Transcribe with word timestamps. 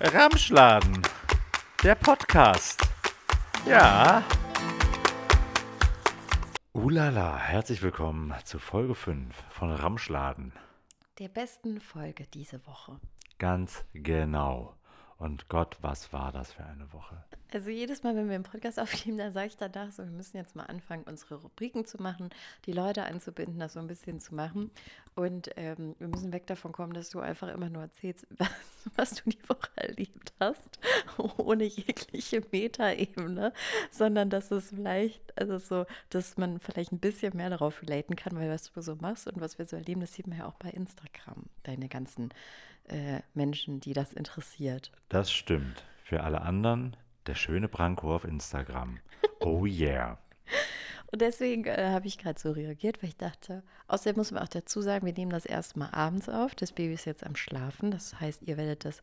Ramschladen, 0.00 1.02
der 1.82 1.96
Podcast. 1.96 2.80
Ja. 3.66 4.22
Ulala, 6.72 7.36
herzlich 7.36 7.82
willkommen 7.82 8.32
zu 8.44 8.60
Folge 8.60 8.94
5 8.94 9.34
von 9.50 9.72
Ramschladen. 9.72 10.52
Der 11.18 11.26
besten 11.26 11.80
Folge 11.80 12.28
diese 12.32 12.64
Woche. 12.64 13.00
Ganz 13.38 13.84
genau. 13.92 14.77
Und 15.18 15.48
Gott, 15.48 15.76
was 15.80 16.12
war 16.12 16.30
das 16.30 16.52
für 16.52 16.64
eine 16.64 16.92
Woche? 16.92 17.16
Also 17.52 17.70
jedes 17.70 18.04
Mal, 18.04 18.14
wenn 18.14 18.28
wir 18.28 18.36
einen 18.36 18.44
Podcast 18.44 18.78
aufnehmen, 18.78 19.18
dann 19.18 19.32
sage 19.32 19.48
ich 19.48 19.56
danach 19.56 19.90
so, 19.90 20.04
wir 20.04 20.12
müssen 20.12 20.36
jetzt 20.36 20.54
mal 20.54 20.64
anfangen, 20.64 21.02
unsere 21.04 21.36
Rubriken 21.36 21.84
zu 21.84 22.00
machen, 22.00 22.30
die 22.66 22.72
Leute 22.72 23.04
anzubinden, 23.04 23.58
das 23.58 23.72
so 23.72 23.80
ein 23.80 23.88
bisschen 23.88 24.20
zu 24.20 24.34
machen. 24.34 24.70
Und 25.16 25.50
ähm, 25.56 25.96
wir 25.98 26.06
müssen 26.06 26.32
weg 26.32 26.46
davon 26.46 26.70
kommen, 26.70 26.92
dass 26.92 27.10
du 27.10 27.18
einfach 27.18 27.48
immer 27.48 27.68
nur 27.68 27.82
erzählst, 27.82 28.28
was, 28.38 28.48
was 28.94 29.14
du 29.14 29.30
die 29.30 29.48
Woche 29.48 29.70
erlebt 29.74 30.32
hast, 30.38 30.78
ohne 31.36 31.64
jegliche 31.64 32.40
Metaebene, 32.52 33.52
sondern 33.90 34.30
dass 34.30 34.52
es 34.52 34.68
vielleicht, 34.68 35.36
also 35.36 35.58
so, 35.58 35.86
dass 36.10 36.36
man 36.36 36.60
vielleicht 36.60 36.92
ein 36.92 37.00
bisschen 37.00 37.36
mehr 37.36 37.50
darauf 37.50 37.82
relaten 37.82 38.14
kann, 38.14 38.36
weil 38.36 38.50
was 38.50 38.70
du 38.70 38.80
so 38.82 38.94
machst 38.94 39.26
und 39.26 39.40
was 39.40 39.58
wir 39.58 39.66
so 39.66 39.74
erleben, 39.74 40.00
das 40.00 40.12
sieht 40.12 40.28
man 40.28 40.38
ja 40.38 40.46
auch 40.46 40.54
bei 40.54 40.70
Instagram, 40.70 41.46
deine 41.64 41.88
ganzen 41.88 42.28
äh, 42.88 43.22
Menschen, 43.34 43.80
die 43.80 43.92
das 43.92 44.12
interessiert. 44.12 44.92
Das 45.08 45.30
stimmt. 45.32 45.84
Für 46.04 46.22
alle 46.22 46.40
anderen, 46.42 46.96
der 47.26 47.34
schöne 47.34 47.68
Branko 47.68 48.14
auf 48.14 48.24
Instagram. 48.24 48.98
Oh 49.40 49.66
yeah. 49.66 50.18
Und 51.10 51.22
deswegen 51.22 51.64
äh, 51.64 51.90
habe 51.90 52.06
ich 52.06 52.18
gerade 52.18 52.38
so 52.38 52.50
reagiert, 52.52 53.02
weil 53.02 53.10
ich 53.10 53.16
dachte, 53.16 53.62
außerdem 53.86 54.16
muss 54.16 54.30
man 54.30 54.42
auch 54.42 54.48
dazu 54.48 54.82
sagen, 54.82 55.06
wir 55.06 55.14
nehmen 55.14 55.30
das 55.30 55.46
erstmal 55.46 55.90
abends 55.92 56.28
auf. 56.28 56.54
Das 56.54 56.72
Baby 56.72 56.94
ist 56.94 57.06
jetzt 57.06 57.24
am 57.24 57.34
Schlafen. 57.34 57.90
Das 57.90 58.20
heißt, 58.20 58.42
ihr 58.42 58.56
werdet 58.58 58.84
das, 58.84 59.02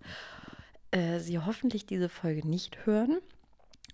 äh, 0.92 1.20
sie 1.20 1.40
hoffentlich 1.40 1.86
diese 1.88 2.10
Folge 2.10 2.48
nicht 2.48 2.86
hören. 2.86 3.20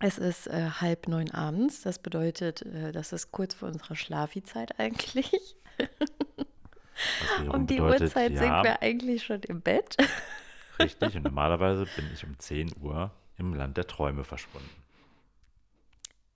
Es 0.00 0.18
ist 0.18 0.46
äh, 0.46 0.68
halb 0.80 1.08
neun 1.08 1.30
abends. 1.30 1.82
Das 1.82 1.98
bedeutet, 1.98 2.62
äh, 2.62 2.92
das 2.92 3.12
ist 3.12 3.32
kurz 3.32 3.54
vor 3.54 3.68
unserer 3.68 3.96
Schlafizeit 3.96 4.78
eigentlich. 4.78 5.56
Um 7.52 7.66
die 7.66 7.76
bedeutet, 7.76 8.02
Uhrzeit 8.02 8.32
ja, 8.32 8.38
sind 8.38 8.64
wir 8.64 8.82
eigentlich 8.82 9.22
schon 9.24 9.42
im 9.42 9.60
Bett. 9.60 9.96
Richtig, 10.78 11.16
und 11.16 11.24
normalerweise 11.24 11.86
bin 11.96 12.10
ich 12.12 12.24
um 12.24 12.38
10 12.38 12.72
Uhr 12.80 13.10
im 13.38 13.54
Land 13.54 13.76
der 13.76 13.86
Träume 13.86 14.24
verschwunden. 14.24 14.82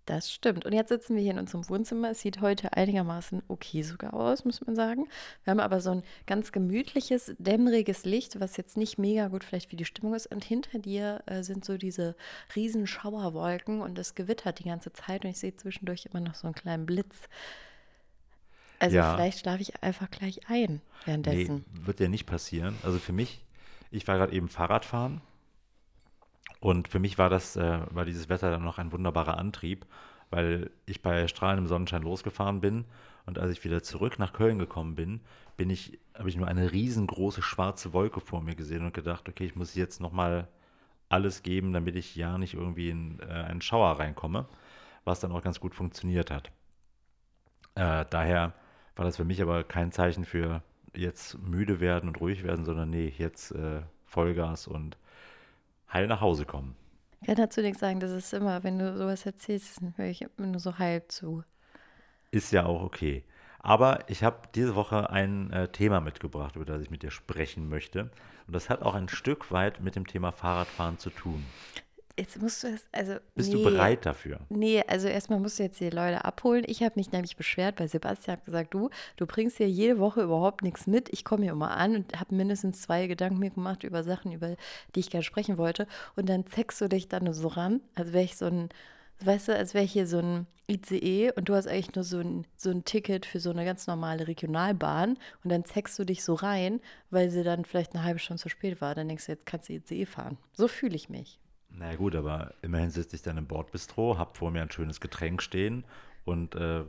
Das 0.06 0.32
stimmt. 0.32 0.64
Und 0.64 0.72
jetzt 0.72 0.90
sitzen 0.90 1.16
wir 1.16 1.22
hier 1.22 1.32
in 1.32 1.40
unserem 1.40 1.68
Wohnzimmer. 1.68 2.10
Es 2.10 2.20
sieht 2.20 2.40
heute 2.40 2.72
einigermaßen 2.74 3.42
okay 3.48 3.82
sogar 3.82 4.14
aus, 4.14 4.44
muss 4.44 4.64
man 4.64 4.76
sagen. 4.76 5.08
Wir 5.42 5.50
haben 5.50 5.58
aber 5.58 5.80
so 5.80 5.90
ein 5.90 6.04
ganz 6.26 6.52
gemütliches, 6.52 7.34
dämmeriges 7.38 8.04
Licht, 8.04 8.38
was 8.38 8.56
jetzt 8.56 8.76
nicht 8.76 8.98
mega 8.98 9.26
gut 9.26 9.42
vielleicht 9.42 9.70
für 9.70 9.76
die 9.76 9.84
Stimmung 9.84 10.14
ist. 10.14 10.28
Und 10.28 10.44
hinter 10.44 10.78
dir 10.78 11.24
äh, 11.26 11.42
sind 11.42 11.64
so 11.64 11.76
diese 11.76 12.14
riesen 12.54 12.86
Schauerwolken 12.86 13.80
und 13.80 13.98
es 13.98 14.14
gewittert 14.14 14.60
die 14.60 14.68
ganze 14.68 14.92
Zeit. 14.92 15.24
Und 15.24 15.30
ich 15.30 15.38
sehe 15.38 15.56
zwischendurch 15.56 16.06
immer 16.06 16.20
noch 16.20 16.36
so 16.36 16.46
einen 16.46 16.54
kleinen 16.54 16.86
Blitz 16.86 17.28
also 18.78 18.96
ja. 18.96 19.14
vielleicht 19.14 19.40
schlafe 19.40 19.62
ich 19.62 19.82
einfach 19.82 20.10
gleich 20.10 20.40
ein 20.48 20.80
währenddessen. 21.04 21.64
Nee, 21.72 21.86
wird 21.86 22.00
ja 22.00 22.08
nicht 22.08 22.26
passieren. 22.26 22.76
Also 22.82 22.98
für 22.98 23.12
mich, 23.12 23.44
ich 23.90 24.06
war 24.06 24.16
gerade 24.16 24.32
eben 24.32 24.48
Fahrradfahren 24.48 25.20
und 26.60 26.88
für 26.88 26.98
mich 26.98 27.18
war 27.18 27.30
das, 27.30 27.56
äh, 27.56 27.80
war 27.90 28.04
dieses 28.04 28.28
Wetter 28.28 28.50
dann 28.50 28.64
noch 28.64 28.78
ein 28.78 28.92
wunderbarer 28.92 29.38
Antrieb, 29.38 29.86
weil 30.30 30.70
ich 30.86 31.02
bei 31.02 31.28
strahlendem 31.28 31.66
Sonnenschein 31.66 32.02
losgefahren 32.02 32.60
bin 32.60 32.84
und 33.26 33.38
als 33.38 33.50
ich 33.50 33.64
wieder 33.64 33.82
zurück 33.82 34.18
nach 34.18 34.32
Köln 34.32 34.58
gekommen 34.58 34.94
bin, 34.94 35.20
bin 35.56 35.70
ich, 35.70 35.98
habe 36.14 36.28
ich 36.28 36.36
nur 36.36 36.48
eine 36.48 36.72
riesengroße 36.72 37.42
schwarze 37.42 37.92
Wolke 37.92 38.20
vor 38.20 38.42
mir 38.42 38.54
gesehen 38.54 38.84
und 38.84 38.94
gedacht, 38.94 39.28
okay, 39.28 39.44
ich 39.44 39.56
muss 39.56 39.74
jetzt 39.74 40.00
nochmal 40.00 40.48
alles 41.08 41.42
geben, 41.42 41.72
damit 41.72 41.96
ich 41.96 42.14
ja 42.16 42.38
nicht 42.38 42.54
irgendwie 42.54 42.90
in 42.90 43.20
äh, 43.20 43.24
einen 43.24 43.60
Schauer 43.60 43.98
reinkomme, 43.98 44.48
was 45.04 45.20
dann 45.20 45.32
auch 45.32 45.42
ganz 45.42 45.60
gut 45.60 45.74
funktioniert 45.74 46.30
hat. 46.30 46.50
Äh, 47.74 48.04
daher 48.10 48.54
war 48.96 49.04
das 49.04 49.16
für 49.16 49.24
mich 49.24 49.40
aber 49.42 49.62
kein 49.62 49.92
Zeichen 49.92 50.24
für 50.24 50.62
jetzt 50.94 51.38
müde 51.38 51.80
werden 51.80 52.08
und 52.08 52.20
ruhig 52.20 52.42
werden, 52.42 52.64
sondern 52.64 52.90
nee, 52.90 53.12
jetzt 53.16 53.52
äh, 53.52 53.82
Vollgas 54.06 54.66
und 54.66 54.96
heil 55.92 56.06
nach 56.06 56.20
Hause 56.20 56.46
kommen. 56.46 56.74
Ich 57.20 57.26
kann 57.28 57.36
dazu 57.36 57.60
nichts 57.60 57.80
sagen, 57.80 58.00
das 58.00 58.10
ist 58.10 58.32
immer, 58.32 58.62
wenn 58.64 58.78
du 58.78 58.96
sowas 58.96 59.26
erzählst, 59.26 59.80
höre 59.96 60.06
ich 60.06 60.22
immer 60.22 60.48
nur 60.48 60.60
so 60.60 60.78
halb 60.78 61.12
zu. 61.12 61.44
Ist 62.30 62.52
ja 62.52 62.66
auch 62.66 62.82
okay. 62.82 63.24
Aber 63.58 64.08
ich 64.08 64.22
habe 64.22 64.38
diese 64.54 64.76
Woche 64.76 65.10
ein 65.10 65.50
äh, 65.50 65.68
Thema 65.68 66.00
mitgebracht, 66.00 66.56
über 66.56 66.64
das 66.64 66.82
ich 66.82 66.90
mit 66.90 67.02
dir 67.02 67.10
sprechen 67.10 67.68
möchte. 67.68 68.10
Und 68.46 68.54
das 68.54 68.70
hat 68.70 68.82
auch 68.82 68.94
ein 68.94 69.08
Stück 69.08 69.50
weit 69.50 69.80
mit 69.80 69.96
dem 69.96 70.06
Thema 70.06 70.30
Fahrradfahren 70.30 70.98
zu 70.98 71.10
tun. 71.10 71.44
Jetzt 72.18 72.40
musst 72.40 72.64
du 72.64 72.68
es, 72.68 72.86
also. 72.92 73.16
Bist 73.34 73.50
nee, 73.50 73.56
du 73.56 73.64
bereit 73.64 74.06
dafür? 74.06 74.40
Nee, 74.48 74.82
also 74.86 75.06
erstmal 75.06 75.38
musst 75.38 75.58
du 75.58 75.64
jetzt 75.64 75.80
die 75.80 75.90
Leute 75.90 76.24
abholen. 76.24 76.64
Ich 76.66 76.82
habe 76.82 76.94
mich 76.96 77.12
nämlich 77.12 77.36
beschwert, 77.36 77.78
weil 77.78 77.88
Sebastian 77.88 78.38
hat 78.38 78.44
gesagt, 78.46 78.72
du, 78.72 78.88
du 79.16 79.26
bringst 79.26 79.58
hier 79.58 79.68
jede 79.68 79.98
Woche 79.98 80.22
überhaupt 80.22 80.62
nichts 80.62 80.86
mit. 80.86 81.10
Ich 81.12 81.24
komme 81.24 81.42
hier 81.42 81.52
immer 81.52 81.72
an 81.72 81.94
und 81.94 82.18
habe 82.18 82.34
mindestens 82.34 82.80
zwei 82.80 83.06
Gedanken 83.06 83.38
mir 83.38 83.50
gemacht 83.50 83.84
über 83.84 84.02
Sachen, 84.02 84.32
über 84.32 84.56
die 84.94 85.00
ich 85.00 85.10
gerne 85.10 85.24
sprechen 85.24 85.58
wollte. 85.58 85.86
Und 86.16 86.28
dann 86.30 86.46
zeckst 86.46 86.80
du 86.80 86.88
dich 86.88 87.08
dann 87.08 87.30
so 87.34 87.48
ran, 87.48 87.82
als 87.94 88.14
wäre 88.14 88.24
ich 88.24 88.36
so 88.38 88.46
ein, 88.46 88.70
weißt 89.20 89.48
du, 89.48 89.56
als 89.56 89.74
wäre 89.74 89.84
ich 89.84 89.92
hier 89.92 90.06
so 90.06 90.18
ein 90.18 90.46
ICE 90.70 91.32
und 91.36 91.50
du 91.50 91.54
hast 91.54 91.68
eigentlich 91.68 91.94
nur 91.94 92.04
so 92.04 92.18
ein, 92.18 92.46
so 92.56 92.70
ein 92.70 92.84
Ticket 92.84 93.26
für 93.26 93.40
so 93.40 93.50
eine 93.50 93.66
ganz 93.66 93.86
normale 93.86 94.26
Regionalbahn 94.26 95.18
und 95.44 95.52
dann 95.52 95.66
zeckst 95.66 95.98
du 95.98 96.04
dich 96.04 96.24
so 96.24 96.32
rein, 96.32 96.80
weil 97.10 97.30
sie 97.30 97.44
dann 97.44 97.66
vielleicht 97.66 97.94
eine 97.94 98.04
halbe 98.04 98.20
Stunde 98.20 98.42
zu 98.42 98.48
spät 98.48 98.80
war. 98.80 98.94
Dann 98.94 99.06
denkst 99.06 99.26
du, 99.26 99.32
jetzt 99.32 99.44
kannst 99.44 99.68
du 99.68 99.74
ICE 99.74 100.06
fahren. 100.06 100.38
So 100.54 100.66
fühle 100.66 100.96
ich 100.96 101.10
mich. 101.10 101.38
Na 101.78 101.86
naja, 101.86 101.96
gut, 101.96 102.14
aber 102.14 102.54
immerhin 102.62 102.90
sitze 102.90 103.16
ich 103.16 103.22
dann 103.22 103.36
im 103.36 103.46
Bordbistro, 103.46 104.16
habe 104.16 104.36
vor 104.36 104.50
mir 104.50 104.62
ein 104.62 104.70
schönes 104.70 105.00
Getränk 105.00 105.42
stehen 105.42 105.84
und 106.24 106.54
äh, 106.54 106.84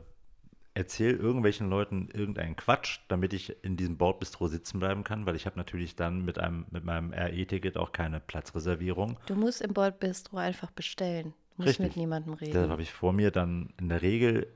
erzähle 0.72 1.16
irgendwelchen 1.16 1.68
Leuten 1.68 2.08
irgendeinen 2.12 2.56
Quatsch, 2.56 3.00
damit 3.08 3.34
ich 3.34 3.62
in 3.64 3.76
diesem 3.76 3.98
Bordbistro 3.98 4.46
sitzen 4.46 4.78
bleiben 4.78 5.04
kann, 5.04 5.26
weil 5.26 5.36
ich 5.36 5.44
habe 5.44 5.58
natürlich 5.58 5.94
dann 5.94 6.24
mit, 6.24 6.38
einem, 6.38 6.64
mit 6.70 6.84
meinem 6.84 7.12
RE-Ticket 7.12 7.76
auch 7.76 7.92
keine 7.92 8.20
Platzreservierung. 8.20 9.18
Du 9.26 9.34
musst 9.34 9.60
im 9.60 9.74
Bordbistro 9.74 10.38
einfach 10.38 10.70
bestellen. 10.70 11.34
Du 11.56 11.62
musst 11.62 11.80
Richtig. 11.80 11.86
mit 11.86 11.96
niemandem 11.96 12.34
reden. 12.34 12.52
Da 12.52 12.68
habe 12.68 12.82
ich 12.82 12.92
vor 12.92 13.12
mir 13.12 13.30
dann 13.30 13.74
in 13.78 13.88
der 13.88 14.00
Regel 14.00 14.46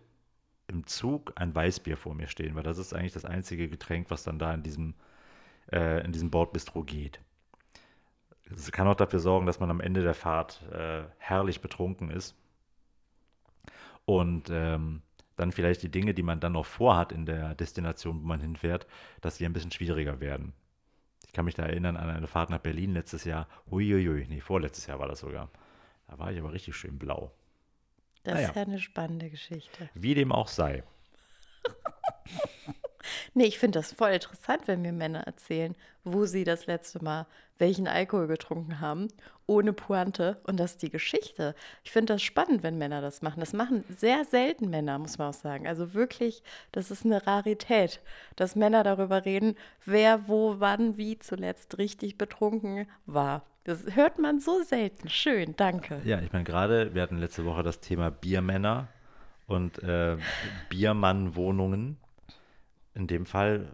im 0.68 0.86
Zug 0.86 1.32
ein 1.34 1.54
Weißbier 1.54 1.96
vor 1.96 2.14
mir 2.14 2.28
stehen, 2.28 2.54
weil 2.54 2.62
das 2.62 2.78
ist 2.78 2.94
eigentlich 2.94 3.12
das 3.12 3.24
einzige 3.24 3.68
Getränk, 3.68 4.10
was 4.10 4.22
dann 4.22 4.38
da 4.38 4.54
in 4.54 4.62
diesem, 4.62 4.94
äh, 5.70 6.04
in 6.04 6.12
diesem 6.12 6.30
Bordbistro 6.30 6.84
geht. 6.84 7.20
Das 8.54 8.70
kann 8.72 8.86
auch 8.86 8.94
dafür 8.94 9.18
sorgen, 9.18 9.46
dass 9.46 9.60
man 9.60 9.70
am 9.70 9.80
Ende 9.80 10.02
der 10.02 10.14
Fahrt 10.14 10.62
äh, 10.72 11.02
herrlich 11.18 11.60
betrunken 11.60 12.10
ist. 12.10 12.34
Und 14.04 14.50
ähm, 14.50 15.02
dann 15.36 15.52
vielleicht 15.52 15.82
die 15.82 15.90
Dinge, 15.90 16.14
die 16.14 16.22
man 16.22 16.40
dann 16.40 16.52
noch 16.52 16.66
vorhat 16.66 17.12
in 17.12 17.26
der 17.26 17.54
Destination, 17.54 18.22
wo 18.22 18.26
man 18.26 18.40
hinfährt, 18.40 18.86
dass 19.20 19.36
die 19.36 19.46
ein 19.46 19.52
bisschen 19.52 19.70
schwieriger 19.70 20.20
werden. 20.20 20.52
Ich 21.26 21.32
kann 21.32 21.44
mich 21.44 21.54
da 21.54 21.64
erinnern 21.64 21.96
an 21.96 22.10
eine 22.10 22.26
Fahrt 22.26 22.50
nach 22.50 22.58
Berlin 22.58 22.92
letztes 22.92 23.24
Jahr. 23.24 23.48
Uiuiui, 23.70 24.26
nee, 24.28 24.40
vorletztes 24.40 24.86
Jahr 24.86 24.98
war 24.98 25.08
das 25.08 25.20
sogar. 25.20 25.48
Da 26.06 26.18
war 26.18 26.30
ich 26.30 26.38
aber 26.38 26.52
richtig 26.52 26.76
schön 26.76 26.98
blau. 26.98 27.32
Das 28.24 28.34
naja. 28.34 28.48
ist 28.48 28.56
ja 28.56 28.62
eine 28.62 28.78
spannende 28.78 29.30
Geschichte. 29.30 29.88
Wie 29.94 30.14
dem 30.14 30.30
auch 30.30 30.48
sei. 30.48 30.84
Nee, 33.34 33.44
ich 33.44 33.58
finde 33.58 33.78
das 33.78 33.92
voll 33.92 34.10
interessant, 34.10 34.62
wenn 34.66 34.82
mir 34.82 34.92
Männer 34.92 35.20
erzählen, 35.20 35.74
wo 36.04 36.26
sie 36.26 36.44
das 36.44 36.66
letzte 36.66 37.02
Mal 37.02 37.26
welchen 37.58 37.86
Alkohol 37.86 38.26
getrunken 38.26 38.80
haben, 38.80 39.06
ohne 39.46 39.72
Pointe. 39.72 40.40
Und 40.42 40.58
das 40.58 40.72
ist 40.72 40.82
die 40.82 40.90
Geschichte. 40.90 41.54
Ich 41.84 41.92
finde 41.92 42.14
das 42.14 42.22
spannend, 42.22 42.64
wenn 42.64 42.76
Männer 42.76 43.00
das 43.00 43.22
machen. 43.22 43.38
Das 43.38 43.52
machen 43.52 43.84
sehr 43.96 44.24
selten 44.24 44.68
Männer, 44.68 44.98
muss 44.98 45.18
man 45.18 45.28
auch 45.28 45.34
sagen. 45.34 45.68
Also 45.68 45.94
wirklich, 45.94 46.42
das 46.72 46.90
ist 46.90 47.04
eine 47.04 47.24
Rarität, 47.24 48.00
dass 48.34 48.56
Männer 48.56 48.82
darüber 48.82 49.24
reden, 49.24 49.54
wer 49.84 50.26
wo, 50.26 50.56
wann, 50.58 50.96
wie 50.96 51.20
zuletzt 51.20 51.78
richtig 51.78 52.18
betrunken 52.18 52.88
war. 53.06 53.44
Das 53.64 53.94
hört 53.94 54.18
man 54.18 54.40
so 54.40 54.62
selten. 54.64 55.08
Schön, 55.08 55.54
danke. 55.56 56.00
Ja, 56.04 56.20
ich 56.20 56.32
meine, 56.32 56.44
gerade, 56.44 56.94
wir 56.94 57.02
hatten 57.02 57.18
letzte 57.18 57.44
Woche 57.44 57.62
das 57.62 57.78
Thema 57.78 58.10
Biermänner 58.10 58.88
und 59.46 59.80
äh, 59.84 60.16
Biermannwohnungen 60.68 61.96
in 62.94 63.06
dem 63.06 63.26
Fall, 63.26 63.72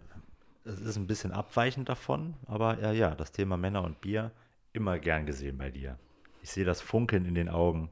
es 0.65 0.79
ist 0.79 0.97
ein 0.97 1.07
bisschen 1.07 1.31
abweichend 1.31 1.89
davon, 1.89 2.35
aber 2.45 2.79
ja, 2.79 2.91
ja, 2.91 3.15
das 3.15 3.31
Thema 3.31 3.57
Männer 3.57 3.83
und 3.83 4.01
Bier, 4.01 4.31
immer 4.73 4.99
gern 4.99 5.25
gesehen 5.25 5.57
bei 5.57 5.71
dir. 5.71 5.97
Ich 6.41 6.51
sehe 6.51 6.65
das 6.65 6.81
Funkeln 6.81 7.25
in 7.25 7.35
den 7.35 7.49
Augen. 7.49 7.89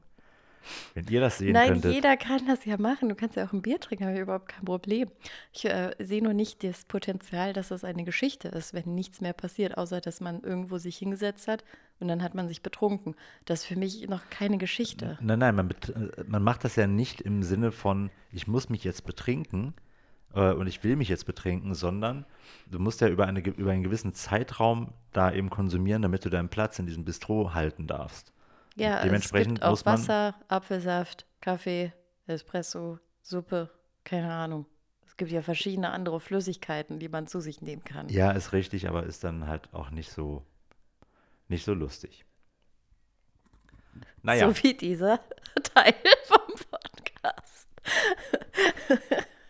Wenn 0.94 1.06
ihr 1.08 1.20
das 1.20 1.38
sehen 1.38 1.52
Nein, 1.52 1.68
könntet. 1.68 1.84
Nein, 1.84 1.94
jeder 1.94 2.16
kann 2.16 2.46
das 2.46 2.64
ja 2.64 2.76
machen. 2.76 3.08
Du 3.08 3.14
kannst 3.14 3.36
ja 3.36 3.46
auch 3.46 3.52
ein 3.52 3.62
Bier 3.62 3.80
trinken, 3.80 4.04
habe 4.04 4.16
ich 4.16 4.20
überhaupt 4.20 4.48
kein 4.48 4.64
Problem. 4.64 5.10
Ich 5.52 5.64
äh, 5.64 5.94
sehe 5.98 6.22
nur 6.22 6.34
nicht 6.34 6.62
das 6.64 6.84
Potenzial, 6.84 7.52
dass 7.52 7.68
das 7.68 7.84
eine 7.84 8.04
Geschichte 8.04 8.48
ist, 8.48 8.74
wenn 8.74 8.94
nichts 8.94 9.20
mehr 9.20 9.32
passiert, 9.32 9.78
außer 9.78 10.00
dass 10.00 10.20
man 10.20 10.42
irgendwo 10.42 10.78
sich 10.78 10.98
hingesetzt 10.98 11.48
hat 11.48 11.64
und 12.00 12.08
dann 12.08 12.22
hat 12.22 12.34
man 12.34 12.48
sich 12.48 12.62
betrunken. 12.62 13.14
Das 13.44 13.60
ist 13.60 13.66
für 13.66 13.76
mich 13.76 14.08
noch 14.08 14.28
keine 14.30 14.58
Geschichte. 14.58 15.18
Nein, 15.20 15.38
nein, 15.38 15.54
man, 15.54 15.74
man 16.26 16.42
macht 16.42 16.64
das 16.64 16.76
ja 16.76 16.86
nicht 16.86 17.20
im 17.20 17.42
Sinne 17.42 17.72
von, 17.72 18.10
ich 18.32 18.46
muss 18.46 18.68
mich 18.68 18.84
jetzt 18.84 19.04
betrinken, 19.04 19.74
äh, 20.34 20.52
und 20.52 20.66
ich 20.66 20.82
will 20.84 20.96
mich 20.96 21.08
jetzt 21.08 21.24
betrinken, 21.26 21.74
sondern 21.74 22.24
du 22.70 22.78
musst 22.78 23.00
ja 23.00 23.08
über, 23.08 23.26
eine, 23.26 23.40
über 23.40 23.70
einen 23.72 23.82
gewissen 23.82 24.12
Zeitraum 24.14 24.92
da 25.12 25.32
eben 25.32 25.50
konsumieren, 25.50 26.02
damit 26.02 26.24
du 26.24 26.30
deinen 26.30 26.48
Platz 26.48 26.78
in 26.78 26.86
diesem 26.86 27.04
Bistro 27.04 27.54
halten 27.54 27.86
darfst. 27.86 28.32
Ja, 28.76 29.02
Dementsprechend 29.02 29.52
es 29.52 29.54
gibt 29.60 29.64
auch 29.64 29.70
muss 29.70 29.84
man- 29.84 29.98
Wasser, 29.98 30.34
Apfelsaft, 30.48 31.26
Kaffee, 31.40 31.92
Espresso, 32.26 32.98
Suppe, 33.22 33.70
keine 34.04 34.32
Ahnung. 34.32 34.66
Es 35.06 35.16
gibt 35.16 35.30
ja 35.32 35.42
verschiedene 35.42 35.90
andere 35.90 36.20
Flüssigkeiten, 36.20 36.98
die 37.00 37.08
man 37.08 37.26
zu 37.26 37.40
sich 37.40 37.60
nehmen 37.60 37.82
kann. 37.82 38.08
Ja, 38.08 38.30
ist 38.30 38.52
richtig, 38.52 38.88
aber 38.88 39.02
ist 39.04 39.24
dann 39.24 39.48
halt 39.48 39.72
auch 39.74 39.90
nicht 39.90 40.12
so, 40.12 40.44
nicht 41.48 41.64
so 41.64 41.74
lustig. 41.74 42.24
Naja, 44.22 44.48
So 44.52 44.62
wie 44.62 44.74
dieser 44.74 45.18
Teil 45.74 45.94
vom 46.26 46.54
Podcast. 46.70 47.66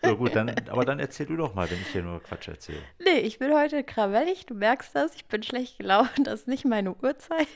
So 0.08 0.16
gut, 0.16 0.34
dann, 0.34 0.54
aber 0.70 0.84
dann 0.84 0.98
erzähl 0.98 1.26
du 1.26 1.36
doch 1.36 1.54
mal, 1.54 1.70
wenn 1.70 1.80
ich 1.80 1.88
hier 1.88 2.02
nur 2.02 2.22
Quatsch 2.22 2.48
erzähle. 2.48 2.80
Nee, 2.98 3.20
ich 3.20 3.38
bin 3.38 3.52
heute 3.52 3.84
krawellig, 3.84 4.46
du 4.46 4.54
merkst 4.54 4.94
das. 4.94 5.14
Ich 5.14 5.26
bin 5.26 5.42
schlecht 5.42 5.78
gelaunt, 5.78 6.10
das 6.24 6.40
ist 6.40 6.48
nicht 6.48 6.64
meine 6.64 6.94
Uhrzeit. 6.94 7.46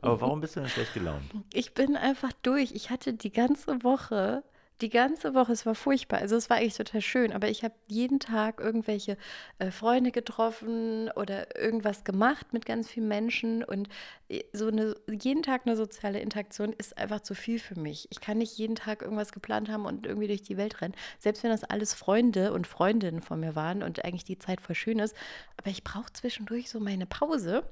Aber 0.00 0.20
warum 0.20 0.40
bist 0.40 0.56
du 0.56 0.60
denn 0.60 0.68
schlecht 0.68 0.94
gelaunt? 0.94 1.22
Ich 1.52 1.74
bin 1.74 1.96
einfach 1.96 2.32
durch. 2.42 2.72
Ich 2.72 2.90
hatte 2.90 3.12
die 3.14 3.32
ganze 3.32 3.82
Woche, 3.84 4.42
die 4.80 4.90
ganze 4.90 5.34
Woche, 5.34 5.52
es 5.52 5.66
war 5.66 5.74
furchtbar. 5.74 6.18
Also 6.18 6.36
es 6.36 6.50
war 6.50 6.56
eigentlich 6.56 6.76
total 6.76 7.00
schön, 7.00 7.32
aber 7.32 7.48
ich 7.48 7.62
habe 7.62 7.74
jeden 7.86 8.18
Tag 8.18 8.60
irgendwelche 8.60 9.16
äh, 9.58 9.70
Freunde 9.70 10.10
getroffen 10.10 11.10
oder 11.10 11.56
irgendwas 11.56 12.02
gemacht 12.02 12.52
mit 12.52 12.66
ganz 12.66 12.90
vielen 12.90 13.06
Menschen 13.06 13.62
und 13.62 13.88
äh, 14.28 14.42
so 14.52 14.66
eine, 14.66 14.96
jeden 15.08 15.42
Tag 15.42 15.62
eine 15.64 15.76
soziale 15.76 16.20
Interaktion 16.20 16.72
ist 16.72 16.98
einfach 16.98 17.20
zu 17.20 17.34
viel 17.34 17.60
für 17.60 17.78
mich. 17.78 18.08
Ich 18.10 18.20
kann 18.20 18.38
nicht 18.38 18.58
jeden 18.58 18.74
Tag 18.74 19.02
irgendwas 19.02 19.32
geplant 19.32 19.68
haben 19.68 19.86
und 19.86 20.06
irgendwie 20.06 20.26
durch 20.28 20.42
die 20.42 20.56
Welt 20.56 20.80
rennen, 20.80 20.94
selbst 21.20 21.44
wenn 21.44 21.50
das 21.50 21.62
alles 21.62 21.94
Freunde 21.94 22.52
und 22.52 22.66
Freundinnen 22.66 23.20
von 23.20 23.38
mir 23.38 23.54
waren 23.54 23.82
und 23.82 24.04
eigentlich 24.04 24.24
die 24.24 24.38
Zeit 24.38 24.60
voll 24.60 24.74
schön 24.74 24.98
ist. 24.98 25.14
Aber 25.56 25.70
ich 25.70 25.84
brauche 25.84 26.12
zwischendurch 26.12 26.68
so 26.68 26.80
meine 26.80 27.06
Pause, 27.06 27.62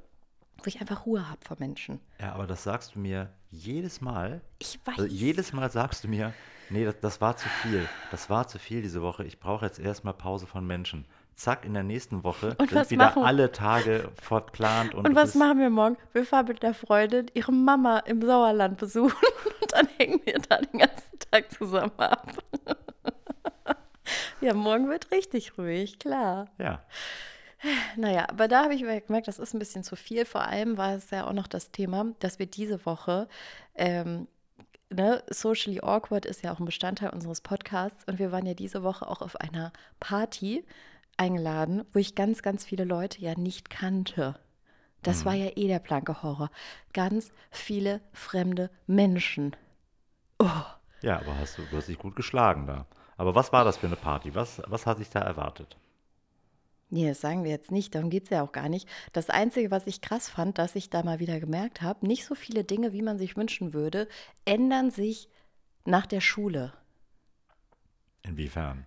wo 0.59 0.67
ich 0.67 0.81
einfach 0.81 1.05
Ruhe 1.05 1.29
habe 1.29 1.41
vor 1.45 1.57
Menschen. 1.59 1.99
Ja, 2.21 2.33
aber 2.33 2.47
das 2.47 2.63
sagst 2.63 2.95
du 2.95 3.01
mir 3.01 3.33
jedes 3.51 4.01
Mal. 4.01 4.41
Ich 4.61 4.79
weiß. 4.85 4.99
Also 4.99 5.13
jedes 5.13 5.53
Mal 5.53 5.69
sagst 5.71 6.05
du 6.05 6.09
mir, 6.09 6.33
nee, 6.73 6.85
das, 6.85 6.99
das 7.01 7.21
war 7.21 7.37
zu 7.37 7.49
viel. 7.49 7.89
Das 8.11 8.29
war 8.31 8.49
zu 8.49 8.59
viel 8.59 8.83
diese 8.83 9.03
Woche. 9.03 9.25
Ich 9.25 9.39
brauche 9.39 9.65
jetzt 9.67 9.79
erstmal 9.79 10.15
Pause 10.15 10.47
von 10.47 10.67
Menschen. 10.67 11.05
Zack, 11.35 11.65
in 11.65 11.73
der 11.75 11.83
nächsten 11.83 12.25
Woche 12.25 12.55
Und 12.59 12.71
sind 12.71 12.91
wieder 12.91 13.07
machen- 13.07 13.23
alle 13.25 13.51
Tage 13.53 14.11
verplant. 14.21 14.95
Und, 14.95 15.07
Und 15.09 15.15
was 15.17 15.35
machen 15.35 15.59
wir 15.61 15.71
morgen? 15.71 15.97
Wir 16.13 16.25
fahren 16.27 16.47
mit 16.47 16.63
der 16.63 16.75
Freundin 16.75 17.27
ihre 17.35 17.53
Mama 17.53 18.01
im 18.01 18.21
Sauerland 18.21 18.77
besuchen 18.79 19.15
und 19.63 19.73
dann 19.73 19.89
hängen 19.99 20.21
wir 20.25 20.39
da 20.41 20.59
den 20.59 20.81
ganzen 20.81 21.19
Tag 21.31 21.51
zusammen 21.53 21.93
ab. 21.99 22.27
ja, 24.41 24.55
morgen 24.55 24.89
wird 24.89 25.11
richtig 25.11 25.57
ruhig, 25.57 25.99
klar. 25.99 26.49
Ja, 26.59 26.83
Naja, 27.97 28.27
aber 28.29 28.49
da 28.49 28.65
habe 28.65 28.75
ich 28.75 28.81
gemerkt, 28.83 29.29
das 29.29 29.39
ist 29.39 29.55
ein 29.55 29.59
bisschen 29.59 29.85
zu 29.85 29.97
viel. 29.97 30.25
Vor 30.27 30.43
allem 30.43 30.77
war 30.77 30.95
es 30.95 31.11
ja 31.11 31.27
auch 31.27 31.33
noch 31.33 31.47
das 31.47 31.71
Thema, 31.71 32.07
dass 32.19 32.39
wir 32.39 32.47
diese 32.47 32.85
Woche, 32.85 33.29
ähm, 33.75 34.27
ne, 34.93 35.23
Socially 35.29 35.81
Awkward 35.81 36.27
ist 36.27 36.43
ja 36.43 36.53
auch 36.53 36.59
ein 36.59 36.65
Bestandteil 36.65 37.11
unseres 37.11 37.41
Podcasts 37.41 38.05
und 38.07 38.19
wir 38.19 38.33
waren 38.33 38.47
ja 38.47 38.55
diese 38.55 38.83
Woche 38.83 39.09
auch 39.09 39.23
auf 39.23 39.37
einer 39.37 39.73
Party 40.01 40.65
eingeladen, 41.17 41.85
wo 41.93 41.99
ich 41.99 42.15
ganz, 42.15 42.43
ganz 42.43 42.65
viele 42.65 42.85
Leute 42.85 43.21
ja 43.21 43.35
nicht 43.39 43.71
kannte. 43.71 44.37
Das 45.03 45.25
war 45.25 45.35
ja 45.35 45.51
eh 45.57 45.67
der 45.67 45.81
blanke 45.81 46.23
Horror. 46.23 46.51
Ganz 46.93 47.33
viele 47.51 48.01
fremde 48.13 48.71
Menschen. 48.87 49.57
ja, 51.03 51.19
aber 51.19 51.37
hast 51.39 51.59
du, 51.59 51.63
du 51.63 51.77
hast 51.77 51.89
dich 51.89 51.99
gut 51.99 52.15
geschlagen 52.15 52.67
da. 52.67 52.87
Aber 53.17 53.35
was 53.35 53.53
war 53.53 53.65
das 53.65 53.77
für 53.77 53.87
eine 53.87 53.97
Party? 53.97 54.35
Was, 54.35 54.63
was 54.67 54.87
hat 54.87 54.99
sich 54.99 55.11
da 55.11 55.21
erwartet? 55.21 55.77
Nee, 56.93 57.09
das 57.09 57.23
sagen 57.23 57.43
wir 57.43 57.51
jetzt 57.51 57.73
nicht, 57.73 57.95
darum 57.95 58.11
geht 58.11 58.25
es 58.25 58.29
ja 58.29 58.43
auch 58.43 58.53
gar 58.53 58.69
nicht. 58.69 58.87
Das 59.15 59.31
Einzige, 59.31 59.71
was 59.71 59.87
ich 59.87 60.03
krass 60.03 60.29
fand, 60.29 60.59
dass 60.59 60.77
ich 60.77 60.91
da 60.91 61.03
mal 61.03 61.21
wieder 61.21 61.41
gemerkt 61.41 61.81
habe, 61.81 62.07
nicht 62.07 62.27
so 62.27 62.35
viele 62.35 62.65
Dinge, 62.65 62.93
wie 62.93 63.01
man 63.01 63.17
sich 63.17 63.35
wünschen 63.35 63.73
würde, 63.73 64.09
ändern 64.45 64.91
sich 64.91 65.31
nach 65.87 66.05
der 66.05 66.21
Schule. 66.21 66.75
Inwiefern? 68.25 68.85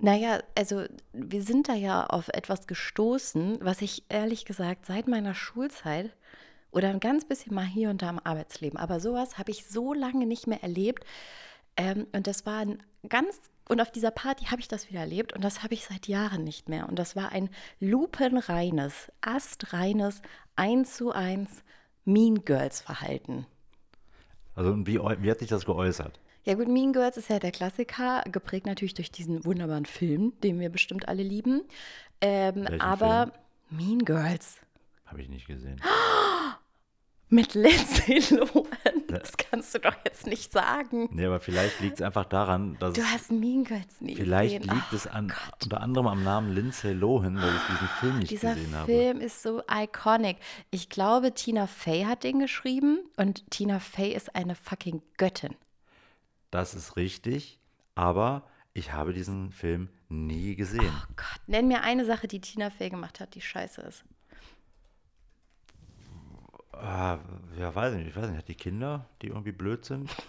Naja, 0.00 0.40
also 0.56 0.86
wir 1.12 1.42
sind 1.44 1.68
da 1.68 1.74
ja 1.74 2.04
auf 2.04 2.30
etwas 2.30 2.66
gestoßen, 2.66 3.58
was 3.60 3.80
ich 3.80 4.02
ehrlich 4.08 4.44
gesagt 4.44 4.84
seit 4.84 5.06
meiner 5.06 5.36
Schulzeit 5.36 6.16
oder 6.72 6.88
ein 6.88 6.98
ganz 6.98 7.24
bisschen 7.24 7.54
mal 7.54 7.64
hier 7.64 7.90
und 7.90 8.02
da 8.02 8.10
im 8.10 8.18
Arbeitsleben, 8.18 8.76
aber 8.76 8.98
sowas 8.98 9.38
habe 9.38 9.52
ich 9.52 9.68
so 9.68 9.94
lange 9.94 10.26
nicht 10.26 10.48
mehr 10.48 10.64
erlebt. 10.64 11.04
Ähm, 11.76 12.08
und 12.10 12.26
das 12.26 12.44
war 12.44 12.58
ein 12.58 12.82
ganz, 13.08 13.40
und 13.68 13.80
auf 13.80 13.90
dieser 13.90 14.10
Party 14.10 14.46
habe 14.46 14.60
ich 14.60 14.68
das 14.68 14.88
wieder 14.88 15.00
erlebt 15.00 15.32
und 15.32 15.42
das 15.44 15.62
habe 15.62 15.74
ich 15.74 15.84
seit 15.84 16.08
Jahren 16.08 16.44
nicht 16.44 16.68
mehr. 16.68 16.88
Und 16.88 16.98
das 16.98 17.16
war 17.16 17.32
ein 17.32 17.50
lupenreines, 17.80 19.12
astreines, 19.20 20.22
eins 20.56 20.96
zu 20.96 21.12
eins 21.12 21.62
Mean 22.04 22.44
Girls 22.44 22.80
Verhalten. 22.80 23.46
Also 24.54 24.72
und 24.72 24.86
wie, 24.86 24.98
wie 24.98 25.30
hat 25.30 25.38
sich 25.38 25.48
das 25.48 25.66
geäußert? 25.66 26.18
Ja 26.44 26.54
gut, 26.54 26.68
Mean 26.68 26.92
Girls 26.92 27.16
ist 27.16 27.28
ja 27.28 27.38
der 27.38 27.52
Klassiker, 27.52 28.22
geprägt 28.24 28.66
natürlich 28.66 28.94
durch 28.94 29.12
diesen 29.12 29.44
wunderbaren 29.44 29.84
Film, 29.84 30.32
den 30.42 30.58
wir 30.58 30.70
bestimmt 30.70 31.06
alle 31.06 31.22
lieben. 31.22 31.62
Ähm, 32.20 32.66
aber 32.78 33.32
Mean 33.70 33.98
Girls 33.98 34.56
Habe 35.04 35.20
ich 35.20 35.28
nicht 35.28 35.46
gesehen. 35.46 35.80
mit 37.30 37.54
Lindsay 37.54 38.20
Lohan, 38.34 39.02
das 39.08 39.36
kannst 39.36 39.74
du 39.74 39.78
doch 39.80 39.94
jetzt 40.04 40.26
nicht 40.26 40.50
sagen. 40.52 41.08
Nee, 41.12 41.26
aber 41.26 41.40
vielleicht 41.40 41.80
liegt 41.80 41.96
es 41.96 42.02
einfach 42.02 42.24
daran, 42.24 42.76
dass 42.78 42.94
Du 42.94 43.02
hast 43.02 43.30
Mean 43.30 43.64
Girls 43.64 44.00
nie 44.00 44.16
vielleicht 44.16 44.62
gesehen. 44.62 44.74
liegt 44.74 44.92
Oh 44.92 44.96
es 44.96 45.06
an, 45.06 45.28
Gott. 45.28 45.64
unter 45.64 45.80
anderem 45.80 46.06
am 46.06 46.24
Namen 46.24 46.54
Lindsay 46.54 46.92
Lohan, 46.92 47.36
weil 47.40 47.54
ich 47.54 47.62
diesen 47.70 47.88
Film 48.00 48.18
nicht 48.18 48.30
Dieser 48.30 48.54
gesehen 48.54 48.74
habe. 48.74 48.86
Film 48.86 49.20
ist 49.20 49.42
so 49.42 49.62
iconic. 49.70 50.38
Ich 50.70 50.88
glaube, 50.88 51.32
Tina 51.34 51.66
Fey 51.66 52.04
hat 52.04 52.24
den 52.24 52.38
geschrieben 52.38 53.00
und 53.16 53.50
Tina 53.50 53.78
Fey 53.78 54.12
ist 54.14 54.34
eine 54.34 54.54
fucking 54.54 55.02
Göttin. 55.16 55.54
Das 56.50 56.74
ist 56.74 56.96
richtig, 56.96 57.58
aber 57.94 58.44
ich 58.72 58.92
habe 58.92 59.12
diesen 59.12 59.50
Film 59.52 59.88
nie 60.08 60.56
gesehen. 60.56 60.90
Oh 60.94 61.12
Gott, 61.16 61.40
nenn 61.46 61.68
mir 61.68 61.82
eine 61.82 62.04
Sache, 62.06 62.26
die 62.28 62.40
Tina 62.40 62.70
Fey 62.70 62.88
gemacht 62.88 63.20
hat, 63.20 63.34
die 63.34 63.42
scheiße 63.42 63.82
ist. 63.82 64.02
Ah, 66.72 67.18
ja, 67.58 67.74
weiß 67.74 67.92
ich 67.94 67.98
nicht. 67.98 68.08
Ich 68.08 68.16
weiß 68.16 68.28
nicht, 68.28 68.38
hat 68.38 68.48
die 68.48 68.54
Kinder, 68.54 69.06
die 69.22 69.28
irgendwie 69.28 69.52
blöd 69.52 69.84
sind? 69.84 70.10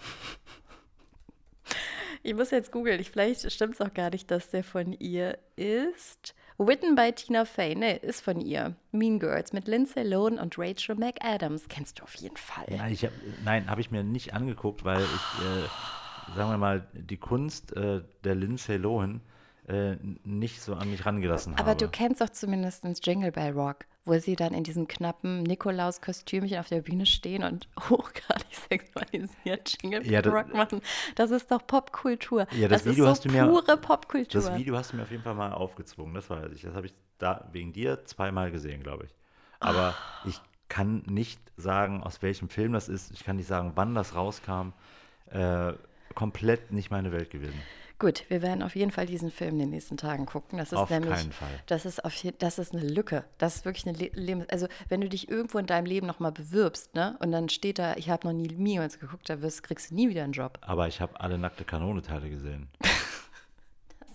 Ich 2.22 2.34
muss 2.34 2.50
jetzt 2.50 2.70
googeln. 2.70 3.00
Ich- 3.00 3.10
Vielleicht 3.10 3.50
stimmt 3.50 3.74
es 3.74 3.80
auch 3.80 3.94
gar 3.94 4.10
nicht, 4.10 4.30
dass 4.30 4.50
der 4.50 4.62
von 4.62 4.92
ihr 4.92 5.38
ist. 5.56 6.34
Written 6.58 6.94
by 6.94 7.12
Tina 7.12 7.46
Fey. 7.46 7.74
Ne, 7.74 7.96
ist 7.96 8.20
von 8.20 8.40
ihr. 8.42 8.76
Mean 8.92 9.18
Girls 9.18 9.54
mit 9.54 9.66
Lindsay 9.66 10.02
Lohan 10.02 10.38
und 10.38 10.56
Rachel 10.58 10.96
McAdams. 10.96 11.66
Kennst 11.68 11.98
du 11.98 12.02
auf 12.02 12.14
jeden 12.16 12.36
Fall. 12.36 12.66
Nein, 12.68 12.94
hab, 12.94 13.10
nein, 13.44 13.70
habe 13.70 13.80
ich 13.80 13.90
mir 13.90 14.02
nicht 14.04 14.34
angeguckt, 14.34 14.84
weil 14.84 15.00
ich, 15.00 15.44
äh, 15.46 16.36
sagen 16.36 16.50
wir 16.50 16.58
mal, 16.58 16.86
die 16.92 17.16
Kunst 17.16 17.74
äh, 17.74 18.02
der 18.24 18.34
Lindsay 18.34 18.76
Lohan 18.76 19.22
äh, 19.70 19.96
nicht 20.24 20.60
so 20.62 20.74
an 20.74 20.90
mich 20.90 21.06
rangelassen 21.06 21.54
Aber 21.54 21.70
habe. 21.70 21.76
du 21.76 21.88
kennst 21.88 22.20
doch 22.20 22.30
zumindest 22.30 22.84
Jingle 23.06 23.30
Bell 23.32 23.52
Rock, 23.52 23.86
wo 24.04 24.18
sie 24.18 24.34
dann 24.36 24.52
in 24.54 24.64
diesem 24.64 24.88
knappen 24.88 25.42
Nikolaus-Kostümchen 25.44 26.58
auf 26.58 26.68
der 26.68 26.80
Bühne 26.82 27.06
stehen 27.06 27.42
und 27.44 27.68
hochgradig 27.90 28.46
sexualisiert 28.68 29.76
Jingle 29.82 30.00
Bell 30.00 30.10
Ja, 30.12 30.22
das- 30.22 30.32
Rock 30.32 30.54
machen. 30.54 30.80
Das 31.14 31.30
ist 31.30 31.50
doch 31.50 31.66
Popkultur. 31.66 32.46
Ja, 32.52 32.68
das 32.68 32.84
Video 32.84 33.04
ist 33.04 33.10
hast 33.10 33.22
so 33.22 33.28
du 33.28 33.34
mir- 33.34 33.46
pure 33.46 33.76
Popkultur. 33.76 34.40
Das 34.40 34.54
Video 34.56 34.76
hast 34.76 34.92
du 34.92 34.96
mir 34.96 35.02
auf 35.04 35.10
jeden 35.10 35.22
Fall 35.22 35.34
mal 35.34 35.52
aufgezwungen, 35.52 36.14
das 36.14 36.28
weiß 36.30 36.52
ich. 36.52 36.62
Das 36.62 36.74
habe 36.74 36.86
ich 36.86 36.94
da 37.18 37.48
wegen 37.52 37.72
dir 37.72 38.04
zweimal 38.06 38.50
gesehen, 38.50 38.82
glaube 38.82 39.04
ich. 39.04 39.14
Aber 39.60 39.94
ich 40.24 40.40
kann 40.68 41.02
nicht 41.06 41.40
sagen, 41.56 42.02
aus 42.02 42.22
welchem 42.22 42.48
Film 42.48 42.72
das 42.72 42.88
ist. 42.88 43.10
Ich 43.12 43.24
kann 43.24 43.36
nicht 43.36 43.48
sagen, 43.48 43.72
wann 43.74 43.94
das 43.94 44.14
rauskam. 44.14 44.72
Äh, 45.26 45.74
komplett 46.14 46.72
nicht 46.72 46.90
meine 46.90 47.12
Welt 47.12 47.30
gewesen. 47.30 47.60
Gut, 48.00 48.24
wir 48.28 48.40
werden 48.40 48.62
auf 48.62 48.76
jeden 48.76 48.90
Fall 48.92 49.04
diesen 49.04 49.30
Film 49.30 49.50
in 49.50 49.58
den 49.58 49.70
nächsten 49.70 49.98
Tagen 49.98 50.24
gucken. 50.24 50.58
Das 50.58 50.72
ist 50.72 50.78
Auf 50.78 50.88
nämlich, 50.88 51.12
keinen 51.12 51.32
Fall. 51.32 51.60
Das 51.66 51.84
ist 51.84 52.02
auf 52.02 52.14
das 52.38 52.58
ist 52.58 52.72
eine 52.72 52.82
Lücke. 52.82 53.24
Das 53.36 53.56
ist 53.56 53.64
wirklich 53.66 53.86
eine 53.86 53.96
Le 53.98 54.10
Lebens 54.14 54.48
also 54.48 54.68
wenn 54.88 55.02
du 55.02 55.08
dich 55.10 55.28
irgendwo 55.28 55.58
in 55.58 55.66
deinem 55.66 55.84
Leben 55.84 56.06
nochmal 56.06 56.32
bewirbst, 56.32 56.94
ne, 56.94 57.18
und 57.20 57.30
dann 57.30 57.50
steht 57.50 57.78
da, 57.78 57.96
ich 57.96 58.08
habe 58.08 58.26
noch 58.26 58.32
nie 58.32 58.48
Minions 58.48 58.98
geguckt, 58.98 59.28
da 59.28 59.42
wirst, 59.42 59.62
kriegst 59.62 59.90
du 59.90 59.94
nie 59.94 60.08
wieder 60.08 60.24
einen 60.24 60.32
Job. 60.32 60.58
Aber 60.62 60.88
ich 60.88 61.02
habe 61.02 61.20
alle 61.20 61.36
nackte 61.36 61.64
Kanone-Teile 61.64 62.30
gesehen. 62.30 62.68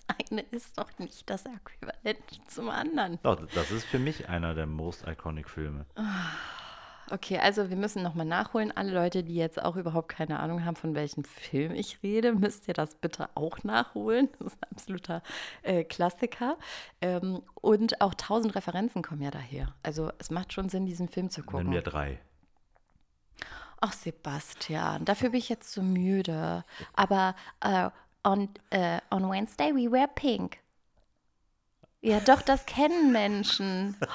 Das 0.08 0.32
eine 0.32 0.42
ist 0.52 0.78
doch 0.78 1.00
nicht 1.00 1.28
das 1.30 1.46
Äquivalent 1.46 2.20
zum 2.48 2.70
anderen. 2.70 3.18
Doch, 3.24 3.44
das 3.54 3.72
ist 3.72 3.86
für 3.86 3.98
mich 3.98 4.30
einer 4.30 4.54
der 4.54 4.68
most 4.68 5.04
iconic 5.08 5.50
Filme. 5.50 5.86
Okay, 7.12 7.38
also 7.38 7.70
wir 7.70 7.78
müssen 7.78 8.02
nochmal 8.02 8.26
nachholen. 8.26 8.76
Alle 8.76 8.92
Leute, 8.92 9.24
die 9.24 9.36
jetzt 9.36 9.62
auch 9.62 9.76
überhaupt 9.76 10.10
keine 10.10 10.40
Ahnung 10.40 10.66
haben, 10.66 10.76
von 10.76 10.96
welchem 10.96 11.24
Film 11.24 11.74
ich 11.74 12.02
rede, 12.02 12.34
müsst 12.34 12.68
ihr 12.68 12.74
das 12.74 12.96
bitte 12.96 13.30
auch 13.36 13.64
nachholen. 13.64 14.30
Das 14.40 14.54
ist 14.54 14.64
ein 14.64 14.72
absoluter 14.72 15.22
äh, 15.62 15.84
Klassiker. 15.84 16.58
Ähm, 17.02 17.44
und 17.62 18.02
auch 18.02 18.16
tausend 18.16 18.56
Referenzen 18.56 19.04
kommen 19.04 19.22
ja 19.22 19.32
daher. 19.32 19.76
Also 19.84 20.12
es 20.18 20.32
macht 20.32 20.54
schon 20.54 20.70
Sinn, 20.70 20.86
diesen 20.86 21.08
Film 21.08 21.30
zu 21.30 21.42
Nennen 21.42 21.52
gucken. 21.52 21.72
wir 21.72 21.82
drei. 21.82 22.20
Ach, 23.82 23.94
Sebastian, 23.94 25.06
dafür 25.06 25.30
bin 25.30 25.40
ich 25.40 25.50
jetzt 25.50 25.72
zu 25.72 25.84
müde. 25.84 26.64
Aber 26.94 27.36
äh, 27.62 27.90
on, 28.24 28.50
uh, 28.74 28.98
on 29.12 29.30
Wednesday 29.30 29.72
we 29.76 29.92
wear 29.92 30.08
pink. 30.08 30.58
Ja, 32.02 32.20
doch, 32.20 32.42
das 32.42 32.66
kennen 32.66 33.12
Menschen. 33.12 33.96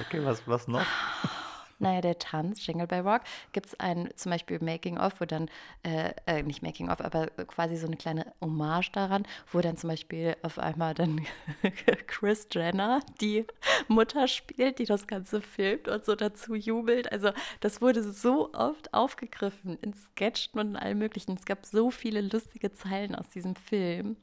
Okay, 0.00 0.24
was, 0.24 0.46
was 0.46 0.68
noch? 0.68 0.84
Naja, 1.78 2.00
der 2.00 2.18
Tanz, 2.18 2.66
Jingle 2.66 2.86
Bell 2.86 3.00
Rock, 3.00 3.22
gibt 3.52 3.66
es 3.66 3.80
ein 3.80 4.08
zum 4.16 4.30
Beispiel 4.30 4.62
Making-of, 4.62 5.20
wo 5.20 5.24
dann, 5.26 5.50
äh, 5.82 6.12
äh, 6.26 6.42
nicht 6.42 6.62
Making-of, 6.62 7.00
aber 7.00 7.26
quasi 7.26 7.76
so 7.76 7.86
eine 7.86 7.96
kleine 7.96 8.32
Hommage 8.40 8.92
daran, 8.92 9.26
wo 9.52 9.60
dann 9.60 9.76
zum 9.76 9.90
Beispiel 9.90 10.36
auf 10.42 10.58
einmal 10.58 10.94
dann 10.94 11.26
Chris 12.06 12.48
Jenner 12.50 13.00
die 13.20 13.46
Mutter 13.88 14.26
spielt, 14.26 14.78
die 14.78 14.86
das 14.86 15.06
Ganze 15.06 15.40
filmt 15.42 15.88
und 15.88 16.04
so 16.04 16.14
dazu 16.14 16.54
jubelt. 16.54 17.12
Also 17.12 17.32
das 17.60 17.82
wurde 17.82 18.02
so 18.02 18.52
oft 18.54 18.94
aufgegriffen 18.94 19.78
in 19.82 19.92
Sketchen 19.92 20.58
und 20.58 20.68
in 20.70 20.76
allem 20.76 20.98
möglichen. 20.98 21.34
Es 21.36 21.44
gab 21.44 21.66
so 21.66 21.90
viele 21.90 22.22
lustige 22.22 22.72
Zeilen 22.72 23.14
aus 23.14 23.28
diesem 23.28 23.54
Film. 23.54 24.16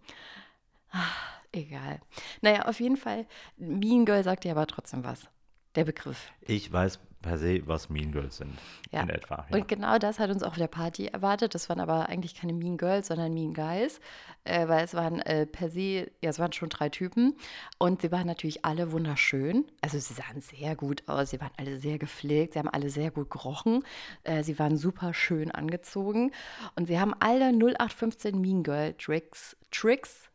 Ach, 0.92 1.42
egal. 1.52 2.02
Naja, 2.42 2.64
auf 2.64 2.80
jeden 2.80 2.98
Fall, 2.98 3.26
Mean 3.58 4.06
Girl 4.06 4.24
sagt 4.24 4.44
dir 4.44 4.52
aber 4.52 4.68
trotzdem 4.68 5.04
was. 5.04 5.28
Der 5.76 5.86
Begriff. 5.86 6.32
Ich 6.42 6.72
weiß 6.72 7.00
per 7.24 7.40
se, 7.40 7.64
was 7.66 7.90
Mean 7.90 8.12
Girls 8.12 8.38
sind. 8.38 8.52
Ja. 8.92 9.02
In 9.02 9.10
etwa. 9.10 9.48
Ja. 9.50 9.58
Und 9.58 9.68
genau 9.68 9.98
das 9.98 10.20
hat 10.20 10.30
uns 10.30 10.44
auch 10.44 10.54
auf 10.54 10.58
der 10.60 10.68
Party 10.68 11.08
erwartet. 11.08 11.56
Das 11.56 11.68
waren 11.68 11.80
aber 11.80 12.08
eigentlich 12.10 12.36
keine 12.36 12.54
Mean 12.54 12.78
Girls, 12.78 13.08
sondern 13.08 13.34
Mean 13.34 13.56
Guys, 13.56 14.00
äh, 14.44 14.68
weil 14.68 14.84
es 14.84 14.94
waren 14.94 15.20
äh, 15.22 15.48
per 15.48 15.72
se, 15.72 16.12
ja, 16.22 16.30
es 16.30 16.38
waren 16.38 16.54
schon 16.54 16.70
drei 16.70 16.90
Typen 16.90 17.36
und 17.80 18.04
sie 18.04 18.12
waren 18.12 18.28
natürlich 18.28 18.64
alle 18.64 18.92
wunderschön. 18.92 19.66
Also 19.82 19.98
sie 19.98 20.14
sahen 20.14 20.42
sehr 20.42 20.76
gut 20.76 21.02
aus, 21.08 21.32
sie 21.32 21.42
waren 21.42 21.52
alle 21.58 21.80
sehr 21.80 21.98
gepflegt, 21.98 22.54
sie 22.54 22.60
haben 22.60 22.70
alle 22.70 22.92
sehr 22.92 23.10
gut 23.10 23.32
gerochen, 23.32 23.84
äh, 24.24 24.44
sie 24.44 24.60
waren 24.60 24.78
super 24.78 25.16
schön 25.16 25.50
angezogen 25.50 26.32
und 26.76 26.86
sie 26.86 27.00
haben 27.00 27.16
alle 27.20 27.52
0815 27.52 28.40
Mean 28.40 28.62
Girl 28.62 28.94
Tricks, 28.94 29.58
Tricks 29.72 30.30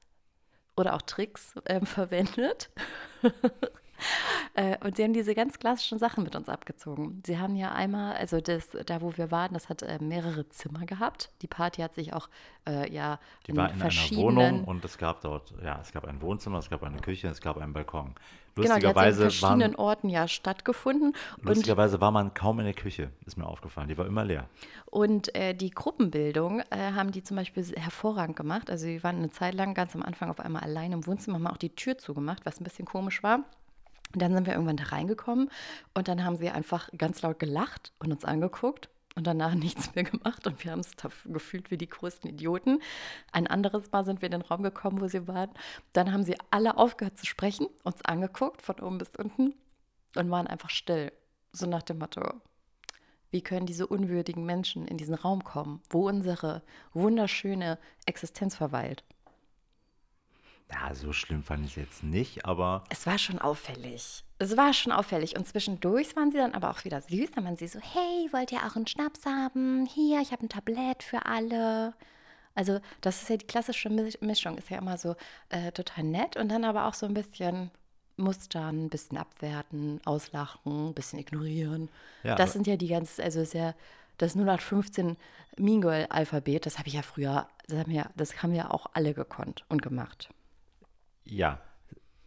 oder 0.77 0.95
auch 0.95 1.03
Tricks 1.03 1.55
ähm, 1.67 1.87
verwendet. 1.87 2.71
Äh, 4.55 4.77
und 4.85 4.97
sie 4.97 5.05
haben 5.05 5.13
diese 5.13 5.35
ganz 5.35 5.59
klassischen 5.59 5.99
Sachen 5.99 6.25
mit 6.25 6.35
uns 6.35 6.49
abgezogen. 6.49 7.23
Sie 7.25 7.39
haben 7.39 7.55
ja 7.55 7.73
einmal, 7.73 8.17
also 8.17 8.41
das, 8.41 8.71
da 8.87 9.01
wo 9.03 9.17
wir 9.17 9.31
waren, 9.31 9.53
das 9.55 9.69
hat 9.69 9.83
äh, 9.83 9.99
mehrere 10.01 10.49
Zimmer 10.49 10.85
gehabt. 10.87 11.31
Die 11.43 11.47
Party 11.47 11.83
hat 11.83 11.95
sich 11.95 12.13
auch 12.13 12.29
äh, 12.67 12.93
ja 12.93 13.19
Die 13.47 13.57
war 13.57 13.71
in 13.73 13.81
einer 13.81 13.93
Wohnung 14.17 14.65
und 14.65 14.85
es 14.85 14.99
gab 14.99 15.21
dort, 15.21 15.53
ja, 15.63 15.79
es 15.81 15.93
gab 15.93 16.05
ein 16.07 16.21
Wohnzimmer, 16.23 16.59
es 16.59 16.71
gab 16.71 16.83
eine 16.83 16.99
Küche, 17.01 17.29
es 17.29 17.41
gab 17.41 17.59
einen 17.59 17.73
Balkon. 17.73 18.15
Genau, 18.57 18.79
die 18.79 18.87
hat 18.87 18.97
in 18.97 19.13
Lustigerweise, 19.13 19.21
verschiedenen 19.21 19.61
waren, 19.61 19.75
Orten 19.77 20.09
ja 20.09 20.27
stattgefunden. 20.27 21.15
Und, 21.37 21.45
lustigerweise 21.45 22.01
war 22.01 22.11
man 22.11 22.35
kaum 22.35 22.59
in 22.59 22.65
der 22.65 22.75
Küche, 22.75 23.11
ist 23.27 23.37
mir 23.37 23.47
aufgefallen. 23.47 23.89
Die 23.89 23.97
war 23.97 24.07
immer 24.07 24.25
leer. 24.25 24.49
und 24.87 25.33
äh, 25.37 25.55
die 25.55 25.71
Gruppenbildung 25.71 26.61
äh, 26.71 26.93
haben 26.93 27.13
die 27.13 27.23
zum 27.23 27.37
Beispiel 27.37 27.65
hervorragend 27.77 28.37
gemacht. 28.37 28.71
Also 28.71 28.87
wir 28.87 29.03
waren 29.05 29.17
eine 29.17 29.31
Zeit 29.31 29.55
lang 29.55 29.75
ganz 29.75 29.95
am 29.95 30.03
Anfang 30.03 30.31
auf 30.31 30.41
einmal 30.41 30.63
allein 30.63 30.93
im 30.93 31.07
Wohnzimmer, 31.07 31.37
haben 31.37 31.47
auch 31.47 31.57
die 31.57 31.71
Tür 31.75 31.99
zugemacht, 31.99 32.45
was 32.47 32.61
ein 32.61 32.65
bisschen 32.65 32.87
komisch 32.87 33.23
war. 33.23 33.45
Und 34.15 34.23
dann 34.23 34.33
sind 34.33 34.47
wir 34.47 34.55
irgendwann 34.55 34.77
da 34.77 34.85
reingekommen 34.85 35.51
und 35.95 36.09
dann 36.09 36.25
haben 36.25 36.37
sie 36.37 36.49
einfach 36.49 36.89
ganz 36.97 37.23
laut 37.23 37.39
gelacht 37.39 37.93
und 37.99 38.11
uns 38.11 38.25
angeguckt 38.25 38.89
und 39.15 39.27
danach 39.27 39.55
nichts 39.55 39.95
mehr 39.95 40.05
gemacht 40.05 40.47
und 40.47 40.65
wir 40.65 40.73
haben 40.73 40.81
es 40.81 40.93
gefühlt 41.27 41.71
wie 41.71 41.77
die 41.77 41.89
größten 41.89 42.31
Idioten. 42.31 42.81
Ein 43.33 43.47
anderes 43.47 43.91
Mal 43.93 44.05
sind 44.05 44.23
wir 44.23 44.27
in 44.27 44.33
den 44.33 44.43
Raum 44.43 44.63
gekommen, 44.63 45.01
wo 45.01 45.09
sie 45.09 45.29
waren. 45.29 45.51
Dann 45.93 46.13
haben 46.13 46.25
sie 46.25 46.37
alle 46.51 46.79
aufgehört 46.79 47.19
zu 47.19 47.27
sprechen, 47.27 47.67
uns 47.85 48.03
angeguckt 48.05 48.63
von 48.63 48.79
oben 48.81 48.99
bis 48.99 49.11
unten 49.17 49.55
und 50.17 50.31
waren 50.31 50.47
einfach 50.47 50.71
still. 50.71 51.13
So 51.53 51.67
nach 51.67 51.83
dem 51.83 51.99
Motto, 51.99 52.23
wie 53.31 53.43
können 53.43 53.67
diese 53.67 53.87
unwürdigen 53.87 54.45
Menschen 54.45 54.87
in 54.87 54.97
diesen 54.97 55.15
Raum 55.15 55.45
kommen, 55.45 55.83
wo 55.91 56.09
unsere 56.09 56.63
wunderschöne 56.93 57.79
Existenz 58.07 58.57
verweilt? 58.57 59.05
Ja, 60.71 60.95
so 60.95 61.13
schlimm 61.13 61.43
fand 61.43 61.65
ich 61.65 61.73
es 61.73 61.77
jetzt 61.77 62.03
nicht, 62.03 62.45
aber 62.45 62.85
Es 62.91 63.07
war 63.07 63.19
schon 63.19 63.39
auffällig. 63.39 64.23
Es 64.39 64.57
war 64.57 64.73
schon 64.75 64.93
auffällig. 64.93 65.37
Und 65.37 65.47
zwischendurch 65.49 66.15
waren 66.15 66.31
sie 66.31 66.37
dann 66.39 66.55
aber 66.55 66.71
auch 66.71 66.85
wieder 66.85 67.01
süß. 67.01 67.31
Dann 67.35 67.45
waren 67.45 67.57
sie 67.57 67.69
so, 67.69 67.81
hey, 67.81 68.29
wollt 68.33 68.53
ihr 68.53 68.59
auch 68.67 68.77
einen 68.77 68.87
Schnaps 68.87 69.25
haben? 69.27 69.87
Hier, 69.87 70.21
ich 70.21 70.31
habe 70.31 70.45
ein 70.45 70.49
Tablett 70.51 71.03
für 71.03 71.25
alle. 71.27 71.95
Also 72.55 72.81
das 73.01 73.23
ist 73.23 73.31
ja 73.31 73.37
die 73.39 73.47
klassische 73.47 73.89
Mi- 73.89 74.17
Mischung. 74.25 74.59
Ist 74.59 74.69
ja 74.71 74.79
immer 74.79 74.99
so 74.99 75.17
äh, 75.49 75.73
total 75.73 76.05
nett 76.05 76.37
und 76.37 76.51
dann 76.51 76.65
aber 76.65 76.87
auch 76.87 76.95
so 76.95 77.07
ein 77.07 77.15
bisschen 77.15 77.71
mustern, 78.17 78.85
ein 78.87 78.91
bisschen 78.91 79.17
abwerten, 79.17 80.01
auslachen, 80.05 80.89
ein 80.91 80.95
bisschen 80.95 81.19
ignorieren. 81.21 81.89
Ja, 82.25 82.35
das 82.35 82.53
sind 82.53 82.67
ja 82.67 82.77
die 82.77 82.89
ganz, 82.89 83.19
also 83.21 83.41
ist 83.41 83.55
ja 83.55 83.75
das 84.19 84.35
0815 84.35 85.17
Mean 85.57 85.81
Girl 85.81 86.07
Alphabet, 86.11 86.67
das 86.67 86.79
habe 86.79 86.89
ich 86.89 86.95
ja 86.95 87.03
früher, 87.03 87.49
das 87.69 87.79
haben, 87.79 87.93
ja, 87.93 88.11
das 88.17 88.43
haben 88.43 88.55
ja 88.55 88.71
auch 88.71 88.87
alle 88.93 89.15
gekonnt 89.15 89.65
und 89.69 89.83
gemacht. 89.83 90.29
Ja. 91.29 91.61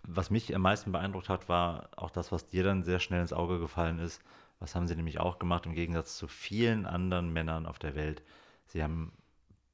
Was 0.04 0.30
mich 0.30 0.54
am 0.56 0.64
meisten 0.64 0.92
beeindruckt 0.92 1.30
hat, 1.30 1.48
war 1.48 1.90
auch 1.96 2.10
das, 2.10 2.32
was 2.32 2.48
dir 2.48 2.64
dann 2.64 2.84
sehr 2.84 3.00
schnell 3.00 3.22
ins 3.22 3.34
Auge 3.34 3.60
gefallen 3.60 4.00
ist. 4.00 4.22
Was 4.60 4.76
haben 4.76 4.88
sie 4.88 4.96
nämlich 4.96 5.20
auch 5.20 5.40
gemacht 5.40 5.66
im 5.66 5.74
Gegensatz 5.74 6.18
zu 6.18 6.28
vielen 6.28 6.86
anderen 6.86 7.32
Männern 7.32 7.66
auf 7.66 7.80
der 7.80 7.96
Welt? 7.96 8.24
Sie 8.66 8.84
haben 8.84 9.12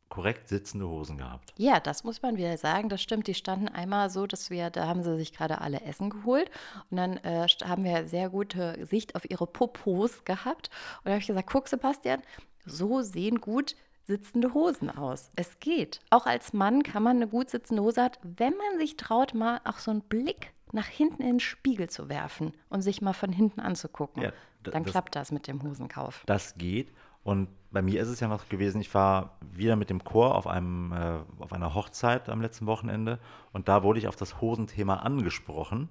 korrekt 0.10 0.48
sitzende 0.48 0.88
Hosen 0.88 1.17
gehabt. 1.17 1.53
Ja, 1.57 1.79
das 1.79 2.03
muss 2.03 2.22
man 2.22 2.38
wieder 2.38 2.57
sagen. 2.57 2.89
Das 2.89 3.01
stimmt. 3.01 3.27
Die 3.27 3.34
standen 3.34 3.67
einmal 3.67 4.10
so, 4.10 4.25
dass 4.25 4.50
wir, 4.50 4.69
da 4.69 4.88
haben 4.88 5.03
sie 5.03 5.17
sich 5.17 5.34
gerade 5.34 5.62
alle 5.62 5.81
Essen 5.81 6.10
geholt 6.10 6.50
und 6.89 6.98
dann 6.98 7.17
äh, 7.17 7.48
haben 7.63 7.84
wir 7.84 8.07
sehr 8.07 8.29
gute 8.29 8.86
Sicht 8.86 9.15
auf 9.15 9.29
ihre 9.29 9.48
Popos 9.48 10.24
gehabt. 10.24 10.69
Und 11.00 11.05
da 11.05 11.12
habe 11.12 11.22
ich 11.22 11.27
gesagt, 11.27 11.50
guck 11.51 11.67
Sebastian, 11.67 12.22
so 12.65 13.01
sehen 13.01 13.41
gut 13.41 13.75
sitzende 14.08 14.54
Hosen 14.54 14.90
aus. 14.90 15.32
Es 15.36 15.60
geht. 15.60 16.00
Auch 16.10 16.26
als 16.26 16.54
Mann 16.54 16.82
kann 16.84 17.04
man 17.04 17.18
eine 17.18 17.28
gut 17.28 17.50
sitzende 17.50 17.84
Hose 17.84 18.02
haben, 18.04 18.16
wenn 18.24 18.54
man 18.56 18.80
sich 18.80 18.96
traut, 18.98 19.34
mal 19.34 19.60
auch 19.66 19.78
so 19.80 19.92
einen 19.92 20.02
Blick 20.02 20.54
nach 20.72 20.88
hinten 20.88 21.22
in 21.22 21.28
den 21.28 21.40
Spiegel 21.40 21.90
zu 21.90 22.10
werfen 22.10 22.54
und 22.70 22.82
sich 22.82 23.02
mal 23.02 23.14
von 23.14 23.32
hinten 23.32 23.60
anzugucken. 23.60 24.24
Ja, 24.24 24.32
dann 24.64 24.84
das- 24.84 24.92
klappt 24.92 25.16
das 25.16 25.32
mit 25.32 25.48
dem 25.48 25.62
Hosenkauf. 25.62 26.24
Das 26.26 26.58
geht. 26.58 26.92
Und 27.24 27.50
bei 27.72 27.82
mir 27.82 28.02
ist 28.02 28.08
es 28.08 28.22
ja 28.22 28.30
noch 28.30 28.48
gewesen, 28.48 28.80
ich 28.80 28.94
war 28.94 29.38
wieder 29.42 29.76
mit 29.76 29.90
dem 29.90 30.02
Chor 30.04 30.36
auf, 30.36 30.48
einem, 30.48 30.94
äh, 30.94 31.20
auf 31.44 31.52
einer 31.52 31.74
Hochzeit 31.74 32.30
am 32.30 32.42
letzten 32.42 32.66
Wochenende 32.66 33.20
und 33.52 33.68
da 33.68 33.84
wurde 33.84 34.00
ich 34.00 34.08
auf 34.08 34.16
das 34.16 34.40
Hosenthema 34.40 34.98
angesprochen. 34.98 35.90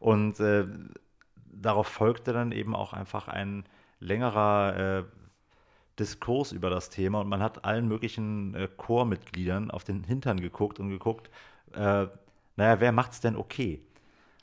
Und 0.00 0.40
äh, 0.40 0.66
darauf 1.52 1.86
folgte 1.86 2.32
dann 2.32 2.50
eben 2.50 2.74
auch 2.74 2.92
einfach 2.92 3.28
ein 3.28 3.64
längerer 4.00 4.76
äh, 4.76 5.04
Diskurs 5.98 6.52
über 6.52 6.70
das 6.70 6.90
Thema 6.90 7.20
und 7.20 7.28
man 7.28 7.42
hat 7.42 7.64
allen 7.64 7.86
möglichen 7.86 8.54
äh, 8.54 8.68
Chormitgliedern 8.76 9.70
auf 9.70 9.84
den 9.84 10.04
Hintern 10.04 10.40
geguckt 10.40 10.80
und 10.80 10.90
geguckt, 10.90 11.30
äh, 11.74 12.06
naja, 12.56 12.80
wer 12.80 12.92
macht's 12.92 13.20
denn 13.20 13.36
okay? 13.36 13.80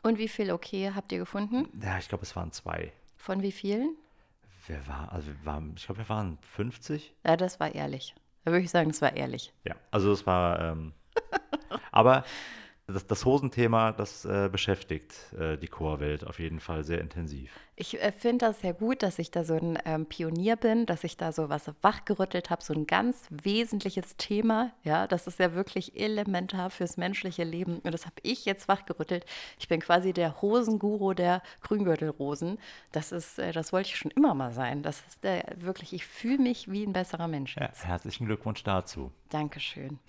Und 0.04 0.18
wie 0.18 0.28
viel 0.28 0.52
okay 0.52 0.92
habt 0.96 1.12
ihr 1.12 1.20
gefunden? 1.20 1.68
Ja, 1.82 1.98
ich 1.98 2.10
glaube, 2.10 2.24
es 2.24 2.36
waren 2.36 2.52
zwei. 2.52 2.92
Von 3.18 3.42
wie 3.42 3.52
vielen? 3.52 3.96
Wer 4.68 4.86
war, 4.88 5.12
also 5.12 5.28
wir 5.28 5.46
waren, 5.46 5.74
ich 5.78 5.86
glaube, 5.86 6.00
wir 6.00 6.10
waren 6.10 6.38
50. 6.42 7.14
Ja, 7.26 7.38
das 7.38 7.60
war 7.60 7.74
ehrlich. 7.74 8.16
Da 8.44 8.52
würde 8.52 8.64
ich 8.64 8.72
sagen, 8.72 8.90
das 8.90 9.02
war 9.02 9.16
ehrlich. 9.16 9.54
Ja, 9.64 9.76
also 9.92 10.12
es 10.12 10.26
war, 10.26 10.60
ähm, 10.60 10.94
aber 11.92 12.24
das, 12.92 13.08
das 13.08 13.26
Hosenthema, 13.26 13.92
das 13.92 14.26
äh, 14.26 14.50
beschäftigt 14.52 15.14
äh, 15.38 15.58
die 15.58 15.68
Chorwelt 15.68 16.26
auf 16.26 16.40
jeden 16.40 16.60
Fall 16.60 16.84
sehr 16.84 17.02
intensiv. 17.02 17.52
Ich 17.76 18.00
äh, 18.02 18.12
finde 18.12 18.46
das 18.46 18.62
sehr 18.62 18.74
gut, 18.74 19.02
dass 19.02 19.18
ich 19.18 19.32
da 19.32 19.44
so 19.44 19.56
ein 19.56 19.80
ähm, 19.86 20.06
Pionier 20.06 20.56
bin, 20.56 20.86
dass 20.86 21.04
ich 21.04 21.18
da 21.18 21.32
so 21.32 21.50
was 21.50 21.72
wachgerüttelt 21.82 22.50
habe, 22.50 22.64
so 22.64 22.74
ein 22.74 22.86
ganz 22.86 23.26
wesentliches 23.30 24.18
Thema. 24.18 24.72
Ja, 24.84 25.08
das 25.08 25.26
ist 25.26 25.40
ja 25.40 25.56
wirklich 25.56 26.00
elementar 26.00 26.70
fürs 26.70 26.98
menschliche 26.98 27.44
Leben. 27.44 27.80
Und 27.80 27.92
das 27.92 28.06
habe 28.06 28.16
ich 28.22 28.46
jetzt 28.46 28.68
wachgerüttelt. 28.68 29.26
Ich 29.58 29.68
bin 29.68 29.80
quasi 29.80 30.14
der 30.14 30.42
Hosenguru 30.42 31.14
der 31.14 31.42
Grüngürtelrosen. 31.62 32.60
Das 32.92 33.12
ist, 33.12 33.40
äh, 33.40 33.52
das 33.52 33.74
wollte 33.74 33.90
ich 33.90 33.98
schon 33.98 34.12
immer 34.12 34.36
mal 34.36 34.52
sein. 34.52 34.84
Das 34.84 35.02
ist 35.08 35.26
äh, 35.26 35.44
wirklich, 35.56 35.94
ich 35.94 36.06
fühle 36.06 36.40
mich 36.40 36.70
wie 36.70 36.84
ein 36.84 36.94
besserer 36.94 37.28
Mensch. 37.28 37.56
Ja, 37.58 37.72
herzlichen 37.82 38.28
Glückwunsch 38.28 38.64
dazu. 38.64 39.12
Dankeschön. 39.30 40.00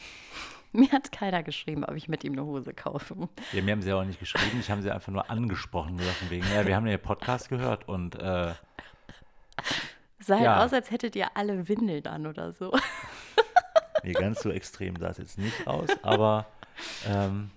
Mir 0.80 0.90
hat 0.92 1.12
keiner 1.12 1.42
geschrieben, 1.42 1.84
ob 1.84 1.94
ich 1.96 2.08
mit 2.08 2.24
ihm 2.24 2.32
eine 2.32 2.44
Hose 2.44 2.72
kaufe. 2.72 3.28
Ja, 3.52 3.62
mir 3.62 3.72
haben 3.72 3.82
sie 3.82 3.92
auch 3.92 4.04
nicht 4.04 4.18
geschrieben, 4.18 4.58
ich 4.60 4.70
habe 4.70 4.80
sie 4.82 4.90
einfach 4.90 5.12
nur 5.12 5.28
angesprochen, 5.30 5.98
gesagt 5.98 6.16
von 6.16 6.30
wegen, 6.30 6.46
ja, 6.54 6.66
wir 6.66 6.74
haben 6.76 6.86
ja 6.86 6.96
den 6.96 7.02
Podcast 7.02 7.48
gehört 7.50 7.88
und 7.88 8.14
äh, 8.16 8.54
Sah 10.18 10.36
halt 10.36 10.44
Ja. 10.44 10.64
aus, 10.64 10.72
als 10.72 10.90
hättet 10.90 11.16
ihr 11.16 11.36
alle 11.36 11.68
Windeln 11.68 12.06
an 12.06 12.26
oder 12.26 12.52
so. 12.52 12.72
nee, 14.02 14.12
ganz 14.12 14.40
so 14.40 14.50
extrem 14.50 14.96
sah 14.96 15.08
es 15.10 15.18
jetzt 15.18 15.38
nicht 15.38 15.66
aus, 15.66 15.88
aber 16.02 16.46
ähm, 17.06 17.50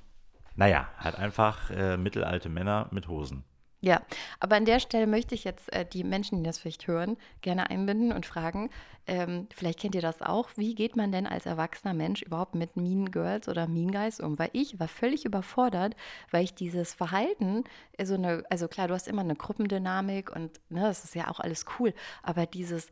naja, 0.55 0.89
halt 0.97 1.15
einfach 1.15 1.69
äh, 1.71 1.95
mittelalte 1.97 2.49
Männer 2.49 2.87
mit 2.91 3.07
Hosen. 3.07 3.43
Ja, 3.81 4.01
aber 4.39 4.55
an 4.55 4.65
der 4.65 4.79
Stelle 4.79 5.05
möchte 5.05 5.35
ich 5.35 5.43
jetzt 5.43 5.71
äh, 5.71 5.85
die 5.85 6.03
Menschen, 6.03 6.39
die 6.39 6.43
das 6.43 6.57
vielleicht 6.57 6.87
hören, 6.87 7.17
gerne 7.41 7.69
einbinden 7.69 8.11
und 8.11 8.25
fragen, 8.25 8.71
ähm, 9.07 9.47
vielleicht 9.53 9.79
kennt 9.79 9.95
ihr 9.95 10.01
das 10.01 10.21
auch, 10.21 10.49
wie 10.55 10.75
geht 10.75 10.95
man 10.95 11.11
denn 11.11 11.27
als 11.27 11.45
erwachsener 11.45 11.93
Mensch 11.93 12.21
überhaupt 12.21 12.55
mit 12.55 12.75
Mean 12.75 13.11
Girls 13.11 13.47
oder 13.47 13.67
Mean 13.67 13.91
Guys 13.91 14.19
um? 14.19 14.39
Weil 14.39 14.49
ich 14.53 14.79
war 14.79 14.87
völlig 14.87 15.25
überfordert, 15.25 15.95
weil 16.31 16.43
ich 16.43 16.55
dieses 16.55 16.93
Verhalten, 16.93 17.63
äh, 17.97 18.05
so 18.05 18.15
eine, 18.15 18.43
also 18.49 18.67
klar, 18.67 18.87
du 18.87 18.93
hast 18.93 19.07
immer 19.07 19.21
eine 19.21 19.35
Gruppendynamik 19.35 20.35
und 20.35 20.59
ne, 20.69 20.81
das 20.81 21.03
ist 21.03 21.15
ja 21.15 21.29
auch 21.29 21.39
alles 21.39 21.65
cool, 21.79 21.93
aber 22.23 22.45
dieses 22.45 22.89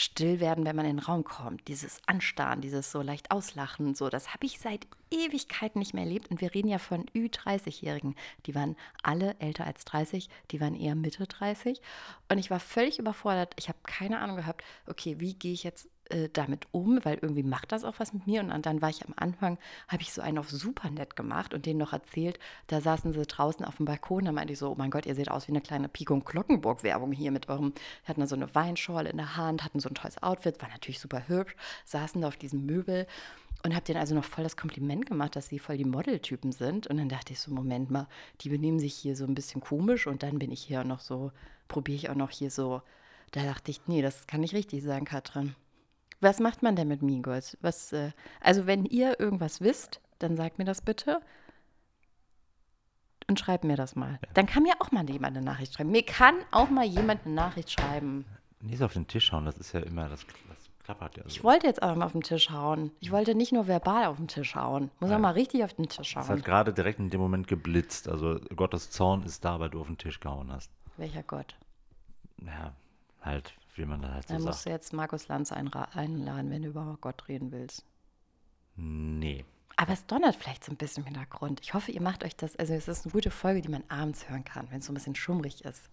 still 0.00 0.40
werden, 0.40 0.64
wenn 0.64 0.76
man 0.76 0.86
in 0.86 0.96
den 0.96 1.04
Raum 1.04 1.24
kommt, 1.24 1.68
dieses 1.68 1.98
Anstarren, 2.06 2.62
dieses 2.62 2.90
so 2.90 3.02
leicht 3.02 3.30
auslachen, 3.30 3.94
so, 3.94 4.08
das 4.08 4.32
habe 4.32 4.46
ich 4.46 4.58
seit 4.58 4.86
Ewigkeiten 5.10 5.78
nicht 5.78 5.92
mehr 5.92 6.04
erlebt. 6.04 6.30
Und 6.30 6.40
wir 6.40 6.54
reden 6.54 6.68
ja 6.68 6.78
von 6.78 7.04
Ü30-Jährigen. 7.14 8.16
Die 8.46 8.54
waren 8.54 8.76
alle 9.02 9.36
älter 9.40 9.66
als 9.66 9.84
30, 9.84 10.30
die 10.50 10.60
waren 10.60 10.74
eher 10.74 10.94
Mitte 10.94 11.26
30. 11.26 11.82
Und 12.30 12.38
ich 12.38 12.50
war 12.50 12.60
völlig 12.60 12.98
überfordert. 12.98 13.52
Ich 13.58 13.68
habe 13.68 13.78
keine 13.82 14.20
Ahnung 14.20 14.36
gehabt, 14.36 14.64
okay, 14.86 15.20
wie 15.20 15.34
gehe 15.34 15.52
ich 15.52 15.64
jetzt 15.64 15.88
äh, 16.10 16.28
damit 16.32 16.66
um, 16.72 17.04
weil 17.04 17.18
irgendwie 17.20 17.42
macht 17.42 17.72
das 17.72 17.84
auch 17.84 17.94
was 17.98 18.12
mit 18.12 18.26
mir. 18.26 18.40
Und 18.40 18.66
dann 18.66 18.82
war 18.82 18.90
ich 18.90 19.04
am 19.04 19.14
Anfang, 19.16 19.58
habe 19.88 20.02
ich 20.02 20.12
so 20.12 20.22
einen 20.22 20.38
auf 20.38 20.50
super 20.50 20.90
nett 20.90 21.16
gemacht 21.16 21.54
und 21.54 21.66
denen 21.66 21.78
noch 21.78 21.92
erzählt, 21.92 22.38
da 22.66 22.80
saßen 22.80 23.12
sie 23.12 23.22
draußen 23.26 23.64
auf 23.64 23.76
dem 23.76 23.86
Balkon, 23.86 24.24
da 24.24 24.32
meinte 24.32 24.52
ich 24.52 24.58
so, 24.58 24.70
oh 24.70 24.74
mein 24.76 24.90
Gott, 24.90 25.06
ihr 25.06 25.14
seht 25.14 25.30
aus 25.30 25.48
wie 25.48 25.52
eine 25.52 25.60
kleine 25.60 25.88
Pik 25.88 26.10
und 26.10 26.24
Glockenburg-Werbung 26.24 27.12
hier 27.12 27.30
mit 27.30 27.48
eurem, 27.48 27.72
hatten 28.04 28.20
da 28.20 28.26
so 28.26 28.36
eine 28.36 28.54
Weinschorle 28.54 29.10
in 29.10 29.16
der 29.16 29.36
Hand, 29.36 29.64
hatten 29.64 29.80
so 29.80 29.88
ein 29.88 29.94
tolles 29.94 30.22
Outfit, 30.22 30.60
war 30.60 30.68
natürlich 30.68 31.00
super 31.00 31.28
hübsch, 31.28 31.54
saßen 31.84 32.20
da 32.20 32.28
auf 32.28 32.36
diesem 32.36 32.66
Möbel 32.66 33.06
und 33.62 33.74
habe 33.74 33.84
denen 33.84 34.00
also 34.00 34.14
noch 34.14 34.24
voll 34.24 34.44
das 34.44 34.56
Kompliment 34.56 35.06
gemacht, 35.06 35.36
dass 35.36 35.48
sie 35.48 35.58
voll 35.58 35.76
die 35.76 35.84
Modeltypen 35.84 36.52
sind. 36.52 36.86
Und 36.86 36.96
dann 36.96 37.08
dachte 37.08 37.32
ich 37.32 37.40
so, 37.40 37.50
Moment 37.50 37.90
mal, 37.90 38.08
die 38.40 38.48
benehmen 38.48 38.78
sich 38.78 38.94
hier 38.94 39.16
so 39.16 39.24
ein 39.24 39.34
bisschen 39.34 39.60
komisch 39.60 40.06
und 40.06 40.22
dann 40.22 40.38
bin 40.38 40.50
ich 40.50 40.62
hier 40.62 40.82
noch 40.84 41.00
so, 41.00 41.30
probiere 41.68 41.96
ich 41.96 42.10
auch 42.10 42.14
noch 42.14 42.30
hier 42.30 42.50
so. 42.50 42.82
Da 43.32 43.42
dachte 43.44 43.70
ich, 43.70 43.82
nee, 43.86 44.02
das 44.02 44.26
kann 44.26 44.40
nicht 44.40 44.54
richtig 44.54 44.82
sein, 44.82 45.04
Katrin. 45.04 45.54
Was 46.20 46.38
macht 46.38 46.62
man 46.62 46.76
denn 46.76 46.88
mit 46.88 47.00
Girls? 47.22 47.56
Was, 47.60 47.92
äh, 47.92 48.10
also 48.40 48.66
wenn 48.66 48.84
ihr 48.84 49.18
irgendwas 49.18 49.60
wisst, 49.60 50.00
dann 50.18 50.36
sagt 50.36 50.58
mir 50.58 50.64
das 50.64 50.82
bitte 50.82 51.20
und 53.26 53.40
schreibt 53.40 53.64
mir 53.64 53.76
das 53.76 53.96
mal. 53.96 54.18
Dann 54.34 54.46
kann 54.46 54.62
mir 54.62 54.74
auch 54.80 54.90
mal 54.90 55.08
jemand 55.08 55.36
eine 55.36 55.44
Nachricht 55.44 55.74
schreiben. 55.74 55.90
Mir 55.90 56.04
kann 56.04 56.34
auch 56.50 56.68
mal 56.68 56.84
jemand 56.84 57.24
eine 57.24 57.34
Nachricht 57.34 57.70
schreiben. 57.70 58.26
Nicht 58.60 58.82
auf 58.82 58.92
den 58.92 59.06
Tisch 59.06 59.32
hauen, 59.32 59.46
das 59.46 59.56
ist 59.56 59.72
ja 59.72 59.80
immer, 59.80 60.08
das, 60.08 60.26
das 60.26 60.70
klappert 60.84 61.16
ja 61.16 61.22
so. 61.22 61.28
Ich 61.28 61.42
wollte 61.42 61.66
jetzt 61.66 61.82
auch 61.82 61.94
mal 61.94 62.04
auf 62.04 62.12
den 62.12 62.22
Tisch 62.22 62.50
hauen. 62.50 62.90
Ich 63.00 63.10
wollte 63.10 63.34
nicht 63.34 63.52
nur 63.52 63.66
verbal 63.66 64.04
auf 64.04 64.18
den 64.18 64.28
Tisch 64.28 64.54
hauen. 64.54 64.90
Muss 65.00 65.10
ja. 65.10 65.16
auch 65.16 65.20
mal 65.20 65.32
richtig 65.32 65.64
auf 65.64 65.72
den 65.72 65.88
Tisch 65.88 66.16
hauen. 66.16 66.24
Es 66.24 66.28
hat 66.28 66.44
gerade 66.44 66.74
direkt 66.74 66.98
in 66.98 67.08
dem 67.08 67.20
Moment 67.20 67.48
geblitzt. 67.48 68.08
Also 68.08 68.38
Gottes 68.54 68.90
Zorn 68.90 69.22
ist 69.22 69.44
da, 69.44 69.60
weil 69.60 69.70
du 69.70 69.80
auf 69.80 69.86
den 69.86 69.96
Tisch 69.96 70.20
gehauen 70.20 70.52
hast. 70.52 70.70
Welcher 70.98 71.22
Gott? 71.22 71.56
Ja, 72.44 72.74
halt 73.22 73.54
wie 73.76 73.84
man 73.84 74.02
da 74.02 74.12
halt 74.14 74.28
so 74.28 74.34
Dann 74.34 74.42
musst 74.42 74.66
du 74.66 74.70
jetzt 74.70 74.92
Markus 74.92 75.28
Lanz 75.28 75.52
einladen, 75.52 76.50
wenn 76.50 76.62
du 76.62 76.68
über 76.68 76.98
Gott 77.00 77.28
reden 77.28 77.52
willst. 77.52 77.84
Nee. 78.76 79.44
Aber 79.76 79.92
es 79.92 80.04
donnert 80.06 80.36
vielleicht 80.36 80.64
so 80.64 80.72
ein 80.72 80.76
bisschen 80.76 81.04
im 81.04 81.06
Hintergrund. 81.06 81.60
Ich 81.62 81.74
hoffe, 81.74 81.90
ihr 81.90 82.02
macht 82.02 82.24
euch 82.24 82.36
das. 82.36 82.56
Also, 82.56 82.74
es 82.74 82.86
ist 82.86 83.06
eine 83.06 83.12
gute 83.12 83.30
Folge, 83.30 83.62
die 83.62 83.68
man 83.68 83.84
abends 83.88 84.28
hören 84.28 84.44
kann, 84.44 84.70
wenn 84.70 84.80
es 84.80 84.86
so 84.86 84.92
ein 84.92 84.94
bisschen 84.94 85.14
schummrig 85.14 85.64
ist. 85.64 85.88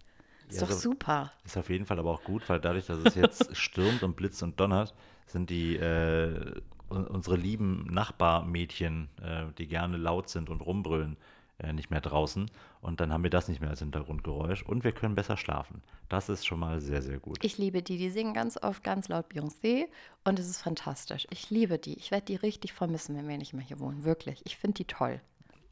Ist 0.48 0.60
ja, 0.60 0.66
doch 0.66 0.72
so, 0.72 0.90
super. 0.90 1.32
Ist 1.44 1.56
auf 1.56 1.68
jeden 1.70 1.86
Fall 1.86 1.98
aber 1.98 2.10
auch 2.10 2.24
gut, 2.24 2.48
weil 2.48 2.60
dadurch, 2.60 2.86
dass 2.86 2.98
es 2.98 3.14
jetzt 3.14 3.56
stürmt 3.56 4.02
und 4.02 4.16
blitzt 4.16 4.42
und 4.42 4.58
donnert, 4.58 4.94
sind 5.26 5.50
die 5.50 5.76
äh, 5.76 6.60
unsere 6.88 7.36
lieben 7.36 7.86
Nachbarmädchen, 7.90 9.08
äh, 9.22 9.44
die 9.58 9.66
gerne 9.66 9.96
laut 9.96 10.28
sind 10.28 10.48
und 10.48 10.60
rumbrüllen, 10.60 11.16
äh, 11.58 11.72
nicht 11.72 11.90
mehr 11.90 12.00
draußen. 12.00 12.50
Und 12.80 13.00
dann 13.00 13.12
haben 13.12 13.22
wir 13.22 13.30
das 13.30 13.48
nicht 13.48 13.60
mehr 13.60 13.70
als 13.70 13.80
Hintergrundgeräusch 13.80 14.62
und 14.62 14.84
wir 14.84 14.92
können 14.92 15.14
besser 15.14 15.36
schlafen. 15.36 15.82
Das 16.08 16.28
ist 16.28 16.46
schon 16.46 16.60
mal 16.60 16.80
sehr, 16.80 17.02
sehr 17.02 17.18
gut. 17.18 17.38
Ich 17.42 17.58
liebe 17.58 17.82
die. 17.82 17.98
Die 17.98 18.10
singen 18.10 18.34
ganz 18.34 18.56
oft 18.62 18.84
ganz 18.84 19.08
laut 19.08 19.32
Beyoncé 19.32 19.86
und 20.24 20.38
es 20.38 20.48
ist 20.48 20.62
fantastisch. 20.62 21.26
Ich 21.30 21.50
liebe 21.50 21.78
die. 21.78 21.94
Ich 21.98 22.10
werde 22.10 22.26
die 22.26 22.36
richtig 22.36 22.72
vermissen, 22.72 23.16
wenn 23.16 23.28
wir 23.28 23.38
nicht 23.38 23.54
mehr 23.54 23.64
hier 23.64 23.80
wohnen. 23.80 24.04
Wirklich. 24.04 24.40
Ich 24.44 24.56
finde 24.56 24.74
die 24.74 24.84
toll. 24.84 25.20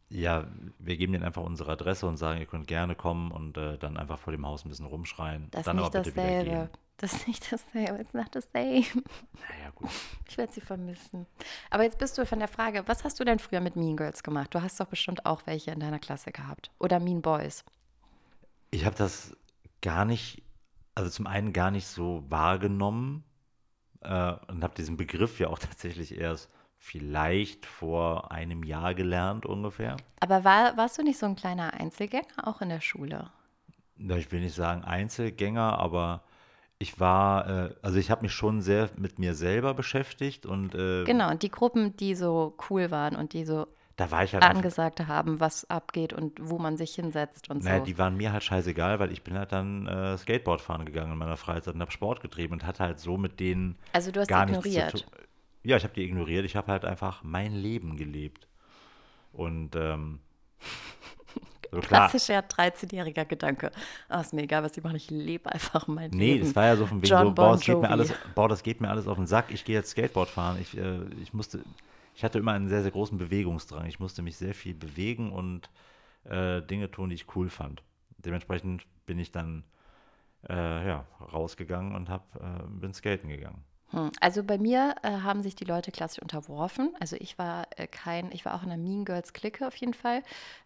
Ja, 0.08 0.46
wir 0.78 0.96
geben 0.96 1.12
denen 1.12 1.24
einfach 1.24 1.42
unsere 1.42 1.72
Adresse 1.72 2.06
und 2.06 2.16
sagen, 2.16 2.38
ihr 2.38 2.46
könnt 2.46 2.68
gerne 2.68 2.94
kommen 2.94 3.32
und 3.32 3.56
äh, 3.56 3.76
dann 3.76 3.96
einfach 3.96 4.18
vor 4.18 4.32
dem 4.32 4.46
Haus 4.46 4.64
ein 4.64 4.68
bisschen 4.68 4.86
rumschreien. 4.86 5.48
Das 5.50 5.60
ist 5.60 5.66
dann 5.66 5.76
nicht 5.76 5.94
dasselbe. 5.94 6.70
Das 6.98 7.12
ist 7.12 7.28
nicht 7.28 7.52
dasselbe. 7.52 8.00
It's 8.00 8.14
not 8.14 8.28
the 8.32 8.40
same. 8.40 9.04
Naja, 9.48 9.70
gut. 9.74 9.90
Ich 10.28 10.38
werde 10.38 10.52
sie 10.52 10.62
vermissen. 10.62 11.26
Aber 11.70 11.82
jetzt 11.82 11.98
bist 11.98 12.16
du 12.16 12.24
von 12.24 12.38
der 12.38 12.48
Frage, 12.48 12.84
was 12.86 13.04
hast 13.04 13.20
du 13.20 13.24
denn 13.24 13.38
früher 13.38 13.60
mit 13.60 13.76
Mean 13.76 13.96
Girls 13.96 14.22
gemacht? 14.22 14.54
Du 14.54 14.62
hast 14.62 14.80
doch 14.80 14.86
bestimmt 14.86 15.26
auch 15.26 15.42
welche 15.46 15.72
in 15.72 15.80
deiner 15.80 15.98
Klasse 15.98 16.32
gehabt. 16.32 16.70
Oder 16.78 16.98
Mean 16.98 17.20
Boys. 17.20 17.64
Ich 18.70 18.86
habe 18.86 18.96
das 18.96 19.36
gar 19.82 20.04
nicht, 20.04 20.42
also 20.94 21.10
zum 21.10 21.26
einen 21.26 21.52
gar 21.52 21.70
nicht 21.70 21.86
so 21.86 22.24
wahrgenommen 22.28 23.24
äh, 24.00 24.32
und 24.48 24.64
habe 24.64 24.74
diesen 24.74 24.96
Begriff 24.96 25.38
ja 25.38 25.48
auch 25.48 25.58
tatsächlich 25.58 26.18
erst 26.18 26.50
vielleicht 26.78 27.66
vor 27.66 28.30
einem 28.30 28.62
Jahr 28.62 28.94
gelernt 28.94 29.44
ungefähr. 29.44 29.96
Aber 30.20 30.44
war, 30.44 30.76
warst 30.76 30.98
du 30.98 31.02
nicht 31.02 31.18
so 31.18 31.26
ein 31.26 31.36
kleiner 31.36 31.74
Einzelgänger 31.74 32.46
auch 32.46 32.60
in 32.60 32.68
der 32.68 32.80
Schule? 32.80 33.30
Ich 33.98 34.30
will 34.30 34.40
nicht 34.40 34.54
sagen 34.54 34.84
Einzelgänger, 34.84 35.78
aber 35.78 36.22
ich 36.78 37.00
war, 37.00 37.48
äh, 37.48 37.74
also 37.82 37.98
ich 37.98 38.10
habe 38.10 38.22
mich 38.22 38.32
schon 38.32 38.60
sehr 38.60 38.90
mit 38.96 39.18
mir 39.18 39.34
selber 39.34 39.74
beschäftigt 39.74 40.46
und 40.46 40.74
äh, 40.74 41.04
genau 41.04 41.30
und 41.30 41.42
die 41.42 41.50
Gruppen, 41.50 41.96
die 41.96 42.14
so 42.14 42.56
cool 42.68 42.90
waren 42.90 43.16
und 43.16 43.32
die 43.32 43.44
so 43.44 43.66
da 43.96 44.10
war 44.10 44.24
ich 44.24 44.34
halt 44.34 44.44
angesagt 44.44 45.06
haben, 45.06 45.40
was 45.40 45.70
abgeht 45.70 46.12
und 46.12 46.38
wo 46.38 46.58
man 46.58 46.76
sich 46.76 46.94
hinsetzt 46.94 47.48
und 47.48 47.64
naja, 47.64 47.78
so. 47.78 47.84
die 47.86 47.96
waren 47.96 48.14
mir 48.14 48.30
halt 48.30 48.44
scheißegal, 48.44 48.98
weil 48.98 49.10
ich 49.10 49.22
bin 49.22 49.38
halt 49.38 49.52
dann 49.52 49.86
äh, 49.86 50.18
Skateboard 50.18 50.60
fahren 50.60 50.84
gegangen 50.84 51.12
in 51.12 51.18
meiner 51.18 51.38
Freizeit 51.38 51.74
und 51.74 51.80
habe 51.80 51.92
Sport 51.92 52.20
getrieben 52.20 52.52
und 52.52 52.66
hatte 52.66 52.82
halt 52.82 53.00
so 53.00 53.16
mit 53.16 53.40
denen 53.40 53.78
Also 53.92 54.10
du 54.10 54.20
hast 54.20 54.28
gar 54.28 54.46
ignoriert. 54.46 55.06
Ja, 55.62 55.76
ich 55.76 55.82
habe 55.82 55.94
die 55.94 56.04
ignoriert. 56.04 56.44
Ich 56.44 56.56
habe 56.56 56.70
halt 56.70 56.84
einfach 56.84 57.24
mein 57.24 57.52
Leben 57.52 57.96
gelebt. 57.96 58.46
Und 59.32 59.74
ähm, 59.74 60.20
so 61.70 61.80
Klassischer 61.80 62.40
13-jähriger 62.40 63.24
Gedanke. 63.24 63.70
Ah, 64.08 64.20
ist 64.20 64.32
mir 64.32 64.42
egal, 64.42 64.62
was 64.62 64.72
die 64.72 64.80
machen, 64.80 64.96
ich 64.96 65.10
lebe 65.10 65.50
einfach 65.52 65.86
mein 65.86 66.10
nee, 66.10 66.34
Leben. 66.34 66.40
Nee, 66.40 66.46
das 66.46 66.56
war 66.56 66.66
ja 66.66 66.76
so 66.76 66.86
von 66.86 66.98
wegen 66.98 67.10
John 67.10 67.28
so, 67.28 67.34
boah, 67.34 67.52
das 67.52 67.64
geht 67.64 67.80
mir 67.80 67.90
alles, 67.90 68.12
boah, 68.34 68.48
das 68.48 68.62
geht 68.62 68.80
mir 68.80 68.88
alles 68.88 69.08
auf 69.08 69.16
den 69.16 69.26
Sack, 69.26 69.46
ich 69.50 69.64
gehe 69.64 69.76
jetzt 69.76 69.90
Skateboard 69.90 70.28
fahren. 70.28 70.58
Ich, 70.60 70.76
äh, 70.76 71.00
ich 71.22 71.32
musste, 71.32 71.60
ich 72.14 72.24
hatte 72.24 72.38
immer 72.38 72.52
einen 72.52 72.68
sehr, 72.68 72.82
sehr 72.82 72.92
großen 72.92 73.18
Bewegungsdrang. 73.18 73.86
Ich 73.86 74.00
musste 74.00 74.22
mich 74.22 74.36
sehr 74.36 74.54
viel 74.54 74.74
bewegen 74.74 75.32
und 75.32 75.68
äh, 76.24 76.62
Dinge 76.62 76.90
tun, 76.90 77.10
die 77.10 77.14
ich 77.14 77.36
cool 77.36 77.50
fand. 77.50 77.82
Dementsprechend 78.18 78.86
bin 79.06 79.18
ich 79.18 79.32
dann 79.32 79.64
äh, 80.48 80.86
ja, 80.86 81.04
rausgegangen 81.32 81.94
und 81.94 82.08
hab, 82.08 82.34
äh, 82.36 82.66
bin 82.68 82.94
skaten 82.94 83.28
gegangen. 83.28 83.64
Hm. 83.90 84.10
Also 84.20 84.42
bei 84.42 84.58
mir 84.58 84.96
äh, 85.02 85.10
haben 85.10 85.42
sich 85.42 85.54
die 85.54 85.64
Leute 85.64 85.92
klassisch 85.92 86.20
unterworfen. 86.20 86.94
Also 86.98 87.16
ich 87.18 87.38
war 87.38 87.66
äh, 87.76 87.86
kein, 87.86 88.32
ich 88.32 88.44
war 88.44 88.54
auch 88.54 88.62
in 88.62 88.68
der 88.68 88.78
Mean 88.78 89.04
Girls 89.04 89.32
Clique 89.32 89.66
auf 89.66 89.76
jeden 89.76 89.94
Fall. 89.94 90.22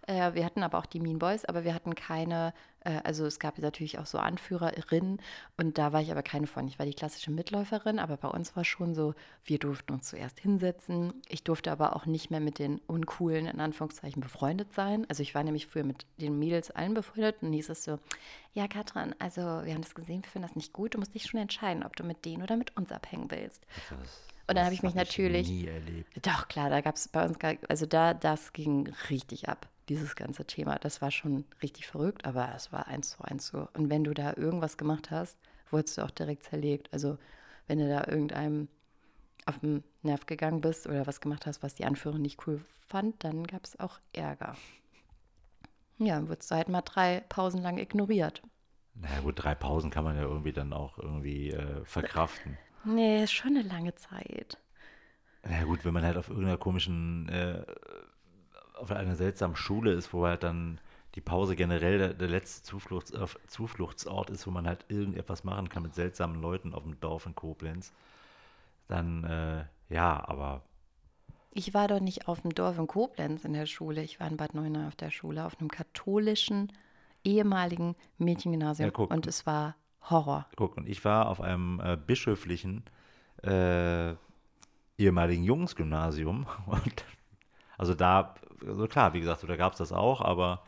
Äh, 0.06 0.34
wir 0.34 0.44
hatten 0.44 0.62
aber 0.62 0.78
auch 0.78 0.86
die 0.86 1.00
Mean 1.00 1.18
Boys, 1.18 1.44
aber 1.44 1.64
wir 1.64 1.74
hatten 1.74 1.94
keine 1.94 2.54
also 2.84 3.26
es 3.26 3.38
gab 3.38 3.58
natürlich 3.58 3.98
auch 3.98 4.06
so 4.06 4.18
Anführerinnen 4.18 5.20
und 5.58 5.78
da 5.78 5.92
war 5.92 6.00
ich 6.00 6.10
aber 6.10 6.22
keine 6.22 6.46
von. 6.46 6.66
Ich 6.66 6.78
war 6.78 6.86
die 6.86 6.94
klassische 6.94 7.30
Mitläuferin, 7.30 7.98
aber 7.98 8.16
bei 8.16 8.28
uns 8.28 8.56
war 8.56 8.64
schon 8.64 8.94
so, 8.94 9.14
wir 9.44 9.58
durften 9.58 9.92
uns 9.92 10.08
zuerst 10.08 10.40
hinsetzen. 10.40 11.12
Ich 11.28 11.44
durfte 11.44 11.70
aber 11.70 11.94
auch 11.94 12.06
nicht 12.06 12.30
mehr 12.30 12.40
mit 12.40 12.58
den 12.58 12.78
uncoolen, 12.86 13.46
in 13.46 13.60
Anführungszeichen, 13.60 14.22
befreundet 14.22 14.72
sein. 14.72 15.04
Also 15.08 15.22
ich 15.22 15.34
war 15.34 15.44
nämlich 15.44 15.66
früher 15.66 15.84
mit 15.84 16.06
den 16.18 16.38
Mädels 16.38 16.70
allen 16.70 16.94
befreundet 16.94 17.36
und 17.42 17.52
hieß 17.52 17.68
es 17.68 17.84
so, 17.84 17.98
ja 18.54 18.66
Katrin, 18.66 19.14
also 19.18 19.40
wir 19.42 19.74
haben 19.74 19.82
das 19.82 19.94
gesehen, 19.94 20.22
wir 20.22 20.30
finden 20.30 20.48
das 20.48 20.56
nicht 20.56 20.72
gut, 20.72 20.94
du 20.94 20.98
musst 20.98 21.14
dich 21.14 21.24
schon 21.24 21.40
entscheiden, 21.40 21.84
ob 21.84 21.96
du 21.96 22.04
mit 22.04 22.24
denen 22.24 22.42
oder 22.42 22.56
mit 22.56 22.76
uns 22.76 22.92
abhängen 22.92 23.30
willst. 23.30 23.66
Das 23.90 24.20
und 24.46 24.56
dann 24.56 24.64
habe 24.64 24.74
ich 24.74 24.82
mich 24.82 24.94
natürlich. 24.94 25.48
Ich 25.48 25.62
nie 25.62 25.68
erlebt. 25.68 26.26
Doch, 26.26 26.48
klar, 26.48 26.70
da 26.70 26.80
gab 26.80 26.96
es 26.96 27.06
bei 27.06 27.24
uns, 27.24 27.38
also 27.68 27.86
da, 27.86 28.14
das 28.14 28.52
ging 28.52 28.92
richtig 29.08 29.48
ab 29.48 29.68
dieses 29.90 30.14
ganze 30.14 30.46
Thema. 30.46 30.78
Das 30.78 31.02
war 31.02 31.10
schon 31.10 31.44
richtig 31.62 31.88
verrückt, 31.88 32.24
aber 32.24 32.52
es 32.54 32.72
war 32.72 32.86
eins 32.86 33.10
zu 33.10 33.24
eins 33.24 33.48
so. 33.48 33.68
Und 33.74 33.90
wenn 33.90 34.04
du 34.04 34.14
da 34.14 34.34
irgendwas 34.36 34.78
gemacht 34.78 35.10
hast, 35.10 35.36
wurdest 35.70 35.98
du 35.98 36.02
auch 36.02 36.12
direkt 36.12 36.44
zerlegt. 36.44 36.92
Also 36.92 37.18
wenn 37.66 37.78
du 37.80 37.88
da 37.88 38.06
irgendeinem 38.06 38.68
auf 39.46 39.58
den 39.58 39.82
Nerv 40.02 40.26
gegangen 40.26 40.60
bist 40.60 40.86
oder 40.86 41.06
was 41.08 41.20
gemacht 41.20 41.44
hast, 41.44 41.62
was 41.64 41.74
die 41.74 41.84
Anführerin 41.84 42.22
nicht 42.22 42.46
cool 42.46 42.60
fand, 42.86 43.24
dann 43.24 43.44
gab 43.44 43.64
es 43.64 43.80
auch 43.80 43.98
Ärger. 44.12 44.54
Ja, 45.98 46.14
dann 46.14 46.28
wurdest 46.28 46.50
du 46.50 46.54
halt 46.54 46.68
mal 46.68 46.82
drei 46.82 47.24
Pausen 47.28 47.60
lang 47.60 47.78
ignoriert. 47.78 48.42
Naja 48.94 49.20
gut, 49.22 49.42
drei 49.42 49.54
Pausen 49.56 49.90
kann 49.90 50.04
man 50.04 50.14
ja 50.14 50.22
irgendwie 50.22 50.52
dann 50.52 50.72
auch 50.72 50.98
irgendwie 50.98 51.50
äh, 51.50 51.84
verkraften. 51.84 52.58
Nee, 52.84 53.24
ist 53.24 53.32
schon 53.32 53.56
eine 53.56 53.62
lange 53.62 53.94
Zeit. 53.96 54.58
Na 55.42 55.50
naja, 55.50 55.64
gut, 55.64 55.84
wenn 55.84 55.94
man 55.94 56.04
halt 56.04 56.16
auf 56.16 56.28
irgendeiner 56.28 56.58
komischen 56.58 57.28
äh, 57.28 57.64
auf 58.80 58.90
einer 58.90 59.16
seltsamen 59.16 59.56
Schule 59.56 59.92
ist, 59.92 60.12
wo 60.12 60.26
halt 60.26 60.42
dann 60.42 60.80
die 61.14 61.20
Pause 61.20 61.56
generell 61.56 61.98
der, 61.98 62.14
der 62.14 62.28
letzte 62.28 62.62
Zufluchts, 62.62 63.10
äh, 63.10 63.26
Zufluchtsort 63.46 64.30
ist, 64.30 64.46
wo 64.46 64.50
man 64.50 64.66
halt 64.66 64.84
irgendetwas 64.88 65.44
machen 65.44 65.68
kann 65.68 65.82
mit 65.82 65.94
seltsamen 65.94 66.40
Leuten 66.40 66.72
auf 66.74 66.84
dem 66.84 67.00
Dorf 67.00 67.26
in 67.26 67.34
Koblenz, 67.34 67.92
dann 68.88 69.24
äh, 69.24 69.64
ja, 69.88 70.28
aber. 70.28 70.62
Ich 71.52 71.74
war 71.74 71.88
doch 71.88 72.00
nicht 72.00 72.28
auf 72.28 72.42
dem 72.42 72.54
Dorf 72.54 72.78
in 72.78 72.86
Koblenz 72.86 73.44
in 73.44 73.52
der 73.54 73.66
Schule. 73.66 74.02
Ich 74.02 74.20
war 74.20 74.28
in 74.28 74.36
Bad 74.36 74.54
Neuenahr 74.54 74.86
auf 74.86 74.94
der 74.94 75.10
Schule, 75.10 75.44
auf 75.44 75.58
einem 75.58 75.68
katholischen, 75.68 76.72
ehemaligen 77.24 77.96
Mädchengymnasium. 78.18 78.92
Ja, 78.96 79.04
und 79.04 79.26
es 79.26 79.46
war 79.46 79.74
Horror. 80.08 80.46
Guck, 80.56 80.76
und 80.76 80.88
ich 80.88 81.04
war 81.04 81.28
auf 81.28 81.40
einem 81.40 81.80
äh, 81.80 81.96
bischöflichen, 81.96 82.84
äh, 83.42 84.14
ehemaligen 84.96 85.42
Jungsgymnasium. 85.42 86.46
Und 86.66 87.04
also 87.80 87.94
da 87.94 88.34
also 88.66 88.86
klar, 88.86 89.14
wie 89.14 89.20
gesagt, 89.20 89.42
da 89.48 89.56
gab 89.56 89.72
es 89.72 89.78
das 89.78 89.90
auch, 89.90 90.20
aber 90.20 90.62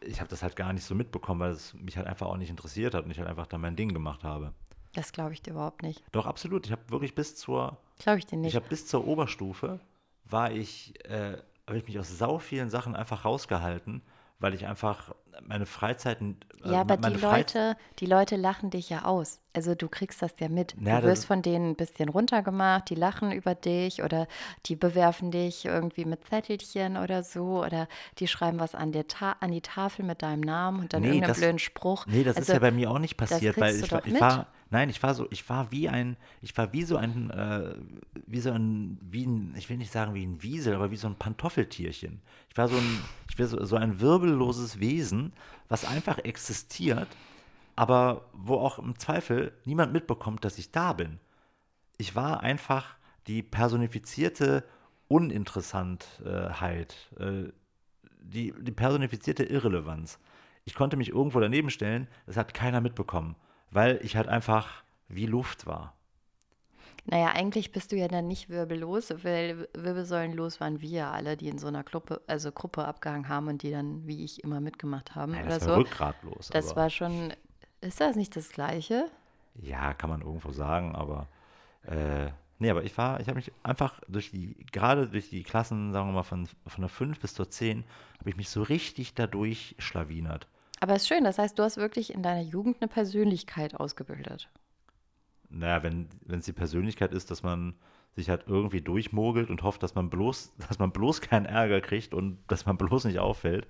ich 0.00 0.20
habe 0.20 0.28
das 0.28 0.42
halt 0.42 0.56
gar 0.56 0.72
nicht 0.72 0.84
so 0.84 0.94
mitbekommen, 0.94 1.40
weil 1.40 1.52
es 1.52 1.72
mich 1.74 1.96
halt 1.96 2.08
einfach 2.08 2.26
auch 2.26 2.36
nicht 2.36 2.50
interessiert 2.50 2.94
hat 2.94 3.04
und 3.04 3.10
ich 3.12 3.18
halt 3.18 3.28
einfach 3.28 3.46
da 3.46 3.56
mein 3.56 3.76
Ding 3.76 3.92
gemacht 3.92 4.24
habe. 4.24 4.52
Das 4.94 5.12
glaube 5.12 5.32
ich 5.32 5.42
dir 5.42 5.52
überhaupt 5.52 5.82
nicht. 5.82 6.02
Doch, 6.12 6.26
absolut. 6.26 6.66
Ich 6.66 6.72
habe 6.72 6.82
wirklich 6.88 7.14
bis 7.14 7.36
zur, 7.36 7.76
Glaube 7.98 8.18
ich 8.18 8.26
dir 8.26 8.36
ich 8.36 8.42
nicht. 8.42 8.56
habe 8.56 8.66
bis 8.68 8.86
zur 8.86 9.06
Oberstufe, 9.06 9.78
war 10.24 10.50
ich, 10.50 10.94
äh, 11.08 11.36
habe 11.66 11.78
ich 11.78 11.86
mich 11.86 11.98
aus 11.98 12.18
sau 12.18 12.38
vielen 12.38 12.68
Sachen 12.70 12.96
einfach 12.96 13.24
rausgehalten, 13.24 14.02
weil 14.38 14.54
ich 14.54 14.66
einfach 14.66 15.14
meine 15.42 15.66
Freizeiten, 15.66 16.38
äh, 16.64 16.72
Ja, 16.72 16.80
aber 16.82 16.96
die 16.96 17.18
Freiz- 17.18 17.54
Leute, 17.54 17.76
die 17.98 18.06
Leute 18.06 18.36
lachen 18.36 18.70
dich 18.70 18.88
ja 18.88 19.04
aus. 19.04 19.40
Also 19.52 19.74
du 19.74 19.88
kriegst 19.88 20.22
das 20.22 20.32
ja 20.38 20.48
mit. 20.48 20.74
Ja, 20.80 21.00
du 21.00 21.06
wirst 21.06 21.26
von 21.26 21.42
denen 21.42 21.70
ein 21.70 21.76
bisschen 21.76 22.08
runtergemacht, 22.08 22.88
die 22.90 22.94
lachen 22.94 23.32
über 23.32 23.54
dich 23.54 24.02
oder 24.02 24.26
die 24.66 24.76
bewerfen 24.76 25.30
dich 25.30 25.64
irgendwie 25.64 26.04
mit 26.04 26.24
Zettelchen 26.26 26.96
oder 26.96 27.22
so 27.22 27.64
oder 27.64 27.88
die 28.18 28.28
schreiben 28.28 28.58
was 28.60 28.74
an, 28.74 28.92
der 28.92 29.06
Ta 29.08 29.36
an 29.40 29.50
die 29.52 29.60
Tafel 29.60 30.04
mit 30.04 30.22
deinem 30.22 30.40
Namen 30.40 30.80
und 30.80 30.92
dann 30.92 31.02
Nee, 31.02 31.08
irgendeinen 31.08 31.28
das- 31.32 31.38
blöden 31.38 31.58
Spruch. 31.58 32.06
Nee, 32.06 32.24
das 32.24 32.36
also, 32.36 32.52
ist 32.52 32.54
ja 32.54 32.60
bei 32.60 32.70
mir 32.70 32.90
auch 32.90 32.98
nicht 32.98 33.16
passiert, 33.16 33.60
weil 33.60 33.74
ich 33.76 33.82
ich 33.82 34.20
war, 34.20 34.46
nein, 34.74 34.90
ich 34.90 35.02
war 35.04 35.14
so, 35.14 35.28
ich 35.30 35.48
war 35.48 35.70
wie 35.70 35.88
ein, 35.88 36.16
ich 36.42 36.56
war 36.58 36.72
wie 36.72 36.82
so 36.82 36.96
ein, 36.96 37.30
äh, 37.30 37.76
wie 38.26 38.40
so 38.40 38.50
ein, 38.50 38.98
wie 39.00 39.24
ein, 39.24 39.54
ich 39.56 39.70
will 39.70 39.76
nicht 39.76 39.92
sagen 39.92 40.14
wie 40.14 40.26
ein 40.26 40.42
Wiesel, 40.42 40.74
aber 40.74 40.90
wie 40.90 40.96
so 40.96 41.06
ein 41.06 41.14
Pantoffeltierchen. 41.14 42.20
Ich 42.50 42.56
war 42.56 42.66
so 42.68 42.76
ein, 42.76 43.00
ich 43.30 43.38
war 43.38 43.46
so, 43.46 43.64
so 43.64 43.76
ein 43.76 44.00
wirbelloses 44.00 44.80
Wesen, 44.80 45.32
was 45.68 45.84
einfach 45.84 46.18
existiert, 46.18 47.06
aber 47.76 48.28
wo 48.32 48.56
auch 48.56 48.80
im 48.80 48.98
Zweifel 48.98 49.52
niemand 49.64 49.92
mitbekommt, 49.92 50.44
dass 50.44 50.58
ich 50.58 50.72
da 50.72 50.92
bin. 50.92 51.20
Ich 51.96 52.16
war 52.16 52.40
einfach 52.40 52.96
die 53.28 53.44
personifizierte 53.44 54.64
Uninteressantheit, 55.06 56.96
äh, 57.20 57.44
die, 58.20 58.52
die 58.60 58.72
personifizierte 58.72 59.44
Irrelevanz. 59.44 60.18
Ich 60.64 60.74
konnte 60.74 60.96
mich 60.96 61.10
irgendwo 61.10 61.38
daneben 61.38 61.70
stellen, 61.70 62.08
das 62.26 62.36
hat 62.36 62.54
keiner 62.54 62.80
mitbekommen, 62.80 63.36
weil 63.74 64.00
ich 64.02 64.16
halt 64.16 64.28
einfach 64.28 64.82
wie 65.08 65.26
Luft 65.26 65.66
war. 65.66 65.94
Naja, 67.06 67.32
eigentlich 67.34 67.70
bist 67.72 67.92
du 67.92 67.96
ja 67.96 68.08
dann 68.08 68.26
nicht 68.28 68.48
wirbellos, 68.48 69.10
weil 69.22 69.68
wirbelsäulenlos 69.74 70.60
waren 70.60 70.80
wir 70.80 71.08
alle, 71.08 71.36
die 71.36 71.48
in 71.48 71.58
so 71.58 71.66
einer 71.66 71.84
Gruppe, 71.84 72.22
also 72.26 72.50
Gruppe 72.50 72.86
abgehangen 72.86 73.28
haben 73.28 73.48
und 73.48 73.62
die 73.62 73.70
dann, 73.70 74.06
wie 74.06 74.24
ich, 74.24 74.42
immer 74.42 74.60
mitgemacht 74.60 75.14
haben 75.14 75.32
Nein, 75.32 75.44
oder 75.44 75.58
das 75.58 75.66
war 75.66 75.74
so. 75.74 75.74
rückgratlos. 75.74 76.48
Das 76.48 76.70
aber, 76.70 76.82
war 76.82 76.90
schon, 76.90 77.34
ist 77.82 78.00
das 78.00 78.16
nicht 78.16 78.34
das 78.36 78.50
Gleiche? 78.50 79.10
ja, 79.54 79.94
kann 79.94 80.10
man 80.10 80.22
irgendwo 80.22 80.52
sagen, 80.52 80.94
aber 80.94 81.28
äh, 81.82 82.30
nee, 82.58 82.70
aber 82.70 82.84
ich 82.84 82.96
war, 82.98 83.20
ich 83.20 83.28
habe 83.28 83.36
mich 83.36 83.52
einfach 83.62 84.00
durch 84.08 84.30
die, 84.30 84.56
gerade 84.72 85.08
durch 85.08 85.30
die 85.30 85.42
Klassen, 85.42 85.92
sagen 85.92 86.08
wir 86.08 86.14
mal, 86.14 86.22
von, 86.22 86.48
von 86.66 86.82
der 86.82 86.88
5 86.88 87.20
bis 87.20 87.34
zur 87.34 87.50
10, 87.50 87.84
habe 88.18 88.30
ich 88.30 88.36
mich 88.36 88.48
so 88.48 88.62
richtig 88.62 89.14
dadurch 89.14 89.76
schlawinert. 89.78 90.48
Aber 90.84 90.96
ist 90.96 91.08
schön, 91.08 91.24
das 91.24 91.38
heißt, 91.38 91.58
du 91.58 91.62
hast 91.62 91.78
wirklich 91.78 92.12
in 92.12 92.22
deiner 92.22 92.42
Jugend 92.42 92.76
eine 92.82 92.88
Persönlichkeit 92.88 93.74
ausgebildet. 93.74 94.50
Naja, 95.48 95.82
wenn 95.82 96.10
es 96.28 96.44
die 96.44 96.52
Persönlichkeit 96.52 97.14
ist, 97.14 97.30
dass 97.30 97.42
man 97.42 97.72
sich 98.14 98.28
halt 98.28 98.44
irgendwie 98.46 98.82
durchmogelt 98.82 99.48
und 99.48 99.62
hofft, 99.62 99.82
dass 99.82 99.94
man 99.94 100.10
bloß, 100.10 100.52
dass 100.68 100.78
man 100.78 100.92
bloß 100.92 101.22
keinen 101.22 101.46
Ärger 101.46 101.80
kriegt 101.80 102.12
und 102.12 102.36
dass 102.48 102.66
man 102.66 102.76
bloß 102.76 103.06
nicht 103.06 103.18
auffällt, 103.18 103.66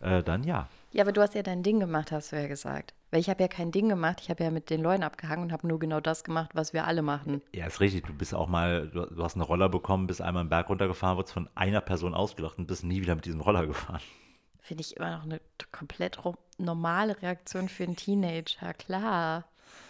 äh, 0.00 0.24
dann 0.24 0.42
ja. 0.42 0.68
Ja, 0.90 1.04
aber 1.04 1.12
du 1.12 1.20
hast 1.22 1.36
ja 1.36 1.44
dein 1.44 1.62
Ding 1.62 1.78
gemacht, 1.78 2.10
hast 2.10 2.32
du 2.32 2.36
ja 2.36 2.48
gesagt. 2.48 2.94
Weil 3.12 3.20
ich 3.20 3.30
habe 3.30 3.44
ja 3.44 3.48
kein 3.48 3.70
Ding 3.70 3.88
gemacht, 3.88 4.18
ich 4.20 4.28
habe 4.28 4.42
ja 4.42 4.50
mit 4.50 4.68
den 4.68 4.82
Leuten 4.82 5.04
abgehangen 5.04 5.44
und 5.44 5.52
habe 5.52 5.68
nur 5.68 5.78
genau 5.78 6.00
das 6.00 6.24
gemacht, 6.24 6.50
was 6.54 6.72
wir 6.72 6.84
alle 6.88 7.02
machen. 7.02 7.42
Ja, 7.54 7.66
ist 7.66 7.78
richtig. 7.78 8.06
Du 8.06 8.12
bist 8.12 8.34
auch 8.34 8.48
mal, 8.48 8.88
du, 8.88 9.06
du 9.06 9.22
hast 9.22 9.36
einen 9.36 9.42
Roller 9.42 9.68
bekommen, 9.68 10.08
bist 10.08 10.20
einmal 10.20 10.40
einen 10.40 10.50
Berg 10.50 10.68
runtergefahren, 10.68 11.16
wurdest 11.16 11.32
von 11.32 11.48
einer 11.54 11.80
Person 11.80 12.12
ausgelacht 12.12 12.58
und 12.58 12.66
bist 12.66 12.82
nie 12.82 13.02
wieder 13.02 13.14
mit 13.14 13.24
diesem 13.24 13.40
Roller 13.40 13.68
gefahren. 13.68 14.00
Finde 14.66 14.80
ich 14.80 14.96
immer 14.96 15.16
noch 15.16 15.22
eine 15.22 15.40
komplett 15.70 16.18
normale 16.58 17.22
Reaktion 17.22 17.68
für 17.68 17.84
einen 17.84 17.94
Teenager, 17.94 18.74
klar. 18.74 19.44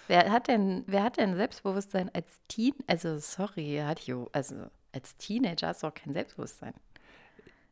Wer 0.06 0.30
hat 0.30 0.48
denn, 0.48 0.84
wer 0.86 1.02
hat 1.02 1.16
denn 1.16 1.34
Selbstbewusstsein 1.34 2.10
als 2.14 2.28
Teen? 2.48 2.74
Also, 2.86 3.18
sorry, 3.18 3.80
hat 3.82 4.00
jo, 4.00 4.28
also 4.32 4.54
als 4.92 5.16
Teenager 5.16 5.68
hast 5.68 5.82
du 5.82 5.86
auch 5.86 5.94
kein 5.94 6.12
Selbstbewusstsein. 6.12 6.74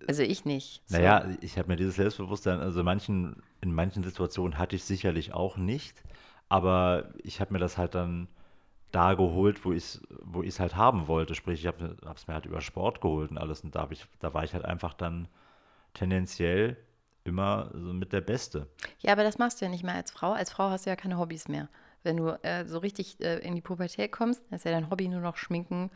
Also 0.08 0.22
ich 0.22 0.46
nicht. 0.46 0.80
So. 0.86 0.96
Naja, 0.96 1.28
ich 1.42 1.58
habe 1.58 1.68
mir 1.68 1.76
dieses 1.76 1.96
Selbstbewusstsein, 1.96 2.60
also 2.60 2.82
manchen, 2.82 3.42
in 3.60 3.74
manchen 3.74 4.02
Situationen 4.02 4.56
hatte 4.58 4.74
ich 4.74 4.84
sicherlich 4.84 5.34
auch 5.34 5.58
nicht, 5.58 6.02
aber 6.48 7.12
ich 7.22 7.38
habe 7.38 7.52
mir 7.52 7.58
das 7.58 7.76
halt 7.76 7.94
dann 7.94 8.28
da 8.92 9.12
geholt, 9.12 9.62
wo 9.66 9.72
ich 9.72 9.84
es 9.84 10.02
wo 10.22 10.42
ich's 10.42 10.58
halt 10.58 10.74
haben 10.74 11.06
wollte. 11.06 11.34
Sprich, 11.34 11.60
ich 11.60 11.66
habe 11.66 11.98
es 12.14 12.26
mir 12.26 12.32
halt 12.34 12.46
über 12.46 12.62
Sport 12.62 13.02
geholt 13.02 13.30
und 13.30 13.36
alles 13.36 13.60
und 13.60 13.74
da, 13.74 13.86
ich, 13.90 14.06
da 14.20 14.32
war 14.32 14.42
ich 14.44 14.54
halt 14.54 14.64
einfach 14.64 14.94
dann 14.94 15.28
tendenziell 15.92 16.76
immer 17.24 17.70
so 17.72 17.92
mit 17.92 18.12
der 18.12 18.20
Beste. 18.20 18.68
Ja, 19.00 19.12
aber 19.12 19.24
das 19.24 19.38
machst 19.38 19.60
du 19.60 19.64
ja 19.64 19.70
nicht 19.70 19.84
mehr 19.84 19.94
als 19.94 20.10
Frau. 20.10 20.32
Als 20.32 20.50
Frau 20.50 20.70
hast 20.70 20.87
du 20.87 20.90
ja 20.90 20.96
keine 20.96 21.18
Hobbys 21.18 21.48
mehr. 21.48 21.68
Wenn 22.02 22.18
du 22.18 22.28
äh, 22.42 22.66
so 22.66 22.78
richtig 22.78 23.18
äh, 23.20 23.38
in 23.38 23.54
die 23.54 23.62
Pubertät 23.62 24.12
kommst, 24.12 24.42
ist 24.50 24.66
ja 24.66 24.70
dein 24.70 24.90
Hobby 24.90 25.08
nur 25.08 25.20
noch 25.20 25.38
schminken 25.38 25.90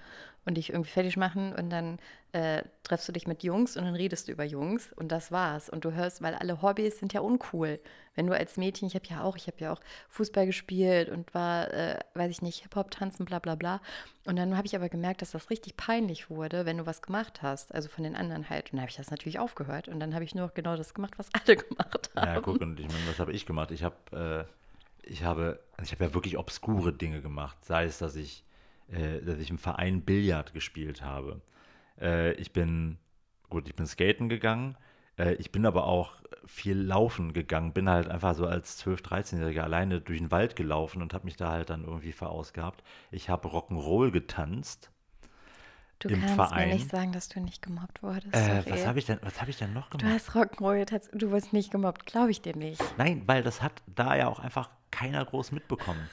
und 0.49 0.55
dich 0.55 0.71
irgendwie 0.71 0.91
fertig 0.91 1.19
machen 1.19 1.55
und 1.55 1.69
dann 1.69 1.99
äh, 2.33 2.63
triffst 2.83 3.07
du 3.07 3.13
dich 3.13 3.27
mit 3.27 3.43
Jungs 3.43 3.77
und 3.77 3.85
dann 3.85 3.95
redest 3.95 4.29
du 4.29 4.33
über 4.33 4.45
Jungs 4.45 4.91
und 4.95 5.13
das 5.13 5.31
war's. 5.31 5.69
Und 5.69 5.85
du 5.85 5.93
hörst, 5.93 6.23
weil 6.23 6.35
alle 6.35 6.63
Hobbys 6.63 6.99
sind 6.99 7.13
ja 7.13 7.21
uncool. 7.21 7.79
Wenn 8.15 8.27
du 8.27 8.35
als 8.35 8.57
Mädchen, 8.57 8.89
ich 8.89 8.95
habe 8.95 9.05
ja 9.09 9.23
auch, 9.23 9.37
ich 9.37 9.47
habe 9.47 9.59
ja 9.61 9.73
auch 9.73 9.81
Fußball 10.09 10.47
gespielt 10.47 11.11
und 11.11 11.35
war, 11.35 11.73
äh, 11.73 11.99
weiß 12.15 12.31
ich 12.31 12.41
nicht, 12.41 12.63
Hip-Hop 12.63 12.91
tanzen, 12.91 13.27
bla 13.27 13.39
bla 13.41 13.57
bla. 13.57 13.83
Und 14.25 14.37
dann 14.37 14.57
habe 14.57 14.67
ich 14.67 14.75
aber 14.75 14.89
gemerkt, 14.89 15.21
dass 15.21 15.33
das 15.33 15.51
richtig 15.51 15.77
peinlich 15.77 16.31
wurde, 16.31 16.65
wenn 16.65 16.79
du 16.79 16.87
was 16.87 17.03
gemacht 17.03 17.43
hast, 17.43 17.75
also 17.75 17.91
von 17.91 18.03
den 18.03 18.17
anderen 18.17 18.49
halt. 18.49 18.73
Und 18.73 18.77
dann 18.77 18.81
habe 18.81 18.91
ich 18.91 18.97
das 18.97 19.11
natürlich 19.11 19.39
aufgehört 19.39 19.89
und 19.89 20.01
dann 20.01 20.15
habe 20.15 20.25
ich 20.25 20.35
nur 20.35 20.47
noch 20.47 20.55
genau 20.55 20.77
das 20.77 20.95
gemacht, 20.95 21.13
was 21.19 21.29
alle 21.45 21.57
gemacht 21.59 22.11
haben. 22.17 22.27
Ja, 22.27 22.41
guck, 22.41 22.63
und 22.63 22.81
ich 22.81 22.89
meine, 22.89 23.07
was 23.07 23.19
habe 23.19 23.33
ich 23.33 23.45
gemacht? 23.45 23.71
Ich 23.71 23.83
habe, 23.83 24.47
äh, 24.49 25.11
ich 25.11 25.25
habe, 25.25 25.61
also 25.77 25.89
ich 25.89 25.93
habe 25.93 26.05
ja 26.07 26.15
wirklich 26.15 26.39
obskure 26.39 26.95
Dinge 26.95 27.21
gemacht. 27.21 27.63
Sei 27.67 27.85
es, 27.85 27.99
dass 27.99 28.17
ich, 28.17 28.45
äh, 28.93 29.21
dass 29.23 29.39
ich 29.39 29.51
im 29.51 29.59
Verein 29.59 30.03
Billard 30.03 30.53
gespielt 30.55 31.03
habe. 31.03 31.41
Äh, 32.01 32.33
ich 32.35 32.53
bin, 32.53 32.99
gut, 33.51 33.69
ich 33.69 33.75
bin 33.75 33.87
skaten 33.87 34.29
gegangen. 34.29 34.77
Äh, 35.19 35.35
ich 35.35 35.53
bin 35.53 35.67
aber 35.67 35.87
auch 35.87 36.15
viel 36.47 36.79
laufen 36.79 37.33
gegangen. 37.33 37.73
Bin 37.73 37.89
halt 37.89 38.09
einfach 38.09 38.35
so 38.35 38.47
als 38.47 38.83
12-, 38.85 39.03
13-Jähriger 39.03 39.63
alleine 39.63 40.01
durch 40.01 40.19
den 40.19 40.31
Wald 40.31 40.57
gelaufen 40.57 41.03
und 41.03 41.13
habe 41.15 41.25
mich 41.25 41.37
da 41.37 41.51
halt 41.51 41.71
dann 41.71 41.85
irgendwie 41.85 42.13
verausgabt. 42.13 42.83
Ich 43.11 43.29
habe 43.29 43.49
Rock'n'Roll 43.49 44.11
getanzt. 44.11 44.91
Du 46.01 46.09
kannst 46.11 46.35
Verein. 46.35 46.69
mir 46.69 46.75
nicht 46.77 46.91
sagen, 46.91 47.11
dass 47.11 47.29
du 47.29 47.41
nicht 47.41 47.61
gemobbt 47.61 48.05
wurdest. 48.05 48.33
Äh, 48.33 48.63
was 48.71 48.87
habe 48.87 49.01
ich 49.01 49.07
denn, 49.07 49.19
was 49.23 49.41
habe 49.41 49.51
ich 49.51 49.57
denn 49.59 49.73
noch 49.73 49.91
Du 49.91 49.99
gemacht? 49.99 50.15
hast 50.15 50.31
Rock'n'Roll, 50.37 50.87
du 51.13 51.31
wirst 51.33 51.53
nicht 51.53 51.73
gemobbt, 51.73 52.07
glaube 52.07 52.31
ich 52.31 52.41
dir 52.41 52.55
nicht. 52.55 52.81
Nein, 52.97 53.25
weil 53.27 53.43
das 53.43 53.63
hat 53.63 53.83
da 53.87 54.15
ja 54.15 54.29
auch 54.29 54.39
einfach 54.39 54.71
keiner 54.93 55.25
groß 55.25 55.51
mitbekommen. 55.51 56.09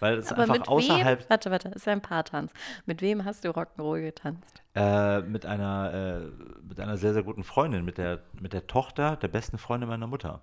Weil 0.00 0.18
es 0.18 0.32
Aber 0.32 0.42
einfach 0.42 0.54
mit 0.54 0.68
außerhalb 0.68 1.20
wem? 1.20 1.28
Warte, 1.28 1.50
warte, 1.50 1.68
ist 1.70 1.86
ja 1.86 1.92
ein 1.92 2.02
Paartanz. 2.02 2.52
Mit 2.86 3.02
wem 3.02 3.24
hast 3.24 3.44
du 3.44 3.50
Rock'n'Roll 3.50 4.02
getanzt? 4.02 4.62
äh, 4.74 5.20
mit 5.22 5.44
einer 5.46 5.92
äh, 5.92 6.64
mit 6.68 6.78
einer 6.80 6.96
sehr 6.96 7.12
sehr 7.12 7.24
guten 7.24 7.42
Freundin, 7.44 7.84
mit 7.84 7.98
der 7.98 8.20
mit 8.40 8.52
der 8.52 8.66
Tochter 8.66 9.16
der 9.16 9.28
besten 9.28 9.58
Freundin 9.58 9.88
meiner 9.88 10.06
Mutter. 10.06 10.40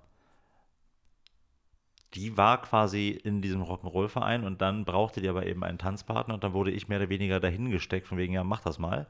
Die 2.13 2.37
war 2.37 2.61
quasi 2.61 3.09
in 3.09 3.41
diesem 3.41 3.61
Rock'n'Roll-Verein 3.63 4.43
und 4.45 4.61
dann 4.61 4.85
brauchte 4.85 5.21
die 5.21 5.27
aber 5.29 5.45
eben 5.45 5.63
einen 5.63 5.77
Tanzpartner 5.77 6.33
und 6.33 6.43
dann 6.43 6.53
wurde 6.53 6.71
ich 6.71 6.87
mehr 6.87 6.99
oder 6.99 7.09
weniger 7.09 7.39
dahin 7.41 7.71
gesteckt, 7.71 8.07
von 8.07 8.17
wegen, 8.17 8.33
ja, 8.33 8.43
mach 8.43 8.61
das 8.61 8.79
mal. 8.79 9.07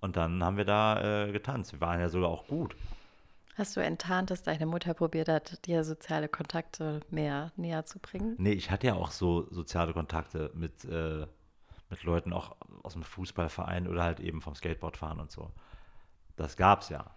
Und 0.00 0.16
dann 0.16 0.42
haben 0.44 0.56
wir 0.58 0.64
da 0.64 1.26
äh, 1.26 1.32
getanzt. 1.32 1.72
Wir 1.72 1.80
waren 1.80 2.00
ja 2.00 2.08
sogar 2.08 2.28
auch 2.30 2.46
gut. 2.46 2.76
Hast 3.54 3.76
du 3.76 3.80
enttarnt, 3.80 4.30
dass 4.30 4.42
deine 4.42 4.64
Mutter 4.64 4.94
probiert 4.94 5.28
hat, 5.28 5.66
dir 5.66 5.84
soziale 5.84 6.28
Kontakte 6.28 7.00
mehr 7.10 7.52
näher 7.56 7.84
zu 7.84 7.98
bringen? 7.98 8.34
Nee, 8.38 8.52
ich 8.52 8.70
hatte 8.70 8.86
ja 8.86 8.94
auch 8.94 9.10
so 9.10 9.46
soziale 9.50 9.92
Kontakte 9.92 10.50
mit, 10.54 10.84
äh, 10.84 11.26
mit 11.90 12.02
Leuten 12.02 12.32
auch 12.32 12.56
aus 12.82 12.94
dem 12.94 13.02
Fußballverein 13.02 13.88
oder 13.88 14.02
halt 14.02 14.20
eben 14.20 14.40
vom 14.40 14.54
Skateboardfahren 14.54 15.20
und 15.20 15.30
so. 15.30 15.50
Das 16.36 16.56
gab's 16.56 16.88
ja. 16.88 17.14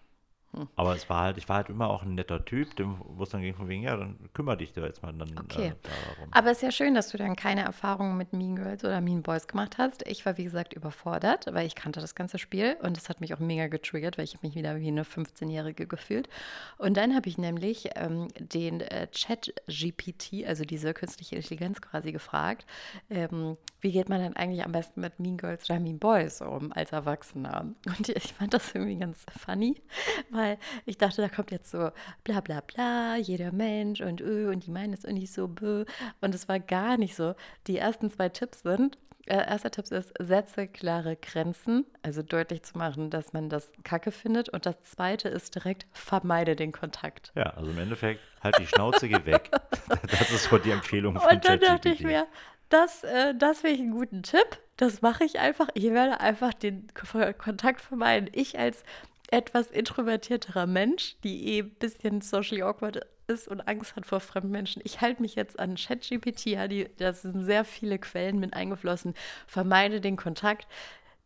Hm. 0.56 0.68
Aber 0.76 0.96
es 0.96 1.10
war 1.10 1.22
halt, 1.22 1.38
ich 1.38 1.50
war 1.50 1.58
halt 1.58 1.70
immer 1.70 1.90
auch 1.90 2.04
ein 2.04 2.16
netter 2.16 2.44
Typ, 2.46 2.76
dem, 2.76 2.96
wo 3.00 3.24
es 3.24 3.30
dann 3.30 3.42
ging 3.42 3.54
von 3.54 3.68
wegen, 3.68 3.84
ja, 3.84 3.96
dann 3.98 4.18
kümmere 4.34 4.58
dich 4.58 4.74
da 4.74 4.86
jetzt 4.86 5.04
mal 5.04 5.14
dann 5.14 5.38
Okay. 5.38 5.68
äh, 5.68 5.74
darum. 5.84 6.30
Aber 6.32 6.52
es 6.52 6.58
ist 6.58 6.64
ja 6.64 6.72
schön, 6.72 6.96
dass 6.96 7.10
du 7.10 7.18
dann 7.18 7.36
keine 7.36 7.62
Erfahrungen 7.64 8.18
mit 8.18 8.34
Mean 8.34 8.56
Girls 8.56 8.84
oder 8.84 9.02
Mean 9.02 9.22
Boys 9.22 9.48
gemacht 9.48 9.78
hast. 9.78 10.08
Ich 10.08 10.26
war, 10.26 10.38
wie 10.38 10.44
gesagt, 10.44 10.74
überfordert, 10.74 11.48
weil 11.52 11.68
ich 11.68 11.76
kannte 11.76 12.00
das 12.00 12.16
ganze 12.16 12.38
Spiel 12.38 12.78
und 12.82 12.98
es 12.98 13.10
hat 13.10 13.22
mich 13.22 13.34
auch 13.34 13.40
mega 13.40 13.68
getriggert, 13.68 14.18
weil 14.18 14.26
ich 14.26 14.42
mich 14.42 14.56
wieder 14.56 14.80
wie 14.80 14.88
eine 14.88 15.04
15-Jährige 15.04 15.88
gefühlt. 15.88 16.30
Und 16.78 16.96
dann 16.98 17.16
habe 17.16 17.28
ich 17.28 17.38
nämlich 17.38 17.90
ähm, 17.96 18.28
den 18.40 18.82
äh, 18.82 19.08
Chat-GPT, 19.12 20.46
also 20.48 20.64
diese 20.64 20.94
künstliche 20.94 21.36
Intelligenz 21.36 21.82
quasi 21.82 22.12
gefragt, 22.12 22.66
ähm, 23.10 23.58
wie 23.82 23.92
geht 23.92 24.10
man 24.10 24.22
denn 24.22 24.36
eigentlich 24.36 24.64
am 24.66 24.72
besten 24.72 25.02
mit 25.02 25.20
Mean 25.20 25.38
Girls 25.38 25.70
oder 25.70 25.80
Mean 25.80 26.00
Boys 26.00 26.42
um 26.42 26.72
als 26.72 26.92
Erwachsener? 26.92 27.74
Und 27.98 28.10
ich 28.10 28.34
fand 28.34 28.54
das 28.54 28.74
irgendwie 28.74 28.98
ganz 28.98 29.26
funny, 29.38 29.82
weil 30.30 30.45
ich 30.86 30.98
dachte, 30.98 31.22
da 31.22 31.30
kommt 31.30 31.52
jetzt 31.52 31.72
so 31.72 31.92
bla 32.24 32.42
bla 32.42 32.62
bla, 32.62 33.16
jeder 33.18 33.52
Mensch 33.52 34.02
und 34.02 34.22
ö, 34.22 34.50
und 34.52 34.66
die 34.66 34.72
meinen 34.72 34.94
es 34.94 35.06
und 35.06 35.16
nicht 35.16 35.34
so 35.34 35.48
bö. 35.48 35.86
Und 36.22 36.36
es 36.36 36.48
war 36.48 36.60
gar 36.60 36.98
nicht 36.98 37.16
so. 37.16 37.36
Die 37.68 37.78
ersten 37.78 38.10
zwei 38.12 38.30
Tipps 38.30 38.62
sind, 38.64 38.98
äh, 39.28 39.38
erster 39.38 39.72
Tipp 39.72 39.92
ist, 39.92 40.14
setze 40.20 40.68
klare 40.68 41.16
Grenzen, 41.16 41.86
also 42.04 42.22
deutlich 42.22 42.64
zu 42.64 42.78
machen, 42.78 43.10
dass 43.10 43.34
man 43.34 43.50
das 43.50 43.72
Kacke 43.84 44.12
findet. 44.12 44.50
Und 44.50 44.66
das 44.66 44.82
zweite 44.84 45.30
ist 45.30 45.56
direkt, 45.56 45.88
vermeide 45.94 46.56
den 46.56 46.72
Kontakt. 46.72 47.32
Ja, 47.36 47.52
also 47.56 47.72
im 47.72 47.80
Endeffekt, 47.80 48.22
halt 48.44 48.58
die 48.60 48.68
Schnauze, 48.68 49.08
geh 49.08 49.26
weg. 49.26 49.52
Das 50.10 50.32
ist 50.32 50.46
so 50.46 50.58
die 50.58 50.72
Empfehlung 50.72 51.20
von 51.20 51.30
Und 51.30 51.46
dann 51.46 51.60
dachte 51.60 51.90
ich 51.90 52.02
mir, 52.02 52.26
Das, 52.70 53.04
äh, 53.04 53.36
das 53.36 53.60
finde 53.60 53.76
ich 53.76 53.82
einen 53.82 53.92
guten 53.92 54.24
Tipp. 54.24 54.60
Das 54.78 55.02
mache 55.02 55.24
ich 55.24 55.40
einfach. 55.40 55.70
Ich 55.74 55.84
werde 55.86 56.20
einfach 56.20 56.54
den 56.54 56.88
Kontakt 57.38 57.82
vermeiden. 57.82 58.30
Ich 58.34 58.58
als 58.58 58.84
etwas 59.36 59.70
introvertierterer 59.70 60.66
Mensch, 60.66 61.18
die 61.26 61.58
eh 61.58 61.60
ein 61.60 61.70
bisschen 61.72 62.22
socially 62.22 62.62
awkward 62.62 63.06
ist 63.28 63.50
und 63.50 63.68
Angst 63.68 63.98
hat 63.98 64.06
vor 64.06 64.22
fremden 64.22 64.52
Menschen. 64.52 64.82
Ich 64.86 65.02
halte 65.02 65.22
mich 65.22 65.36
jetzt 65.36 65.60
an 65.60 65.76
ChatGPT, 65.76 66.46
ja, 66.46 66.68
da 66.68 67.12
sind 67.12 67.44
sehr 67.44 67.66
viele 67.66 68.00
Quellen 68.00 68.40
mit 68.40 68.54
eingeflossen. 68.54 69.14
Vermeide 69.46 70.00
den 70.00 70.16
Kontakt. 70.16 70.68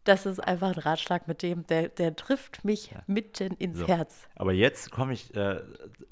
Das 0.10 0.26
ist 0.26 0.39
einfach 0.39 0.76
ein 0.76 0.80
Ratschlag 0.80 1.28
mit 1.28 1.43
dem, 1.43 1.67
der, 1.67 1.89
der 1.89 2.15
trifft 2.15 2.65
mich 2.65 2.95
mitten 3.06 3.54
ins 3.60 3.78
So. 3.78 3.88
Herz. 3.88 4.28
Aber 4.36 4.54
jetzt 4.54 4.89
komme 4.89 5.13
ich 5.13 5.36
äh, 5.36 5.62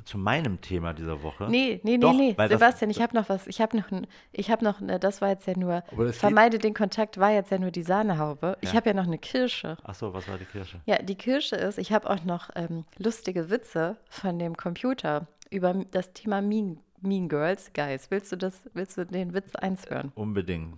zu 0.06 0.20
meinem 0.20 0.62
Thema 0.62 0.94
dieser 0.94 1.24
Woche. 1.24 1.48
Nee, 1.50 1.80
nee, 1.84 1.94
nee, 1.94 1.98
Doch, 1.98 2.14
nee. 2.14 2.36
das- 2.38 2.50
Sebastian, 2.52 2.92
ich 2.92 3.02
habe 3.02 3.16
noch 3.16 3.28
was. 3.28 3.48
Ich 3.48 3.60
habe 3.60 3.76
noch 3.76 3.90
ein, 3.92 4.06
ich 4.32 4.52
habe 4.52 4.64
noch, 4.64 4.82
eine, 4.82 5.00
das 5.00 5.20
war 5.22 5.30
jetzt 5.30 5.48
ja 5.48 5.58
nur, 5.58 5.84
das 5.98 6.18
vermeide 6.18 6.60
den 6.60 6.76
Kontakt 6.76 7.18
war 7.18 7.32
jetzt 7.32 7.50
ja 7.50 7.58
nur 7.58 7.72
die 7.72 7.82
Sahnehaube. 7.82 8.56
Ich 8.62 8.70
Ja. 8.70 8.76
habe 8.76 8.90
ja 8.90 8.94
noch 8.94 9.08
eine 9.08 9.18
Kirsche. 9.18 9.78
Ach 9.84 9.96
so, 9.96 10.14
was 10.14 10.28
war 10.30 10.38
die 10.38 10.46
Kirsche? 10.46 10.80
Ja, 10.86 11.02
die 11.02 11.16
Kirsche 11.16 11.56
ist, 11.56 11.80
ich 11.80 11.92
habe 11.92 12.08
auch 12.08 12.24
noch 12.24 12.52
ähm, 12.56 12.86
lustige 13.00 13.50
Witze 13.50 13.98
von 14.10 14.38
dem 14.38 14.56
Computer 14.56 15.26
über 15.50 15.74
das 15.90 16.14
Thema 16.14 16.42
Mean, 16.44 16.78
mean 17.02 17.30
Girls. 17.30 17.72
Guys, 17.74 18.12
willst 18.12 18.32
du 18.32 18.36
das, 18.36 18.62
willst 18.76 18.96
du 18.98 19.08
den 19.08 19.34
Witz 19.34 19.56
eins 19.56 19.90
hören? 19.90 20.12
Unbedingt. 20.14 20.76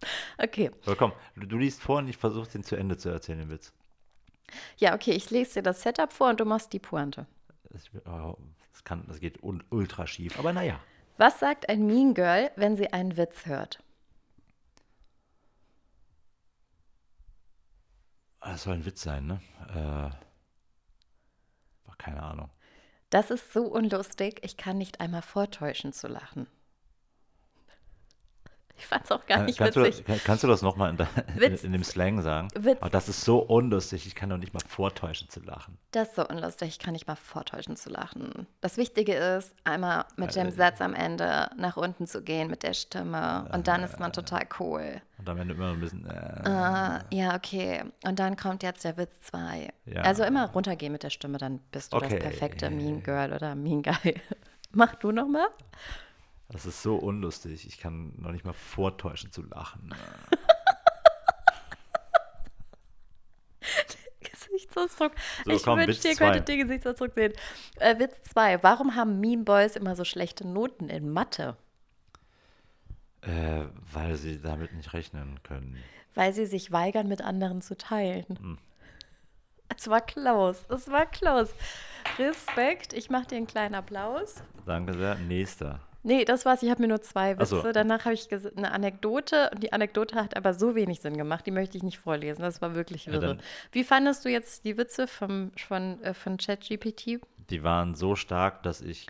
Okay. 0.38 0.70
Aber 0.86 0.96
komm, 0.96 1.12
du, 1.34 1.46
du 1.46 1.58
liest 1.58 1.82
vor 1.82 1.98
und 1.98 2.08
ich 2.08 2.16
versuche 2.16 2.48
den 2.48 2.62
zu 2.62 2.76
Ende 2.76 2.96
zu 2.96 3.08
erzählen, 3.08 3.40
den 3.40 3.50
Witz. 3.50 3.72
Ja, 4.76 4.94
okay, 4.94 5.10
ich 5.10 5.30
lese 5.30 5.54
dir 5.54 5.62
das 5.62 5.82
Setup 5.82 6.12
vor 6.12 6.30
und 6.30 6.40
du 6.40 6.44
machst 6.44 6.72
die 6.72 6.78
Pointe. 6.78 7.26
Das, 7.70 7.90
oh, 8.06 8.36
das, 8.72 8.84
kann, 8.84 9.04
das 9.08 9.18
geht 9.20 9.42
ultra 9.42 10.06
schief, 10.06 10.38
aber 10.38 10.52
naja. 10.52 10.78
Was 11.16 11.40
sagt 11.40 11.68
ein 11.68 11.86
Mean 11.86 12.14
Girl, 12.14 12.50
wenn 12.54 12.76
sie 12.76 12.92
einen 12.92 13.16
Witz 13.16 13.46
hört? 13.46 13.82
Das 18.40 18.62
soll 18.62 18.74
ein 18.74 18.84
Witz 18.84 19.02
sein, 19.02 19.26
ne? 19.26 19.40
Äh, 19.68 20.28
keine 21.98 22.22
Ahnung. 22.22 22.48
Das 23.10 23.30
ist 23.30 23.52
so 23.52 23.64
unlustig, 23.64 24.40
ich 24.42 24.56
kann 24.56 24.78
nicht 24.78 25.00
einmal 25.00 25.22
vortäuschen 25.22 25.92
zu 25.92 26.08
lachen. 26.08 26.46
Ich 28.78 28.86
fand's 28.86 29.10
auch 29.10 29.26
gar 29.26 29.42
nicht 29.42 29.58
kannst, 29.58 29.76
du 29.76 29.82
witzig. 29.84 30.04
kann, 30.06 30.20
kannst 30.24 30.44
du 30.44 30.48
das 30.48 30.62
nochmal 30.62 30.90
in, 30.90 31.42
in, 31.42 31.54
in 31.56 31.72
dem 31.72 31.82
Slang 31.84 32.22
sagen? 32.22 32.48
Witz. 32.56 32.78
Oh, 32.80 32.88
das 32.88 33.08
ist 33.08 33.22
so 33.22 33.38
unlustig, 33.40 34.06
ich 34.06 34.14
kann 34.14 34.30
doch 34.30 34.36
nicht 34.38 34.54
mal 34.54 34.60
vortäuschen 34.66 35.28
zu 35.28 35.40
lachen. 35.40 35.76
Das 35.90 36.08
ist 36.08 36.14
so 36.16 36.26
unlustig, 36.28 36.68
ich 36.68 36.78
kann 36.78 36.92
nicht 36.92 37.06
mal 37.08 37.16
vortäuschen 37.16 37.74
zu 37.76 37.90
lachen. 37.90 38.46
Das 38.60 38.76
Wichtige 38.76 39.14
ist, 39.14 39.52
einmal 39.64 40.04
mit 40.16 40.30
Äh, 40.36 40.44
dem 40.44 40.50
Satz 40.52 40.80
am 40.80 40.94
Ende 40.94 41.50
nach 41.56 41.76
unten 41.76 42.06
zu 42.06 42.22
gehen 42.22 42.48
mit 42.50 42.62
der 42.62 42.74
Stimme 42.74 43.48
und 43.52 43.66
dann 43.68 43.82
ist 43.82 43.98
man 43.98 44.12
total 44.12 44.46
cool. 44.60 45.02
Und 45.18 45.28
am 45.28 45.38
Ende 45.38 45.54
immer 45.54 45.72
ein 45.72 45.80
bisschen. 45.80 46.06
Äh, 46.06 46.48
Ah, 46.48 47.00
ja, 47.10 47.34
okay. 47.34 47.82
Und 48.04 48.20
dann 48.20 48.36
kommt 48.36 48.62
jetzt 48.62 48.84
der 48.84 48.96
Witz 48.96 49.10
2. 49.22 49.68
Ja. 49.86 50.02
Also 50.02 50.22
immer 50.22 50.46
runtergehen 50.50 50.92
mit 50.92 51.02
der 51.02 51.10
Stimme, 51.10 51.38
dann 51.38 51.58
bist 51.72 51.92
du 51.92 51.96
Okay. 51.96 52.10
das 52.10 52.18
perfekte 52.20 52.70
Mean 52.70 53.02
Girl 53.02 53.32
oder 53.32 53.54
Mean 53.56 53.82
Guy. 53.82 54.14
Mach 54.72 54.94
du 54.96 55.10
noch 55.10 55.26
mal. 55.26 55.48
Das 56.48 56.66
ist 56.66 56.82
so 56.82 56.96
unlustig, 56.96 57.66
ich 57.66 57.78
kann 57.78 58.12
noch 58.16 58.32
nicht 58.32 58.44
mal 58.44 58.52
vortäuschen 58.52 59.32
zu 59.32 59.42
lachen. 59.42 59.94
Gesichtsausdruck. 64.20 65.12
So, 65.44 65.50
ich 65.52 65.62
komm, 65.62 65.78
wünschte, 65.80 66.08
ihr 66.08 66.16
könntet 66.16 66.48
den 66.48 66.60
Gesichtsausdruck 66.60 67.14
sehen. 67.14 67.32
Äh, 67.78 67.98
Witz 67.98 68.22
2. 68.30 68.62
Warum 68.62 68.94
haben 68.94 69.20
Mean 69.20 69.44
Boys 69.44 69.76
immer 69.76 69.96
so 69.96 70.04
schlechte 70.04 70.46
Noten 70.46 70.88
in 70.88 71.10
Mathe? 71.10 71.56
Äh, 73.22 73.64
weil 73.92 74.16
sie 74.16 74.40
damit 74.40 74.72
nicht 74.72 74.92
rechnen 74.92 75.40
können. 75.42 75.76
Weil 76.14 76.32
sie 76.32 76.46
sich 76.46 76.72
weigern, 76.72 77.08
mit 77.08 77.22
anderen 77.22 77.62
zu 77.62 77.76
teilen. 77.76 78.24
Hm. 78.28 78.58
Es 79.76 79.88
war 79.88 80.00
close. 80.00 80.60
Es 80.72 80.90
war 80.90 81.06
close. 81.06 81.52
Respekt. 82.18 82.92
Ich 82.92 83.10
mache 83.10 83.26
dir 83.26 83.36
einen 83.36 83.46
kleinen 83.46 83.74
Applaus. 83.74 84.42
Danke 84.64 84.94
sehr. 84.94 85.16
Nächster. 85.16 85.80
Nee, 86.08 86.24
das 86.24 86.46
war's. 86.46 86.62
Ich 86.62 86.70
habe 86.70 86.80
mir 86.80 86.88
nur 86.88 87.02
zwei 87.02 87.36
Ach 87.38 87.44
so. 87.44 87.58
Witze. 87.58 87.72
Danach 87.72 88.06
habe 88.06 88.14
ich 88.14 88.28
eine 88.56 88.70
Anekdote 88.72 89.50
und 89.52 89.62
die 89.62 89.74
Anekdote 89.74 90.16
hat 90.16 90.38
aber 90.38 90.54
so 90.54 90.74
wenig 90.74 91.00
Sinn 91.02 91.18
gemacht. 91.18 91.44
Die 91.44 91.50
möchte 91.50 91.76
ich 91.76 91.82
nicht 91.82 91.98
vorlesen. 91.98 92.40
Das 92.40 92.62
war 92.62 92.74
wirklich 92.74 93.04
Ja, 93.04 93.18
dann- 93.18 93.42
Wie 93.72 93.84
fandest 93.84 94.24
du 94.24 94.30
jetzt 94.30 94.64
die 94.64 94.78
Witze 94.78 95.06
vom, 95.06 95.52
von, 95.58 96.02
äh, 96.02 96.14
von 96.14 96.38
ChatGPT? 96.38 97.20
Die 97.50 97.62
waren 97.62 97.94
so 97.94 98.16
stark, 98.16 98.62
dass 98.62 98.80
ich 98.80 99.06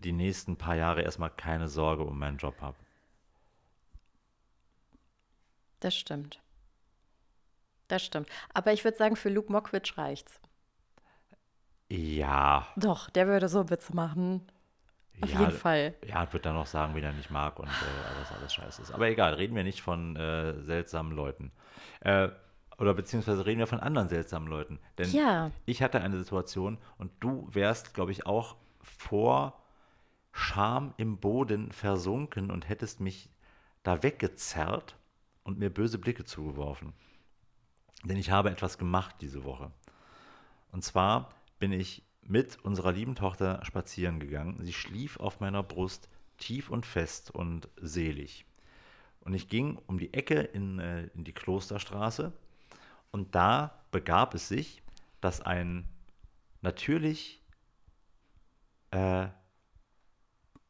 die 0.00 0.12
nächsten 0.12 0.56
paar 0.58 0.76
Jahre 0.76 1.00
erstmal 1.00 1.30
keine 1.30 1.68
Sorge 1.68 2.04
um 2.04 2.18
meinen 2.18 2.36
Job 2.36 2.60
habe. 2.60 2.76
Das 5.80 5.94
stimmt. 5.96 6.40
Das 7.88 8.02
stimmt. 8.04 8.28
Aber 8.52 8.74
ich 8.74 8.84
würde 8.84 8.98
sagen, 8.98 9.16
für 9.16 9.30
Luke 9.30 9.50
Mockridge 9.50 9.94
reicht's. 9.96 10.40
Ja. 11.88 12.66
Doch, 12.76 13.08
der 13.08 13.26
würde 13.28 13.48
so 13.48 13.70
Witze 13.70 13.94
machen. 13.96 14.46
Auf 15.20 15.30
ja, 15.30 15.40
jeden 15.40 15.52
Fall. 15.52 15.94
Ja, 16.06 16.32
wird 16.32 16.46
dann 16.46 16.54
noch 16.54 16.66
sagen, 16.66 16.94
wen 16.94 17.04
er 17.04 17.12
nicht 17.12 17.30
mag 17.30 17.58
und 17.58 17.68
äh, 17.68 18.20
was 18.20 18.32
alles 18.32 18.54
scheiße 18.54 18.82
ist. 18.82 18.92
Aber 18.92 19.08
egal, 19.08 19.34
reden 19.34 19.54
wir 19.54 19.64
nicht 19.64 19.82
von 19.82 20.16
äh, 20.16 20.60
seltsamen 20.62 21.12
Leuten. 21.12 21.52
Äh, 22.00 22.28
oder 22.78 22.94
beziehungsweise 22.94 23.46
reden 23.46 23.60
wir 23.60 23.66
von 23.66 23.80
anderen 23.80 24.08
seltsamen 24.08 24.48
Leuten. 24.48 24.80
Denn 24.98 25.10
Ja. 25.12 25.50
ich 25.66 25.82
hatte 25.82 26.00
eine 26.00 26.18
Situation 26.18 26.78
und 26.98 27.12
du 27.20 27.46
wärst, 27.50 27.94
glaube 27.94 28.10
ich, 28.10 28.26
auch 28.26 28.56
vor 28.80 29.62
Scham 30.32 30.94
im 30.96 31.18
Boden 31.18 31.70
versunken 31.72 32.50
und 32.50 32.68
hättest 32.68 33.00
mich 33.00 33.28
da 33.82 34.02
weggezerrt 34.02 34.96
und 35.44 35.58
mir 35.58 35.70
böse 35.70 35.98
Blicke 35.98 36.24
zugeworfen. 36.24 36.94
Denn 38.04 38.16
ich 38.16 38.30
habe 38.30 38.50
etwas 38.50 38.78
gemacht 38.78 39.16
diese 39.20 39.44
Woche. 39.44 39.70
Und 40.72 40.82
zwar 40.82 41.28
bin 41.58 41.72
ich 41.72 42.02
mit 42.22 42.58
unserer 42.64 42.92
lieben 42.92 43.14
Tochter 43.14 43.60
spazieren 43.64 44.20
gegangen. 44.20 44.58
Sie 44.62 44.72
schlief 44.72 45.18
auf 45.18 45.40
meiner 45.40 45.62
Brust 45.62 46.08
tief 46.38 46.70
und 46.70 46.86
fest 46.86 47.30
und 47.30 47.68
selig. 47.80 48.46
Und 49.20 49.34
ich 49.34 49.48
ging 49.48 49.78
um 49.86 49.98
die 49.98 50.12
Ecke 50.14 50.40
in, 50.40 50.78
äh, 50.78 51.04
in 51.14 51.24
die 51.24 51.32
Klosterstraße 51.32 52.32
und 53.10 53.34
da 53.34 53.84
begab 53.90 54.34
es 54.34 54.48
sich, 54.48 54.82
dass 55.20 55.40
ein 55.40 55.88
natürlich 56.60 57.42
äh, 58.90 59.28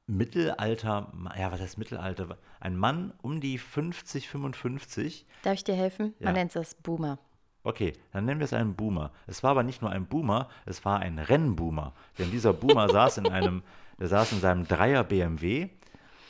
Mittelalter, 0.06 1.12
ja, 1.38 1.52
was 1.52 1.60
heißt 1.60 1.78
Mittelalter? 1.78 2.36
Ein 2.60 2.76
Mann 2.76 3.14
um 3.22 3.40
die 3.40 3.56
50, 3.56 4.28
55 4.28 5.26
Darf 5.42 5.54
ich 5.54 5.64
dir 5.64 5.74
helfen? 5.74 6.14
Man 6.18 6.28
Ja. 6.28 6.32
nennt 6.32 6.54
das 6.54 6.74
Boomer. 6.74 7.18
Okay, 7.64 7.92
dann 8.12 8.24
nennen 8.24 8.40
wir 8.40 8.44
es 8.44 8.52
einen 8.52 8.74
Boomer. 8.74 9.10
Es 9.26 9.42
war 9.42 9.52
aber 9.52 9.62
nicht 9.62 9.82
nur 9.82 9.90
ein 9.90 10.06
Boomer, 10.06 10.48
es 10.66 10.84
war 10.84 11.00
ein 11.00 11.18
Rennboomer. 11.18 11.92
Denn 12.18 12.30
dieser 12.30 12.52
Boomer 12.52 12.88
saß 12.92 13.18
in 13.18 13.28
einem, 13.28 13.62
der 14.00 14.08
saß 14.08 14.32
in 14.32 14.40
seinem 14.40 14.66
Dreier 14.66 15.04
BMW 15.04 15.68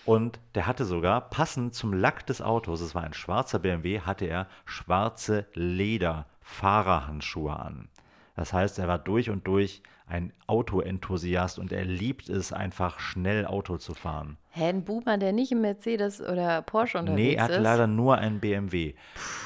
und 0.05 0.39
der 0.55 0.67
hatte 0.67 0.85
sogar, 0.85 1.31
passend 1.31 1.75
zum 1.75 1.95
Lack 1.95 2.27
des 2.27 2.43
Autos, 2.43 2.81
es 2.83 2.95
war 2.95 3.05
ein 3.05 3.15
schwarzer 3.15 3.59
BMW, 3.61 4.01
hatte 4.01 4.27
er 4.27 4.47
schwarze 4.67 5.47
Leder-Fahrerhandschuhe 5.55 7.57
an. 7.57 7.89
Das 8.37 8.53
heißt, 8.53 8.79
er 8.79 8.89
war 8.89 8.99
durch 8.99 9.31
und 9.31 9.47
durch 9.47 9.83
ein 10.07 10.33
Autoenthusiast 10.47 11.59
und 11.59 11.73
er 11.73 11.85
liebt 11.85 12.29
es 12.29 12.53
einfach 12.53 12.99
schnell 13.01 13.47
Auto 13.47 13.79
zu 13.79 13.95
fahren. 13.95 14.37
Hä, 14.51 14.69
ein 14.69 14.85
Boomer, 14.85 15.17
der 15.17 15.33
nicht 15.33 15.53
im 15.53 15.63
Mercedes 15.63 16.21
oder 16.21 16.61
Porsche 16.63 16.99
unterwegs 16.99 17.23
Nee, 17.23 17.35
er 17.35 17.45
hatte 17.45 17.55
ist? 17.55 17.63
leider 17.63 17.87
nur 17.87 18.19
einen 18.19 18.41
BMW. 18.41 18.95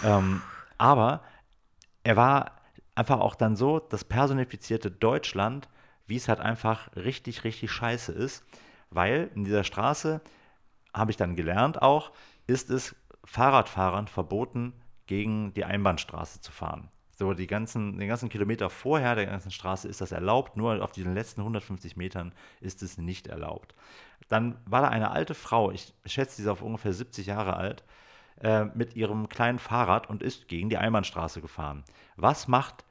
Ähm, 0.04 0.42
aber 0.78 1.22
er 2.06 2.14
war 2.14 2.52
einfach 2.94 3.18
auch 3.18 3.34
dann 3.34 3.56
so 3.56 3.80
das 3.80 4.04
personifizierte 4.04 4.92
Deutschland, 4.92 5.68
wie 6.06 6.14
es 6.14 6.28
halt 6.28 6.38
einfach 6.38 6.94
richtig, 6.94 7.42
richtig 7.42 7.72
scheiße 7.72 8.12
ist. 8.12 8.44
Weil 8.90 9.32
in 9.34 9.42
dieser 9.42 9.64
Straße, 9.64 10.20
habe 10.94 11.10
ich 11.10 11.16
dann 11.16 11.34
gelernt 11.34 11.82
auch, 11.82 12.12
ist 12.46 12.70
es 12.70 12.94
Fahrradfahrern 13.24 14.06
verboten, 14.06 14.72
gegen 15.08 15.52
die 15.54 15.64
Einbahnstraße 15.64 16.40
zu 16.40 16.52
fahren. 16.52 16.90
So 17.10 17.34
die 17.34 17.48
ganzen, 17.48 17.98
den 17.98 18.08
ganzen 18.08 18.28
Kilometer 18.28 18.70
vorher 18.70 19.16
der 19.16 19.26
ganzen 19.26 19.50
Straße 19.50 19.88
ist 19.88 20.00
das 20.00 20.12
erlaubt, 20.12 20.56
nur 20.56 20.84
auf 20.84 20.92
diesen 20.92 21.12
letzten 21.12 21.40
150 21.40 21.96
Metern 21.96 22.32
ist 22.60 22.84
es 22.84 22.98
nicht 22.98 23.26
erlaubt. 23.26 23.74
Dann 24.28 24.58
war 24.64 24.82
da 24.82 24.88
eine 24.88 25.10
alte 25.10 25.34
Frau, 25.34 25.72
ich 25.72 25.92
schätze, 26.04 26.36
sie 26.36 26.42
ist 26.42 26.48
auf 26.48 26.62
ungefähr 26.62 26.92
70 26.92 27.26
Jahre 27.26 27.56
alt, 27.56 27.84
äh, 28.40 28.64
mit 28.64 28.96
ihrem 28.96 29.28
kleinen 29.28 29.58
Fahrrad 29.58 30.08
und 30.08 30.22
ist 30.22 30.48
gegen 30.48 30.68
die 30.68 30.78
Einbahnstraße 30.78 31.40
gefahren. 31.40 31.84
Was 32.16 32.48
macht 32.48 32.84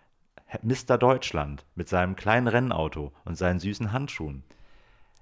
Mr. 0.61 0.97
Deutschland 0.97 1.65
mit 1.75 1.89
seinem 1.89 2.15
kleinen 2.15 2.47
Rennauto 2.47 3.11
und 3.25 3.37
seinen 3.37 3.59
süßen 3.59 3.91
Handschuhen? 3.91 4.43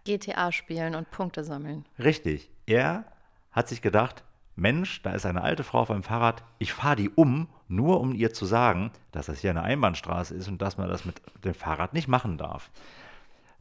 GTA 0.05 0.51
spielen 0.51 0.95
und 0.95 1.11
Punkte 1.11 1.43
sammeln. 1.43 1.85
Richtig. 1.97 2.49
Er 2.65 3.05
hat 3.51 3.69
sich 3.69 3.81
gedacht, 3.81 4.23
Mensch, 4.55 5.01
da 5.01 5.13
ist 5.13 5.25
eine 5.25 5.41
alte 5.41 5.63
Frau 5.63 5.79
auf 5.79 5.91
einem 5.91 6.03
Fahrrad, 6.03 6.43
ich 6.59 6.73
fahre 6.73 6.97
die 6.97 7.09
um, 7.09 7.47
nur 7.67 7.99
um 7.99 8.13
ihr 8.13 8.33
zu 8.33 8.45
sagen, 8.45 8.91
dass 9.11 9.25
das 9.25 9.39
hier 9.39 9.49
eine 9.49 9.63
Einbahnstraße 9.63 10.35
ist 10.35 10.47
und 10.47 10.61
dass 10.61 10.77
man 10.77 10.89
das 10.89 11.05
mit 11.05 11.21
dem 11.43 11.55
Fahrrad 11.55 11.93
nicht 11.93 12.07
machen 12.07 12.37
darf. 12.37 12.69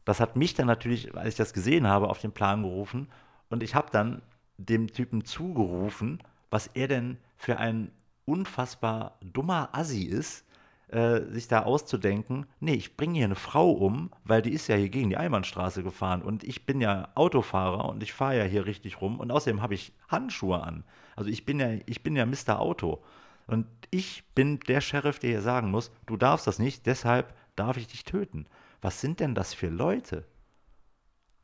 Das 0.05 0.19
hat 0.19 0.35
mich 0.35 0.53
dann 0.53 0.67
natürlich, 0.67 1.15
als 1.15 1.29
ich 1.29 1.35
das 1.35 1.53
gesehen 1.53 1.87
habe, 1.87 2.09
auf 2.09 2.19
den 2.19 2.31
Plan 2.31 2.61
gerufen 2.61 3.09
und 3.49 3.63
ich 3.63 3.73
habe 3.73 3.87
dann 3.91 4.21
dem 4.57 4.87
Typen 4.87 5.25
zugerufen, 5.25 6.19
was 6.53 6.67
er 6.67 6.87
denn 6.87 7.17
für 7.35 7.57
ein 7.57 7.89
unfassbar 8.25 9.17
dummer 9.21 9.69
Assi 9.71 10.03
ist, 10.03 10.45
äh, 10.89 11.21
sich 11.31 11.47
da 11.47 11.63
auszudenken, 11.63 12.45
nee, 12.59 12.75
ich 12.75 12.95
bringe 12.95 13.15
hier 13.15 13.25
eine 13.25 13.33
Frau 13.33 13.71
um, 13.71 14.11
weil 14.23 14.43
die 14.43 14.51
ist 14.51 14.67
ja 14.67 14.75
hier 14.75 14.89
gegen 14.89 15.09
die 15.09 15.17
Einbahnstraße 15.17 15.81
gefahren 15.81 16.21
und 16.21 16.43
ich 16.43 16.67
bin 16.67 16.79
ja 16.79 17.09
Autofahrer 17.15 17.89
und 17.89 18.03
ich 18.03 18.13
fahre 18.13 18.37
ja 18.37 18.43
hier 18.43 18.67
richtig 18.67 19.01
rum 19.01 19.19
und 19.19 19.31
außerdem 19.31 19.63
habe 19.63 19.73
ich 19.73 19.93
Handschuhe 20.09 20.61
an. 20.61 20.83
Also 21.15 21.31
ich 21.31 21.43
bin 21.43 21.59
ja, 21.59 21.71
ich 21.87 22.03
bin 22.03 22.15
ja 22.15 22.27
Mr. 22.27 22.59
Auto. 22.59 23.03
Und 23.47 23.65
ich 23.89 24.23
bin 24.35 24.59
der 24.59 24.79
Sheriff, 24.79 25.17
der 25.17 25.31
hier 25.31 25.41
sagen 25.41 25.71
muss, 25.71 25.91
du 26.05 26.17
darfst 26.17 26.45
das 26.45 26.59
nicht, 26.59 26.85
deshalb 26.85 27.33
darf 27.55 27.77
ich 27.77 27.87
dich 27.87 28.03
töten. 28.03 28.45
Was 28.79 29.01
sind 29.01 29.19
denn 29.19 29.33
das 29.33 29.55
für 29.55 29.69
Leute? 29.69 30.27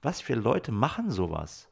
Was 0.04 0.22
für 0.22 0.36
Leute 0.36 0.72
machen 0.72 1.10
sowas? 1.10 1.69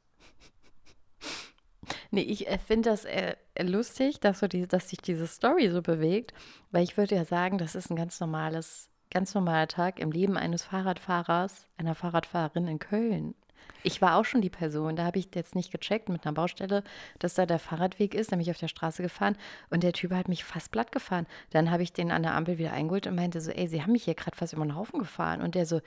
Nee, 2.11 2.21
ich 2.21 2.47
äh, 2.47 2.57
finde 2.57 2.89
das 2.89 3.05
äh, 3.05 3.35
lustig, 3.59 4.19
dass, 4.19 4.39
so 4.39 4.47
die, 4.47 4.67
dass 4.67 4.89
sich 4.89 4.99
diese 4.99 5.27
Story 5.27 5.69
so 5.69 5.81
bewegt, 5.81 6.33
weil 6.71 6.83
ich 6.83 6.97
würde 6.97 7.15
ja 7.15 7.25
sagen, 7.25 7.57
das 7.57 7.75
ist 7.75 7.89
ein 7.89 7.95
ganz 7.95 8.19
normales, 8.19 8.89
ganz 9.11 9.33
normaler 9.33 9.67
Tag 9.67 9.99
im 9.99 10.11
Leben 10.11 10.37
eines 10.37 10.63
Fahrradfahrers, 10.63 11.67
einer 11.77 11.95
Fahrradfahrerin 11.95 12.67
in 12.67 12.79
Köln. 12.79 13.35
Ich 13.83 14.01
war 14.01 14.17
auch 14.17 14.25
schon 14.25 14.41
die 14.41 14.49
Person, 14.49 14.95
da 14.95 15.05
habe 15.05 15.19
ich 15.19 15.29
jetzt 15.33 15.55
nicht 15.55 15.71
gecheckt 15.71 16.09
mit 16.09 16.25
einer 16.25 16.33
Baustelle, 16.33 16.83
dass 17.19 17.33
da 17.35 17.45
der 17.45 17.59
Fahrradweg 17.59 18.13
ist, 18.13 18.31
dann 18.31 18.39
bin 18.39 18.47
ich 18.47 18.51
auf 18.51 18.59
der 18.59 18.67
Straße 18.67 19.01
gefahren 19.01 19.37
und 19.69 19.83
der 19.83 19.93
Typ 19.93 20.11
hat 20.11 20.27
mich 20.27 20.43
fast 20.43 20.71
platt 20.71 20.91
gefahren. 20.91 21.27
Dann 21.51 21.71
habe 21.71 21.83
ich 21.83 21.93
den 21.93 22.11
an 22.11 22.23
der 22.23 22.33
Ampel 22.33 22.57
wieder 22.57 22.73
eingeholt 22.73 23.07
und 23.07 23.15
meinte 23.15 23.41
so, 23.41 23.51
ey, 23.51 23.67
Sie 23.67 23.81
haben 23.81 23.91
mich 23.91 24.03
hier 24.03 24.15
gerade 24.15 24.35
fast 24.35 24.53
über 24.53 24.63
den 24.63 24.75
Haufen 24.75 24.99
gefahren. 24.99 25.41
Und 25.41 25.55
der 25.55 25.65
so, 25.65 25.79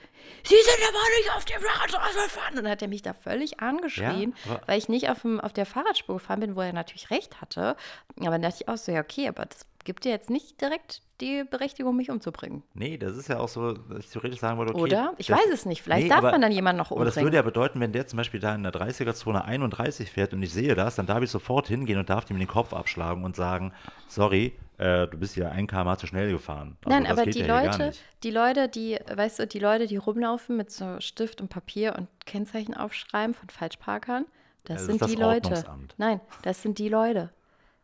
Sie 0.43 0.55
sind 0.55 0.87
aber 0.87 0.99
nicht 1.19 1.35
auf 1.35 1.45
der 1.45 1.59
Fahrradstraße 1.59 2.23
gefahren. 2.23 2.57
Und 2.57 2.63
dann 2.63 2.71
hat 2.71 2.81
er 2.81 2.87
mich 2.87 3.01
da 3.01 3.13
völlig 3.13 3.59
angeschrien, 3.59 4.33
Ja, 4.45 4.61
weil 4.65 4.77
ich 4.77 4.89
nicht 4.89 5.09
auf, 5.09 5.21
dem, 5.21 5.39
auf 5.39 5.53
der 5.53 5.65
Fahrradspur 5.65 6.15
gefahren 6.17 6.39
bin, 6.39 6.55
wo 6.55 6.61
er 6.61 6.73
natürlich 6.73 7.09
recht 7.09 7.41
hatte. 7.41 7.75
Aber 8.19 8.31
dann 8.31 8.41
dachte 8.41 8.57
ich 8.61 8.67
auch 8.67 8.77
so, 8.77 8.91
ja, 8.91 9.01
okay, 9.01 9.27
aber 9.27 9.45
das 9.45 9.65
gibt 9.83 10.03
dir 10.05 10.09
jetzt 10.11 10.29
nicht 10.29 10.59
direkt 10.61 11.01
die 11.21 11.43
Berechtigung, 11.43 11.95
mich 11.95 12.09
umzubringen. 12.09 12.63
Nee, 12.73 12.97
das 12.97 13.15
ist 13.15 13.27
ja 13.29 13.39
auch 13.39 13.47
so, 13.47 13.73
dass 13.73 13.99
ich 13.99 14.09
theoretisch 14.09 14.39
sagen 14.39 14.57
würde, 14.57 14.71
okay. 14.73 14.81
Oder? 14.81 15.13
Ich 15.17 15.27
das- 15.27 15.37
weiß 15.39 15.47
es 15.53 15.65
nicht. 15.65 15.81
Vielleicht 15.83 16.03
Nee, 16.03 16.09
darf 16.09 16.19
aber- 16.19 16.31
man 16.31 16.41
dann 16.41 16.51
jemanden 16.51 16.79
noch 16.79 16.91
Aber 16.91 17.05
das 17.05 17.13
umbringen. 17.13 17.25
würde 17.27 17.37
ja 17.37 17.41
bedeuten, 17.43 17.79
wenn 17.79 17.91
der 17.91 18.07
zum 18.07 18.17
Beispiel 18.17 18.39
da 18.39 18.55
in 18.55 18.63
der 18.63 18.71
30er-Zone 18.71 19.43
31 19.45 20.09
fährt 20.11 20.33
und 20.33 20.41
ich 20.41 20.51
sehe 20.51 20.73
das, 20.75 20.95
dann 20.95 21.05
darf 21.05 21.21
ich 21.21 21.29
sofort 21.29 21.67
hingehen 21.67 21.99
und 21.99 22.09
darf 22.09 22.29
ihm 22.31 22.39
den 22.39 22.47
Kopf 22.47 22.73
abschlagen 22.73 23.23
und 23.23 23.35
sagen, 23.35 23.71
sorry, 24.07 24.53
äh, 24.79 25.07
du 25.07 25.17
bist 25.17 25.35
hier 25.35 25.51
ein 25.51 25.67
km 25.67 25.95
zu 25.97 26.07
schnell 26.07 26.31
gefahren. 26.31 26.75
Also 26.83 26.97
Nein, 26.97 27.05
aber 27.11 27.25
die 27.27 27.39
ja 27.39 27.61
Leute, 27.61 27.91
die 28.23 28.31
Leute, 28.31 28.67
die, 28.67 28.97
weißt 29.13 29.39
du, 29.39 29.47
die 29.47 29.59
Leute, 29.59 29.85
die 29.85 29.97
rumlaufen 29.97 30.57
mit 30.57 30.71
so 30.71 30.99
Stift 30.99 31.39
und 31.39 31.49
Papier 31.49 31.95
und 31.97 32.07
Kennzeichen 32.25 32.73
aufschreiben 32.75 33.35
von 33.35 33.47
Falschparkern, 33.49 34.25
das 34.63 34.77
das 34.77 34.85
sind 34.87 35.01
das 35.01 35.09
die 35.11 35.17
Leute. 35.17 35.63
Nein, 35.97 36.19
das 36.41 36.61
sind 36.63 36.79
die 36.79 36.89
Leute. 36.89 37.29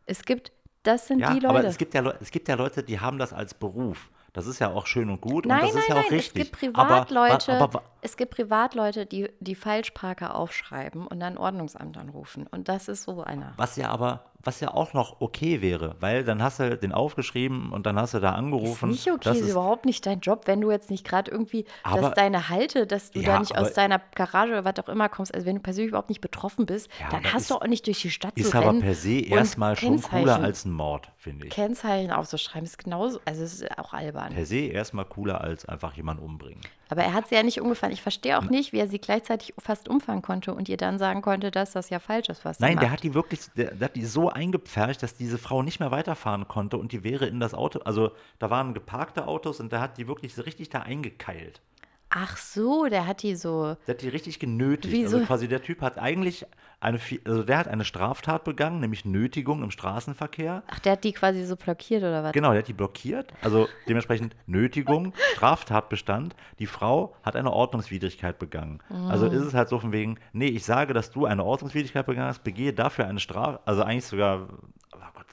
Es 0.06 0.24
gibt, 0.24 0.52
das 0.82 1.06
sind 1.08 1.18
Ja, 1.20 1.34
die 1.34 1.44
aber 1.46 1.54
Leute. 1.58 1.68
es 1.68 1.78
gibt, 1.78 1.94
ja, 1.94 2.14
es 2.20 2.30
gibt 2.30 2.48
ja 2.48 2.54
Leute, 2.54 2.82
die 2.82 3.00
haben 3.00 3.18
das 3.18 3.32
als 3.32 3.54
Beruf. 3.54 4.10
Das 4.34 4.46
ist 4.46 4.58
ja 4.58 4.68
auch 4.70 4.86
schön 4.86 5.08
und 5.10 5.20
gut 5.20 5.46
nein, 5.46 5.60
und 5.60 5.66
das 5.68 5.74
nein, 5.74 5.82
ist 5.82 5.88
ja 5.88 5.94
nein, 5.94 6.04
auch 6.04 6.10
richtig. 6.10 6.42
es 6.52 6.60
gibt 6.60 6.76
Aber 6.78 6.86
Privatleute, 7.06 7.52
aber, 7.54 7.74
wa- 7.74 7.82
es 8.02 8.16
gibt 8.16 8.34
Privatleute, 8.34 9.06
die 9.06 9.30
die 9.40 9.54
Falschparker 9.54 10.34
aufschreiben 10.34 11.06
und 11.06 11.18
dann 11.20 11.38
Ordnungsamt 11.38 11.96
anrufen. 11.96 12.46
Und 12.46 12.68
das 12.68 12.88
ist 12.88 13.04
so 13.04 13.22
einer. 13.22 13.54
was 13.56 13.76
ja 13.76 13.88
aber, 13.90 14.24
was 14.42 14.60
ja 14.60 14.72
auch 14.72 14.92
noch 14.92 15.20
okay 15.20 15.60
wäre, 15.62 15.96
weil 16.00 16.22
dann 16.24 16.42
hast 16.42 16.60
du 16.60 16.76
den 16.76 16.92
aufgeschrieben 16.92 17.72
und 17.72 17.86
dann 17.86 17.98
hast 17.98 18.14
du 18.14 18.20
da 18.20 18.30
Ist 18.30 18.36
angerufen. 18.36 18.90
nicht 18.90 19.08
okay, 19.10 19.18
das 19.24 19.38
ist 19.40 19.50
überhaupt 19.50 19.84
nicht 19.84 20.06
dein 20.06 20.20
Job, 20.20 20.42
wenn 20.46 20.60
du 20.60 20.70
jetzt 20.70 20.90
nicht 20.90 21.04
gerade 21.04 21.30
irgendwie, 21.30 21.64
Aber- 21.82 22.00
dass 22.02 22.14
deine 22.14 22.48
Halte, 22.48 22.86
dass 22.86 23.10
du 23.10 23.20
Ja, 23.20 23.32
da 23.34 23.38
nicht 23.40 23.52
aus 23.56 23.66
aber- 23.66 23.70
deiner 23.74 24.00
Garage 24.14 24.52
oder 24.52 24.64
was 24.64 24.78
auch 24.78 24.88
immer 24.88 25.08
kommst, 25.08 25.34
also 25.34 25.44
wenn 25.46 25.56
du 25.56 25.62
persönlich 25.62 25.88
überhaupt 25.88 26.08
nicht 26.08 26.20
betroffen 26.20 26.66
bist, 26.66 26.88
Ja, 27.00 27.08
dann 27.10 27.20
aber 27.24 27.32
hast 27.34 27.42
ist- 27.42 27.50
du 27.50 27.56
auch 27.56 27.66
nicht 27.66 27.86
durch 27.86 28.00
die 28.00 28.10
Stadt 28.10 28.32
ist 28.36 28.50
zu 28.52 28.56
aber 28.56 28.68
rennen 28.68 28.80
per 28.80 28.94
se 28.94 29.20
erstmal 29.20 29.76
schon 29.76 30.00
cooler 30.00 30.40
als 30.40 30.64
ein 30.64 30.72
Mord, 30.72 31.10
finde 31.16 31.46
ich. 31.46 31.52
Kennzeichen 31.52 32.12
aufzuschreiben, 32.12 32.64
ist 32.64 32.78
genauso, 32.82 33.18
also 33.24 33.42
es 33.42 33.54
ist 33.60 33.78
auch 33.78 33.92
albern. 33.92 34.32
Per 34.34 34.46
se 34.46 34.58
erstmal 34.58 35.04
cooler 35.04 35.40
als 35.40 35.64
einfach 35.66 35.94
jemanden 35.94 36.22
umbringen. 36.22 36.60
Aber 36.88 37.02
er 37.02 37.12
hat 37.12 37.28
sie 37.28 37.34
ja 37.34 37.42
nicht 37.42 37.60
umgefahren. 37.60 37.92
Ich 37.92 38.02
verstehe 38.02 38.38
auch 38.38 38.44
nicht, 38.44 38.72
wie 38.72 38.78
er 38.78 38.88
sie 38.88 38.98
gleichzeitig 38.98 39.54
fast 39.58 39.88
umfahren 39.88 40.22
konnte 40.22 40.54
und 40.54 40.68
ihr 40.68 40.76
dann 40.76 40.98
sagen 40.98 41.22
konnte, 41.22 41.50
dass 41.50 41.72
das 41.72 41.90
ja 41.90 41.98
falsch 41.98 42.28
ist, 42.28 42.44
was 42.44 42.58
sie 42.58 42.64
Nein, 42.64 42.78
der 42.78 42.90
hat 42.90 43.02
die 43.02 43.14
wirklich, 43.14 43.40
der, 43.56 43.74
der 43.74 43.86
hat 43.86 43.96
die 43.96 44.04
so 44.04 44.30
eingepfercht, 44.30 45.02
dass 45.02 45.14
diese 45.14 45.38
Frau 45.38 45.62
nicht 45.62 45.80
mehr 45.80 45.90
weiterfahren 45.90 46.48
konnte 46.48 46.78
und 46.78 46.92
die 46.92 47.04
wäre 47.04 47.26
in 47.26 47.40
das 47.40 47.54
Auto, 47.54 47.80
also 47.80 48.12
da 48.38 48.50
waren 48.50 48.74
geparkte 48.74 49.26
Autos 49.26 49.60
und 49.60 49.72
der 49.72 49.80
hat 49.80 49.98
die 49.98 50.08
wirklich 50.08 50.34
so 50.34 50.42
richtig 50.42 50.70
da 50.70 50.80
eingekeilt. 50.80 51.60
Ach 52.10 52.36
so, 52.36 52.86
der 52.86 53.06
hat 53.06 53.22
die 53.22 53.34
so. 53.34 53.76
Der 53.86 53.94
hat 53.94 54.02
die 54.02 54.08
richtig 54.08 54.38
genötigt. 54.38 54.92
Wieso? 54.92 55.16
Also 55.16 55.26
quasi 55.26 55.48
der 55.48 55.62
Typ 55.62 55.82
hat 55.82 55.98
eigentlich 55.98 56.46
eine, 56.80 57.00
also 57.24 57.42
der 57.42 57.58
hat 57.58 57.68
eine 57.68 57.84
Straftat 57.84 58.44
begangen, 58.44 58.80
nämlich 58.80 59.04
Nötigung 59.04 59.62
im 59.62 59.70
Straßenverkehr. 59.70 60.62
Ach, 60.68 60.78
der 60.78 60.92
hat 60.92 61.04
die 61.04 61.12
quasi 61.12 61.44
so 61.44 61.56
blockiert 61.56 62.02
oder 62.02 62.22
was? 62.22 62.32
Genau, 62.32 62.50
der 62.50 62.60
hat 62.60 62.68
die 62.68 62.72
blockiert. 62.72 63.32
Also 63.42 63.68
dementsprechend 63.88 64.36
Nötigung, 64.46 65.12
Straftatbestand. 65.34 66.34
Die 66.58 66.66
Frau 66.66 67.14
hat 67.22 67.36
eine 67.36 67.52
Ordnungswidrigkeit 67.52 68.38
begangen. 68.38 68.80
Also 69.08 69.26
ist 69.26 69.42
es 69.42 69.54
halt 69.54 69.68
so 69.68 69.78
von 69.78 69.92
wegen, 69.92 70.18
nee, 70.32 70.48
ich 70.48 70.64
sage, 70.64 70.94
dass 70.94 71.10
du 71.10 71.26
eine 71.26 71.44
Ordnungswidrigkeit 71.44 72.06
begangen 72.06 72.28
hast, 72.28 72.44
begehe 72.44 72.72
dafür 72.72 73.06
eine 73.06 73.20
Strafe, 73.20 73.60
also 73.64 73.82
eigentlich 73.82 74.06
sogar, 74.06 74.48
oh 74.92 74.98
Gott, 75.14 75.26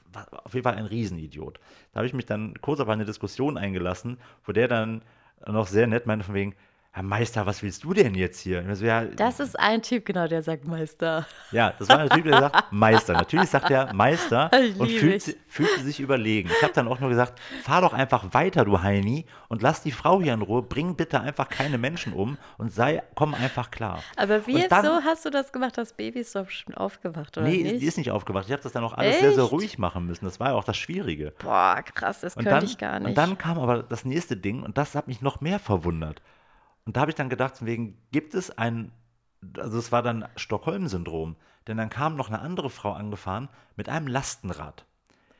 auf 0.44 0.52
jeden 0.54 0.64
Fall 0.64 0.74
ein 0.74 0.86
Riesenidiot. 0.86 1.60
Da 1.92 1.98
habe 1.98 2.06
ich 2.06 2.14
mich 2.14 2.26
dann 2.26 2.54
kurz 2.60 2.80
auf 2.80 2.88
eine 2.88 3.04
Diskussion 3.04 3.56
eingelassen, 3.56 4.18
wo 4.44 4.52
der 4.52 4.68
dann 4.68 5.02
noch 5.46 5.66
sehr 5.66 5.86
nett 5.86 6.06
meinte 6.06 6.24
von 6.24 6.34
wegen, 6.34 6.54
Herr 6.96 7.02
Meister, 7.02 7.44
was 7.44 7.62
willst 7.62 7.84
du 7.84 7.92
denn 7.92 8.14
jetzt 8.14 8.40
hier? 8.40 8.64
So, 8.74 8.86
ja, 8.86 9.04
Das 9.04 9.38
ist 9.38 9.60
ein 9.60 9.82
Typ, 9.82 10.06
genau, 10.06 10.26
der 10.28 10.42
sagt 10.42 10.66
Meister. 10.66 11.26
ja, 11.52 11.74
das 11.78 11.90
war 11.90 11.98
ein 11.98 12.08
Typ, 12.08 12.24
der 12.24 12.38
sagt 12.40 12.72
Meister. 12.72 13.12
Natürlich 13.12 13.50
sagt 13.50 13.70
er 13.70 13.92
Meister 13.92 14.50
und 14.78 14.90
fühlt, 14.90 15.36
fühlte 15.46 15.80
sich 15.82 16.00
überlegen. 16.00 16.48
Ich 16.56 16.62
habe 16.62 16.72
dann 16.72 16.88
auch 16.88 16.98
nur 16.98 17.10
gesagt, 17.10 17.38
fahr 17.62 17.82
doch 17.82 17.92
einfach 17.92 18.32
weiter, 18.32 18.64
du 18.64 18.80
Heini, 18.82 19.26
und 19.48 19.60
lass 19.60 19.82
die 19.82 19.92
Frau 19.92 20.22
hier 20.22 20.32
in 20.32 20.40
Ruhe. 20.40 20.62
Bring 20.62 20.96
bitte 20.96 21.20
einfach 21.20 21.50
keine 21.50 21.76
Menschen 21.76 22.14
um 22.14 22.38
und 22.56 22.72
sei, 22.72 23.02
komm 23.14 23.34
einfach 23.34 23.70
klar. 23.70 24.02
Aber 24.16 24.46
wie 24.46 24.66
dann- 24.66 24.82
so 24.86 24.92
hast 25.04 25.22
du 25.26 25.28
das 25.28 25.52
gemacht? 25.52 25.76
Das 25.76 25.92
Baby 25.92 26.20
ist 26.20 26.34
doch 26.34 26.48
schon 26.48 26.72
aufgewacht, 26.74 27.36
oder 27.36 27.46
Nee, 27.46 27.62
nicht? 27.62 27.82
die 27.82 27.86
ist 27.88 27.98
nicht 27.98 28.10
aufgewacht. 28.10 28.46
Ich 28.46 28.52
habe 28.52 28.62
das 28.62 28.72
dann 28.72 28.84
auch 28.84 28.94
alles 28.94 29.20
sehr, 29.20 29.34
sehr 29.34 29.42
Echt? 29.44 29.52
ruhig 29.52 29.78
machen 29.78 30.06
müssen. 30.06 30.24
Das 30.24 30.40
war 30.40 30.48
ja 30.48 30.54
auch 30.54 30.64
das 30.64 30.78
Schwierige. 30.78 31.34
Boah, 31.40 31.82
krass, 31.94 32.20
das 32.20 32.36
Und 32.36 32.44
könnte 32.44 32.60
dann, 32.60 32.64
ich 32.64 32.78
gar 32.78 32.98
nicht. 33.00 33.08
und 33.10 33.18
dann 33.18 33.36
kam 33.36 33.58
aber 33.58 33.82
das 33.82 34.06
nächste 34.06 34.34
Ding 34.34 34.62
und 34.62 34.78
das 34.78 34.94
hat 34.94 35.08
mich 35.08 35.20
noch 35.20 35.42
mehr 35.42 35.58
verwundert. 35.58 36.22
Und 36.86 36.96
da 36.96 37.00
habe 37.02 37.10
ich 37.10 37.14
dann 37.16 37.28
gedacht, 37.28 37.58
von 37.58 37.66
wegen, 37.66 37.98
gibt 38.12 38.34
es 38.34 38.56
ein, 38.56 38.92
also 39.58 39.78
es 39.78 39.92
war 39.92 40.02
dann 40.02 40.26
Stockholm-Syndrom, 40.36 41.36
denn 41.66 41.76
dann 41.76 41.90
kam 41.90 42.16
noch 42.16 42.28
eine 42.28 42.40
andere 42.40 42.70
Frau 42.70 42.92
angefahren 42.92 43.48
mit 43.76 43.88
einem 43.88 44.06
Lastenrad. 44.06 44.86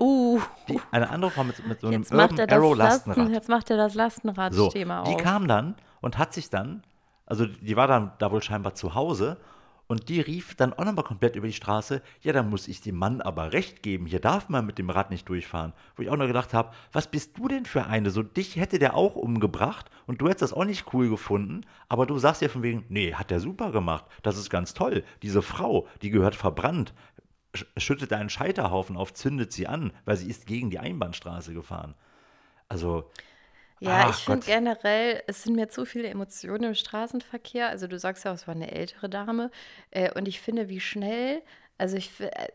uh, 0.01 0.41
Die, 0.69 0.81
eine 0.91 1.09
andere 1.11 1.31
Frau 1.31 1.45
mit, 1.45 1.65
mit 1.67 1.81
so 1.81 1.87
einem 1.89 2.03
jetzt 2.03 2.13
Urban 2.13 2.41
Arrow 2.51 2.77
Lasten, 2.77 3.11
Lastenrad. 3.11 3.29
jetzt 3.31 3.49
macht 3.49 3.71
er 3.71 3.77
das 3.77 3.93
So, 3.93 3.99
Lastenrad-Thema 3.99 5.03
die 5.05 5.17
auf. 5.17 5.23
kam 5.23 5.47
dann 5.49 5.77
und 6.01 6.19
hat 6.19 6.35
sich 6.35 6.51
dann, 6.51 6.83
also 7.27 7.47
die 7.47 7.77
war 7.77 7.87
dann 7.87 8.13
da 8.19 8.31
wohl 8.33 8.43
scheinbar 8.43 8.75
zu 8.75 8.95
Hause 8.95 9.39
und 9.89 10.09
die 10.09 10.21
rief 10.21 10.55
dann 10.55 10.73
auch 10.73 10.85
nochmal 10.85 11.05
komplett 11.05 11.37
über 11.37 11.47
die 11.47 11.53
Straße, 11.53 12.03
ja, 12.21 12.33
da 12.33 12.43
muss 12.43 12.69
ich 12.69 12.81
dem 12.81 12.97
Mann 12.97 13.21
aber 13.21 13.53
recht 13.53 13.83
geben, 13.83 14.07
hier 14.07 14.21
darf 14.21 14.49
man 14.49 14.67
mit 14.67 14.79
dem 14.79 14.91
Rad 14.91 15.11
nicht 15.11 15.29
durchfahren. 15.29 15.73
Wo 15.95 16.03
ich 16.03 16.11
auch 16.11 16.17
nur 16.17 16.27
gedacht 16.27 16.55
habe, 16.55 16.73
was 16.93 17.11
bist 17.11 17.39
du 17.39 17.49
denn 17.49 17.67
für 17.67 17.87
eine? 17.87 18.11
So 18.11 18.23
dich 18.23 18.57
hätte 18.57 18.79
der 18.79 18.95
auch 18.95 19.17
umgebracht 19.17 19.91
und 20.07 20.21
du 20.21 20.27
hättest 20.27 20.43
das 20.43 20.53
auch 20.53 20.65
nicht 20.65 20.93
cool 20.93 21.09
gefunden, 21.09 21.63
aber 21.89 22.07
du 22.07 22.19
sagst 22.19 22.43
ja 22.43 22.49
von 22.49 22.63
wegen, 22.63 22.85
nee, 22.89 23.15
hat 23.15 23.31
der 23.31 23.41
super 23.41 23.71
gemacht, 23.71 24.05
das 24.23 24.37
ist 24.37 24.51
ganz 24.51 24.75
toll. 24.75 25.05
Diese 25.23 25.43
Frau, 25.43 25.87
die 26.03 26.11
gehört 26.11 26.35
verbrannt, 26.35 26.93
sch- 27.55 27.67
schüttet 27.77 28.13
einen 28.13 28.31
Scheiterhaufen 28.31 28.97
auf, 28.97 29.15
zündet 29.15 29.53
sie 29.53 29.67
an, 29.67 29.93
weil 30.05 30.17
sie 30.17 30.29
ist 30.29 30.47
gegen 30.47 30.71
die 30.71 30.79
Einbahnstraße 30.79 31.55
gefahren. 31.55 31.95
Also, 32.69 33.11
Ja, 33.79 34.07
Ach 34.07 34.11
ich 34.11 34.25
finde 34.25 34.47
generell, 34.47 35.23
es 35.27 35.43
sind 35.43 35.55
mir 35.55 35.69
zu 35.69 35.85
viele 35.85 36.09
Emotionen 36.09 36.65
im 36.65 36.75
Straßenverkehr. 36.75 37.69
Also 37.69 37.87
du 37.87 37.99
sagst 37.99 38.25
ja, 38.25 38.33
es 38.33 38.47
war 38.47 38.55
eine 38.55 38.71
ältere 38.73 39.09
Dame. 39.11 39.51
Äh, 39.91 40.13
und 40.15 40.27
ich 40.29 40.41
finde, 40.41 40.69
wie 40.69 40.81
schnell, 40.81 41.43
also 41.77 41.97
ich, 41.97 42.19
äh, 42.21 42.49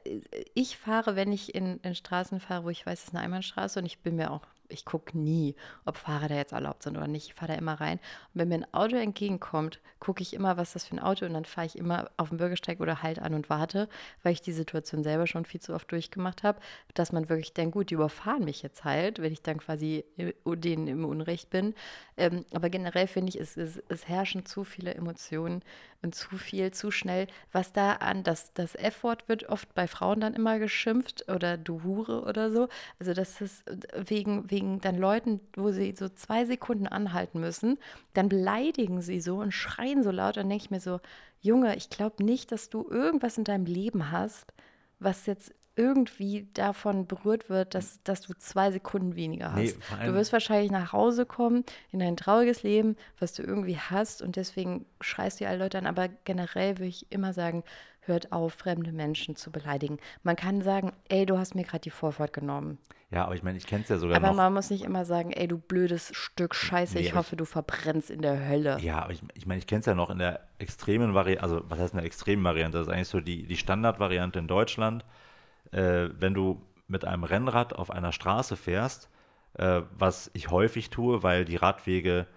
ich 0.55 0.77
fahre, 0.77 1.15
wenn 1.15 1.31
ich 1.31 1.53
in, 1.53 1.79
in 1.81 1.93
Straßen 1.95 2.39
fahre, 2.39 2.63
wo 2.63 2.69
ich 2.69 2.85
weiß, 2.85 2.99
es 2.99 3.05
ist 3.09 3.13
eine 3.15 3.23
Einbahnstraße 3.23 3.79
und 3.79 3.85
ich 3.85 3.99
bin 3.99 4.15
mir 4.15 4.31
auch, 4.31 4.41
ich 4.71 4.85
gucke 4.85 5.17
nie, 5.17 5.55
ob 5.85 5.97
Fahrräder 5.97 6.35
jetzt 6.35 6.51
erlaubt 6.53 6.83
sind 6.83 6.97
oder 6.97 7.07
nicht. 7.07 7.27
Ich 7.27 7.33
fahre 7.33 7.53
da 7.53 7.57
immer 7.57 7.79
rein. 7.79 7.99
Und 8.33 8.41
wenn 8.41 8.49
mir 8.49 8.55
ein 8.55 8.73
Auto 8.73 8.95
entgegenkommt, 8.95 9.79
gucke 9.99 10.21
ich 10.21 10.33
immer, 10.33 10.57
was 10.57 10.73
das 10.73 10.85
für 10.85 10.95
ein 10.95 10.99
Auto 10.99 11.25
und 11.25 11.33
dann 11.33 11.45
fahre 11.45 11.67
ich 11.67 11.77
immer 11.77 12.09
auf 12.17 12.29
den 12.29 12.37
Bürgersteig 12.37 12.79
oder 12.79 13.03
halt 13.03 13.19
an 13.19 13.33
und 13.33 13.49
warte, 13.49 13.87
weil 14.23 14.33
ich 14.33 14.41
die 14.41 14.51
Situation 14.51 15.03
selber 15.03 15.27
schon 15.27 15.45
viel 15.45 15.61
zu 15.61 15.73
oft 15.73 15.91
durchgemacht 15.91 16.43
habe, 16.43 16.59
dass 16.93 17.11
man 17.11 17.29
wirklich 17.29 17.53
denkt, 17.53 17.73
gut, 17.73 17.89
die 17.89 17.95
überfahren 17.95 18.43
mich 18.43 18.61
jetzt 18.63 18.83
halt, 18.83 19.21
wenn 19.21 19.31
ich 19.31 19.41
dann 19.41 19.59
quasi 19.59 20.03
äh, 20.17 20.33
denen 20.45 20.87
im 20.87 21.05
Unrecht 21.05 21.49
bin. 21.49 21.75
Ähm, 22.17 22.45
aber 22.53 22.69
generell 22.69 23.07
finde 23.07 23.29
ich, 23.29 23.39
es, 23.39 23.57
es, 23.57 23.81
es 23.89 24.07
herrschen 24.07 24.45
zu 24.45 24.63
viele 24.63 24.93
Emotionen 24.93 25.63
und 26.01 26.15
zu 26.15 26.37
viel, 26.37 26.71
zu 26.71 26.91
schnell. 26.91 27.27
Was 27.51 27.73
da 27.73 27.93
an, 27.93 28.23
das, 28.23 28.53
das 28.53 28.75
F-Wort 28.75 29.29
wird 29.29 29.49
oft 29.49 29.73
bei 29.73 29.87
Frauen 29.87 30.21
dann 30.21 30.33
immer 30.33 30.59
geschimpft 30.59 31.29
oder 31.29 31.57
du 31.57 31.83
Hure 31.83 32.23
oder 32.23 32.51
so. 32.51 32.67
Also 32.99 33.13
das 33.13 33.41
ist 33.41 33.63
wegen, 33.95 34.49
wegen 34.49 34.60
beleidigen 34.61 34.81
dann 34.81 34.97
Leuten, 34.97 35.39
wo 35.55 35.71
sie 35.71 35.93
so 35.97 36.09
zwei 36.09 36.45
Sekunden 36.45 36.87
anhalten 36.87 37.39
müssen, 37.39 37.77
dann 38.13 38.29
beleidigen 38.29 39.01
sie 39.01 39.19
so 39.19 39.37
und 39.37 39.51
schreien 39.51 40.03
so 40.03 40.11
laut. 40.11 40.37
Dann 40.37 40.49
denke 40.49 40.65
ich 40.65 40.71
mir 40.71 40.79
so, 40.79 40.99
Junge, 41.41 41.75
ich 41.75 41.89
glaube 41.89 42.23
nicht, 42.23 42.51
dass 42.51 42.69
du 42.69 42.87
irgendwas 42.89 43.37
in 43.37 43.43
deinem 43.43 43.65
Leben 43.65 44.11
hast, 44.11 44.53
was 44.99 45.25
jetzt 45.25 45.53
irgendwie 45.75 46.47
davon 46.53 47.07
berührt 47.07 47.49
wird, 47.49 47.75
dass, 47.75 48.03
dass 48.03 48.21
du 48.21 48.33
zwei 48.33 48.71
Sekunden 48.71 49.15
weniger 49.15 49.53
hast. 49.53 49.77
Nee, 49.99 50.05
du 50.05 50.13
wirst 50.13 50.33
wahrscheinlich 50.33 50.71
nach 50.71 50.91
Hause 50.91 51.25
kommen 51.25 51.63
in 51.91 51.99
dein 51.99 52.17
trauriges 52.17 52.63
Leben, 52.63 52.97
was 53.19 53.33
du 53.33 53.43
irgendwie 53.43 53.77
hast 53.77 54.21
und 54.21 54.35
deswegen 54.35 54.85
schreist 54.99 55.39
du 55.39 55.47
alle 55.47 55.59
Leute 55.59 55.77
an. 55.77 55.87
Aber 55.87 56.09
generell 56.25 56.77
würde 56.77 56.87
ich 56.89 57.11
immer 57.11 57.33
sagen, 57.33 57.63
hört 58.01 58.31
auf, 58.31 58.53
fremde 58.53 58.91
Menschen 58.91 59.35
zu 59.35 59.51
beleidigen. 59.51 59.97
Man 60.23 60.35
kann 60.35 60.61
sagen, 60.61 60.91
ey, 61.09 61.25
du 61.25 61.37
hast 61.37 61.55
mir 61.55 61.63
gerade 61.63 61.81
die 61.81 61.89
Vorfahrt 61.91 62.33
genommen. 62.33 62.77
Ja, 63.11 63.25
aber 63.25 63.35
ich 63.35 63.43
meine, 63.43 63.57
ich 63.57 63.67
kenne 63.67 63.83
es 63.83 63.89
ja 63.89 63.97
sogar 63.97 64.17
Aber 64.17 64.27
noch. 64.29 64.35
man 64.35 64.53
muss 64.53 64.69
nicht 64.69 64.83
immer 64.83 65.05
sagen, 65.05 65.31
ey, 65.31 65.47
du 65.47 65.57
blödes 65.57 66.15
Stück 66.15 66.55
Scheiße, 66.55 66.95
Nee, 66.95 67.01
ich 67.01 67.09
aber 67.11 67.19
hoffe, 67.19 67.35
du 67.35 67.45
verbrennst 67.45 68.09
in 68.09 68.21
der 68.21 68.47
Hölle. 68.47 68.79
Ja, 68.79 69.03
aber 69.03 69.13
ich, 69.13 69.21
ich 69.35 69.45
meine, 69.45 69.59
ich 69.59 69.67
kenne 69.67 69.81
es 69.81 69.85
ja 69.85 69.95
noch 69.95 70.09
in 70.09 70.17
der 70.17 70.39
extremen 70.59 71.13
Variante, 71.13 71.43
also 71.43 71.61
was 71.69 71.79
heißt 71.79 71.93
in 71.93 71.97
der 71.97 72.05
extremen 72.05 72.43
Variante? 72.43 72.77
Das 72.77 72.87
ist 72.87 72.93
eigentlich 72.93 73.09
so 73.09 73.19
die, 73.19 73.43
die 73.45 73.57
Standardvariante 73.57 74.39
in 74.39 74.47
Deutschland. 74.47 75.05
Äh, 75.71 76.09
wenn 76.19 76.33
du 76.33 76.61
mit 76.87 77.05
einem 77.05 77.23
Rennrad 77.23 77.73
auf 77.73 77.91
einer 77.91 78.11
Straße 78.11 78.57
fährst, 78.57 79.09
äh, 79.53 79.81
was 79.97 80.29
ich 80.33 80.49
häufig 80.49 80.89
tue, 80.89 81.23
weil 81.23 81.45
die 81.45 81.55
Radwege 81.55 82.27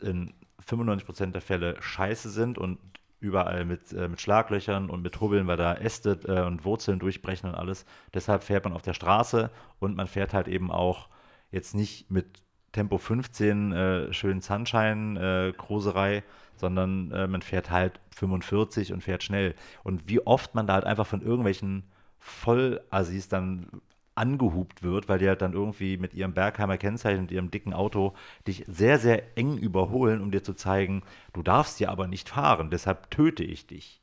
in 0.00 0.34
95% 0.66 1.32
der 1.32 1.42
Fälle 1.42 1.76
scheiße 1.80 2.30
sind 2.30 2.58
und 2.58 2.78
überall 3.20 3.64
mit, 3.64 3.92
äh, 3.92 4.08
mit 4.08 4.20
Schlaglöchern 4.20 4.90
und 4.90 5.02
mit 5.02 5.20
Hubbeln, 5.20 5.46
weil 5.46 5.56
da 5.56 5.74
Äste 5.74 6.18
äh, 6.26 6.44
und 6.46 6.64
Wurzeln 6.64 6.98
durchbrechen 6.98 7.48
und 7.48 7.54
alles. 7.54 7.86
Deshalb 8.12 8.42
fährt 8.42 8.64
man 8.64 8.72
auf 8.72 8.82
der 8.82 8.94
Straße 8.94 9.50
und 9.78 9.96
man 9.96 10.08
fährt 10.08 10.34
halt 10.34 10.48
eben 10.48 10.70
auch 10.72 11.08
jetzt 11.50 11.74
nicht 11.74 12.10
mit 12.10 12.42
Tempo 12.72 12.98
15 12.98 13.72
äh, 13.72 14.12
schön 14.12 14.40
Sunshine 14.40 15.52
äh, 15.54 16.22
sondern 16.56 17.10
äh, 17.12 17.26
man 17.26 17.42
fährt 17.42 17.70
halt 17.70 18.00
45 18.16 18.92
und 18.92 19.02
fährt 19.02 19.22
schnell. 19.22 19.54
Und 19.84 20.08
wie 20.08 20.26
oft 20.26 20.54
man 20.54 20.66
da 20.66 20.74
halt 20.74 20.84
einfach 20.84 21.06
von 21.06 21.22
irgendwelchen 21.22 21.84
Vollassis 22.22 23.28
dann 23.28 23.68
angehupt 24.14 24.82
wird, 24.82 25.08
weil 25.08 25.18
die 25.18 25.28
halt 25.28 25.42
dann 25.42 25.54
irgendwie 25.54 25.96
mit 25.96 26.14
ihrem 26.14 26.34
Bergheimer 26.34 26.76
Kennzeichen 26.76 27.20
und 27.20 27.32
ihrem 27.32 27.50
dicken 27.50 27.72
Auto 27.72 28.14
dich 28.46 28.64
sehr, 28.68 28.98
sehr 28.98 29.36
eng 29.38 29.56
überholen, 29.56 30.20
um 30.20 30.30
dir 30.30 30.42
zu 30.42 30.54
zeigen, 30.54 31.02
du 31.32 31.42
darfst 31.42 31.78
hier 31.78 31.90
aber 31.90 32.06
nicht 32.06 32.28
fahren, 32.28 32.70
deshalb 32.70 33.10
töte 33.10 33.42
ich 33.42 33.66
dich. 33.66 34.00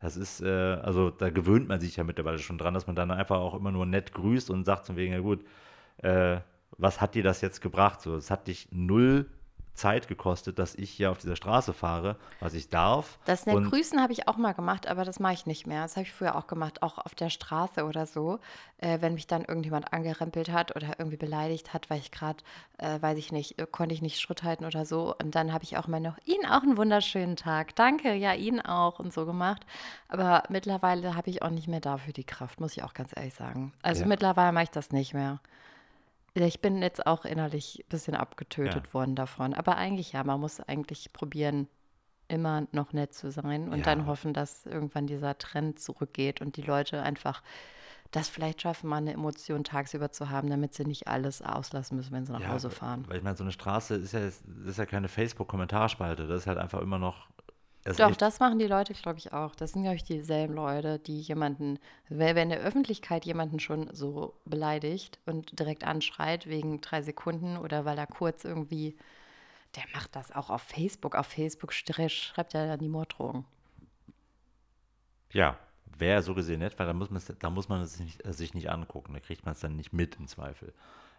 Das 0.00 0.16
ist, 0.16 0.42
äh, 0.42 0.48
also 0.48 1.10
da 1.10 1.30
gewöhnt 1.30 1.68
man 1.68 1.80
sich 1.80 1.96
ja 1.96 2.02
mittlerweile 2.02 2.40
schon 2.40 2.58
dran, 2.58 2.74
dass 2.74 2.88
man 2.88 2.96
dann 2.96 3.12
einfach 3.12 3.38
auch 3.38 3.54
immer 3.54 3.70
nur 3.70 3.86
nett 3.86 4.12
grüßt 4.12 4.50
und 4.50 4.64
sagt 4.64 4.86
von 4.86 4.96
wegen, 4.96 5.12
ja 5.12 5.20
gut, 5.20 5.44
äh, 5.98 6.40
was 6.76 7.00
hat 7.00 7.14
dir 7.14 7.22
das 7.22 7.40
jetzt 7.40 7.60
gebracht? 7.60 8.00
So, 8.00 8.16
es 8.16 8.30
hat 8.30 8.48
dich 8.48 8.68
null 8.72 9.26
Zeit 9.74 10.06
gekostet, 10.08 10.58
dass 10.58 10.74
ich 10.74 10.90
hier 10.90 11.10
auf 11.10 11.18
dieser 11.18 11.36
Straße 11.36 11.72
fahre, 11.72 12.16
was 12.40 12.54
ich 12.54 12.68
darf. 12.68 13.18
Das 13.24 13.46
nett 13.46 13.62
Grüßen 13.64 14.00
habe 14.00 14.12
ich 14.12 14.28
auch 14.28 14.36
mal 14.36 14.52
gemacht, 14.52 14.86
aber 14.86 15.04
das 15.04 15.18
mache 15.18 15.32
ich 15.34 15.46
nicht 15.46 15.66
mehr. 15.66 15.82
Das 15.82 15.96
habe 15.96 16.02
ich 16.02 16.12
früher 16.12 16.36
auch 16.36 16.46
gemacht, 16.46 16.82
auch 16.82 16.98
auf 16.98 17.14
der 17.14 17.30
Straße 17.30 17.84
oder 17.84 18.06
so. 18.06 18.38
Äh, 18.78 19.00
wenn 19.00 19.14
mich 19.14 19.26
dann 19.26 19.44
irgendjemand 19.44 19.92
angerempelt 19.92 20.50
hat 20.50 20.76
oder 20.76 20.98
irgendwie 20.98 21.16
beleidigt 21.16 21.72
hat, 21.72 21.88
weil 21.88 22.00
ich 22.00 22.10
gerade, 22.10 22.42
äh, 22.78 23.00
weiß 23.00 23.16
ich 23.16 23.32
nicht, 23.32 23.58
äh, 23.58 23.66
konnte 23.70 23.94
ich 23.94 24.02
nicht 24.02 24.20
Schritt 24.20 24.42
halten 24.42 24.64
oder 24.64 24.84
so. 24.84 25.14
Und 25.22 25.34
dann 25.34 25.52
habe 25.52 25.64
ich 25.64 25.76
auch 25.78 25.86
mal 25.86 26.00
noch, 26.00 26.18
Ihnen 26.24 26.46
auch 26.46 26.62
einen 26.62 26.76
wunderschönen 26.76 27.36
Tag. 27.36 27.74
Danke, 27.76 28.14
ja, 28.14 28.34
Ihnen 28.34 28.60
auch 28.60 28.98
und 28.98 29.12
so 29.12 29.24
gemacht. 29.24 29.64
Aber 30.08 30.42
mittlerweile 30.48 31.16
habe 31.16 31.30
ich 31.30 31.42
auch 31.42 31.50
nicht 31.50 31.68
mehr 31.68 31.80
dafür 31.80 32.12
die 32.12 32.24
Kraft, 32.24 32.60
muss 32.60 32.76
ich 32.76 32.82
auch 32.82 32.94
ganz 32.94 33.12
ehrlich 33.16 33.34
sagen. 33.34 33.72
Also 33.82 34.02
Ja. 34.02 34.08
mittlerweile 34.08 34.52
mache 34.52 34.64
ich 34.64 34.70
das 34.70 34.90
nicht 34.90 35.14
mehr. 35.14 35.40
Ich 36.34 36.60
bin 36.60 36.80
jetzt 36.80 37.06
auch 37.06 37.24
innerlich 37.24 37.80
ein 37.84 37.88
bisschen 37.90 38.14
abgetötet 38.14 38.86
Ja. 38.86 38.94
worden 38.94 39.14
davon. 39.14 39.52
Aber 39.54 39.76
eigentlich 39.76 40.12
ja, 40.12 40.24
man 40.24 40.40
muss 40.40 40.60
eigentlich 40.60 41.12
probieren, 41.12 41.68
immer 42.28 42.66
noch 42.72 42.94
nett 42.94 43.12
zu 43.12 43.30
sein 43.30 43.68
und 43.68 43.78
Ja. 43.80 43.84
dann 43.84 44.06
hoffen, 44.06 44.32
dass 44.32 44.64
irgendwann 44.64 45.06
dieser 45.06 45.36
Trend 45.36 45.78
zurückgeht 45.78 46.40
und 46.40 46.56
die 46.56 46.62
Leute 46.62 47.02
einfach 47.02 47.42
das 48.10 48.28
vielleicht 48.30 48.62
schaffen, 48.62 48.88
mal 48.88 48.96
eine 48.98 49.12
Emotion 49.12 49.64
tagsüber 49.64 50.12
zu 50.12 50.30
haben, 50.30 50.48
damit 50.48 50.72
sie 50.74 50.84
nicht 50.84 51.08
alles 51.08 51.42
auslassen 51.42 51.96
müssen, 51.96 52.12
wenn 52.12 52.24
sie 52.24 52.32
nach 52.32 52.40
Ja, 52.40 52.48
Hause 52.48 52.70
fahren. 52.70 53.04
Weil 53.08 53.18
ich 53.18 53.22
meine, 53.22 53.36
so 53.36 53.44
eine 53.44 53.52
Straße 53.52 53.96
ist 53.96 54.12
ja, 54.12 54.20
jetzt- 54.20 54.44
das 54.46 54.68
ist 54.72 54.76
ja 54.78 54.86
keine 54.86 55.08
Facebook-Kommentarspalte, 55.08 56.26
das 56.26 56.42
ist 56.42 56.46
halt 56.46 56.58
einfach 56.58 56.80
immer 56.80 56.98
noch. 56.98 57.28
Das 57.84 57.96
Doch, 57.96 58.14
das 58.14 58.38
machen 58.38 58.58
die 58.60 58.66
Leute, 58.66 58.94
glaube 58.94 59.18
ich, 59.18 59.32
auch. 59.32 59.54
Das 59.56 59.72
sind, 59.72 59.82
glaube 59.82 59.96
ich, 59.96 60.04
dieselben 60.04 60.54
Leute, 60.54 61.00
die 61.00 61.20
jemanden, 61.20 61.78
wer 62.08 62.36
wenn 62.36 62.50
in 62.50 62.58
der 62.58 62.60
Öffentlichkeit 62.60 63.24
jemanden 63.24 63.58
schon 63.58 63.92
so 63.92 64.34
beleidigt 64.44 65.18
und 65.26 65.58
direkt 65.58 65.84
anschreit 65.84 66.46
wegen 66.46 66.80
drei 66.80 67.02
Sekunden 67.02 67.56
oder 67.56 67.84
weil 67.84 67.98
er 67.98 68.06
kurz 68.06 68.44
irgendwie, 68.44 68.96
der 69.74 69.84
macht 69.94 70.14
das 70.14 70.30
auch 70.30 70.48
auf 70.48 70.62
Facebook. 70.62 71.16
Auf 71.16 71.26
Facebook 71.26 71.72
schreibt 71.72 72.54
er 72.54 72.68
dann 72.68 72.78
die 72.78 72.88
Morddrohung. 72.88 73.44
Ja, 75.32 75.58
wäre 75.98 76.22
so 76.22 76.34
gesehen 76.34 76.60
nett, 76.60 76.78
weil 76.78 76.86
da 76.86 76.92
muss 76.92 77.10
man 77.10 77.16
es, 77.16 77.32
da 77.38 77.50
muss 77.50 77.68
man 77.68 77.80
es 77.80 77.98
nicht, 77.98 78.24
äh, 78.24 78.32
sich 78.32 78.54
nicht 78.54 78.70
angucken. 78.70 79.12
Da 79.14 79.20
kriegt 79.20 79.44
man 79.44 79.54
es 79.54 79.60
dann 79.60 79.74
nicht 79.76 79.92
mit 79.92 80.16
im 80.16 80.28
Zweifel. 80.28 80.72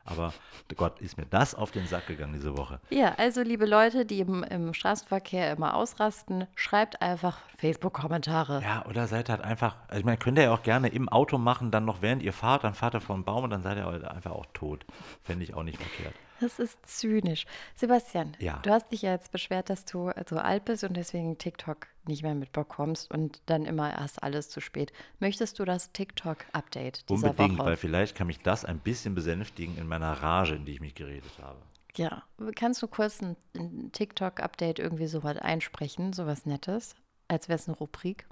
Aber 0.06 0.34
Gott, 0.76 0.99
ist 0.99 1.18
mir 1.18 1.26
das 1.26 1.56
auf 1.56 1.72
den 1.72 1.88
Sack 1.88 2.08
gegangen 2.08 2.34
diese 2.34 2.58
Woche. 2.58 2.80
Ja, 2.89 3.14
also 3.18 3.41
liebe 3.41 3.66
Leute, 3.66 4.06
die 4.06 4.20
im, 4.20 4.43
im 4.43 4.74
Straßenverkehr 4.74 5.51
immer 5.51 5.76
ausrasten, 5.76 6.47
schreibt 6.56 7.01
einfach 7.01 7.39
Facebook-Kommentare. 7.58 8.62
Ja, 8.62 8.86
oder 8.88 9.08
seid 9.08 9.30
halt 9.30 9.41
einfach, 9.41 9.78
also 9.88 9.99
ich 9.99 10.06
meine, 10.06 10.18
könnt 10.18 10.38
ihr 10.38 10.45
ja 10.45 10.54
auch 10.54 10.64
gerne 10.64 10.89
im 10.89 11.08
Auto 11.08 11.38
machen, 11.38 11.72
dann 11.72 11.86
noch 11.86 12.01
während 12.01 12.22
ihr 12.22 12.34
fahrt, 12.34 12.64
dann 12.64 12.74
fahrt 12.74 12.95
ihr 12.95 13.01
vor 13.01 13.16
den 13.16 13.24
Baum 13.24 13.45
und 13.45 13.49
dann 13.51 13.64
seid 13.64 13.78
ihr 13.78 13.86
halt 13.86 14.04
einfach 14.04 14.32
auch 14.32 14.45
tot. 14.54 14.86
Fände 15.22 15.43
ich 15.43 15.54
auch 15.54 15.64
nicht 15.64 15.78
verkehrt. 15.82 16.16
Das 16.40 16.60
ist 16.60 16.78
zynisch. 16.86 17.46
Sebastian, 17.76 18.36
Ja. 18.40 18.60
du 18.64 18.72
hast 18.72 18.92
dich 18.92 19.04
ja 19.04 19.12
jetzt 19.12 19.32
beschwert, 19.32 19.70
dass 19.70 19.86
du 19.86 20.12
so 20.28 20.38
alt 20.38 20.66
bist 20.66 20.84
und 20.84 20.96
deswegen 20.98 21.38
TikTok 21.38 21.88
nicht 22.06 22.24
mehr 22.24 22.36
mitbekommst 22.36 23.10
und 23.12 23.42
dann 23.46 23.66
immer 23.66 23.94
erst 23.94 24.22
alles 24.24 24.50
zu 24.50 24.60
spät. 24.60 24.92
Möchtest 25.20 25.60
du 25.60 25.66
das 25.66 25.92
TikTok-Update 25.94 27.10
dieser 27.10 27.30
Unbedingt, 27.30 27.60
Woche? 27.60 27.68
weil 27.68 27.78
vielleicht 27.78 28.16
kann 28.18 28.28
mich 28.28 28.40
das 28.40 28.66
ein 28.66 28.80
bisschen 28.80 29.16
besänftigen 29.16 29.78
in 29.78 29.88
meiner 29.88 30.12
Rage, 30.12 30.56
in 30.56 30.66
die 30.66 30.74
ich 30.74 30.82
mich 30.82 30.96
geredet 30.96 31.32
habe. 31.42 31.62
Ja, 31.96 32.24
kannst 32.56 32.82
du 32.82 32.88
kurz 32.88 33.22
ein, 33.22 33.38
ein 33.56 33.92
TikTok-Update 33.92 34.80
irgendwie 34.80 35.08
so 35.08 35.24
was 35.24 35.38
einsprechen, 35.38 36.12
sowas 36.12 36.46
Nettes, 36.46 36.96
als 37.28 37.48
wäre 37.48 37.58
es 37.60 37.68
eine 37.70 37.78
Rubrik? 37.78 38.28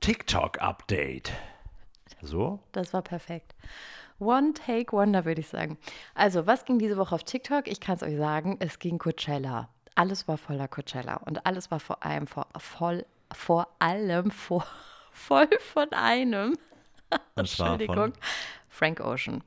TikTok-Update. 0.00 1.32
So? 2.22 2.60
Das 2.72 2.92
war 2.92 3.02
perfekt. 3.02 3.54
One 4.20 4.52
Take 4.52 4.92
Wonder, 4.92 5.24
würde 5.24 5.40
ich 5.40 5.48
sagen. 5.48 5.78
Also, 6.14 6.46
was 6.46 6.64
ging 6.64 6.78
diese 6.78 6.96
Woche 6.96 7.14
auf 7.14 7.24
TikTok? 7.24 7.68
Ich 7.68 7.80
kann 7.80 7.96
es 7.96 8.02
euch 8.02 8.16
sagen, 8.16 8.56
es 8.58 8.78
ging 8.78 8.98
Coachella. 8.98 9.68
Alles 9.94 10.26
war 10.26 10.36
voller 10.36 10.68
Coachella 10.68 11.16
und 11.18 11.46
alles 11.46 11.70
war 11.70 11.80
vor 11.80 12.04
allem 12.04 12.26
vor, 12.26 12.46
voll, 12.56 13.04
vor 13.32 13.68
allem 13.78 14.30
vor, 14.30 14.66
voll 15.12 15.48
von 15.72 15.92
einem. 15.92 16.56
Entschuldigung. 17.36 17.96
von, 17.96 18.12
Frank 18.68 19.00
Ocean. 19.00 19.42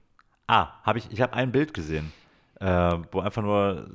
ah, 0.47 0.73
habe 0.83 0.99
ich, 0.99 1.11
ich 1.11 1.21
habe 1.21 1.33
ein 1.33 1.51
Bild 1.51 1.73
gesehen, 1.73 2.11
äh, 2.59 2.65
wo 3.11 3.19
einfach 3.19 3.41
nur 3.41 3.87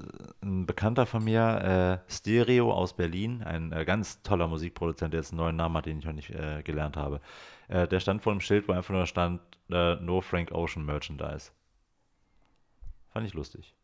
ein 0.43 0.67
Bekannter 0.67 1.07
von 1.07 1.25
mir, 1.25 2.03
äh, 2.07 2.13
Stereo 2.13 2.73
aus 2.73 2.95
Berlin, 2.95 3.43
ein 3.43 3.73
äh, 3.73 3.85
ganz 3.85 4.23
toller 4.23 4.47
Musikproduzent, 4.47 5.13
der 5.13 5.21
jetzt 5.21 5.33
einen 5.33 5.39
neuen 5.39 5.57
Namen 5.57 5.77
hat, 5.77 5.87
den 5.87 5.99
ich 5.99 6.05
noch 6.05 6.13
nicht 6.13 6.31
äh, 6.31 6.63
gelernt 6.63 6.97
habe, 6.97 7.21
äh, 7.69 7.87
der 7.89 8.01
stand 8.01 8.23
vor 8.23 8.33
einem 8.33 8.41
Schild, 8.41 8.69
wo 8.69 8.73
einfach 8.73 8.95
nur 8.95 9.07
stand, 9.07 9.41
äh, 9.71 9.97
No 9.97 10.21
Frank 10.21 10.53
Ocean 10.53 10.85
Merchandise. 10.85 11.51
Fand 13.13 13.27
ich 13.27 13.35
lustig. 13.35 13.75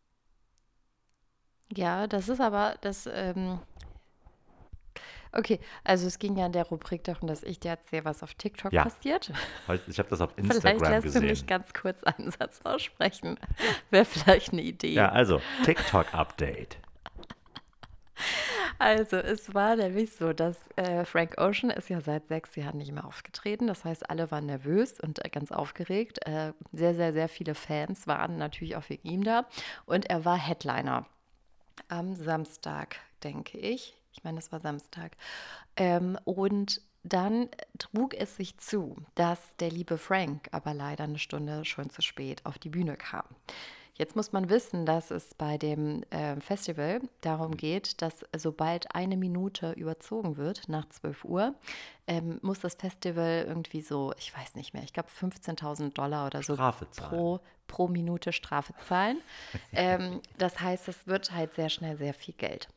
Ja, 1.75 2.07
das 2.07 2.29
ist 2.29 2.41
aber 2.41 2.77
das. 2.83 3.09
Ähm 3.11 3.59
okay, 5.33 5.59
also 5.85 6.07
es 6.07 6.19
ging 6.19 6.37
ja 6.37 6.45
in 6.47 6.53
der 6.53 6.65
Rubrik 6.65 7.03
darum, 7.05 7.27
dass 7.29 7.43
ich 7.43 7.59
dir 7.59 7.71
erzähle, 7.71 8.05
was 8.05 8.23
auf 8.23 8.35
TikTok 8.35 8.73
Ja. 8.73 8.83
passiert. 8.83 9.33
Ich, 9.89 9.99
habe 9.99 10.09
das 10.11 10.21
auf 10.21 10.33
Vielleicht 10.37 10.55
Instagram 10.55 10.91
lässt 10.93 11.05
gesehen. 11.05 11.23
du 11.23 11.29
mich 11.29 11.47
ganz 11.47 11.73
kurz 11.73 12.05
einen 12.05 12.31
Satz 12.31 12.61
aussprechen. 12.65 13.39
Wäre 13.91 14.05
vielleicht 14.05 14.53
eine 14.53 14.61
Idee. 14.63 14.93
Ja, 14.93 15.09
also, 15.09 15.41
TikTok-Update. 15.65 16.77
Also, 18.83 19.17
es 19.17 19.55
war 19.55 19.77
nämlich 19.77 20.13
so, 20.13 20.33
dass 20.33 20.57
äh, 20.75 21.05
Frank 21.05 21.41
Ocean 21.41 21.71
ist 21.71 21.89
ja 21.89 22.01
seit 22.01 22.27
sechs 22.27 22.57
Jahren 22.57 22.79
nicht 22.79 22.91
mehr 22.91 23.05
aufgetreten. 23.05 23.69
Das 23.69 23.85
heißt, 23.85 24.11
alle 24.11 24.33
waren 24.33 24.47
nervös 24.47 24.99
und 24.99 25.25
äh, 25.25 25.29
ganz 25.29 25.53
aufgeregt. 25.53 26.27
Äh, 26.27 26.53
sehr, 26.73 26.97
sehr, 26.97 27.13
sehr 27.13 27.29
viele 27.29 27.55
Fans 27.55 28.09
waren 28.09 28.39
natürlich 28.39 28.75
auch 28.75 28.89
wegen 28.89 29.09
ihm 29.09 29.23
da. 29.23 29.47
Und 29.87 30.11
er 30.11 30.25
war 30.25 30.37
Headliner 30.37 31.07
am 31.87 32.17
Samstag, 32.17 32.97
denke 33.23 33.57
ich. 33.57 33.97
Ich 34.13 34.25
meine, 34.25 34.39
das 34.39 34.51
war 34.51 34.59
Samstag. 34.59 35.13
Ähm, 35.77 36.19
und 36.25 36.81
dann 37.05 37.51
trug 37.79 38.15
es 38.15 38.35
sich 38.35 38.59
zu, 38.59 38.97
dass 39.15 39.39
der 39.61 39.71
liebe 39.71 39.97
Frank 39.97 40.49
aber 40.51 40.75
leider 40.75 41.05
eine 41.05 41.21
Stunde 41.21 41.65
schon 41.65 41.89
zu 41.89 42.03
spät 42.03 42.45
auf 42.47 42.59
die 42.59 42.69
Bühne 42.71 42.97
kam. 42.97 43.27
Jetzt 43.95 44.17
muss 44.17 44.33
man 44.33 44.49
wissen, 44.49 44.87
dass 44.87 45.11
es 45.11 45.35
bei 45.35 45.59
dem 45.59 46.03
äh, 46.11 46.41
Festival 46.41 47.01
darum 47.21 47.57
geht, 47.57 48.01
dass 48.01 48.25
sobald 48.35 48.95
eine 48.95 49.19
Minute 49.19 49.73
überzogen 49.73 50.39
wird, 50.39 50.69
nach 50.69 50.89
12 50.89 51.25
Uhr, 51.25 51.55
ähm, 52.07 52.39
muss 52.41 52.61
das 52.61 52.75
Festival 52.75 53.45
irgendwie 53.47 53.83
so, 53.83 54.15
ich 54.17 54.35
weiß 54.35 54.55
nicht 54.55 54.73
mehr, 54.73 54.83
ich 54.83 54.95
glaube 54.95 55.11
15.000 55.11 55.93
Dollar 55.93 56.27
oder 56.27 56.43
so 56.43 56.57
pro, 56.97 57.41
pro 57.67 57.87
Minute 57.87 58.33
Strafe 58.33 58.73
zahlen. 58.89 59.21
ähm, 59.73 60.21
das 60.39 60.59
heißt, 60.61 60.89
es 60.89 61.07
wird 61.07 61.33
halt 61.33 61.55
sehr 61.55 61.69
schnell 61.69 61.99
sehr 61.99 62.15
viel 62.15 62.35
Geld. 62.35 62.69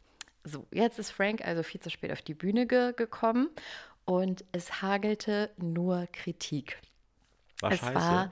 So, 0.43 0.67
jetzt 0.71 0.99
ist 0.99 1.11
Frank 1.11 1.43
also 1.45 1.63
viel 1.63 1.81
zu 1.81 1.89
spät 1.89 2.11
auf 2.11 2.21
die 2.21 2.35
Bühne 2.35 2.67
ge 2.67 2.93
gekommen 2.93 3.49
und 4.03 4.45
es 4.51 4.81
hagelte 4.81 5.49
nur 5.57 6.07
Kritik. 6.11 6.77
War 7.61 7.71
es 7.71 7.79
scheiße. 7.79 7.95
war 7.95 8.31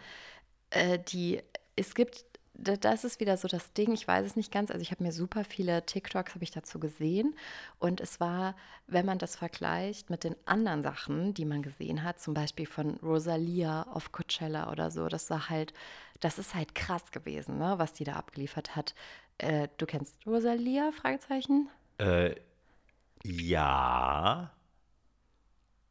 äh, 0.70 1.00
die, 1.00 1.42
es 1.76 1.96
gibt, 1.96 2.26
das 2.56 3.04
ist 3.04 3.20
wieder 3.20 3.36
so 3.38 3.48
das 3.48 3.74
Ding, 3.74 3.94
ich 3.94 4.08
weiß 4.08 4.26
es 4.26 4.36
nicht 4.36 4.52
ganz, 4.52 4.70
also 4.70 4.82
ich 4.82 4.92
habe 4.92 5.04
mir 5.04 5.12
super 5.12 5.44
viele 5.44 5.86
TikToks 5.86 6.36
habe 6.36 6.44
ich 6.44 6.52
dazu 6.52 6.80
gesehen 6.80 7.36
und 7.80 8.00
es 8.00 8.20
war, 8.20 8.56
wenn 8.88 9.06
man 9.06 9.18
das 9.18 9.36
vergleicht 9.36 10.10
mit 10.10 10.24
den 10.24 10.36
anderen 10.46 10.84
Sachen, 10.84 11.34
die 11.34 11.46
man 11.46 11.64
gesehen 11.64 12.04
hat, 12.04 12.20
zum 12.20 12.34
Beispiel 12.34 12.68
von 12.68 12.98
Rosalia 12.98 13.84
auf 13.84 14.12
Coachella 14.12 14.72
oder 14.72 14.92
so, 14.92 15.08
das 15.08 15.30
war 15.30 15.50
halt, 15.50 15.74
das 16.20 16.38
ist 16.38 16.54
halt 16.54 16.76
krass 16.76 17.12
gewesen, 17.12 17.58
ne, 17.58 17.76
was 17.78 17.94
die 17.94 18.04
da 18.04 18.14
abgeliefert 18.14 18.76
hat. 18.76 18.94
Äh, 19.40 19.68
du 19.78 19.86
kennst 19.86 20.16
Rosalia? 20.26 20.92
Fragezeichen? 20.92 21.70
äh, 21.98 22.36
ja. 23.24 24.52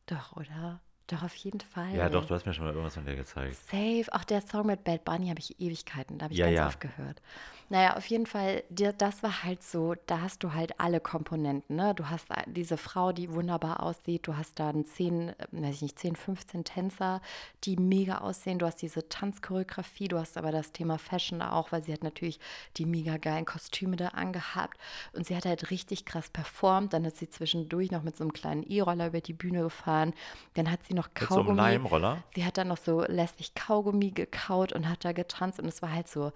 Doch, 0.06 0.36
oder? 0.36 0.80
Doch, 1.08 1.22
auf 1.22 1.34
jeden 1.34 1.60
Fall. 1.60 1.94
Ja, 1.94 2.08
doch, 2.08 2.24
du 2.26 2.34
hast 2.34 2.46
mir 2.46 2.54
schon 2.54 2.64
mal 2.64 2.70
irgendwas 2.72 2.94
von 2.94 3.04
der 3.04 3.16
gezeigt. 3.16 3.56
Safe. 3.70 4.04
Auch 4.12 4.24
der 4.24 4.40
Song 4.40 4.66
mit 4.66 4.84
Bad 4.84 5.04
Bunny 5.04 5.28
habe 5.28 5.40
ich 5.40 5.60
Ewigkeiten, 5.60 6.18
da 6.18 6.24
habe 6.24 6.32
ich 6.32 6.38
Ja, 6.38 6.46
ganz 6.46 6.56
ja. 6.56 6.66
oft 6.68 6.80
gehört. 6.80 7.20
Naja, 7.68 7.96
auf 7.96 8.04
jeden 8.06 8.26
Fall, 8.26 8.64
dir- 8.68 8.92
das 8.92 9.22
war 9.22 9.44
halt 9.44 9.62
so, 9.62 9.94
da 10.06 10.20
hast 10.20 10.42
du 10.44 10.52
halt 10.52 10.78
alle 10.78 11.00
Komponenten. 11.00 11.76
Ne? 11.76 11.94
Du 11.94 12.10
hast 12.10 12.26
diese 12.46 12.76
Frau, 12.76 13.12
die 13.12 13.32
wunderbar 13.32 13.82
aussieht, 13.82 14.26
du 14.26 14.36
hast 14.36 14.58
dann 14.58 14.84
10, 14.84 15.30
äh, 15.30 15.34
weiß 15.52 15.76
ich 15.76 15.82
nicht, 15.82 15.98
10, 15.98 16.14
15 16.14 16.64
Tänzer, 16.64 17.22
die 17.64 17.76
mega 17.76 18.18
aussehen. 18.18 18.58
Du 18.58 18.66
hast 18.66 18.76
diese 18.82 19.08
Tanzchoreografie, 19.08 20.08
du 20.08 20.18
hast 20.18 20.36
aber 20.36 20.52
das 20.52 20.72
Thema 20.72 20.98
Fashion 20.98 21.40
da 21.40 21.52
auch, 21.52 21.72
weil 21.72 21.82
sie 21.82 21.92
hat 21.94 22.02
natürlich 22.02 22.40
die 22.76 22.84
mega 22.84 23.16
geilen 23.16 23.46
Kostüme 23.46 23.96
da 23.96 24.08
angehabt 24.08 24.76
und 25.14 25.26
sie 25.26 25.34
hat 25.36 25.46
halt 25.46 25.70
richtig 25.70 26.04
krass 26.04 26.28
performt. 26.28 26.92
Dann 26.92 27.04
ist 27.06 27.18
sie 27.18 27.30
zwischendurch 27.30 27.90
noch 27.90 28.02
mit 28.02 28.16
so 28.18 28.24
einem 28.24 28.34
kleinen 28.34 28.64
E-Roller 28.64 29.06
über 29.06 29.20
die 29.22 29.32
Bühne 29.32 29.62
gefahren. 29.62 30.12
Dann 30.54 30.70
hat 30.70 30.84
sie 30.84 30.91
noch 30.92 31.08
Mit 31.08 31.28
so 31.28 31.34
einem 31.34 31.44
Kaugummi. 31.44 31.60
Leimroller? 31.60 32.22
Sie 32.34 32.44
hat 32.44 32.58
dann 32.58 32.68
noch 32.68 32.78
so 32.78 33.02
lässig 33.02 33.54
Kaugummi 33.54 34.10
gekaut 34.10 34.72
und 34.72 34.88
hat 34.88 35.04
da 35.04 35.12
getanzt 35.12 35.60
und 35.60 35.66
es 35.66 35.82
war 35.82 35.92
halt 35.92 36.08
so, 36.08 36.32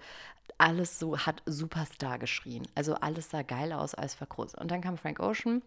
alles 0.57 0.99
so, 0.99 1.17
hat 1.17 1.43
Superstar 1.45 2.19
geschrien. 2.19 2.67
Also 2.75 2.95
alles 2.95 3.29
sah 3.29 3.41
geil 3.41 3.73
aus, 3.73 3.95
alles 3.95 4.19
war 4.19 4.27
groß. 4.27 4.55
Und 4.55 4.71
dann 4.71 4.81
kam 4.81 4.97
Frank 4.97 5.19
Ocean 5.19 5.61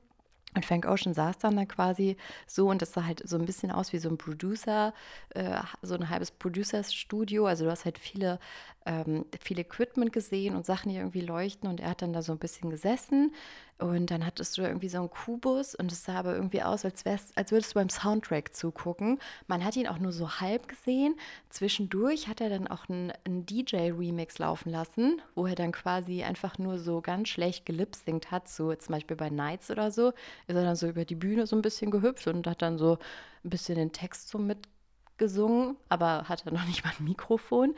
und 0.56 0.64
Frank 0.66 0.86
Ocean 0.86 1.14
saß 1.14 1.38
dann 1.38 1.56
da 1.56 1.64
quasi 1.64 2.16
so 2.46 2.68
und 2.68 2.82
das 2.82 2.92
sah 2.92 3.04
halt 3.04 3.22
so 3.28 3.36
ein 3.36 3.44
bisschen 3.44 3.70
aus 3.70 3.92
wie 3.92 3.98
so 3.98 4.08
ein 4.08 4.18
Producer, 4.18 4.92
äh, 5.30 5.60
so 5.82 5.94
ein 5.94 6.10
halbes 6.10 6.32
Producers-Studio. 6.32 7.46
Also 7.46 7.64
du 7.64 7.70
hast 7.70 7.84
halt 7.84 7.98
viele, 7.98 8.40
ähm, 8.84 9.26
viel 9.40 9.60
Equipment 9.60 10.12
gesehen 10.12 10.56
und 10.56 10.66
Sachen, 10.66 10.90
die 10.90 10.96
irgendwie 10.96 11.20
leuchten 11.20 11.68
und 11.68 11.78
er 11.78 11.90
hat 11.90 12.02
dann 12.02 12.12
da 12.12 12.22
so 12.22 12.32
ein 12.32 12.38
bisschen 12.38 12.70
gesessen 12.70 13.32
und 13.80 14.10
dann 14.10 14.26
hattest 14.26 14.58
du 14.58 14.62
irgendwie 14.62 14.90
so 14.90 14.98
einen 14.98 15.08
Kubus 15.08 15.74
und 15.74 15.90
es 15.90 16.04
sah 16.04 16.18
aber 16.18 16.34
irgendwie 16.34 16.62
aus, 16.62 16.84
als, 16.84 17.06
wär's, 17.06 17.32
als 17.34 17.50
würdest 17.50 17.70
du 17.70 17.74
beim 17.76 17.88
Soundtrack 17.88 18.54
zugucken. 18.54 19.18
Man 19.46 19.64
hat 19.64 19.74
ihn 19.76 19.86
auch 19.86 19.98
nur 19.98 20.12
so 20.12 20.38
halb 20.38 20.68
gesehen. 20.68 21.16
Zwischendurch 21.48 22.28
hat 22.28 22.42
er 22.42 22.50
dann 22.50 22.68
auch 22.68 22.90
einen, 22.90 23.10
einen 23.24 23.46
DJ-Remix 23.46 24.38
laufen 24.38 24.70
lassen, 24.70 25.22
wo 25.34 25.46
er 25.46 25.54
dann 25.54 25.72
quasi 25.72 26.22
einfach 26.22 26.58
nur 26.58 26.78
so 26.78 27.00
ganz 27.00 27.28
schlecht 27.28 27.64
gelipsingt 27.64 28.30
hat, 28.30 28.48
so 28.48 28.74
zum 28.74 28.92
Beispiel 28.92 29.16
bei 29.16 29.30
Nights 29.30 29.70
oder 29.70 29.90
so, 29.90 30.08
ist 30.46 30.56
er 30.56 30.64
dann 30.64 30.76
so 30.76 30.86
über 30.86 31.06
die 31.06 31.14
Bühne 31.14 31.46
so 31.46 31.56
ein 31.56 31.62
bisschen 31.62 31.90
gehüpft 31.90 32.26
und 32.26 32.46
hat 32.46 32.60
dann 32.60 32.76
so 32.76 32.98
ein 33.44 33.50
bisschen 33.50 33.76
den 33.76 33.92
Text 33.92 34.28
so 34.28 34.38
mitgesungen, 34.38 35.76
aber 35.88 36.28
hatte 36.28 36.52
noch 36.52 36.66
nicht 36.66 36.84
mal 36.84 36.92
ein 36.98 37.04
Mikrofon. 37.04 37.74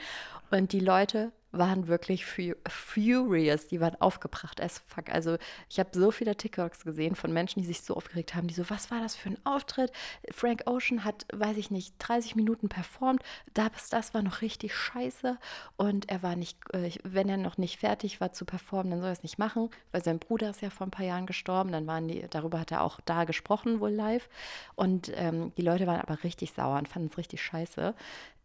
Und 0.51 0.73
die 0.73 0.81
Leute 0.81 1.31
waren 1.53 1.87
wirklich 1.87 2.25
fu 2.25 2.55
furious, 2.67 3.67
die 3.69 3.81
waren 3.81 4.01
aufgebracht 4.01 4.61
as 4.61 4.83
fuck. 4.87 5.11
Also 5.11 5.37
ich 5.69 5.79
habe 5.79 5.91
so 5.93 6.11
viele 6.11 6.37
TikToks 6.37 6.85
gesehen 6.85 7.15
von 7.15 7.33
Menschen, 7.33 7.61
die 7.61 7.67
sich 7.67 7.83
so 7.83 7.95
aufgeregt 7.95 8.35
haben, 8.35 8.49
die 8.49 8.55
so, 8.55 8.69
was 8.71 8.91
war 8.91 9.01
das 9.01 9.15
für 9.15 9.29
ein 9.29 9.39
Auftritt? 9.45 9.93
Frank 10.31 10.63
Ocean 10.67 11.05
hat, 11.05 11.27
weiß 11.33 11.59
ich 11.59 11.71
nicht, 11.71 11.95
30 11.99 12.37
Minuten 12.37 12.69
performt, 12.69 13.23
das, 13.53 13.91
das 13.91 14.15
war 14.15 14.23
noch 14.23 14.41
richtig 14.41 14.75
scheiße. 14.75 15.39
Und 15.77 16.09
er 16.11 16.23
war 16.23 16.37
nicht, 16.37 16.59
äh, 16.75 16.91
wenn 17.05 17.29
er 17.29 17.37
noch 17.37 17.59
nicht 17.59 17.79
fertig 17.79 18.21
war 18.21 18.33
zu 18.33 18.45
performen, 18.45 18.91
dann 18.91 19.01
soll 19.01 19.11
er 19.11 19.13
es 19.13 19.23
nicht 19.23 19.39
machen, 19.39 19.69
weil 19.93 20.03
sein 20.03 20.19
Bruder 20.19 20.51
ist 20.51 20.63
ja 20.63 20.71
vor 20.71 20.87
ein 20.87 20.91
paar 20.91 21.07
Jahren 21.07 21.27
gestorben, 21.27 21.71
dann 21.71 21.87
waren 21.87 22.09
die, 22.09 22.25
darüber 22.31 22.61
hat 22.61 22.73
er 22.73 22.83
auch 22.83 23.01
da 23.05 23.25
gesprochen, 23.25 23.81
wohl 23.81 23.91
live. 23.91 24.29
Und 24.75 25.13
ähm, 25.15 25.53
die 25.57 25.63
Leute 25.63 25.87
waren 25.87 26.01
aber 26.01 26.25
richtig 26.25 26.53
sauer 26.53 26.79
und 26.79 26.89
fanden 26.89 27.09
es 27.11 27.19
richtig 27.19 27.43
scheiße, 27.43 27.95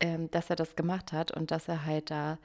ähm, 0.02 0.30
dass 0.32 0.50
er 0.50 0.58
das 0.58 0.76
gemacht 0.76 1.14
hat 1.14 1.32
und 1.32 1.52
dass 1.52 1.68
er 1.68 1.86
halt 1.86 2.12
da 2.12 2.38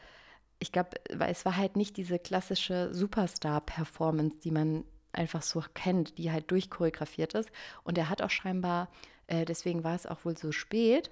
ich 0.62 0.70
glaube, 0.70 0.90
es 1.26 1.44
war 1.44 1.56
halt 1.56 1.76
nicht 1.76 1.96
diese 1.96 2.20
klassische 2.20 2.94
Superstar-Performance, 2.94 4.38
die 4.44 4.52
man 4.52 4.84
einfach 5.12 5.42
so 5.42 5.62
kennt, 5.74 6.18
die 6.18 6.30
halt 6.30 6.50
durchchoreografiert 6.52 7.34
ist. 7.34 7.50
Und 7.82 7.98
er 7.98 8.08
hat 8.08 8.22
auch 8.22 8.30
scheinbar, 8.30 8.88
äh, 9.26 9.44
deswegen 9.44 9.82
war 9.82 9.96
es 9.96 10.06
auch 10.06 10.24
wohl 10.24 10.38
so 10.38 10.52
spät, 10.52 11.10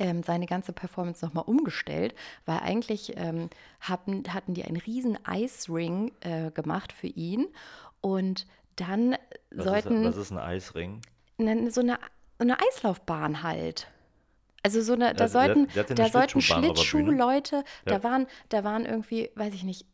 ähm, 0.00 0.24
seine 0.24 0.46
ganze 0.46 0.72
Performance 0.72 1.24
nochmal 1.24 1.44
umgestellt, 1.46 2.16
weil 2.46 2.58
eigentlich 2.58 3.16
ähm, 3.16 3.48
hatten, 3.78 4.24
hatten 4.34 4.54
die 4.54 4.64
einen 4.64 4.76
riesen 4.76 5.24
Eisring 5.24 6.10
äh, 6.20 6.50
gemacht 6.50 6.92
für 6.92 7.06
ihn 7.06 7.46
und 8.00 8.44
dann 8.74 9.16
Was, 9.52 9.66
sollten 9.66 10.02
ist, 10.02 10.08
was 10.08 10.16
ist 10.16 10.32
ein 10.32 10.38
Eisring? 10.38 11.00
so 11.70 11.80
eine, 11.80 12.00
eine 12.38 12.58
Eislaufbahn 12.60 13.44
halt. 13.44 13.86
Also 14.64 14.80
so 14.82 14.94
eine, 14.94 15.14
da 15.14 15.24
Also 15.24 15.38
der- 15.38 15.46
sollten, 15.54 15.68
der 15.74 15.84
eine 15.86 15.94
da 15.94 16.08
sollten 16.08 16.38
der. 16.38 16.42
Schlittschuhleute, 16.42 17.56
Ja. 17.56 17.62
da 17.84 18.02
waren, 18.02 18.26
da 18.48 18.64
waren 18.64 18.86
irgendwie, 18.86 19.30
weiß 19.36 19.54
ich 19.54 19.62
nicht, 19.62 19.86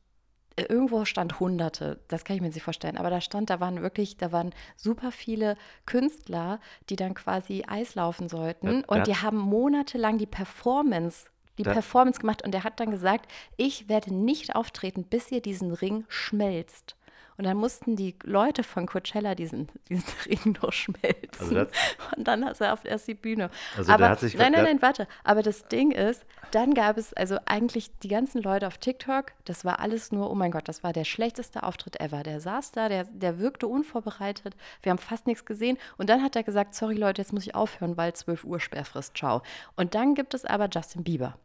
äh, 0.57 0.63
irgendwo 0.63 1.05
stand 1.05 1.39
Hunderte, 1.41 2.01
das 2.09 2.25
kann 2.25 2.37
ich 2.37 2.43
mir 2.43 2.49
nicht 2.49 2.63
vorstellen, 2.63 2.97
aber 2.97 3.11
da 3.11 3.21
stand, 3.21 3.51
da 3.51 3.61
waren 3.61 3.83
wirklich, 3.83 4.17
da 4.17 4.31
waren 4.33 4.55
super 4.77 5.11
viele 5.13 5.57
Künstler, 5.87 6.61
die 6.89 6.97
dann 6.97 7.15
quasi 7.15 7.65
Eislaufen 7.67 8.29
sollten 8.29 8.67
Ja, 8.67 8.73
der 8.83 8.89
und 8.89 9.07
die 9.07 9.17
haben 9.17 9.39
monatelang 9.39 10.19
die 10.19 10.27
Performance, 10.27 11.27
die 11.59 11.63
Der- 11.65 11.73
Performance 11.73 12.21
gemacht 12.21 12.43
und 12.45 12.53
der 12.53 12.65
hat 12.65 12.79
dann 12.81 12.91
gesagt, 12.91 13.31
ich 13.57 13.89
werde 13.89 14.15
nicht 14.15 14.55
auftreten, 14.55 15.05
bis 15.05 15.31
ihr 15.33 15.43
diesen 15.43 15.73
Ring 15.73 16.05
schmelzt. 16.09 16.97
Und 17.41 17.45
dann 17.47 17.57
mussten 17.57 17.97
die 17.97 18.15
Leute 18.23 18.63
von 18.63 18.85
Coachella 18.85 19.35
diesen, 19.35 19.71
diesen 19.89 20.05
Ring 20.27 20.59
noch 20.63 20.75
schmelzen. 20.75 21.41
Also 21.41 21.55
das- 21.55 21.71
und 22.15 22.29
dann 22.29 22.43
ist 22.43 22.61
er 22.61 22.75
auf 22.75 22.85
erst 22.85 23.09
die 23.09 23.15
Bühne. 23.15 23.49
Also 23.79 23.91
aber 23.93 24.03
der 24.03 24.11
hat 24.11 24.21
sich- 24.21 24.37
nein, 24.37 24.53
nein, 24.53 24.65
nein, 24.65 24.83
warte. 24.83 25.09
Aber 25.25 25.43
das 25.43 25.67
Ding 25.69 25.91
ist, 25.91 26.27
dann 26.51 26.75
gab 26.75 26.99
es 26.99 27.15
also 27.15 27.39
eigentlich 27.47 27.99
die 28.01 28.09
ganzen 28.09 28.43
Leute 28.43 28.67
auf 28.67 28.77
TikTok, 28.77 29.33
das 29.47 29.65
war 29.65 29.81
alles 29.81 30.13
nur, 30.13 30.31
oh 30.31 30.35
mein 30.35 30.51
Gott, 30.51 30.69
das 30.69 30.83
war 30.85 30.93
der 30.93 31.05
schlechteste 31.05 31.63
Auftritt 31.63 31.99
ever. 31.99 32.23
Der 32.25 32.41
saß 32.43 32.73
da, 32.73 32.91
der, 32.91 33.05
der 33.05 33.39
wirkte 33.39 33.67
unvorbereitet, 33.69 34.55
wir 34.83 34.91
haben 34.91 34.99
fast 34.99 35.27
nichts 35.27 35.47
gesehen. 35.47 35.79
Und 35.97 36.11
dann 36.11 36.23
hat 36.23 36.37
er 36.37 36.43
gesagt, 36.43 36.75
sorry 36.75 36.97
Leute, 36.97 37.23
jetzt 37.23 37.33
muss 37.33 37.47
ich 37.47 37.55
aufhören, 37.55 37.97
weil 37.97 38.13
12 38.13 38.45
Uhr 38.45 38.61
Sperrfrist, 38.61 39.17
ciao. 39.17 39.41
Und 39.77 39.95
dann 39.95 40.15
gibt 40.15 40.35
es 40.35 40.45
aber 40.45 40.69
Justin 40.71 41.05
Bieber. 41.05 41.39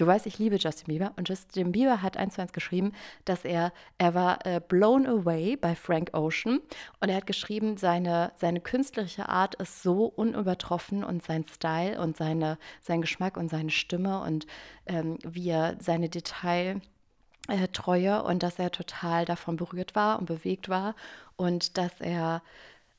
Du 0.00 0.06
weißt, 0.06 0.24
ich 0.24 0.38
liebe 0.38 0.56
Justin 0.56 0.86
Bieber 0.86 1.12
und 1.16 1.28
Justin 1.28 1.72
Bieber 1.72 2.00
hat 2.00 2.16
eins 2.16 2.32
zu 2.32 2.40
eins 2.40 2.54
geschrieben, 2.54 2.92
dass 3.26 3.44
er, 3.44 3.70
er 3.98 4.14
war 4.14 4.46
äh, 4.46 4.58
blown 4.66 5.06
away 5.06 5.56
bei 5.56 5.74
Frank 5.74 6.14
Ocean 6.14 6.60
und 7.00 7.10
er 7.10 7.16
hat 7.16 7.26
geschrieben, 7.26 7.76
seine, 7.76 8.32
seine 8.36 8.62
künstlerische 8.62 9.28
Art 9.28 9.56
ist 9.56 9.82
so 9.82 10.06
unübertroffen 10.06 11.04
und 11.04 11.22
sein 11.22 11.44
Style 11.44 12.00
und 12.00 12.16
seine, 12.16 12.56
sein 12.80 13.02
Geschmack 13.02 13.36
und 13.36 13.50
seine 13.50 13.68
Stimme 13.68 14.22
und 14.22 14.46
ähm, 14.86 15.18
wie 15.22 15.50
er 15.50 15.76
seine 15.80 16.08
Detail 16.08 16.80
äh, 17.48 17.68
Treue 17.68 18.22
und 18.22 18.42
dass 18.42 18.58
er 18.58 18.70
total 18.70 19.26
davon 19.26 19.56
berührt 19.56 19.94
war 19.94 20.18
und 20.18 20.24
bewegt 20.24 20.70
war 20.70 20.94
und 21.36 21.76
dass 21.76 22.00
er 22.00 22.40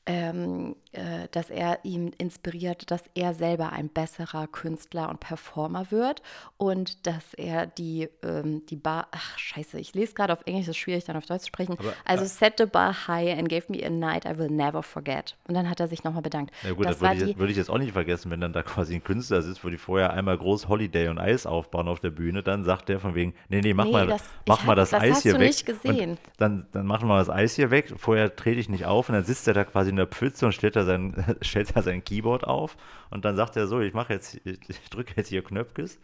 ähm, 0.06 0.76
äh, 0.92 1.28
dass 1.30 1.50
er 1.50 1.78
ihn 1.84 2.08
inspiriert, 2.18 2.90
dass 2.90 3.02
er 3.14 3.34
selber 3.34 3.72
ein 3.72 3.88
besserer 3.88 4.46
Künstler 4.46 5.08
und 5.08 5.20
Performer 5.20 5.90
wird 5.90 6.22
und 6.58 7.06
dass 7.06 7.34
er 7.34 7.66
die, 7.66 8.08
ähm, 8.22 8.64
die 8.66 8.76
Bar, 8.76 9.08
ach 9.10 9.38
scheiße, 9.38 9.78
ich 9.78 9.94
lese 9.94 10.14
gerade 10.14 10.32
auf 10.32 10.40
Englisch, 10.46 10.68
ist 10.68 10.76
schwierig 10.76 11.04
dann 11.04 11.16
auf 11.16 11.26
Deutsch 11.26 11.42
zu 11.42 11.46
sprechen, 11.48 11.76
Aber, 11.78 11.92
also 12.04 12.24
äh, 12.24 12.28
set 12.28 12.54
the 12.58 12.66
bar 12.66 13.06
high 13.08 13.38
and 13.38 13.48
gave 13.48 13.64
me 13.68 13.84
a 13.84 13.90
night 13.90 14.24
I 14.24 14.36
will 14.38 14.50
never 14.50 14.82
forget. 14.82 15.36
Und 15.48 15.54
dann 15.54 15.68
hat 15.68 15.80
er 15.80 15.88
sich 15.88 16.04
nochmal 16.04 16.22
bedankt. 16.22 16.52
Ja 16.62 16.72
gut, 16.72 16.84
das, 16.86 17.00
war 17.00 17.16
würde, 17.16 17.30
ich, 17.30 17.38
würde 17.38 17.52
ich 17.52 17.58
jetzt 17.58 17.70
auch 17.70 17.78
nicht 17.78 17.92
vergessen, 17.92 18.30
wenn 18.30 18.40
dann 18.40 18.52
da 18.52 18.62
quasi 18.62 18.94
ein 18.94 19.02
Künstler 19.04 19.42
sitzt, 19.42 19.64
wo 19.64 19.70
die 19.70 19.78
vorher 19.78 20.12
einmal 20.12 20.36
groß 20.36 20.68
Holiday 20.68 21.08
und 21.08 21.18
Eis 21.18 21.46
aufbauen 21.46 21.88
auf 21.88 22.00
der 22.00 22.10
Bühne, 22.10 22.42
dann 22.42 22.64
sagt 22.64 22.88
der 22.88 23.00
von 23.00 23.14
wegen, 23.14 23.34
nee, 23.48 23.60
nee, 23.60 23.72
mach 23.74 23.84
Nee, 23.86 23.92
mal 23.92 24.06
das- 24.06 24.22
mach 24.46 24.62
mal 24.64 24.72
hab- 24.72 24.76
das, 24.76 24.90
das 24.90 25.00
Eis 25.02 25.10
hast 25.16 25.22
hier 25.22 25.32
du 25.34 25.40
weg. 25.40 25.46
nicht 25.48 25.66
gesehen. 25.66 26.10
Und 26.10 26.18
dann, 26.36 26.66
dann 26.72 26.86
machen 26.86 27.08
wir 27.08 27.18
das 27.18 27.30
Eis 27.30 27.54
hier 27.56 27.70
weg, 27.70 27.92
vorher 27.96 28.36
trete 28.36 28.60
ich 28.60 28.68
nicht 28.68 28.84
auf 28.84 29.08
und 29.08 29.14
dann 29.14 29.24
sitzt 29.24 29.48
er 29.48 29.54
da 29.54 29.64
quasi 29.64 29.90
in 29.90 29.96
der 29.96 30.06
Pfütze 30.06 30.44
und 30.46 30.52
stellt 30.52 30.76
da 30.82 30.86
sein, 30.86 31.36
stellt 31.42 31.74
da 31.76 31.82
sein 31.82 32.04
Keyboard 32.04 32.44
auf 32.44 32.76
und 33.10 33.24
dann 33.24 33.36
sagt 33.36 33.56
er 33.56 33.66
so, 33.66 33.80
ich 33.80 33.94
mache 33.94 34.12
jetzt, 34.12 34.40
ich, 34.44 34.58
ich 34.68 34.90
drücke 34.90 35.14
jetzt 35.16 35.28
hier 35.28 35.42
Knöpfkes. 35.42 35.98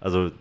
Also 0.00 0.32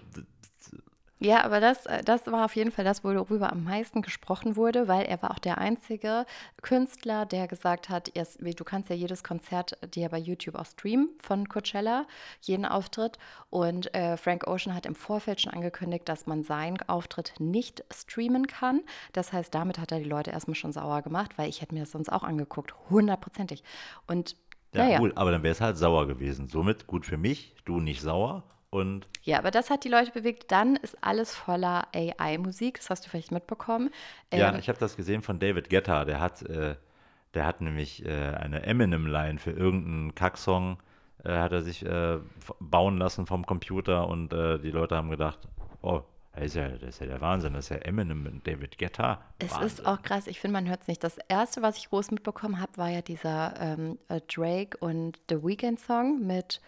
Ja, 1.23 1.45
aber 1.45 1.61
das, 1.61 1.85
äh, 1.85 2.03
das 2.03 2.27
war 2.27 2.43
auf 2.43 2.55
jeden 2.57 2.71
Fall 2.71 2.83
das, 2.83 3.05
worüber 3.05 3.49
am 3.49 3.63
meisten 3.63 4.01
gesprochen 4.01 4.57
wurde, 4.57 4.89
weil 4.89 5.05
er 5.05 5.21
war 5.21 5.31
auch 5.31 5.39
der 5.39 5.57
einzige 5.57 6.25
Künstler, 6.61 7.25
der 7.25 7.47
gesagt 7.47 7.87
hat, 7.87 8.11
du 8.13 8.63
kannst 8.65 8.89
ja 8.89 8.95
jedes 8.95 9.23
Konzert 9.23 9.77
dir 9.95 10.09
bei 10.09 10.17
YouTube 10.17 10.55
auch 10.55 10.65
streamen 10.65 11.07
von 11.21 11.47
Coachella, 11.47 12.07
jeden 12.41 12.65
Auftritt. 12.65 13.19
Und 13.49 13.95
äh, 13.95 14.17
Frank 14.17 14.47
Ocean 14.47 14.75
hat 14.75 14.85
im 14.85 14.95
Vorfeld 14.95 15.39
schon 15.39 15.53
angekündigt, 15.53 16.09
dass 16.09 16.27
man 16.27 16.43
seinen 16.43 16.81
Auftritt 16.89 17.35
nicht 17.39 17.85
streamen 17.93 18.47
kann. 18.47 18.81
Das 19.13 19.31
heißt, 19.31 19.55
damit 19.55 19.79
hat 19.79 19.93
er 19.93 19.99
die 19.99 20.09
Leute 20.09 20.31
erstmal 20.31 20.55
schon 20.55 20.73
sauer 20.73 21.03
gemacht, 21.03 21.37
weil 21.37 21.47
ich 21.47 21.61
hätte 21.61 21.73
mir 21.73 21.81
das 21.81 21.91
sonst 21.91 22.11
auch 22.11 22.23
angeguckt, 22.23 22.73
hundertprozentig. 22.89 23.63
Und 24.07 24.35
Ja, 24.73 24.83
naja. 24.83 24.99
cool, 24.99 25.13
aber 25.15 25.31
dann 25.31 25.43
wäre 25.43 25.53
es 25.53 25.61
halt 25.61 25.77
sauer 25.77 26.05
gewesen. 26.05 26.49
Somit 26.49 26.85
gut 26.85 27.05
für 27.05 27.17
mich, 27.17 27.55
du 27.63 27.79
nicht 27.79 28.01
sauer 28.01 28.43
und 28.73 29.07
Ja, 29.23 29.39
aber 29.39 29.51
das 29.51 29.69
hat 29.69 29.83
die 29.83 29.89
Leute 29.89 30.11
bewegt. 30.11 30.51
Dann 30.51 30.75
ist 30.77 31.01
alles 31.03 31.33
voller 31.33 31.87
AI-Musik. 31.93 32.77
Das 32.77 32.89
hast 32.89 33.05
du 33.05 33.09
vielleicht 33.09 33.31
mitbekommen. 33.31 33.89
ja, 34.33 34.51
Ähm, 34.51 34.59
ich 34.59 34.69
habe 34.69 34.79
das 34.79 34.95
gesehen 34.97 35.21
von 35.21 35.39
David 35.39 35.69
Guetta, 35.69 36.05
der 36.05 36.19
hat, 36.19 36.41
äh, 36.43 36.75
der 37.33 37.45
hat 37.45 37.61
nämlich 37.61 38.05
äh, 38.05 38.09
eine 38.09 38.63
Eminem-Line 38.63 39.39
für 39.39 39.51
irgendeinen 39.51 40.15
Kacksong, 40.15 40.77
äh, 41.23 41.29
hat 41.31 41.51
er 41.51 41.61
sich 41.61 41.85
äh, 41.85 42.19
bauen 42.59 42.97
lassen 42.97 43.25
vom 43.25 43.45
Computer 43.45 44.07
und 44.07 44.33
äh, 44.33 44.59
die 44.59 44.71
Leute 44.71 44.95
haben 44.95 45.09
gedacht, 45.09 45.39
oh, 45.81 46.01
das 46.35 46.45
ist 46.45 46.55
ja, 46.55 46.67
das 46.69 46.81
ist 46.89 46.99
ja 46.99 47.05
der 47.05 47.21
Wahnsinn, 47.21 47.53
das 47.53 47.65
ist 47.65 47.69
ja 47.69 47.77
Eminem 47.77 48.25
und 48.25 48.47
David 48.47 48.79
Guetta. 48.79 49.21
Es 49.37 49.51
Wahnsinn. 49.51 49.67
ist 49.67 49.85
auch 49.85 50.01
krass, 50.01 50.25
ich 50.25 50.39
finde, 50.39 50.53
man 50.53 50.67
hört 50.67 50.81
es 50.81 50.87
nicht. 50.87 51.03
Das 51.03 51.17
erste, 51.27 51.61
was 51.61 51.77
ich 51.77 51.89
groß 51.89 52.09
mitbekommen 52.09 52.59
habe, 52.59 52.75
war 52.77 52.89
ja 52.89 53.01
dieser 53.01 53.53
ähm, 53.59 53.99
äh, 54.09 54.19
Drake 54.27 54.77
und 54.79 55.19
The 55.29 55.43
Weeknd 55.43 55.79
Song 55.79 56.25
mit 56.25 56.59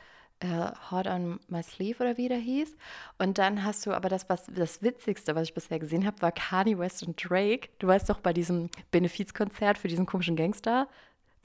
äh, 0.45 0.71
Hot 0.91 1.07
on 1.07 1.39
My 1.47 1.63
Sleeve 1.63 2.03
oder 2.03 2.17
wie 2.17 2.27
der 2.27 2.37
hieß. 2.37 2.75
Und 3.17 3.37
dann 3.37 3.63
hast 3.63 3.85
du 3.85 3.93
aber 3.93 4.09
das, 4.09 4.29
was 4.29 4.45
das 4.45 4.81
Witzigste, 4.81 5.35
was 5.35 5.49
ich 5.49 5.53
bisher 5.53 5.79
gesehen 5.79 6.05
habe, 6.05 6.21
war 6.21 6.31
Kanye 6.31 6.77
West 6.77 7.03
und 7.03 7.21
Drake. 7.21 7.69
Du 7.79 7.87
weißt 7.87 8.09
doch 8.09 8.19
bei 8.19 8.33
diesem 8.33 8.69
Benefizkonzert 8.91 9.77
für 9.77 9.87
diesen 9.87 10.05
komischen 10.05 10.35
Gangster, 10.35 10.87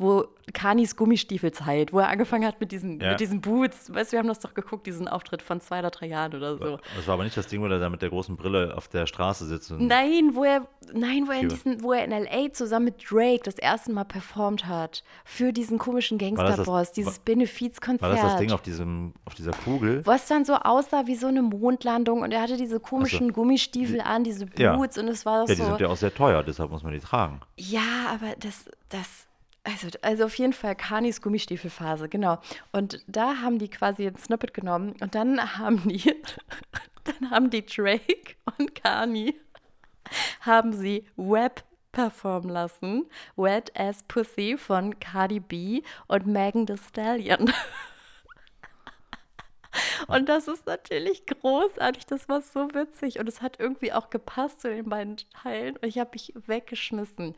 wo 0.01 0.25
Kanis 0.55 0.97
Gummistiefel 0.97 1.53
zeigt, 1.53 1.93
wo 1.93 1.99
er 2.01 2.09
angefangen 2.09 2.45
hat 2.47 2.59
mit 2.59 2.73
diesen, 2.73 2.99
Ja. 3.01 3.11
mit 3.11 3.21
diesen 3.21 3.41
Boots. 3.43 3.93
Weißt 3.95 4.11
du, 4.11 4.13
wir 4.15 4.19
haben 4.21 4.29
das 4.29 4.39
doch 4.41 4.55
geguckt, 4.55 4.87
diesen 4.87 5.07
Auftritt 5.07 5.43
von 5.43 5.61
zwei 5.61 5.79
oder 5.81 5.91
drei 5.91 6.07
Jahren 6.07 6.35
oder 6.35 6.57
so. 6.57 6.79
Das 6.97 7.07
war 7.07 7.15
aber 7.15 7.25
nicht 7.25 7.37
das 7.37 7.47
Ding, 7.47 7.61
wo 7.61 7.67
er 7.67 7.79
da 7.79 7.89
mit 7.91 8.01
der 8.03 8.09
großen 8.09 8.35
Brille 8.37 8.75
auf 8.77 8.89
der 8.89 9.07
Straße 9.07 9.47
sitzt. 9.47 9.71
Nein, 9.79 10.31
wo 10.35 10.43
er, 10.45 10.67
nein, 10.95 11.29
wo 11.29 11.33
er, 11.33 11.41
in 11.41 11.49
diesen, 11.51 11.83
wo 11.85 11.93
er 11.93 12.05
in 12.05 12.13
L.A. 12.13 12.51
zusammen 12.53 12.87
mit 12.87 13.11
Drake 13.11 13.43
das 13.45 13.57
erste 13.59 13.93
Mal 13.93 14.05
performt 14.05 14.67
hat. 14.67 15.05
Für 15.25 15.53
diesen 15.53 15.77
komischen 15.79 16.17
Gangsterboss, 16.19 16.93
dieses 16.93 17.19
Benefizkonzert. 17.19 18.03
war 18.09 18.17
das 18.17 18.23
das 18.33 18.37
Ding 18.41 18.51
auf, 18.53 18.63
diesem, 18.63 19.13
auf 19.27 19.35
dieser 19.35 19.53
Kugel? 19.53 20.05
was 20.07 20.27
dann 20.27 20.45
so 20.47 20.55
aussah 20.55 21.07
wie 21.07 21.15
so 21.15 21.27
eine 21.27 21.43
Mondlandung 21.43 22.23
und 22.23 22.33
er 22.33 22.41
hatte 22.43 22.57
diese 22.57 22.81
komischen 22.81 23.33
Gummistiefel 23.35 24.01
an, 24.01 24.25
diese 24.25 24.47
Ja. 24.57 24.75
Boots 24.77 24.97
und 24.99 25.09
es 25.09 25.27
war 25.27 25.41
Ja, 25.41 25.55
die 25.55 25.55
so. 25.55 25.65
sind 25.67 25.81
ja 25.81 25.89
auch 25.89 25.97
sehr 25.97 26.13
teuer, 26.15 26.43
deshalb 26.43 26.71
muss 26.71 26.83
man 26.83 26.93
die 26.93 27.01
tragen. 27.01 27.41
Ja, 27.57 27.81
aber 28.15 28.35
das, 28.41 28.65
das, 28.89 29.27
also, 29.65 29.89
also 30.03 30.25
auf 30.25 30.35
jeden 30.37 30.53
Fall 30.53 30.75
Kanis 30.75 31.21
Gummistiefelphase, 31.21 32.09
genau. 32.09 32.39
Und 32.73 33.05
da 33.07 33.37
haben 33.37 33.59
die 33.59 33.69
quasi 33.69 34.07
ein 34.07 34.17
Snippet 34.17 34.55
genommen 34.55 34.95
und 35.01 35.15
dann 35.15 35.59
haben 35.59 35.87
die, 35.89 36.15
dann 37.05 37.31
haben 37.31 37.51
die 37.51 37.65
Drake 37.65 38.37
und 38.59 38.75
Kani, 38.75 39.35
haben 40.41 40.73
sie 40.73 41.07
Web 41.17 41.65
performen 41.93 42.51
lassen. 42.51 43.07
Wet 43.37 43.73
as 43.79 44.03
Pussy 44.05 44.57
von 44.57 44.99
Cardi 45.01 45.41
B 45.41 45.83
und 46.07 46.27
Megan 46.27 46.67
Thee 46.67 46.77
Stallion. 46.77 47.53
Und 50.09 50.29
das 50.29 50.49
ist 50.49 50.67
natürlich 50.67 51.27
großartig. 51.27 52.07
Das 52.07 52.29
war 52.29 52.41
so 52.41 52.75
witzig. 52.75 53.21
Und 53.21 53.29
es 53.29 53.41
hat 53.41 53.61
irgendwie 53.61 53.93
auch 53.93 54.11
gepasst 54.11 54.63
zu 54.63 54.69
den 54.69 54.89
beiden 54.89 55.17
Teilen. 55.33 55.77
Und 55.77 55.87
ich 55.87 55.99
habe 55.99 56.11
mich 56.13 56.33
weggeschmissen. 56.35 57.37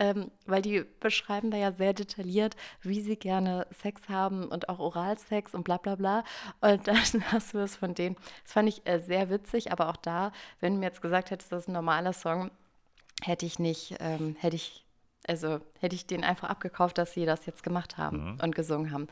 Ähm, 0.00 0.30
weil 0.46 0.62
die 0.62 0.82
beschreiben 0.98 1.50
da 1.50 1.58
ja 1.58 1.72
sehr 1.72 1.92
detailliert, 1.92 2.56
wie 2.80 3.02
sie 3.02 3.16
gerne 3.16 3.66
Sex 3.82 4.08
haben 4.08 4.48
und 4.48 4.70
auch 4.70 4.78
Oralsex 4.78 5.54
und 5.54 5.62
bla 5.62 5.76
bla 5.76 5.94
bla. 5.94 6.24
Und 6.62 6.88
dann 6.88 6.96
hast 7.30 7.52
du 7.52 7.58
das 7.58 7.76
von 7.76 7.94
denen. 7.94 8.16
Das 8.44 8.54
fand 8.54 8.70
ich 8.70 8.86
äh, 8.86 8.98
sehr 8.98 9.28
witzig, 9.28 9.70
aber 9.70 9.90
auch 9.90 9.98
da, 9.98 10.32
wenn 10.60 10.72
du 10.72 10.80
mir 10.80 10.86
jetzt 10.86 11.02
gesagt 11.02 11.30
hättest, 11.30 11.52
das 11.52 11.64
ist 11.64 11.68
ein 11.68 11.74
normaler 11.74 12.14
Song, 12.14 12.50
hätte 13.22 13.44
ich 13.44 13.58
nicht, 13.58 13.96
ähm, 14.00 14.36
hätte 14.40 14.56
ich, 14.56 14.86
also 15.28 15.60
hätte 15.78 15.94
ich 15.94 16.06
den 16.06 16.24
einfach 16.24 16.48
abgekauft, 16.48 16.96
dass 16.96 17.12
sie 17.12 17.26
das 17.26 17.44
jetzt 17.44 17.62
gemacht 17.62 17.98
haben 17.98 18.38
und 18.42 18.54
gesungen 18.54 18.92
haben. 18.92 19.06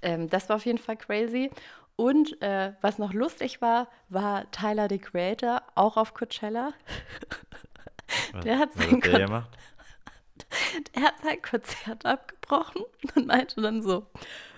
Ähm, 0.00 0.30
das 0.30 0.48
war 0.48 0.56
auf 0.56 0.64
jeden 0.64 0.78
Fall 0.78 0.96
crazy. 0.96 1.50
Und 1.96 2.40
äh, 2.40 2.72
was 2.80 2.96
noch 2.96 3.12
lustig 3.12 3.60
war, 3.60 3.88
war 4.08 4.50
Tyler 4.52 4.88
the 4.88 4.98
Creator, 4.98 5.62
auch 5.74 5.98
auf 5.98 6.14
Coachella. 6.14 6.72
Der 8.42 8.58
hat 8.58 8.70
Was 8.74 8.90
hat 8.90 9.04
der 9.04 9.26
gemacht? 9.26 9.50
Er 10.92 11.02
hat 11.02 11.14
sein 11.22 11.42
Konzert 11.42 12.06
abgebrochen 12.06 12.82
und 13.14 13.26
meinte 13.26 13.60
dann 13.60 13.82
so, 13.82 14.06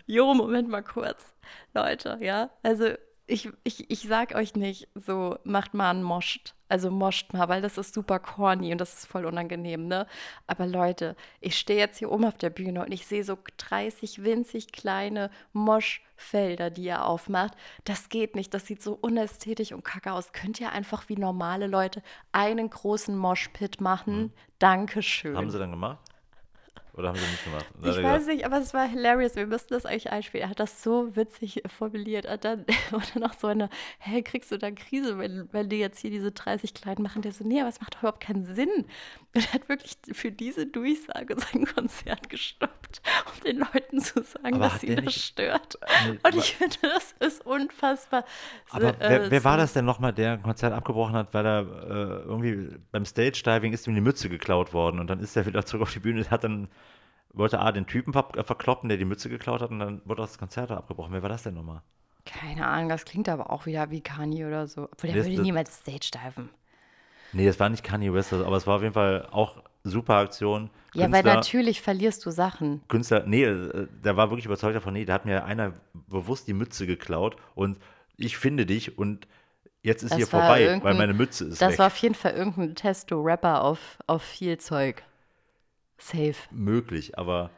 Jo, 0.07 0.35
Moment 0.35 0.69
mal 0.69 0.83
kurz. 0.83 1.35
Leute, 1.75 2.19
ja, 2.21 2.51
also 2.63 2.91
ich, 3.33 3.49
ich, 3.65 3.91
ich 3.91 4.03
sag 4.03 4.35
euch 4.35 4.55
nicht, 4.55 4.89
so 4.95 5.39
macht 5.45 5.73
mal 5.73 5.91
einen 5.91 6.03
Moscht. 6.03 6.55
Also 6.69 6.91
moscht 6.91 7.33
mal, 7.33 7.49
weil 7.49 7.61
das 7.61 7.77
ist 7.77 7.93
super 7.93 8.19
corny 8.19 8.73
und 8.73 8.79
das 8.79 8.95
ist 8.95 9.07
voll 9.07 9.27
unangenehm, 9.27 9.89
ne? 9.89 10.07
Aber 10.47 10.67
Leute, 10.67 11.17
ich 11.41 11.59
stehe 11.59 11.79
jetzt 11.79 11.99
hier 11.99 12.11
oben 12.11 12.25
auf 12.25 12.39
der 12.39 12.51
Bühne 12.51 12.85
und 12.85 12.93
ich 12.93 13.07
sehe 13.07 13.25
so 13.25 13.37
30 13.59 14.25
winzig 14.25 14.73
kleine 14.73 15.31
Moschfelder, 15.53 16.71
die 16.71 16.85
ihr 16.85 17.05
aufmacht. 17.05 17.55
Das 17.85 18.09
geht 18.09 18.37
nicht, 18.37 18.55
das 18.55 18.67
sieht 18.67 18.83
so 18.83 18.99
unästhetisch 19.01 19.73
und 19.73 19.85
kacke 19.85 20.13
aus. 20.13 20.33
Könnt 20.33 20.61
ihr 20.61 20.73
einfach 20.73 21.09
wie 21.09 21.17
normale 21.17 21.67
Leute 21.67 22.03
einen 22.33 22.71
großen 22.71 23.17
Moshpit 23.17 23.81
machen? 23.81 24.33
Dankeschön. 24.59 25.37
Haben 25.37 25.51
sie 25.51 25.59
dann 25.59 25.73
gemacht? 25.73 25.99
Oder 26.95 27.09
haben 27.09 27.17
sie 27.17 27.23
nicht 27.25 27.45
gemacht? 27.45 27.67
Ich 27.81 27.87
weiß 27.87 27.97
gesagt, 27.97 28.27
nicht, 28.27 28.45
aber 28.45 28.59
es 28.59 28.75
war 28.75 28.87
hilarious. 28.87 29.35
Wir 29.35 29.47
müssten 29.47 29.73
das 29.73 29.87
eigentlich 29.87 30.13
einspielen. 30.13 30.45
Er 30.47 30.51
hat 30.51 30.61
das 30.61 30.83
so 30.83 31.17
witzig 31.17 31.63
formuliert. 31.79 32.27
Und 32.27 32.45
dann 32.45 32.67
wurde 32.91 33.19
noch 33.19 33.33
so 33.33 33.47
eine, 33.47 33.71
hä, 33.99 34.21
kriegst 34.23 34.53
du 34.53 34.59
da 34.59 34.71
Krise, 34.71 35.19
wenn, 35.19 35.49
wenn 35.53 35.71
die 35.71 35.79
jetzt 35.79 35.99
hier 36.01 36.11
diese 36.11 36.33
30 36.33 36.75
Kleinen 36.75 37.03
machen? 37.03 37.23
Der 37.23 37.33
so, 37.33 37.45
nee, 37.45 37.61
aber 37.61 37.71
es 37.71 37.81
macht 37.81 37.95
doch 37.95 38.01
überhaupt 38.01 38.21
keinen 38.23 38.45
Sinn. 38.45 38.69
Und 39.35 39.47
er 39.47 39.53
hat 39.55 39.69
wirklich 39.71 39.97
für 40.13 40.31
diese 40.31 40.67
Durchsage 40.67 41.35
sein 41.39 41.65
Konzert 41.65 42.29
gestoppt, 42.29 43.01
um 43.35 43.43
den 43.45 43.59
Leuten 43.61 43.99
zu 44.01 44.23
sagen, 44.23 44.55
Aber 44.57 44.65
dass 44.69 44.81
sie 44.83 44.95
das 44.95 45.15
stört. 45.15 45.79
Nee, 46.05 46.11
Und 46.11 46.25
aber- 46.27 46.37
ich 46.37 46.57
finde, 46.57 46.77
das 46.83 47.15
ist 47.21 47.47
unfassbar. 47.47 48.25
Aber 48.71 48.89
So, 48.89 48.95
wer, 48.99 49.23
äh, 49.25 49.31
wer 49.31 49.45
war 49.45 49.57
das 49.57 49.73
denn 49.73 49.87
nochmal, 49.87 50.13
der 50.13 50.33
ein 50.33 50.43
Konzert 50.43 50.75
abgebrochen 50.75 51.15
hat, 51.15 51.33
weil 51.33 51.47
er 51.47 51.61
äh, 51.61 52.29
irgendwie 52.29 52.77
beim 52.91 53.07
Stage-Diving 53.07 53.73
ist 53.73 53.87
ihm 53.87 53.95
die 53.95 54.03
Mütze 54.03 54.29
geklaut 54.29 54.75
worden 54.75 55.01
und 55.01 55.07
dann 55.09 55.21
ist 55.21 55.35
er 55.37 55.47
wieder 55.47 55.65
zurück 55.65 55.83
auf 55.83 55.93
die 55.95 56.01
Bühne 56.01 56.21
und 56.21 56.31
hat 56.31 56.45
dann, 56.45 56.69
wollte 57.35 57.59
A 57.61 57.73
den 57.73 57.87
Typen 57.87 58.13
ver 58.13 58.29
äh, 58.37 58.45
verkloppen, 58.45 58.89
der 58.89 58.99
die 58.99 59.05
Mütze 59.05 59.29
geklaut 59.29 59.61
hat 59.63 59.71
und 59.71 59.79
dann 59.79 60.03
wurde 60.05 60.23
das 60.23 60.39
Konzert 60.39 60.71
abgebrochen. 60.71 61.13
Wer 61.13 61.23
war 61.23 61.29
das 61.31 61.43
denn 61.43 61.55
nochmal? 61.55 61.83
Keine 62.25 62.67
Ahnung, 62.67 62.89
das 62.89 63.05
klingt 63.05 63.29
aber 63.29 63.51
auch 63.51 63.67
wieder 63.67 63.91
wie 63.91 64.01
Kanye 64.01 64.45
oder 64.47 64.67
so. 64.69 64.85
Obwohl, 64.93 65.09
der 65.11 65.17
Das- 65.19 65.27
würde 65.27 65.37
das- 65.37 65.45
niemals 65.45 65.77
Stage 65.79 66.11
diven. 66.15 66.51
Nee, 67.33 67.47
das 67.47 67.59
war 67.59 67.69
nicht 67.71 67.83
Kanye 67.83 68.13
West, 68.13 68.33
aber 68.33 68.57
es 68.57 68.67
war 68.67 68.77
auf 68.77 68.83
jeden 68.83 68.93
Fall 68.95 69.27
auch 69.31 69.63
super 69.85 70.17
Aktion. 70.17 70.69
Ja, 70.95 71.05
weil 71.11 71.23
Künstler- 71.23 71.35
natürlich 71.37 71.81
verlierst 71.81 72.25
du 72.27 72.31
Sachen. 72.31 72.83
Künstler, 72.89 73.25
nee, 73.27 73.45
äh, 73.45 73.89
der 74.05 74.17
war 74.19 74.31
wirklich 74.31 74.45
überzeugt 74.45 74.77
davon, 74.77 74.93
nee, 74.93 75.05
da 75.07 75.15
hat 75.15 75.25
mir 75.25 75.45
einer 75.47 75.73
bewusst 76.09 76.47
die 76.47 76.53
Mütze 76.53 76.87
geklaut 76.87 77.37
und 77.55 77.79
ich 78.19 78.37
finde 78.37 78.67
dich 78.67 78.99
und 78.99 79.27
jetzt 79.83 80.03
ist 80.03 80.11
Das 80.11 80.19
hier 80.19 80.27
vorbei, 80.27 80.79
weil 80.83 80.95
meine 80.95 81.15
Mütze 81.15 81.47
ist 81.47 81.61
Das 81.63 81.73
weg. 81.73 81.79
war 81.79 81.87
auf 81.89 81.97
jeden 81.97 82.15
Fall 82.15 82.33
irgendein 82.35 82.75
Testo-Rapper 82.75 83.65
auf, 83.65 83.99
auf 84.07 84.23
viel 84.23 84.59
Zeug. 84.59 85.03
Safe. 86.03 86.35
möglich, 86.51 87.19
aber 87.19 87.51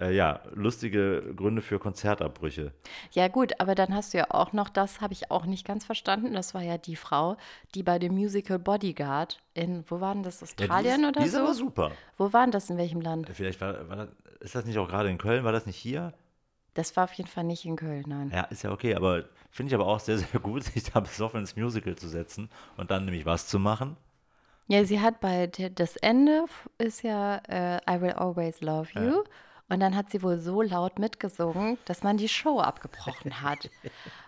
äh, 0.00 0.14
ja, 0.14 0.42
lustige 0.54 1.32
Gründe 1.34 1.62
für 1.62 1.78
Konzertabbrüche. 1.78 2.72
Ja, 3.12 3.28
gut, 3.28 3.58
aber 3.60 3.74
dann 3.74 3.94
hast 3.94 4.12
du 4.14 4.18
ja 4.18 4.26
auch 4.30 4.52
noch, 4.52 4.68
das 4.68 5.00
habe 5.00 5.12
ich 5.14 5.30
auch 5.30 5.46
nicht 5.46 5.66
ganz 5.66 5.84
verstanden. 5.84 6.34
Das 6.34 6.54
war 6.54 6.62
ja 6.62 6.78
die 6.78 6.96
Frau, 6.96 7.36
die 7.74 7.82
bei 7.82 7.98
dem 7.98 8.14
Musical 8.14 8.58
Bodyguard 8.58 9.38
in, 9.54 9.84
wo 9.88 10.00
war 10.00 10.12
denn 10.14 10.22
das, 10.22 10.40
Ja, 10.40 10.44
Australien 10.44 11.00
die 11.00 11.02
ist, 11.04 11.08
oder 11.08 11.20
die 11.22 11.26
ist 11.28 11.34
aber 11.34 11.54
so? 11.54 11.60
super. 11.64 11.92
Wo 12.18 12.32
war 12.32 12.42
denn 12.42 12.50
das, 12.52 12.68
in 12.70 12.76
welchem 12.76 13.00
Land? 13.00 13.28
Vielleicht 13.32 13.60
war, 13.60 13.88
war 13.88 13.96
das, 13.96 14.08
ist 14.40 14.54
das 14.54 14.64
nicht 14.66 14.78
auch 14.78 14.88
gerade 14.88 15.08
in 15.08 15.18
Köln, 15.18 15.44
war 15.44 15.52
das 15.52 15.66
nicht 15.66 15.76
hier? 15.76 16.12
Das 16.74 16.94
war 16.96 17.04
auf 17.04 17.12
jeden 17.14 17.30
Fall 17.30 17.44
nicht 17.44 17.64
in 17.64 17.76
Köln, 17.76 18.04
nein. 18.06 18.30
Ja, 18.34 18.42
ist 18.42 18.62
ja 18.62 18.70
okay, 18.70 18.94
aber 18.94 19.24
finde 19.50 19.70
ich 19.70 19.74
aber 19.74 19.86
auch 19.86 20.00
sehr, 20.00 20.18
sehr 20.18 20.40
gut, 20.42 20.64
sich 20.64 20.84
da 20.84 21.00
besoffen 21.00 21.40
ins 21.40 21.56
Musical 21.56 21.96
zu 21.96 22.08
setzen 22.08 22.50
und 22.76 22.90
dann 22.90 23.06
nämlich 23.06 23.24
was 23.24 23.46
zu 23.46 23.58
machen. 23.58 23.96
Ja, 24.68 24.84
sie 24.84 25.00
hat 25.00 25.20
bei 25.20 25.46
das 25.46 25.96
Ende 25.96 26.46
ist 26.78 27.02
ja 27.02 27.36
äh, 27.48 27.76
I 27.88 28.00
Will 28.00 28.12
Always 28.12 28.60
Love 28.60 28.88
You. 28.94 29.22
Und 29.68 29.80
dann 29.80 29.96
hat 29.96 30.10
sie 30.10 30.22
wohl 30.22 30.38
so 30.38 30.62
laut 30.62 30.98
mitgesungen, 30.98 31.78
dass 31.86 32.02
man 32.02 32.16
die 32.16 32.28
Show 32.28 32.60
abgebrochen 32.60 33.42
hat. 33.42 33.70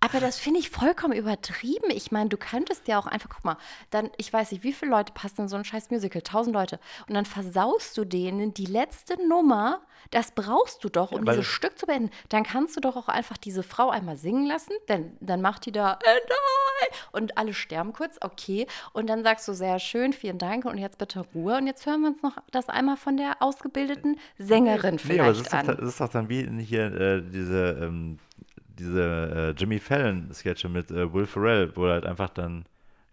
Aber 0.00 0.20
das 0.20 0.38
finde 0.38 0.60
ich 0.60 0.70
vollkommen 0.70 1.14
übertrieben. 1.14 1.90
Ich 1.90 2.12
meine, 2.12 2.28
du 2.28 2.36
könntest 2.36 2.86
ja 2.86 2.98
auch 2.98 3.06
einfach, 3.06 3.30
guck 3.30 3.44
mal, 3.44 3.56
dann, 3.90 4.10
ich 4.18 4.32
weiß 4.32 4.52
nicht, 4.52 4.62
wie 4.62 4.72
viele 4.72 4.90
Leute 4.90 5.12
passen 5.12 5.42
in 5.42 5.48
so 5.48 5.56
ein 5.56 5.64
scheiß 5.64 5.90
Musical? 5.90 6.22
Tausend 6.22 6.54
Leute. 6.54 6.78
Und 7.08 7.14
dann 7.14 7.24
versaust 7.24 7.96
du 7.96 8.04
denen 8.04 8.54
die 8.54 8.66
letzte 8.66 9.16
Nummer. 9.26 9.80
Das 10.10 10.32
brauchst 10.32 10.84
du 10.84 10.88
doch, 10.88 11.12
um 11.12 11.24
Ja, 11.24 11.32
dieses 11.32 11.46
Stück 11.46 11.78
zu 11.78 11.86
beenden. 11.86 12.10
Dann 12.28 12.44
kannst 12.44 12.76
du 12.76 12.80
doch 12.80 12.96
auch 12.96 13.08
einfach 13.08 13.36
diese 13.36 13.62
Frau 13.62 13.90
einmal 13.90 14.16
singen 14.16 14.46
lassen. 14.46 14.72
Dann, 14.86 15.16
dann 15.20 15.40
macht 15.40 15.66
die 15.66 15.72
da 15.72 15.98
I 16.04 16.86
und 17.12 17.38
alle 17.38 17.54
sterben 17.54 17.92
kurz, 17.92 18.16
okay. 18.20 18.66
Und 18.92 19.08
dann 19.08 19.22
sagst 19.22 19.48
du 19.48 19.54
sehr 19.54 19.78
schön, 19.78 20.12
vielen 20.12 20.38
Dank 20.38 20.64
und 20.66 20.78
jetzt 20.78 20.98
bitte 20.98 21.24
Ruhe. 21.34 21.56
Und 21.56 21.66
jetzt 21.66 21.86
hören 21.86 22.02
wir 22.02 22.08
uns 22.08 22.22
noch 22.22 22.36
das 22.50 22.68
einmal 22.68 22.96
von 22.96 23.16
der 23.16 23.42
ausgebildeten 23.42 24.18
Sängerin 24.38 25.00
Nee, 25.04 25.18
aber 25.20 25.34
vielleicht 25.34 25.40
ist, 25.40 25.52
doch, 25.52 25.58
an. 25.58 25.66
das 25.66 25.78
ist 25.80 26.00
doch 26.00 26.08
dann 26.08 26.28
wie 26.28 26.46
hier 26.62 26.84
äh, 26.94 27.22
diese, 27.22 27.78
ähm, 27.82 28.18
diese 28.78 29.54
äh, 29.56 29.60
Jimmy 29.60 29.78
Fallon-Sketche 29.78 30.68
mit 30.68 30.90
äh, 30.90 31.12
Will 31.12 31.26
Ferrell, 31.26 31.74
wo 31.76 31.86
er 31.86 31.94
halt 31.94 32.06
einfach 32.06 32.28
dann, 32.30 32.64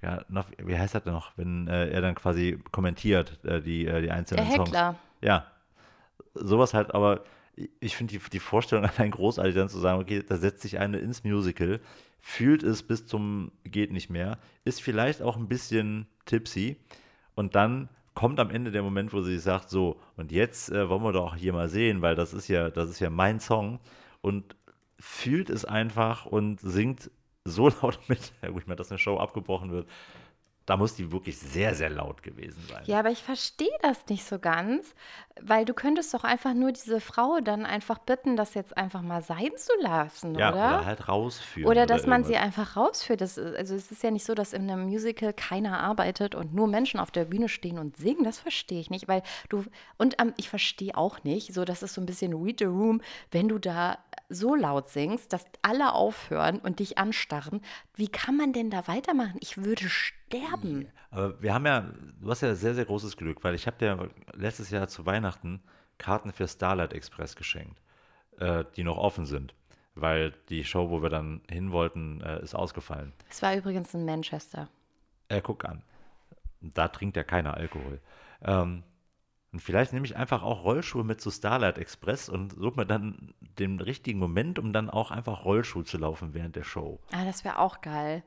ja, 0.01 0.23
noch, 0.29 0.47
wie 0.63 0.77
heißt 0.77 0.95
das 0.95 1.03
denn 1.03 1.13
noch, 1.13 1.31
wenn 1.37 1.67
äh, 1.67 1.89
er 1.89 2.01
dann 2.01 2.15
quasi 2.15 2.59
kommentiert, 2.71 3.39
äh, 3.45 3.61
die, 3.61 3.85
äh, 3.85 4.01
die 4.01 4.07
Der 4.07 4.15
einzelnen 4.15 4.51
Songs. 4.51 4.69
Heckler. 4.69 4.95
Ja, 5.21 5.47
sowas 6.33 6.73
halt, 6.73 6.93
aber 6.93 7.23
ich- 7.55 7.69
ich 7.79 7.95
finde 7.95 8.13
die, 8.17 8.29
die 8.31 8.39
Vorstellung 8.39 8.85
allein 8.97 9.11
großartig, 9.11 9.55
dann 9.55 9.69
zu 9.69 9.79
sagen, 9.79 10.01
okay, 10.01 10.23
da 10.27 10.37
setzt 10.37 10.61
sich 10.61 10.79
eine 10.79 10.97
ins 10.97 11.23
Musical, 11.23 11.79
fühlt 12.19 12.63
es 12.63 12.83
bis 12.83 13.05
zum 13.05 13.51
geht 13.63 13.91
nicht 13.91 14.09
mehr, 14.09 14.37
ist 14.63 14.81
vielleicht 14.81 15.21
auch 15.21 15.37
ein 15.37 15.47
bisschen 15.47 16.07
tipsy 16.25 16.77
und 17.35 17.55
dann 17.55 17.89
kommt 18.13 18.39
am 18.39 18.51
Ende 18.51 18.71
der 18.71 18.83
Moment, 18.83 19.11
wo 19.11 19.21
sie 19.21 19.39
sagt, 19.39 19.69
so, 19.69 19.99
und 20.17 20.31
jetzt 20.31 20.71
äh, 20.71 20.87
wollen 20.87 21.03
wir 21.03 21.13
doch 21.13 21.35
hier 21.35 21.51
mal 21.51 21.67
sehen, 21.67 22.01
weil 22.01 22.15
das 22.15 22.33
ist 22.33 22.47
ja, 22.47 22.69
das 22.69 22.89
ist 22.89 22.99
ja 22.99 23.09
mein 23.09 23.39
Song 23.39 23.79
und 24.21 24.55
fühlt 25.03 25.49
es 25.49 25.65
einfach 25.65 26.25
und 26.25 26.61
singt 26.61 27.11
so 27.43 27.67
laut 27.81 27.99
mit, 28.07 28.31
ja 28.41 28.49
gut, 28.49 28.61
ich 28.61 28.67
meine, 28.67 28.77
dass 28.77 28.89
eine 28.89 28.97
Show 28.97 29.17
abgebrochen 29.17 29.69
wird, 29.69 29.87
da 30.65 30.77
muss 30.77 30.95
die 30.95 31.11
wirklich 31.11 31.37
sehr, 31.37 31.75
sehr 31.75 31.89
laut 31.89 32.23
gewesen 32.23 32.61
sein. 32.69 32.83
Ja, 32.85 32.99
aber 32.99 33.09
ich 33.11 33.21
verstehe 33.21 33.67
das 33.81 34.05
nicht 34.07 34.23
so 34.25 34.39
ganz, 34.39 34.95
weil 35.41 35.65
du 35.65 35.73
könntest 35.73 36.13
doch 36.13 36.23
einfach 36.23 36.53
nur 36.53 36.71
diese 36.71 37.01
Frau 37.01 37.39
dann 37.41 37.65
einfach 37.65 37.97
bitten, 37.99 38.35
das 38.37 38.53
jetzt 38.53 38.77
einfach 38.77 39.01
mal 39.01 39.21
sein 39.21 39.49
zu 39.57 39.71
lassen, 39.81 40.35
Ja, 40.35 40.49
oder? 40.51 40.57
oder 40.79 40.85
halt 40.85 41.07
rausführen. 41.09 41.69
Oder 41.69 41.85
dass 41.85 42.05
man 42.07 42.23
sie 42.23 42.33
irgendwas. 42.33 42.59
einfach 42.59 42.77
rausführt. 42.77 43.19
Das, 43.21 43.37
ist- 43.37 43.55
also 43.55 43.75
es 43.75 43.91
ist 43.91 44.03
ja 44.03 44.11
nicht 44.11 44.25
so, 44.25 44.35
dass 44.35 44.53
in 44.53 44.69
einem 44.69 44.85
Musical 44.85 45.33
keiner 45.33 45.79
arbeitet 45.79 46.33
und 46.35 46.53
nur 46.53 46.67
Menschen 46.67 46.99
auf 46.99 47.11
der 47.11 47.25
Bühne 47.25 47.49
stehen 47.49 47.77
und 47.77 47.97
singen. 47.97 48.23
Das 48.23 48.39
verstehe 48.39 48.79
ich 48.79 48.89
nicht, 48.89 49.07
weil 49.07 49.21
du 49.49 49.65
und 49.97 50.15
ähm, 50.21 50.33
ich 50.37 50.49
verstehe 50.49 50.95
auch 50.95 51.23
nicht, 51.23 51.53
so 51.53 51.65
das 51.65 51.83
ist 51.83 51.93
so 51.95 52.01
ein 52.01 52.05
bisschen 52.05 52.33
Read 52.41 52.59
the 52.59 52.65
Room, 52.65 53.01
wenn 53.31 53.49
du 53.49 53.57
da 53.59 53.97
so 54.29 54.55
laut 54.55 54.89
singst, 54.89 55.33
dass 55.33 55.45
alle 55.61 55.93
aufhören 55.93 56.59
und 56.59 56.79
dich 56.79 56.97
anstarren. 56.97 57.61
Wie 57.95 58.07
kann 58.07 58.37
man 58.37 58.53
denn 58.53 58.69
da 58.69 58.87
weitermachen? 58.87 59.37
Ich 59.41 59.57
würde 59.63 59.87
sterben. 60.27 60.87
Aber 61.11 61.41
wir 61.41 61.53
haben 61.53 61.65
ja, 61.65 61.85
du 62.21 62.29
hast 62.29 62.41
ja 62.41 62.55
sehr, 62.55 62.73
sehr 62.73 62.85
großes 62.85 63.17
Glück, 63.17 63.43
weil 63.43 63.55
ich 63.55 63.67
habe 63.67 63.77
dir 63.77 64.09
letztes 64.33 64.69
Jahr 64.69 64.87
zu 64.87 65.05
Weihnachten 65.05 65.61
Karten 65.97 66.31
für 66.31 66.47
Starlight 66.47 66.93
Express 66.93 67.35
geschenkt, 67.35 67.79
äh, 68.39 68.65
die 68.75 68.83
noch 68.83 68.97
offen 68.97 69.25
sind, 69.25 69.53
weil 69.95 70.33
die 70.49 70.63
Show, 70.63 70.89
wo 70.89 71.01
wir 71.01 71.09
dann 71.09 71.41
hin 71.49 71.71
wollten, 71.71 72.21
äh, 72.21 72.41
ist 72.41 72.55
ausgefallen. 72.55 73.13
Es 73.29 73.41
war 73.41 73.55
übrigens 73.55 73.93
in 73.93 74.05
Manchester. 74.05 74.69
Äh, 75.29 75.41
guck 75.41 75.65
an, 75.65 75.83
da 76.61 76.87
trinkt 76.87 77.15
ja 77.15 77.23
keiner 77.23 77.55
Alkohol. 77.55 77.99
Ähm, 78.41 78.83
und 79.51 79.59
vielleicht 79.59 79.93
nehme 79.93 80.05
ich 80.05 80.17
einfach 80.17 80.41
auch 80.41 80.63
Rollschuhe 80.63 81.03
mit 81.03 81.21
zu 81.21 81.29
Starlight 81.29 81.77
Express 81.77 82.27
und 82.27 82.53
suche 82.53 82.75
mir 82.75 82.85
dann 82.87 83.35
den 83.59 83.79
richtigen 83.79 84.17
Moment, 84.17 84.57
um 84.57 84.73
dann 84.73 84.89
auch 84.89 85.11
einfach 85.11 85.45
Rollschuh 85.45 85.83
zu 85.83 85.99
laufen 85.99 86.33
während 86.33 86.55
der 86.55 86.63
Show. 86.63 86.99
Ah, 87.11 87.23
das 87.23 87.43
wäre 87.45 87.59
auch 87.59 87.81
geil. 87.81 88.23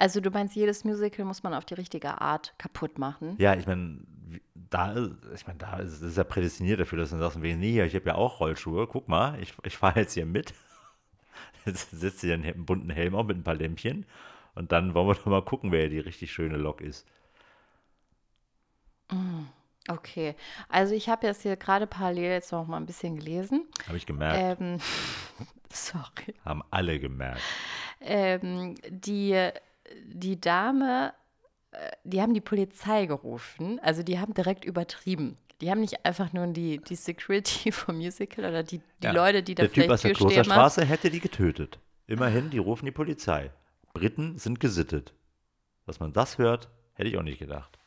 Also 0.00 0.20
du 0.20 0.30
meinst, 0.30 0.56
jedes 0.56 0.82
Musical 0.84 1.26
muss 1.26 1.42
man 1.42 1.52
auf 1.52 1.66
die 1.66 1.74
richtige 1.74 2.22
Art 2.22 2.54
kaputt 2.56 2.98
machen? 2.98 3.36
Ja, 3.38 3.54
ich 3.54 3.66
meine, 3.66 3.98
da 4.54 4.92
ist, 4.92 5.12
ich 5.34 5.46
meine, 5.46 5.58
da 5.58 5.76
ist 5.76 6.00
es 6.00 6.16
ja 6.16 6.24
prädestiniert 6.24 6.80
dafür, 6.80 6.98
dass 6.98 7.10
du 7.10 7.18
sagst, 7.18 7.38
nee, 7.38 7.82
ich 7.82 7.94
habe 7.94 8.06
ja 8.06 8.14
auch 8.14 8.40
Rollschuhe, 8.40 8.86
guck 8.86 9.08
mal, 9.08 9.38
ich, 9.42 9.52
ich 9.62 9.76
fahre 9.76 10.00
jetzt 10.00 10.14
hier 10.14 10.24
mit. 10.24 10.54
Jetzt 11.66 11.90
setzt 11.90 12.20
sie 12.20 12.32
einen 12.32 12.64
bunten 12.64 12.88
Helm 12.88 13.14
auf 13.14 13.26
mit 13.26 13.36
ein 13.36 13.44
paar 13.44 13.54
Lämpchen 13.54 14.06
und 14.54 14.72
dann 14.72 14.94
wollen 14.94 15.08
wir 15.08 15.14
doch 15.14 15.26
mal 15.26 15.44
gucken, 15.44 15.70
wer 15.72 15.90
die 15.90 15.98
richtig 15.98 16.32
schöne 16.32 16.56
Lok 16.56 16.80
ist. 16.80 17.06
Okay, 19.86 20.34
also 20.70 20.94
ich 20.94 21.10
habe 21.10 21.26
jetzt 21.26 21.42
hier 21.42 21.56
gerade 21.56 21.86
parallel 21.86 22.30
jetzt 22.30 22.52
noch 22.52 22.66
mal 22.66 22.78
ein 22.78 22.86
bisschen 22.86 23.16
gelesen. 23.16 23.68
Habe 23.86 23.98
ich 23.98 24.06
gemerkt. 24.06 24.60
Ähm, 24.60 24.78
sorry. 25.70 26.34
Haben 26.46 26.62
alle 26.70 26.98
gemerkt. 26.98 27.42
Ähm, 28.00 28.76
die, 28.88 29.50
die 30.06 30.40
Dame, 30.40 31.12
äh, 31.72 31.90
die 32.04 32.20
haben 32.20 32.34
die 32.34 32.40
Polizei 32.40 33.06
gerufen, 33.06 33.78
also 33.80 34.02
die 34.02 34.18
haben 34.18 34.34
direkt 34.34 34.64
übertrieben. 34.64 35.36
Die 35.60 35.70
haben 35.70 35.80
nicht 35.80 36.06
einfach 36.06 36.32
nur 36.32 36.46
die, 36.48 36.78
die 36.78 36.94
Security 36.94 37.72
vom 37.72 37.96
Musical 37.96 38.44
oder 38.46 38.62
die, 38.62 38.78
die 39.02 39.06
Ja, 39.06 39.12
Leute, 39.12 39.42
die 39.42 39.54
da 39.54 39.64
Der 39.64 39.72
Typ 39.72 39.90
aus 39.90 40.00
vielleicht 40.02 40.20
der. 40.20 40.28
Klosterstraße 40.28 40.84
hätte 40.84 41.10
die 41.10 41.20
getötet. 41.20 41.78
Immerhin, 42.06 42.50
die 42.50 42.58
rufen 42.58 42.86
die 42.86 42.92
Polizei. 42.92 43.50
Briten 43.92 44.38
sind 44.38 44.60
gesittet. 44.60 45.14
Dass 45.86 46.00
man 46.00 46.12
das 46.12 46.38
hört, 46.38 46.68
hätte 46.94 47.08
ich 47.08 47.16
auch 47.18 47.22
nicht 47.22 47.38
gedacht. 47.38 47.78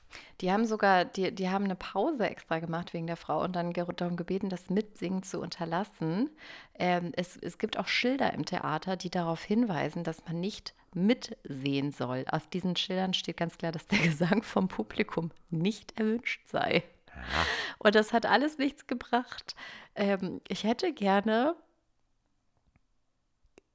Die 0.41 0.51
haben 0.51 0.65
sogar, 0.65 1.05
die, 1.05 1.33
die 1.33 1.49
haben 1.49 1.65
eine 1.65 1.75
Pause 1.75 2.27
extra 2.29 2.59
gemacht 2.59 2.93
wegen 2.93 3.07
der 3.07 3.17
Frau 3.17 3.41
und 3.43 3.55
dann 3.55 3.73
darum 3.73 4.15
gebeten, 4.15 4.49
das 4.49 4.69
Mitsingen 4.69 5.23
zu 5.23 5.39
unterlassen. 5.39 6.29
Ähm, 6.75 7.11
es, 7.15 7.37
es 7.37 7.57
gibt 7.57 7.79
auch 7.79 7.87
Schilder 7.87 8.33
im 8.33 8.45
Theater, 8.45 8.95
die 8.95 9.09
darauf 9.09 9.43
hinweisen, 9.43 10.03
dass 10.03 10.23
man 10.25 10.39
nicht 10.39 10.75
mitsehen 10.95 11.91
soll. 11.91 12.25
Auf 12.29 12.47
diesen 12.47 12.75
Schildern 12.75 13.13
steht 13.13 13.37
ganz 13.37 13.57
klar, 13.57 13.71
dass 13.71 13.87
der 13.87 13.99
Gesang 14.03 14.43
vom 14.43 14.67
Publikum 14.67 15.31
nicht 15.49 15.99
erwünscht 15.99 16.41
sei. 16.47 16.83
Und 17.77 17.95
das 17.95 18.13
hat 18.13 18.25
alles 18.25 18.57
nichts 18.57 18.87
gebracht. 18.87 19.55
Ähm, 19.95 20.41
ich 20.47 20.63
hätte 20.63 20.93
gerne. 20.93 21.55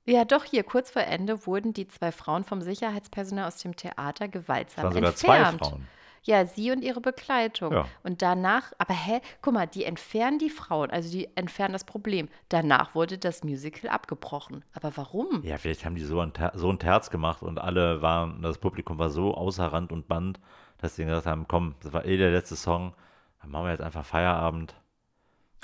Ja, 0.05 0.25
doch, 0.25 0.45
hier 0.45 0.65
kurz 0.65 0.91
vor 0.91 1.03
Ende 1.03 1.47
wurden 1.47 1.73
die 1.73 1.87
zwei 1.87 2.13
Frauen 2.13 2.43
vom 2.43 2.63
Sicherheitspersonal 2.63 3.47
aus 3.47 3.59
dem 3.59 3.77
Theater 3.77 4.27
gewaltsam 4.27 4.85
waren 4.85 4.95
sogar 4.95 5.15
zwei 5.15 5.37
entfernt. 5.37 5.61
Frauen. 5.61 5.89
Ja, 6.23 6.47
sie 6.47 6.71
und 6.71 6.83
ihre 6.83 7.01
Begleitung. 7.01 7.73
Ja. 7.73 7.87
Und 8.03 8.23
danach, 8.23 8.73
aber 8.79 8.95
hä, 8.95 9.21
guck 9.43 9.55
mal, 9.55 9.67
die 9.67 9.85
entfernen 9.85 10.39
die 10.39 10.51
Frauen, 10.51 10.91
also 10.91 11.11
die 11.11 11.29
entfernen 11.37 11.73
das 11.73 11.85
Problem. 11.85 12.29
Danach 12.49 12.95
wurde 12.95 13.19
das 13.19 13.45
Musical 13.45 13.91
abgebrochen. 13.91 14.65
Aber 14.73 14.97
warum? 14.97 15.43
Ja, 15.43 15.59
vielleicht 15.59 15.85
haben 15.85 15.95
die 15.95 16.05
so 16.05 16.21
ein, 16.21 16.33
so 16.55 16.71
ein 16.71 16.79
Terz 16.79 17.11
gemacht 17.11 17.43
und 17.43 17.59
alle 17.59 18.03
waren, 18.03 18.43
das 18.43 18.59
Publikum 18.59 18.99
war 18.99 19.11
so 19.11 19.35
außer 19.35 19.67
Rand 19.67 19.93
und 19.93 20.09
Band, 20.09 20.41
dass 20.79 20.97
sie 20.97 21.05
gesagt 21.05 21.27
haben, 21.27 21.47
komm, 21.49 21.75
das 21.83 21.93
war 21.93 22.05
eh 22.05 22.17
der 22.17 22.31
letzte 22.31 22.57
Song, 22.57 22.95
dann 23.41 23.51
machen 23.51 23.67
wir 23.67 23.73
jetzt 23.73 23.83
einfach 23.83 24.05
Feierabend. 24.05 24.75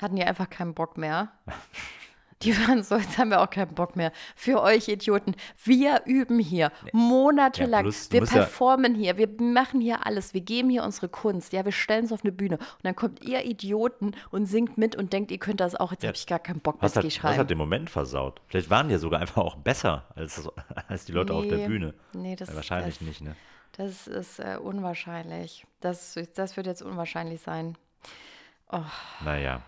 Hatten 0.01 0.15
die 0.15 0.23
einfach 0.23 0.49
keinen 0.49 0.73
Bock 0.73 0.97
mehr? 0.97 1.31
Die 2.41 2.55
waren 2.67 2.83
so, 2.83 2.97
jetzt 2.97 3.17
haben 3.17 3.29
wir 3.29 3.41
auch 3.41 3.49
keinen 3.49 3.73
Bock 3.73 3.95
mehr. 3.95 4.11
Für 4.35 4.61
euch 4.61 4.89
Idioten. 4.89 5.35
Wir 5.63 6.01
üben 6.05 6.37
hier 6.37 6.69
monatelang. 6.91 7.71
Ja, 7.71 7.81
plus, 7.83 8.11
wir 8.11 8.19
musst 8.21 8.33
ja- 8.33 8.39
performen 8.39 8.93
hier. 8.93 9.17
Wir 9.17 9.29
machen 9.39 9.79
hier 9.79 10.05
alles. 10.05 10.33
Wir 10.33 10.41
geben 10.41 10.69
hier 10.69 10.83
unsere 10.83 11.07
Kunst. 11.07 11.53
Ja, 11.53 11.63
wir 11.63 11.71
stellen 11.71 12.03
es 12.05 12.11
auf 12.11 12.23
eine 12.23 12.33
Bühne. 12.33 12.57
Und 12.57 12.83
dann 12.83 12.95
kommt 12.95 13.23
ihr 13.23 13.45
Idioten 13.45 14.11
und 14.31 14.47
singt 14.47 14.77
mit 14.77 14.95
und 14.97 15.13
denkt, 15.13 15.31
ihr 15.31 15.39
könnt 15.39 15.61
das 15.61 15.75
auch. 15.75 15.91
Jetzt 15.91 16.03
Ja. 16.03 16.09
habe 16.09 16.17
ich 16.17 16.27
gar 16.27 16.39
keinen 16.39 16.59
Bock 16.59 16.75
mehr. 16.75 16.83
Was 16.83 16.95
hat, 16.97 17.05
ich 17.05 17.23
was 17.23 17.31
rein. 17.31 17.39
hat 17.39 17.49
den 17.49 17.57
Moment 17.57 17.89
versaut? 17.89 18.41
Vielleicht 18.47 18.69
waren 18.69 18.89
die 18.89 18.93
ja 18.93 18.99
sogar 18.99 19.21
einfach 19.21 19.41
auch 19.41 19.55
besser 19.55 20.03
als, 20.15 20.47
als 20.89 21.05
die 21.05 21.13
Leute 21.13 21.33
auf 21.33 21.47
der 21.47 21.59
Nee, 21.59 21.67
Bühne. 21.67 21.93
Nee, 22.13 22.35
das 22.35 22.49
Ja, 22.49 22.55
wahrscheinlich 22.55 22.99
das, 22.99 23.07
nicht, 23.07 23.21
ne? 23.21 23.35
Das 23.77 24.07
ist 24.07 24.39
äh, 24.39 24.57
unwahrscheinlich. 24.61 25.65
Das, 25.79 26.19
das 26.35 26.57
wird 26.57 26.67
jetzt 26.67 26.81
unwahrscheinlich 26.81 27.41
sein. 27.41 27.77
Naja. 29.23 29.61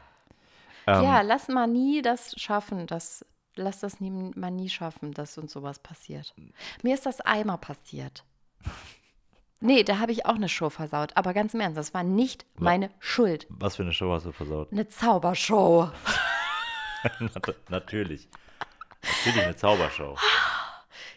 Ähm, 0.88 1.04
ja, 1.04 1.22
lass 1.22 1.48
mal 1.50 1.68
nie 1.68 2.02
das 2.02 2.34
schaffen, 2.40 2.88
das, 2.88 3.26
lass 3.56 3.82
das 3.82 4.00
nie, 4.00 4.10
mal 4.10 4.52
nie 4.52 4.70
schaffen, 4.70 5.14
dass 5.14 5.38
uns 5.38 5.52
sowas 5.52 5.80
passiert. 5.80 6.34
Mir 6.82 6.94
ist 6.96 7.06
das 7.06 7.22
einmal 7.22 7.58
passiert. 7.58 8.24
Nee, 9.60 9.84
da 9.84 9.98
habe 10.00 10.12
ich 10.12 10.26
auch 10.26 10.36
eine 10.36 10.50
Show 10.50 10.70
versaut. 10.70 11.12
Aber 11.18 11.34
ganz 11.34 11.54
im 11.56 11.60
Ernst, 11.62 11.78
das 11.78 11.94
war 11.94 12.04
nicht 12.04 12.46
meine 12.56 12.92
Schuld. 13.00 13.48
Was 13.50 13.76
für 13.76 13.84
eine 13.84 13.92
Show 13.92 14.12
hast 14.14 14.26
du 14.28 14.32
versaut? 14.32 14.72
Eine 14.72 14.88
Zaubershow. 14.88 15.90
Nat- 17.20 17.56
Natürlich. 17.70 18.28
Natürlich 19.26 19.44
eine 19.44 19.56
Zaubershow. 19.56 20.16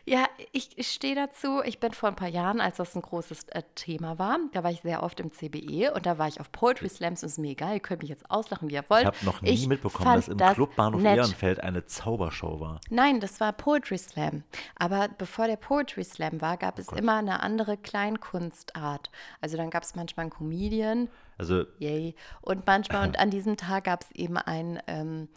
Ja, 0.07 0.25
ich, 0.53 0.71
ich 0.77 0.89
stehe 0.91 1.15
dazu. 1.15 1.63
Ich 1.65 1.79
bin 1.79 1.93
vor 1.93 2.09
ein 2.09 2.17
paar 2.17 2.29
Jahren, 2.29 2.61
als 2.61 2.79
das 2.79 2.95
ein 2.97 3.03
großes 3.03 3.45
äh, 3.51 3.63
Thema 3.75 4.19
war, 4.19 4.39
da 4.53 4.65
war 4.65 4.71
ich 4.71 4.81
sehr 4.81 5.03
oft 5.03 5.21
im 5.21 5.31
CBE 5.33 5.93
und 5.95 6.07
da 6.07 6.19
war 6.19 6.27
ich 6.29 6.41
auf 6.41 6.51
Poetry 6.53 6.89
Slams. 6.89 7.23
Ist 7.23 7.39
mir 7.39 7.51
egal, 7.51 7.75
ihr 7.75 7.81
könnt 7.81 8.01
mich 8.03 8.11
jetzt 8.11 8.31
auslachen, 8.31 8.69
wie 8.71 8.75
ihr 8.75 8.85
wollt. 8.89 9.03
Ich 9.03 9.07
habe 9.07 9.25
noch 9.25 9.43
nie 9.43 9.51
Ich 9.51 9.67
mitbekommen, 9.69 10.15
dass 10.17 10.29
im 10.29 10.39
das 10.39 10.55
Club 10.55 10.75
Bahnhof 10.77 11.03
nett. 11.03 11.19
Ehrenfeld 11.19 11.61
eine 11.61 11.85
Zaubershow 11.87 12.61
war. 12.61 12.81
Nein, 12.91 13.21
das 13.21 13.41
war 13.41 13.53
Poetry 13.53 13.99
Slam. 13.99 14.43
Aber 14.77 15.09
bevor 15.19 15.47
der 15.47 15.57
Poetry 15.57 16.05
Slam 16.05 16.41
war, 16.41 16.57
gab 16.57 16.79
es 16.79 16.87
Gott. 16.87 16.99
immer 16.99 17.17
eine 17.17 17.41
andere 17.41 17.77
Kleinkunstart. 17.77 19.11
Also 19.41 19.57
dann 19.57 19.71
gab 19.71 19.83
es 19.83 19.95
manchmal 19.95 20.25
einen 20.25 20.31
Comedian, 20.33 21.09
Also, 21.39 21.65
yay, 21.79 22.15
und 22.41 22.67
manchmal, 22.67 23.03
und 23.09 23.19
an 23.19 23.31
diesem 23.31 23.57
Tag 23.57 23.85
gab 23.85 24.03
es 24.03 24.11
eben 24.13 24.37
ein, 24.37 24.81
ähm, 24.87 25.29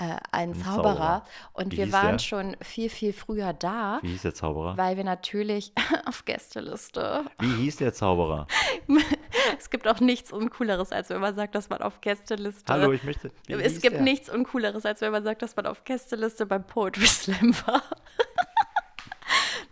äh, 0.00 0.16
einen 0.32 0.54
Ein 0.54 0.62
Zauberer. 0.62 0.82
Zauberer. 0.94 1.24
Und 1.52 1.72
Wie 1.72 1.76
wir 1.76 1.92
waren 1.92 2.12
der? 2.12 2.18
schon 2.20 2.56
viel, 2.62 2.88
viel 2.90 3.12
früher 3.12 3.52
da, 3.52 3.98
Wie 4.02 4.08
hieß 4.08 4.22
der 4.22 4.34
Zauberer? 4.34 4.76
weil 4.76 4.96
wir 4.96 5.04
natürlich 5.04 5.72
auf 6.06 6.24
Gästeliste. 6.24 7.24
Wie 7.38 7.52
hieß 7.64 7.76
der 7.76 7.92
Zauberer? 7.92 8.46
Es 9.58 9.70
gibt 9.70 9.86
auch 9.88 10.00
nichts 10.00 10.32
Uncooleres, 10.32 10.92
als 10.92 11.08
wenn 11.10 11.20
man 11.20 11.34
sagt, 11.34 11.54
dass 11.54 11.68
man 11.70 11.82
auf 11.82 12.00
Gästeliste. 12.00 12.72
Hallo, 12.72 12.92
ich 12.92 13.04
möchte. 13.04 13.30
Wie 13.46 13.54
es 13.54 13.80
gibt 13.80 13.96
der? 13.96 14.02
nichts 14.02 14.28
Uncooleres, 14.28 14.84
als 14.86 15.00
wenn 15.00 15.12
man 15.12 15.22
sagt, 15.24 15.42
dass 15.42 15.54
man 15.56 15.66
auf 15.66 15.84
Gästeliste 15.84 16.46
beim 16.46 16.64
Poetry 16.64 17.06
Slam 17.06 17.54
war. 17.66 17.82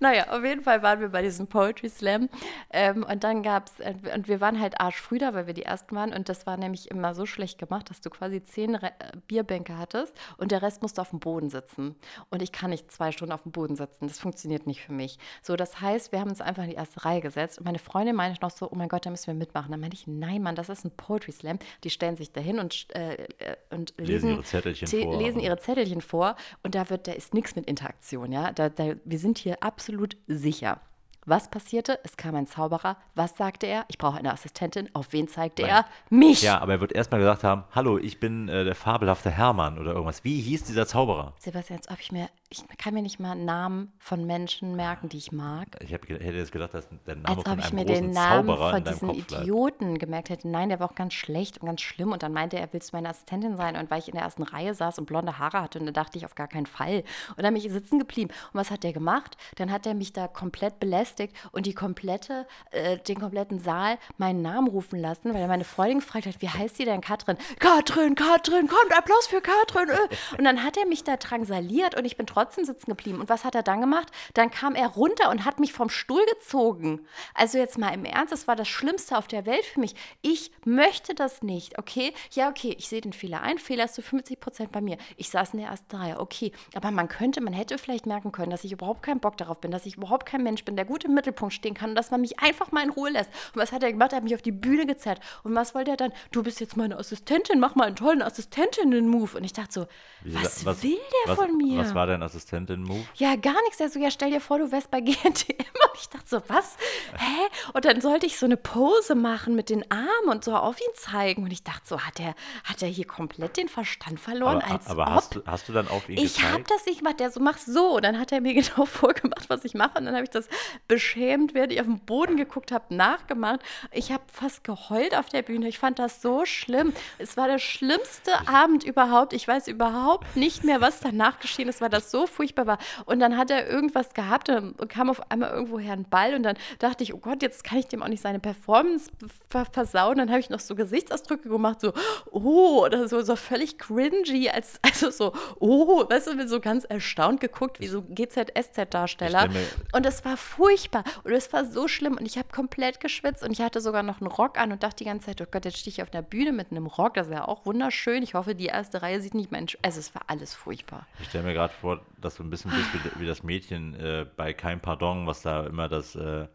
Naja, 0.01 0.28
auf 0.30 0.44
jeden 0.44 0.62
Fall 0.62 0.82
waren 0.82 1.01
wir 1.01 1.09
bei 1.09 1.22
diesem 1.22 1.46
Poetry 1.46 1.88
Slam. 1.88 2.28
Ähm, 2.70 3.05
und 3.05 3.24
dann 3.24 3.42
gab 3.42 3.66
es, 3.68 4.14
und 4.14 4.28
wir 4.28 4.40
waren 4.40 4.61
halt 4.61 4.80
arschfrüh 4.80 5.18
da, 5.18 5.34
weil 5.34 5.46
wir 5.46 5.55
die 5.55 5.64
ersten 5.64 5.94
waren. 5.96 6.12
Und 6.12 6.28
das 6.28 6.46
war 6.46 6.57
nämlich 6.57 6.90
immer 6.90 7.14
so 7.14 7.26
schlecht 7.26 7.59
gemacht, 7.59 7.90
dass 7.90 8.01
du 8.01 8.11
quasi 8.11 8.42
zehn 8.42 8.74
Re 8.74 8.92
äh, 8.99 9.16
Bierbänke 9.26 9.76
hattest 9.78 10.16
und 10.36 10.53
der 10.53 10.62
Rest 10.62 10.82
musste 10.82 11.01
auf 11.01 11.11
dem 11.11 11.20
Boden 11.20 11.51
sitzen. 11.51 11.96
Und 12.30 12.42
ich 12.42 12.53
kann 12.53 12.70
nicht 12.70 12.90
zwei 12.92 13.12
Stunden 13.12 13.32
auf 13.32 13.42
dem 13.42 13.53
Boden 13.53 13.76
sitzen. 13.76 14.07
Das 14.09 14.18
funktioniert 14.18 14.66
nicht 14.66 14.82
für 14.82 14.92
mich. 14.92 15.18
So, 15.42 15.57
das 15.57 15.80
heißt, 15.80 16.12
wir 16.12 16.20
haben 16.20 16.28
uns 16.30 16.40
einfach 16.40 16.62
in 16.64 16.70
die 16.70 16.76
erste 16.76 17.05
Reihe 17.05 17.20
gesetzt. 17.20 17.59
Und 17.59 17.64
meine 17.64 17.78
Freundin 17.78 18.14
meinte 18.14 18.40
noch 18.40 18.51
so: 18.51 18.70
Oh 18.70 18.74
mein 18.74 18.88
Gott, 18.88 19.07
da 19.07 19.11
müssen 19.11 19.26
wir 19.26 19.34
mitmachen. 19.34 19.70
Dann 19.70 19.80
meinte 19.80 19.96
ich: 19.96 20.07
Nein, 20.07 20.42
Mann, 20.42 20.55
das 20.55 20.68
ist 20.68 20.84
ein 20.84 20.90
Poetry 20.90 21.32
Slam. 21.32 21.59
Die 21.84 21.90
stellen 21.90 22.16
sich 22.16 22.32
dahin 22.32 22.59
und, 22.59 22.86
äh, 22.94 23.14
äh, 23.38 23.57
und 23.70 23.94
Lesen 23.96 24.07
lesen, 24.07 24.30
ihre 24.30 24.42
Zettelchen 24.44 24.88
Te- 24.88 25.03
vor. 25.03 25.18
lesen 25.18 25.40
ihre 25.40 25.59
Zettelchen 25.59 26.01
vor 26.01 26.36
und 26.62 26.74
da 26.74 26.88
wird, 26.90 27.07
da 27.07 27.12
ist 27.12 27.34
nichts 27.34 27.57
mit 27.57 27.66
Interaktion, 27.66 28.32
ja. 28.32 28.53
Da, 28.53 28.68
da, 28.68 28.94
wir 29.05 29.18
sind 29.18 29.38
hier 29.38 29.62
absolut 29.62 29.88
sicher. 30.26 30.80
Was 31.28 31.51
passierte? 31.51 31.99
Es 32.05 32.16
kam 32.16 32.34
ein 32.36 32.47
Zauberer. 32.47 32.97
Was 33.14 33.36
sagte 33.36 33.66
er? 33.66 33.84
Ich 33.89 33.99
brauche 33.99 34.16
eine 34.16 34.32
Assistentin. 34.32 34.89
Auf 34.95 35.12
wen 35.12 35.28
zeigte 35.28 35.61
Nein. 35.61 35.70
er? 35.70 35.84
Mich. 36.09 36.41
Ja, 36.41 36.59
aber 36.59 36.72
er 36.72 36.80
wird 36.80 36.93
erstmal 36.93 37.20
gesagt 37.20 37.45
haben: 37.45 37.64
Hallo, 37.74 37.99
ich 37.99 38.18
bin 38.18 38.49
äh, 38.49 38.64
der 38.64 38.74
fabelhafte 38.74 39.30
Hermann 39.30 39.78
oder 39.78 39.93
irgendwas. 39.93 40.24
Wie 40.24 40.41
hieß 40.41 40.64
dieser 40.64 40.86
Zauberer? 40.86 41.34
Sebastian, 41.39 41.80
als 41.80 41.91
ob 41.91 42.01
ich 42.01 42.12
mir, 42.12 42.30
ich 42.51 42.66
kann 42.78 42.94
mir 42.94 43.03
nicht 43.03 43.20
mal 43.20 43.34
Namen 43.34 43.92
von 43.99 44.24
Menschen 44.26 44.74
merken, 44.74 45.11
die 45.11 45.18
ich 45.18 45.32
mag. 45.32 45.66
Ich 45.80 45.92
hab, 45.92 46.09
hätte 46.09 46.22
jetzt 46.22 46.51
gedacht, 46.51 46.72
dass 46.72 46.88
der 47.07 47.16
Name 47.16 47.28
Als 47.28 47.42
von 47.42 47.53
ob 47.53 47.59
ich 47.59 47.72
mir 47.74 47.84
den 47.84 48.11
Namen 48.11 48.49
Zauberer 48.49 48.82
von 48.94 49.12
bleibt. 49.12 49.32
Idioten 49.32 49.99
gemerkt 49.99 50.30
hätte. 50.30 50.49
Nein, 50.49 50.70
der 50.70 50.80
war 50.80 50.90
auch 50.90 50.94
ganz 50.94 51.12
schlecht 51.12 51.59
und 51.59 51.66
ganz 51.66 51.82
schlimm. 51.82 52.11
Und 52.11 52.22
dann 52.22 52.32
meinte 52.32 52.59
er, 52.59 52.72
willst 52.72 52.92
du 52.92 52.96
meine 52.96 53.11
Assistentin 53.11 53.59
sein? 53.59 53.76
Und 53.76 53.90
weil 53.90 53.99
ich 53.99 54.09
in 54.09 54.14
der 54.14 54.22
ersten 54.22 54.44
Reihe 54.44 54.72
saß 54.72 54.99
und 54.99 55.05
blonde 55.05 55.38
Haare 55.38 55.61
hatte, 55.61 55.78
und 55.78 55.84
da 55.86 55.92
dachte 55.92 56.16
ich 56.16 56.24
auf 56.24 56.34
gar 56.34 56.49
keinen 56.49 56.64
Fall. 56.64 57.05
Und 57.36 57.42
dann 57.42 57.53
bin 57.53 57.62
ich 57.62 57.70
sitzen 57.70 57.99
geblieben. 57.99 58.30
Und 58.53 58.61
was 58.61 58.70
hat 58.70 58.82
der 58.82 58.94
gemacht? 58.94 59.36
Dann 59.57 59.70
hat 59.70 59.86
er 59.86 59.92
mich 59.92 60.14
da 60.14 60.26
komplett 60.26 60.80
belästigt 60.80 61.36
und 61.53 61.66
die 61.66 61.74
komplette, 61.74 62.46
äh, 62.70 62.96
den 62.96 63.20
kompletten 63.20 63.59
Saal 63.59 63.99
meinen 64.16 64.40
Namen 64.40 64.68
rufen 64.68 64.99
lassen, 64.99 65.34
weil 65.34 65.42
er 65.42 65.49
meine 65.49 65.64
Freundin 65.64 65.99
gefragt 65.99 66.24
hat, 66.24 66.40
wie 66.40 66.49
heißt 66.49 66.78
die 66.78 66.86
denn 66.86 67.03
Katrin? 67.03 67.36
Katrin, 67.59 68.14
Katrin, 68.14 68.68
kommt, 68.68 68.96
Applaus 68.96 69.26
für 69.26 69.42
Katrin. 69.42 69.90
Äh. 69.90 70.38
Und 70.38 70.44
dann 70.44 70.64
hat 70.64 70.78
er 70.78 70.86
mich 70.86 71.05
da 71.05 71.18
drangsaliert 71.18 71.94
und 71.94 72.07
ich 72.07 72.16
bin 72.16 72.26
trotzdem 72.26 72.38
sitzen 72.47 72.91
geblieben. 72.91 73.20
Und 73.20 73.28
was 73.28 73.45
hat 73.45 73.55
er 73.55 73.62
dann 73.62 73.80
gemacht? 73.80 74.09
Dann 74.34 74.51
kam 74.51 74.74
er 74.74 74.89
runter 74.89 75.30
und 75.30 75.45
hat 75.45 75.61
mich 75.61 75.72
vom 75.72 75.91
Stuhl 75.91 76.24
gezogen. 76.34 77.07
Also 77.34 77.59
jetzt 77.59 77.78
mal 77.78 77.95
im 77.95 78.05
Ernst, 78.05 78.32
das 78.32 78.49
war 78.49 78.57
das 78.57 78.68
Schlimmste 78.68 79.16
auf 79.16 79.26
der 79.26 79.47
Welt 79.47 79.64
für 79.64 79.80
mich. 79.80 79.95
Ich 80.22 80.53
möchte 80.64 81.14
das 81.14 81.43
nicht, 81.43 81.78
okay? 81.78 82.12
Ja, 82.32 82.49
okay, 82.49 82.74
ich 82.78 82.89
sehe 82.89 83.01
den 83.01 83.12
Fehler 83.12 83.43
ein. 83.43 83.59
Fehler 83.59 83.84
ist 83.84 83.95
zu 83.95 84.03
50 84.03 84.41
Prozent 84.41 84.72
bei 84.72 84.80
mir. 84.80 84.99
Ich 85.16 85.30
saß 85.30 85.55
in 85.55 85.61
der 85.61 85.70
ersten 85.70 85.95
Reihe, 85.95 86.20
okay. 86.20 86.53
Aber 86.74 86.91
man 86.91 87.09
könnte, 87.09 87.41
man 87.41 87.53
hätte 87.53 87.78
vielleicht 87.78 88.07
merken 88.07 88.32
können, 88.32 88.51
dass 88.51 88.64
ich 88.64 88.72
überhaupt 88.72 89.03
keinen 89.03 89.20
Bock 89.20 89.36
darauf 89.36 89.61
bin, 89.61 89.70
dass 89.70 89.86
ich 89.86 89.97
überhaupt 89.97 90.26
kein 90.26 90.43
Mensch 90.43 90.64
bin, 90.64 90.76
der 90.76 90.84
gut 90.84 91.05
im 91.05 91.14
Mittelpunkt 91.14 91.55
stehen 91.55 91.74
kann 91.74 91.91
und 91.91 91.97
dass 91.97 92.11
man 92.11 92.20
mich 92.20 92.39
einfach 92.41 92.72
mal 92.72 92.84
in 92.84 92.91
Ruhe 92.91 93.11
lässt. 93.11 93.30
Und 93.55 93.62
was 93.62 93.72
hat 93.72 93.82
er 93.82 93.93
gemacht? 93.93 94.12
Er 94.12 94.16
hat 94.16 94.24
mich 94.24 94.34
auf 94.34 94.43
die 94.43 94.53
Bühne 94.53 94.86
gezerrt. 94.86 95.20
Und 95.43 95.55
was 95.55 95.74
wollte 95.74 95.91
er 95.91 95.97
dann? 95.97 96.12
Du 96.32 96.43
bist 96.43 96.61
jetzt 96.61 96.76
meine 96.76 96.99
Assistentin, 96.99 97.61
mach 97.61 97.74
mal 97.74 97.86
einen 97.86 97.97
tollen 97.97 98.22
Assistentinnen-Move. 98.22 99.36
Und 99.36 99.45
ich 99.45 99.53
dachte 99.53 99.72
so, 99.72 99.86
was, 100.24 100.59
gesagt, 100.61 100.82
will 100.82 100.99
der 101.26 101.36
was, 101.36 101.39
von 101.39 101.57
mir? 101.57 101.78
Was 101.78 101.95
war 101.95 102.07
dein 102.07 102.22
Assistentin-Move? 102.29 103.05
Ja, 103.16 103.37
gar 103.37 103.61
nichts. 103.62 103.79
Der 103.79 103.89
so, 103.89 103.99
ja, 103.99 104.11
stell 104.11 104.31
dir 104.31 104.41
vor, 104.41 104.59
du 104.59 104.70
wärst 104.70 104.91
bei 104.91 105.01
GNTM. 105.03 105.24
Und 105.29 106.01
ich 106.01 106.09
dachte 106.09 106.26
so, 106.26 106.43
was? 106.49 106.76
Hä? 107.16 107.49
Und 107.74 107.85
dann 107.85 108.01
sollte 108.01 108.26
ich 108.26 108.39
so 108.39 108.47
eine 108.47 108.57
Pose 108.57 109.14
machen 109.14 109.55
mit 109.55 109.70
den 109.70 109.91
Armen 109.91 110.29
und 110.29 110.45
so 110.45 110.55
auf 110.55 110.81
ihn 110.81 110.95
zeigen. 110.95 111.43
Und 111.43 111.51
ich 111.51 111.62
dachte 111.64 111.83
so, 111.85 112.01
hat 112.01 112.20
er 112.20 112.35
hat 112.64 112.83
er 112.83 112.89
hier 112.89 113.07
komplett 113.07 113.57
den 113.57 113.68
Verstand 113.68 114.20
verloren? 114.20 114.62
Aber, 114.62 114.81
aber 114.87 115.14
hast, 115.14 115.35
du, 115.35 115.43
hast 115.47 115.68
du 115.68 115.72
dann 115.72 115.89
auf 115.89 116.09
ihn 116.09 116.18
Ich 116.18 116.43
habe 116.43 116.64
das 116.68 116.87
nicht 116.87 116.99
gemacht. 116.99 117.20
Der 117.20 117.31
so, 117.31 117.41
mach 117.41 117.59
so. 117.59 117.97
Und 117.97 118.05
dann 118.05 118.18
hat 118.18 118.33
er 118.33 118.41
mir 118.41 118.55
genau 118.62 118.85
vorgemacht, 118.85 119.49
was 119.49 119.64
ich 119.64 119.74
mache. 119.74 119.99
Und 119.99 120.05
dann 120.05 120.14
habe 120.14 120.24
ich 120.24 120.31
das 120.31 120.49
beschämt, 120.87 121.55
während 121.55 121.72
ich 121.72 121.81
auf 121.81 121.87
den 121.87 122.01
Boden 122.01 122.37
geguckt 122.37 122.72
habe, 122.72 122.95
nachgemacht. 122.95 123.61
Ich 123.93 124.12
habe 124.12 124.22
fast 124.33 124.64
geheult 124.64 125.16
auf 125.16 125.29
der 125.29 125.43
Bühne. 125.43 125.68
Ich 125.68 125.79
fand 125.79 125.99
das 125.99 126.22
so 126.22 126.45
schlimm. 126.45 126.93
Es 127.18 127.37
war 127.37 127.49
der 127.49 127.59
schlimmste 127.59 128.33
Abend 128.49 128.85
überhaupt. 128.85 129.33
Ich 129.33 129.47
weiß 129.47 129.68
überhaupt 129.68 130.37
nicht 130.37 130.64
mehr, 130.64 130.81
was 130.81 131.01
danach 131.01 131.39
geschehen 131.41 131.68
ist, 131.68 131.81
weil 131.81 131.91
das 131.91 132.11
so 132.11 132.18
furchtbar 132.27 132.66
war. 132.66 132.79
Und 133.07 133.21
dann 133.21 133.37
hat 133.37 133.51
er 133.51 133.69
irgendwas 133.69 134.14
gehabt 134.14 134.49
und 134.49 134.89
kam 134.89 135.11
auf 135.11 135.31
einmal 135.31 135.51
irgendwoher 135.51 135.93
ein 135.93 136.05
Ball. 136.05 136.35
Und 136.35 136.43
dann 136.43 136.57
dachte 136.79 137.05
ich, 137.05 137.14
oh 137.14 137.19
Gott, 137.19 137.43
jetzt 137.43 137.64
kann 137.64 137.79
ich 137.79 137.87
dem 137.87 138.03
auch 138.03 138.09
nicht 138.09 138.23
seine 138.23 138.39
Performance 138.41 139.11
ver 139.51 139.64
versauen. 139.66 140.19
Dann 140.19 140.31
habe 140.31 140.41
ich 140.41 140.51
noch 140.51 140.61
so 140.61 140.75
Gesichtsausdrücke 140.75 141.49
gemacht, 141.49 141.81
so, 141.81 141.93
oh, 142.31 142.85
oder 142.85 143.09
so, 143.09 143.23
so 143.23 143.37
völlig 143.37 143.79
cringy, 143.79 144.49
als, 144.51 144.81
also 144.83 145.11
so, 145.11 145.33
oh, 145.61 146.05
weißt 146.09 146.29
du, 146.29 146.37
bin 146.37 146.49
so 146.49 146.61
ganz 146.61 146.85
erstaunt 146.85 147.41
geguckt, 147.41 147.81
wie 147.81 147.87
so 147.89 148.03
GZSZ-Darsteller. 148.03 149.49
Und 149.93 150.07
es 150.07 150.25
war 150.25 150.37
furchtbar 150.37 151.05
und 151.25 151.33
es 151.33 151.53
war 151.53 151.64
so 151.64 151.89
schlimm 151.89 152.16
und 152.16 152.27
ich 152.27 152.39
habe 152.39 152.49
komplett 152.53 153.01
geschwitzt 153.01 153.43
und 153.43 153.53
ich 153.53 153.61
hatte 153.61 153.81
sogar 153.81 154.03
noch 154.03 154.21
einen 154.21 154.31
Rock 154.31 154.59
an 154.59 154.73
und 154.73 154.83
dachte 154.83 154.97
die 154.97 155.05
ganze 155.05 155.27
Zeit, 155.27 155.41
oh 155.41 155.47
Gott, 155.51 155.64
jetzt 155.64 155.79
stehe 155.79 155.93
ich 155.93 156.03
auf 156.03 156.11
der 156.11 156.23
Bühne 156.23 156.53
mit 156.53 156.71
einem 156.71 156.87
Rock, 156.87 157.14
das 157.14 157.29
ist 157.29 157.33
ja 157.33 157.47
auch 157.47 157.64
wunderschön. 157.66 158.23
Ich 158.23 158.35
hoffe, 158.35 158.55
die 158.55 158.66
erste 158.66 159.03
Reihe 159.03 159.21
sieht 159.21 159.35
nicht 159.35 159.51
mein, 159.53 159.66
Sch- 159.66 159.79
also 159.83 160.01
es 160.01 160.14
war 160.14 160.23
alles 160.27 160.55
furchtbar. 160.55 161.07
Ich 161.21 161.29
stelle 161.29 161.45
mir 161.45 161.55
gerade 161.55 161.73
vor, 161.81 162.01
dass 162.21 162.37
du 162.37 162.43
ein 162.43 162.51
bisschen 162.51 162.71
bist 162.71 162.89
wie, 162.93 163.21
wie 163.21 163.27
das 163.27 163.43
Mädchen 163.43 163.95
äh, 163.95 164.27
bei 164.37 164.53
Kein 164.53 164.81
Pardon, 164.81 165.27
was 165.27 165.43
da 165.43 165.67
immer 165.67 165.89
das, 165.89 166.15
äh, 166.17 166.47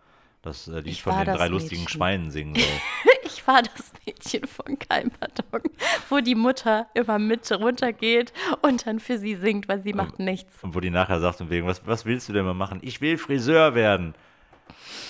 das 0.42 0.68
äh, 0.68 0.80
Lied 0.80 0.98
von 0.98 1.14
war 1.14 1.26
den 1.26 1.36
drei 1.36 1.48
lustigen 1.48 1.82
Mädchen. 1.82 1.98
Schweinen 1.98 2.32
singen 2.32 2.56
soll. 2.56 3.14
Ich 3.26 3.48
war 3.48 3.62
das 3.62 3.92
Mädchen 4.06 4.46
von 4.46 4.78
Keimpardon, 4.78 5.62
wo 6.10 6.20
die 6.20 6.36
Mutter 6.36 6.88
immer 6.94 7.20
mit 7.20 7.52
runtergeht 7.52 8.34
und 8.62 8.86
dann 8.86 9.00
für 9.00 9.18
sie 9.18 9.36
singt, 9.36 9.68
weil 9.68 9.82
sie 9.82 9.94
macht 9.94 10.20
nichts. 10.20 10.64
Und 10.64 10.76
wo 10.76 10.80
die 10.80 10.90
nachher 10.90 11.20
sagt, 11.20 11.42
und 11.42 11.50
wegen, 11.50 11.68
was, 11.68 11.86
was 11.86 12.06
willst 12.06 12.30
du 12.30 12.34
denn 12.34 12.46
mal 12.46 12.54
machen? 12.54 12.80
Ich 12.84 13.02
will 13.02 13.18
Friseur 13.18 13.76
werden. 13.76 14.14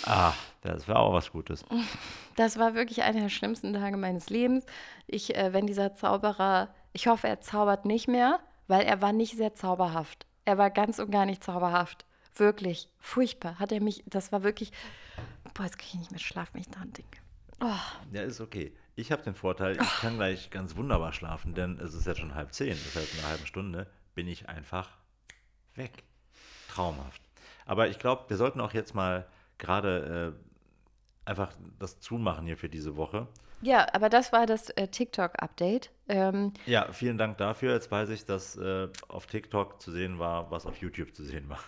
Ah, 0.06 0.34
das 0.62 0.88
wäre 0.88 1.00
auch 1.00 1.14
was 1.14 1.32
Gutes. 1.32 1.66
Das 2.36 2.58
war 2.58 2.74
wirklich 2.74 3.04
einer 3.04 3.22
der 3.22 3.30
schlimmsten 3.30 3.74
Tage 3.74 3.98
meines 3.98 4.30
Lebens. 4.30 4.66
Ich, 5.08 5.36
äh, 5.36 5.54
wenn 5.54 5.68
dieser 5.68 5.94
Zauberer, 5.94 6.70
ich 6.94 7.08
hoffe, 7.08 7.28
er 7.28 7.41
zaubert 7.41 7.86
nicht 7.86 8.08
mehr, 8.08 8.39
weil 8.68 8.86
er 8.86 9.02
war 9.02 9.14
nicht 9.14 9.36
sehr 9.36 9.54
zauberhaft. 9.54 10.26
Er 10.46 10.58
war 10.58 10.70
ganz 10.70 11.00
und 11.00 11.12
gar 11.12 11.26
nicht 11.26 11.44
zauberhaft. 11.44 12.06
Wirklich, 12.36 12.89
furchtbar. 13.00 13.60
Hat 13.60 13.72
er 13.72 13.82
mich, 13.82 14.04
das 14.06 14.32
war 14.32 14.44
wirklich, 14.44 14.72
boah, 15.54 15.64
jetzt 15.64 15.78
kriege 15.78 15.91
ich 15.94 16.00
nicht 16.00 16.12
mehr 16.12 16.20
schlafen, 16.20 16.56
wenn 16.56 16.62
ich 16.62 16.70
daran 16.70 16.94
denke. 16.94 17.20
Oh, 17.62 18.12
Ja, 18.12 18.24
ist 18.24 18.41
okay. 18.41 18.74
Ich 18.96 19.12
habe 19.12 19.24
den 19.24 19.34
Vorteil, 19.36 19.82
ich 19.82 20.02
kann 20.02 20.18
gleich 20.18 20.50
ganz 20.52 20.76
wunderbar 20.76 21.14
schlafen, 21.14 21.54
denn 21.56 21.80
es 21.80 21.94
ist 21.94 22.06
jetzt 22.06 22.20
schon 22.20 22.36
halb 22.36 22.54
zehn. 22.54 22.72
Das 22.72 22.96
heißt, 22.96 23.14
in 23.14 23.20
einer 23.20 23.30
halben 23.30 23.46
Stunde 23.48 23.88
bin 24.14 24.28
ich 24.28 24.50
einfach 24.50 24.89
weg. 25.76 26.04
Traumhaft. 26.70 27.22
Aber 27.66 27.88
ich 27.88 28.00
glaube, 28.00 28.26
wir 28.30 28.38
sollten 28.38 28.62
auch 28.62 28.74
jetzt 28.74 28.94
mal 28.94 29.28
gerade 29.58 30.36
äh, 31.26 31.30
einfach 31.30 31.54
das 31.80 32.00
zumachen 32.00 32.46
hier 32.46 32.58
für 32.58 32.70
diese 32.70 32.96
Woche. 32.98 33.28
Ja, 33.62 33.88
aber 33.94 34.10
das 34.10 34.34
war 34.34 34.46
das 34.46 34.70
äh, 34.72 34.88
TikTok-Update. 34.88 35.89
Ähm, 36.08 36.54
Ja, 36.66 36.91
vielen 36.91 37.18
Dank 37.18 37.38
dafür. 37.38 37.74
Jetzt 37.74 37.91
weiß 37.91 38.10
ich, 38.10 38.26
dass 38.26 38.58
äh, 38.58 38.88
auf 39.08 39.26
TikTok 39.28 39.82
zu 39.82 39.91
sehen 39.91 40.20
war, 40.20 40.51
was 40.51 40.66
auf 40.66 40.78
YouTube 40.78 41.16
zu 41.16 41.24
sehen 41.24 41.49
war. 41.49 41.60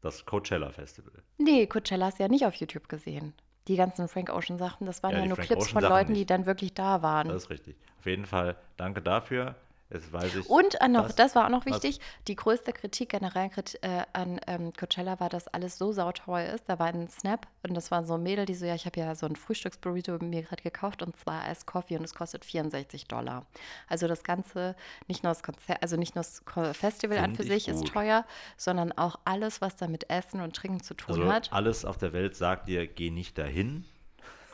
Das 0.00 0.24
Coachella 0.26 0.70
Festival. 0.70 1.12
nee, 1.38 1.66
Coachella 1.66 2.06
hast 2.06 2.18
du 2.18 2.24
ja 2.24 2.28
nicht 2.28 2.44
auf 2.44 2.54
YouTube 2.54 2.88
gesehen. 2.88 3.34
Die 3.68 3.76
ganzen 3.76 4.08
Frank 4.08 4.30
Ocean 4.30 4.58
Sachen, 4.58 4.86
das 4.86 5.02
waren 5.04 5.12
Ja, 5.12 5.18
ja, 5.18 5.22
die 5.22 5.28
nur 5.28 5.36
Frank 5.36 5.46
Clips 5.48 5.62
Ocean 5.66 5.72
von 5.74 5.82
Sachen 5.82 5.92
Leuten, 5.92 6.14
die 6.14 6.20
nicht. 6.20 6.30
dann 6.30 6.46
wirklich 6.46 6.74
da 6.74 7.02
waren. 7.02 7.28
Das 7.28 7.44
ist 7.44 7.50
richtig. 7.50 7.76
Auf 8.00 8.06
jeden 8.06 8.26
Fall 8.26 8.56
danke 8.76 9.00
dafür. 9.02 9.54
Jetzt 9.92 10.12
weiß 10.12 10.36
ich. 10.36 10.48
Und 10.48 10.80
äh, 10.80 10.88
noch, 10.88 11.06
dass- 11.06 11.16
das 11.16 11.34
war 11.34 11.44
auch 11.46 11.50
noch 11.50 11.66
was- 11.66 11.74
wichtig, 11.82 12.00
die 12.28 12.36
größte 12.36 12.72
Kritik 12.72 13.10
generell 13.10 13.50
äh, 13.82 14.02
an 14.12 14.40
ähm, 14.46 14.72
Coachella 14.72 15.20
war, 15.20 15.28
dass 15.28 15.48
alles 15.48 15.76
so 15.78 15.92
sauteuer 15.92 16.52
ist. 16.54 16.64
Da 16.68 16.78
war 16.78 16.86
ein 16.86 17.08
Snap 17.08 17.46
und 17.66 17.74
das 17.74 17.90
war 17.90 18.04
so 18.04 18.14
ein 18.14 18.22
Mädel, 18.22 18.46
die 18.46 18.54
so, 18.54 18.64
ja, 18.64 18.74
ich 18.74 18.86
habe 18.86 18.98
ja 19.00 19.14
so 19.14 19.26
ein 19.26 19.36
Frühstücksburrito 19.36 20.18
mir 20.22 20.42
gerade 20.42 20.62
gekauft 20.62 21.02
und 21.02 21.16
zwar 21.16 21.42
als 21.42 21.66
Coffee 21.66 21.96
und 21.98 22.04
es 22.04 22.14
kostet 22.14 22.44
64 22.44 23.06
Dollar. 23.06 23.44
Also 23.88 24.08
das 24.08 24.24
Ganze, 24.24 24.74
nicht 25.08 25.22
nur 25.22 25.30
das 25.32 25.42
Konzert, 25.42 25.82
also 25.82 25.96
nicht 25.96 26.14
nur 26.14 26.22
das 26.24 26.42
Festival 26.76 27.18
an 27.18 27.24
Find 27.34 27.36
für 27.36 27.42
ich 27.42 27.64
sich 27.64 27.68
ist 27.68 27.80
gut. 27.80 27.92
teuer, 27.92 28.24
sondern 28.56 28.92
auch 28.92 29.18
alles, 29.24 29.60
was 29.60 29.76
da 29.76 29.88
mit 29.88 30.08
Essen 30.10 30.40
und 30.40 30.56
Trinken 30.56 30.82
zu 30.82 30.94
tun 30.94 31.16
Also 31.20 31.32
hat. 31.32 31.52
alles 31.52 31.84
auf 31.84 31.98
der 31.98 32.12
Welt 32.12 32.36
sagt 32.36 32.68
dir, 32.68 32.86
geh 32.86 33.10
nicht 33.10 33.36
dahin. 33.38 33.84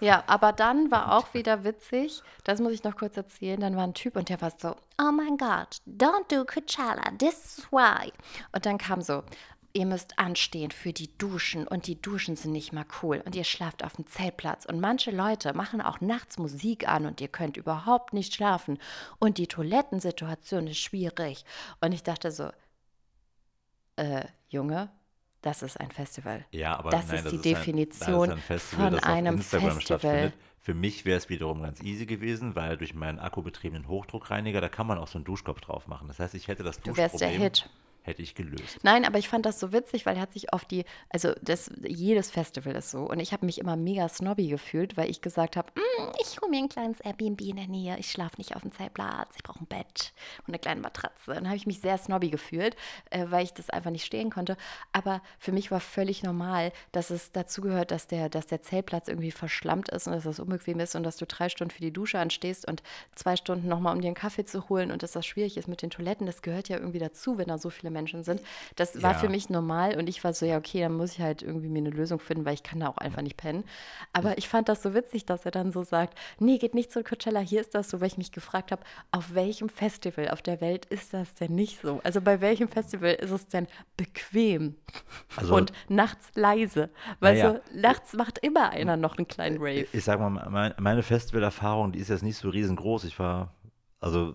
Ja, 0.00 0.22
aber 0.26 0.52
dann 0.52 0.90
war 0.90 1.16
auch 1.16 1.34
wieder 1.34 1.64
witzig, 1.64 2.22
das 2.44 2.60
muss 2.60 2.72
ich 2.72 2.84
noch 2.84 2.96
kurz 2.96 3.16
erzählen, 3.16 3.60
dann 3.60 3.76
war 3.76 3.82
ein 3.82 3.94
Typ 3.94 4.16
und 4.16 4.28
der 4.28 4.40
war 4.40 4.52
so, 4.56 4.76
oh 5.00 5.12
mein 5.12 5.36
Gott, 5.36 5.78
don't 5.86 6.28
do 6.28 6.44
Coachella, 6.44 7.10
this 7.18 7.58
is 7.58 7.72
why. 7.72 8.12
Und 8.52 8.64
dann 8.64 8.78
kam 8.78 9.02
so, 9.02 9.24
ihr 9.72 9.86
müsst 9.86 10.18
anstehen 10.18 10.70
für 10.70 10.92
die 10.92 11.16
Duschen 11.18 11.66
und 11.66 11.86
die 11.86 12.00
Duschen 12.00 12.36
sind 12.36 12.52
nicht 12.52 12.72
mal 12.72 12.86
cool 13.02 13.22
und 13.24 13.34
ihr 13.34 13.44
schlaft 13.44 13.84
auf 13.84 13.94
dem 13.96 14.06
Zeltplatz 14.06 14.64
und 14.66 14.80
manche 14.80 15.10
Leute 15.10 15.52
machen 15.52 15.80
auch 15.80 16.00
nachts 16.00 16.38
Musik 16.38 16.88
an 16.88 17.04
und 17.04 17.20
ihr 17.20 17.28
könnt 17.28 17.56
überhaupt 17.56 18.12
nicht 18.12 18.34
schlafen 18.34 18.78
und 19.18 19.38
die 19.38 19.46
Toilettensituation 19.48 20.68
ist 20.68 20.78
schwierig. 20.78 21.44
Und 21.80 21.92
ich 21.92 22.02
dachte 22.02 22.30
so, 22.30 22.50
äh, 23.96 24.24
Junge, 24.48 24.90
das 25.42 25.62
ist 25.62 25.78
ein 25.78 25.90
Festival. 25.90 26.44
Ja, 26.50 26.76
aber 26.78 26.90
das 26.90 27.06
nein, 27.08 27.16
ist 27.18 27.24
das 27.24 27.30
die 27.32 27.36
ist 27.38 27.46
ein- 27.46 27.54
Definition 27.54 28.24
ist 28.24 28.30
ein 28.36 28.38
Festival, 28.42 28.90
von 28.90 29.00
einem 29.00 29.36
Instagram 29.36 29.70
Festival. 29.76 29.98
stattfindet. 30.00 30.34
Für 30.60 30.74
mich 30.74 31.04
wäre 31.06 31.16
es 31.16 31.28
wiederum 31.30 31.62
ganz 31.62 31.80
easy 31.82 32.04
gewesen, 32.04 32.54
weil 32.54 32.76
durch 32.76 32.94
meinen 32.94 33.18
akkubetriebenen 33.18 33.88
Hochdruckreiniger, 33.88 34.60
da 34.60 34.68
kann 34.68 34.86
man 34.86 34.98
auch 34.98 35.08
so 35.08 35.16
einen 35.18 35.24
Duschkopf 35.24 35.60
drauf 35.60 35.86
machen. 35.86 36.08
Das 36.08 36.18
heißt, 36.18 36.34
ich 36.34 36.48
hätte 36.48 36.62
das 36.62 36.80
Du 36.80 36.94
wärst 36.96 37.20
der 37.20 37.28
Duschproblem 37.28 37.40
Hit. 37.42 37.70
Hätte 38.08 38.22
ich 38.22 38.34
gelöst. 38.34 38.78
Nein, 38.82 39.04
aber 39.04 39.18
ich 39.18 39.28
fand 39.28 39.46
das 39.46 39.60
so 39.60 39.72
witzig, 39.72 40.06
weil 40.06 40.16
er 40.16 40.22
hat 40.22 40.32
sich 40.32 40.52
auf 40.52 40.64
die, 40.64 40.84
also 41.10 41.32
das, 41.42 41.70
jedes 41.86 42.30
Festival 42.30 42.74
ist 42.74 42.90
so. 42.90 43.08
Und 43.08 43.20
ich 43.20 43.32
habe 43.32 43.46
mich 43.46 43.58
immer 43.58 43.76
mega 43.76 44.08
snobby 44.08 44.48
gefühlt, 44.48 44.96
weil 44.96 45.10
ich 45.10 45.20
gesagt 45.20 45.56
habe, 45.56 45.70
"Mm, 45.74 46.12
ich 46.20 46.40
hole 46.40 46.50
mir 46.50 46.58
ein 46.58 46.68
kleines 46.68 47.00
Airbnb 47.00 47.40
in 47.42 47.56
der 47.56 47.68
Nähe, 47.68 47.98
ich 47.98 48.10
schlafe 48.10 48.36
nicht 48.38 48.56
auf 48.56 48.62
dem 48.62 48.72
Zeltplatz, 48.72 49.34
ich 49.36 49.42
brauche 49.42 49.60
ein 49.60 49.66
Bett 49.66 50.12
und 50.40 50.48
eine 50.48 50.58
kleine 50.58 50.80
Matratze. 50.80 51.34
Dann 51.34 51.46
habe 51.46 51.56
ich 51.56 51.66
mich 51.66 51.80
sehr 51.80 51.98
snobby 51.98 52.30
gefühlt, 52.30 52.76
äh, 53.10 53.26
weil 53.28 53.44
ich 53.44 53.52
das 53.52 53.70
einfach 53.70 53.90
nicht 53.90 54.04
stehen 54.04 54.30
konnte. 54.30 54.56
Aber 54.92 55.22
für 55.38 55.52
mich 55.52 55.70
war 55.70 55.80
völlig 55.80 56.22
normal, 56.22 56.72
dass 56.92 57.10
es 57.10 57.32
dazu 57.32 57.60
gehört, 57.60 57.90
dass 57.90 58.06
der, 58.06 58.28
dass 58.28 58.46
der 58.46 58.62
Zeltplatz 58.62 59.08
irgendwie 59.08 59.30
verschlammt 59.30 59.90
ist 59.90 60.06
und 60.06 60.14
dass 60.14 60.24
das 60.24 60.40
unbequem 60.40 60.80
ist 60.80 60.96
und 60.96 61.02
dass 61.02 61.16
du 61.16 61.26
drei 61.26 61.48
Stunden 61.48 61.70
für 61.72 61.82
die 61.82 61.92
Dusche 61.92 62.18
anstehst 62.18 62.66
und 62.66 62.82
zwei 63.14 63.36
Stunden 63.36 63.68
nochmal, 63.68 63.94
um 63.94 64.00
dir 64.00 64.08
einen 64.08 64.14
Kaffee 64.14 64.44
zu 64.44 64.68
holen 64.68 64.90
und 64.90 65.02
dass 65.02 65.12
das 65.12 65.26
schwierig 65.26 65.56
ist 65.56 65.68
mit 65.68 65.82
den 65.82 65.90
Toiletten. 65.90 66.26
Das 66.26 66.42
gehört 66.42 66.68
ja 66.68 66.78
irgendwie 66.78 66.98
dazu, 66.98 67.38
wenn 67.38 67.48
da 67.48 67.58
so 67.58 67.70
viele 67.70 67.90
Menschen 67.90 67.97
sind. 68.06 68.40
Das 68.76 69.02
war 69.02 69.12
Ja. 69.12 69.18
für 69.18 69.28
mich 69.28 69.50
normal 69.50 69.96
und 69.98 70.08
ich 70.08 70.22
war 70.24 70.32
so, 70.32 70.46
ja, 70.46 70.56
okay, 70.58 70.80
dann 70.82 70.94
muss 70.94 71.12
ich 71.12 71.20
halt 71.20 71.42
irgendwie 71.42 71.68
mir 71.68 71.78
eine 71.80 71.90
Lösung 71.90 72.20
finden, 72.20 72.44
weil 72.44 72.54
ich 72.54 72.62
kann 72.62 72.80
da 72.80 72.88
auch 72.88 72.98
einfach 72.98 73.22
nicht 73.22 73.36
pennen. 73.36 73.64
Aber 74.12 74.38
ich 74.38 74.48
fand 74.48 74.68
das 74.68 74.82
so 74.82 74.94
witzig, 74.94 75.26
dass 75.26 75.44
er 75.44 75.50
dann 75.50 75.72
so 75.72 75.82
sagt, 75.82 76.18
nee, 76.38 76.58
geht 76.58 76.74
nicht 76.74 76.92
zu 76.92 77.02
Coachella, 77.02 77.40
hier 77.40 77.60
ist 77.60 77.74
das 77.74 77.90
so, 77.90 78.00
weil 78.00 78.08
ich 78.08 78.18
mich 78.18 78.32
gefragt 78.32 78.70
habe, 78.72 78.82
auf 79.10 79.34
welchem 79.34 79.68
Festival 79.68 80.28
auf 80.30 80.42
der 80.42 80.60
Welt 80.60 80.86
ist 80.86 81.12
das 81.14 81.34
denn 81.34 81.54
nicht 81.54 81.80
so? 81.80 82.00
Also 82.04 82.20
bei 82.20 82.40
welchem 82.40 82.68
Festival 82.68 83.14
ist 83.14 83.30
es 83.30 83.48
denn 83.48 83.66
bequem 83.96 84.76
Also- 85.36 85.54
und 85.54 85.72
nachts 85.88 86.30
leise? 86.34 86.90
Weil 87.20 87.34
Naja. 87.38 87.52
so, 87.54 87.60
nachts 87.80 88.12
macht 88.14 88.38
immer 88.38 88.70
einer 88.70 88.96
noch 88.96 89.18
einen 89.18 89.28
kleinen 89.28 89.56
Rave. 89.58 89.86
Ich 89.92 90.04
sag 90.04 90.20
mal, 90.20 90.30
mein, 90.50 90.74
meine 90.78 91.02
Festivalerfahrung, 91.02 91.92
die 91.92 91.98
ist 91.98 92.08
jetzt 92.08 92.22
nicht 92.22 92.36
so 92.36 92.48
riesengroß. 92.48 93.04
Ich 93.04 93.18
war, 93.18 93.54
also, 94.00 94.34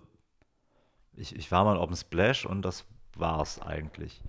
ich, 1.16 1.34
ich 1.36 1.50
war 1.52 1.64
mal 1.64 1.76
auf 1.76 1.86
dem 1.88 1.96
Splash 1.96 2.44
und 2.46 2.62
das 2.62 2.84
war's 3.18 3.60
eigentlich. 3.62 4.22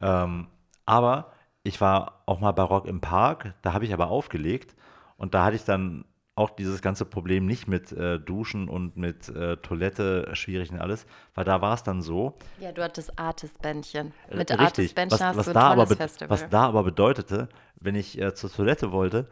Ähm, 0.00 0.48
aber 0.86 1.32
ich 1.62 1.80
war 1.80 2.22
auch 2.26 2.40
mal 2.40 2.52
bei 2.52 2.62
Rock 2.62 2.86
im 2.86 3.00
Park, 3.00 3.54
da 3.62 3.72
habe 3.72 3.84
ich 3.84 3.92
aber 3.94 4.08
aufgelegt 4.08 4.74
und 5.16 5.34
da 5.34 5.44
hatte 5.44 5.56
ich 5.56 5.64
dann 5.64 6.04
auch 6.36 6.50
dieses 6.50 6.82
ganze 6.82 7.04
Problem 7.04 7.46
nicht 7.46 7.68
mit 7.68 7.92
äh, 7.92 8.18
Duschen 8.18 8.68
und 8.68 8.96
mit 8.96 9.28
äh, 9.28 9.56
Toilette 9.58 10.30
schwierig 10.34 10.72
und 10.72 10.80
alles, 10.80 11.06
weil 11.34 11.44
da 11.44 11.62
war 11.62 11.74
es 11.74 11.84
dann 11.84 12.02
so, 12.02 12.34
Ja, 12.58 12.72
du 12.72 12.82
hattest 12.82 13.16
Artist-Bändchen. 13.18 14.12
äh, 14.28 14.36
Mit 14.36 14.50
Artist-Bändchen 14.50 15.20
hast 15.24 15.36
was 15.36 15.44
du 15.46 15.50
ein 15.52 15.54
da 15.54 15.60
aber 15.68 15.74
tolles 15.84 15.88
be- 15.90 15.96
Festival. 15.96 16.28
Was 16.30 16.48
da 16.48 16.66
aber 16.66 16.82
bedeutete, 16.82 17.48
wenn 17.76 17.94
ich 17.94 18.20
äh, 18.20 18.34
zur 18.34 18.50
Toilette 18.52 18.90
wollte, 18.90 19.28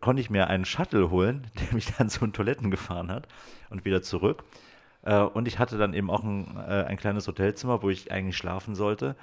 konnte 0.00 0.20
ich 0.20 0.30
mir 0.30 0.48
einen 0.48 0.64
Shuttle 0.64 1.10
holen, 1.10 1.46
der 1.60 1.74
mich 1.74 1.86
dann 1.96 2.08
zu 2.08 2.20
den 2.20 2.32
Toiletten 2.32 2.72
gefahren 2.72 3.10
hat 3.12 3.28
und 3.70 3.84
wieder 3.84 4.02
zurück. 4.02 4.42
Äh, 5.02 5.20
und 5.20 5.48
ich 5.48 5.58
hatte 5.58 5.78
dann 5.78 5.94
eben 5.94 6.10
auch 6.10 6.22
ein, 6.22 6.56
äh, 6.56 6.84
ein 6.84 6.96
kleines 6.96 7.26
Hotelzimmer, 7.28 7.82
wo 7.82 7.90
ich 7.90 8.12
eigentlich 8.12 8.36
schlafen 8.36 8.74
sollte. 8.74 9.16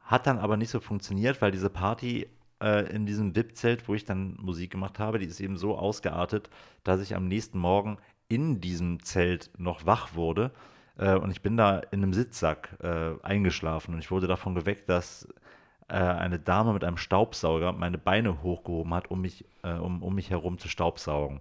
Hat 0.00 0.26
dann 0.26 0.38
aber 0.38 0.56
nicht 0.56 0.70
so 0.70 0.80
funktioniert, 0.80 1.40
weil 1.42 1.52
diese 1.52 1.70
Party 1.70 2.28
äh, 2.62 2.92
in 2.94 3.06
diesem 3.06 3.34
VIP-Zelt, 3.34 3.88
wo 3.88 3.94
ich 3.94 4.04
dann 4.04 4.36
Musik 4.40 4.70
gemacht 4.70 4.98
habe, 4.98 5.18
die 5.18 5.26
ist 5.26 5.40
eben 5.40 5.56
so 5.56 5.76
ausgeartet, 5.76 6.50
dass 6.84 7.00
ich 7.00 7.16
am 7.16 7.28
nächsten 7.28 7.58
Morgen 7.58 7.98
in 8.28 8.60
diesem 8.60 9.02
Zelt 9.02 9.50
noch 9.58 9.86
wach 9.86 10.14
wurde. 10.14 10.52
Äh, 10.98 11.16
und 11.16 11.30
ich 11.30 11.42
bin 11.42 11.56
da 11.56 11.78
in 11.90 12.02
einem 12.02 12.12
Sitzsack 12.12 12.76
äh, 12.82 13.12
eingeschlafen 13.22 13.94
und 13.94 14.00
ich 14.00 14.10
wurde 14.10 14.26
davon 14.26 14.54
geweckt, 14.54 14.88
dass 14.88 15.28
äh, 15.88 15.94
eine 15.94 16.38
Dame 16.38 16.72
mit 16.72 16.84
einem 16.84 16.96
Staubsauger 16.96 17.72
meine 17.72 17.98
Beine 17.98 18.42
hochgehoben 18.42 18.94
hat, 18.94 19.10
um 19.10 19.20
mich, 19.20 19.44
um, 19.62 20.02
um 20.02 20.14
mich 20.14 20.30
herum 20.30 20.58
zu 20.58 20.68
staubsaugen. 20.68 21.40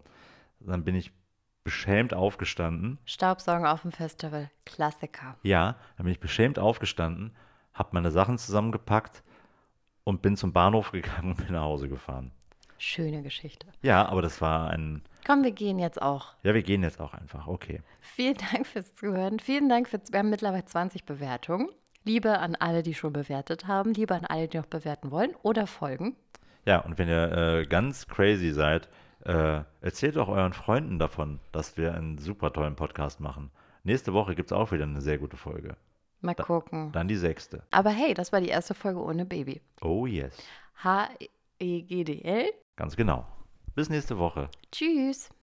Dann 0.60 0.84
bin 0.84 0.96
ich 0.96 1.12
beschämt 1.64 2.14
aufgestanden. 2.14 2.98
Staubsaugen 3.06 3.66
auf 3.66 3.82
dem 3.82 3.92
Festival. 3.92 4.50
Klassiker. 4.66 5.38
Ja, 5.44 5.76
dann 5.98 6.06
bin 6.06 6.14
ich 6.14 6.20
beschämt 6.20 6.60
aufgestanden, 6.60 7.36
habe 7.74 7.90
meine 7.94 8.12
Sachen 8.12 8.38
zusammengepackt 8.38 9.24
und 10.04 10.22
bin 10.22 10.36
zum 10.36 10.54
Bahnhof 10.54 10.92
gegangen 10.92 11.32
und 11.32 11.38
bin 11.38 11.54
nach 11.54 11.64
Hause 11.64 11.88
gefahren. 11.88 12.32
Schöne 12.78 13.22
Geschichte. 13.22 13.68
Ja, 13.84 14.08
aber 14.08 14.24
das 14.24 14.42
war 14.42 14.72
ein. 14.72 15.04
Komm, 15.24 15.44
wir 15.44 15.52
gehen 15.52 15.78
jetzt 15.78 16.02
auch. 16.02 16.34
Ja, 16.42 16.56
wir 16.56 16.64
gehen 16.64 16.82
jetzt 16.82 17.00
auch 17.00 17.14
einfach. 17.14 17.46
Okay. 17.46 17.82
Vielen 18.00 18.38
Dank 18.52 18.66
fürs 18.66 18.96
Zuhören. 18.96 19.40
Vielen 19.40 19.70
Dank 19.70 19.88
fürs. 19.88 20.12
Wir 20.12 20.18
haben 20.18 20.32
mittlerweile 20.32 20.66
20 20.66 21.06
Bewertungen. 21.06 21.70
Liebe 22.04 22.40
an 22.40 22.56
alle, 22.56 22.82
die 22.82 22.96
schon 22.96 23.14
bewertet 23.14 23.68
haben. 23.68 23.94
Liebe 23.94 24.16
an 24.16 24.26
alle, 24.26 24.48
die 24.48 24.58
noch 24.58 24.66
bewerten 24.66 25.12
wollen 25.12 25.36
oder 25.44 25.68
folgen. 25.68 26.16
Ja, 26.66 26.80
und 26.80 26.98
wenn 26.98 27.08
ihr 27.08 27.32
äh, 27.32 27.66
ganz 27.68 28.08
crazy 28.08 28.52
seid, 28.52 28.90
äh, 29.26 29.64
erzählt 29.82 30.18
auch 30.18 30.28
euren 30.28 30.54
Freunden 30.54 31.00
davon, 31.00 31.40
dass 31.52 31.78
wir 31.78 31.94
einen 31.94 32.18
super 32.18 32.54
tollen 32.54 32.76
Podcast 32.76 33.20
machen. 33.20 33.52
Nächste 33.84 34.14
Woche 34.14 34.36
gibt 34.36 34.52
es 34.52 34.58
auch 34.58 34.72
wieder 34.72 34.84
eine 34.84 35.02
sehr 35.02 35.18
gute 35.18 35.38
Folge. 35.38 35.76
Mal 36.22 36.36
gucken. 36.36 36.92
Dann 36.92 37.08
die 37.08 37.16
sechste. 37.16 37.64
Aber 37.72 37.90
hey, 37.90 38.14
das 38.14 38.32
war 38.32 38.42
die 38.42 38.50
erste 38.50 38.76
Folge 38.76 39.02
ohne 39.02 39.26
Baby. 39.26 39.60
Oh 39.82 40.06
yes. 40.06 40.38
H-E-G-D-L. 40.84 42.54
Ganz 42.76 42.96
genau. 42.96 43.26
Bis 43.74 43.90
nächste 43.90 44.20
Woche. 44.20 44.48
Tschüss. 44.72 45.32